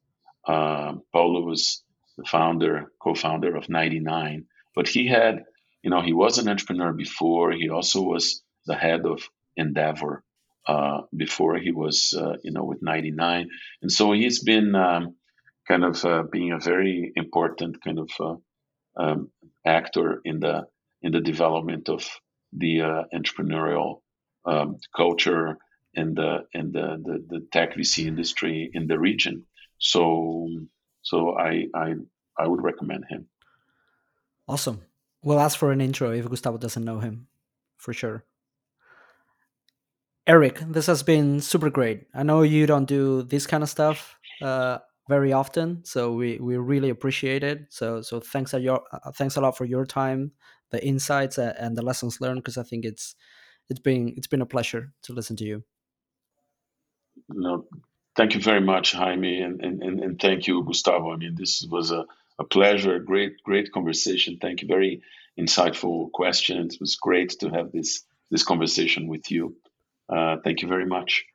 Uh, 0.45 0.95
Paulo 1.14 1.41
was 1.41 1.84
the 2.22 2.30
founder, 2.30 2.91
co-founder 2.99 3.56
of 3.56 3.69
99. 3.69 4.45
But 4.76 4.88
he 4.88 5.07
had, 5.07 5.43
you 5.84 5.89
know, 5.89 6.02
he 6.02 6.14
was 6.14 6.38
an 6.38 6.48
entrepreneur 6.48 6.93
before. 6.93 7.52
He 7.52 7.69
also 7.69 8.02
was 8.02 8.43
the 8.65 8.76
head 8.76 9.06
of 9.06 9.22
Endeavor 9.57 10.23
uh, 10.68 11.02
before 11.15 11.57
he 11.57 11.72
was, 11.72 12.14
uh, 12.18 12.38
you 12.43 12.52
know, 12.52 12.64
with 12.64 12.81
99. 12.81 13.49
And 13.81 13.91
so 13.91 14.11
he's 14.11 14.43
been 14.43 14.76
um, 14.76 15.15
kind 15.68 15.84
of 15.84 16.03
uh, 16.06 16.23
being 16.31 16.52
a 16.52 16.60
very 16.60 17.11
important 17.15 17.84
kind 17.84 17.99
of 17.99 18.10
uh, 18.19 18.35
um, 18.98 19.30
actor 19.65 20.22
in 20.23 20.39
the 20.39 20.68
in 21.02 21.11
the 21.11 21.22
development 21.22 21.89
of 21.89 22.07
the 22.53 22.81
uh, 22.81 23.03
entrepreneurial 23.14 24.02
um, 24.45 24.77
culture 24.95 25.57
and 25.95 26.15
the 26.15 26.45
and 26.53 26.73
the, 26.73 27.02
the 27.03 27.26
the 27.27 27.48
tech 27.52 27.76
VC 27.76 28.06
industry 28.06 28.69
in 28.73 28.88
the 28.88 28.99
region. 28.99 29.45
So 29.77 30.48
so 31.02 31.38
I 31.38 31.68
I 31.73 31.95
I 32.38 32.48
would 32.48 32.61
recommend 32.61 33.06
him. 33.10 33.28
Awesome. 34.48 34.82
We'll 35.23 35.40
ask 35.40 35.57
for 35.57 35.72
an 35.72 35.82
intro 35.82 36.11
if 36.11 36.28
Gustavo 36.28 36.57
doesn't 36.57 36.84
know 36.84 36.99
him, 36.99 37.28
for 37.78 37.94
sure. 37.94 38.26
Eric, 40.28 40.60
this 40.60 40.88
has 40.88 41.03
been 41.03 41.41
super 41.41 41.69
great. 41.69 42.07
I 42.14 42.23
know 42.23 42.41
you 42.41 42.65
don't 42.65 42.86
do 42.86 43.23
this 43.23 43.48
kind 43.48 43.64
of 43.64 43.69
stuff 43.69 44.18
uh, 44.41 44.80
very 45.10 45.34
often, 45.34 45.84
so 45.84 46.14
we, 46.14 46.38
we 46.40 46.57
really 46.57 46.90
appreciate 46.90 47.44
it. 47.44 47.65
So 47.69 48.02
so 48.02 48.19
thanks 48.19 48.53
a 48.53 48.60
your 48.60 48.84
uh, 48.91 49.11
thanks 49.11 49.36
a 49.36 49.41
lot 49.41 49.57
for 49.57 49.65
your 49.65 49.86
time, 49.86 50.32
the 50.69 50.84
insights, 50.86 51.38
uh, 51.38 51.53
and 51.60 51.76
the 51.76 51.82
lessons 51.82 52.22
learned. 52.22 52.44
Because 52.44 52.57
I 52.57 52.64
think 52.64 52.86
it's 52.86 53.15
it's 53.69 53.80
been 53.80 54.14
it's 54.15 54.28
been 54.28 54.41
a 54.41 54.45
pleasure 54.45 54.94
to 55.03 55.14
listen 55.14 55.36
to 55.38 55.44
you. 55.44 55.64
No, 57.30 57.65
thank 58.16 58.34
you 58.34 58.42
very 58.42 58.62
much, 58.62 58.94
Jaime, 58.94 59.42
and, 59.42 59.62
and, 59.62 59.82
and 59.84 60.20
thank 60.20 60.48
you, 60.48 60.64
Gustavo. 60.64 61.12
I 61.12 61.18
mean, 61.18 61.36
this 61.36 61.66
was 61.70 61.92
a, 61.92 62.06
a 62.40 62.44
pleasure, 62.44 62.96
a 62.96 63.04
great, 63.04 63.42
great 63.44 63.72
conversation. 63.72 64.38
Thank 64.42 64.62
you. 64.62 64.68
Very 64.68 65.02
insightful 65.40 66.12
questions. 66.12 66.76
It 66.76 66.82
was 66.82 66.96
great 66.96 67.32
to 67.40 67.50
have 67.50 67.72
this 67.72 68.04
this 68.30 68.44
conversation 68.44 69.08
with 69.08 69.30
you. 69.30 69.56
Uh, 70.08 70.38
thank 70.44 70.62
you 70.62 70.68
very 70.68 70.86
much. 70.86 71.26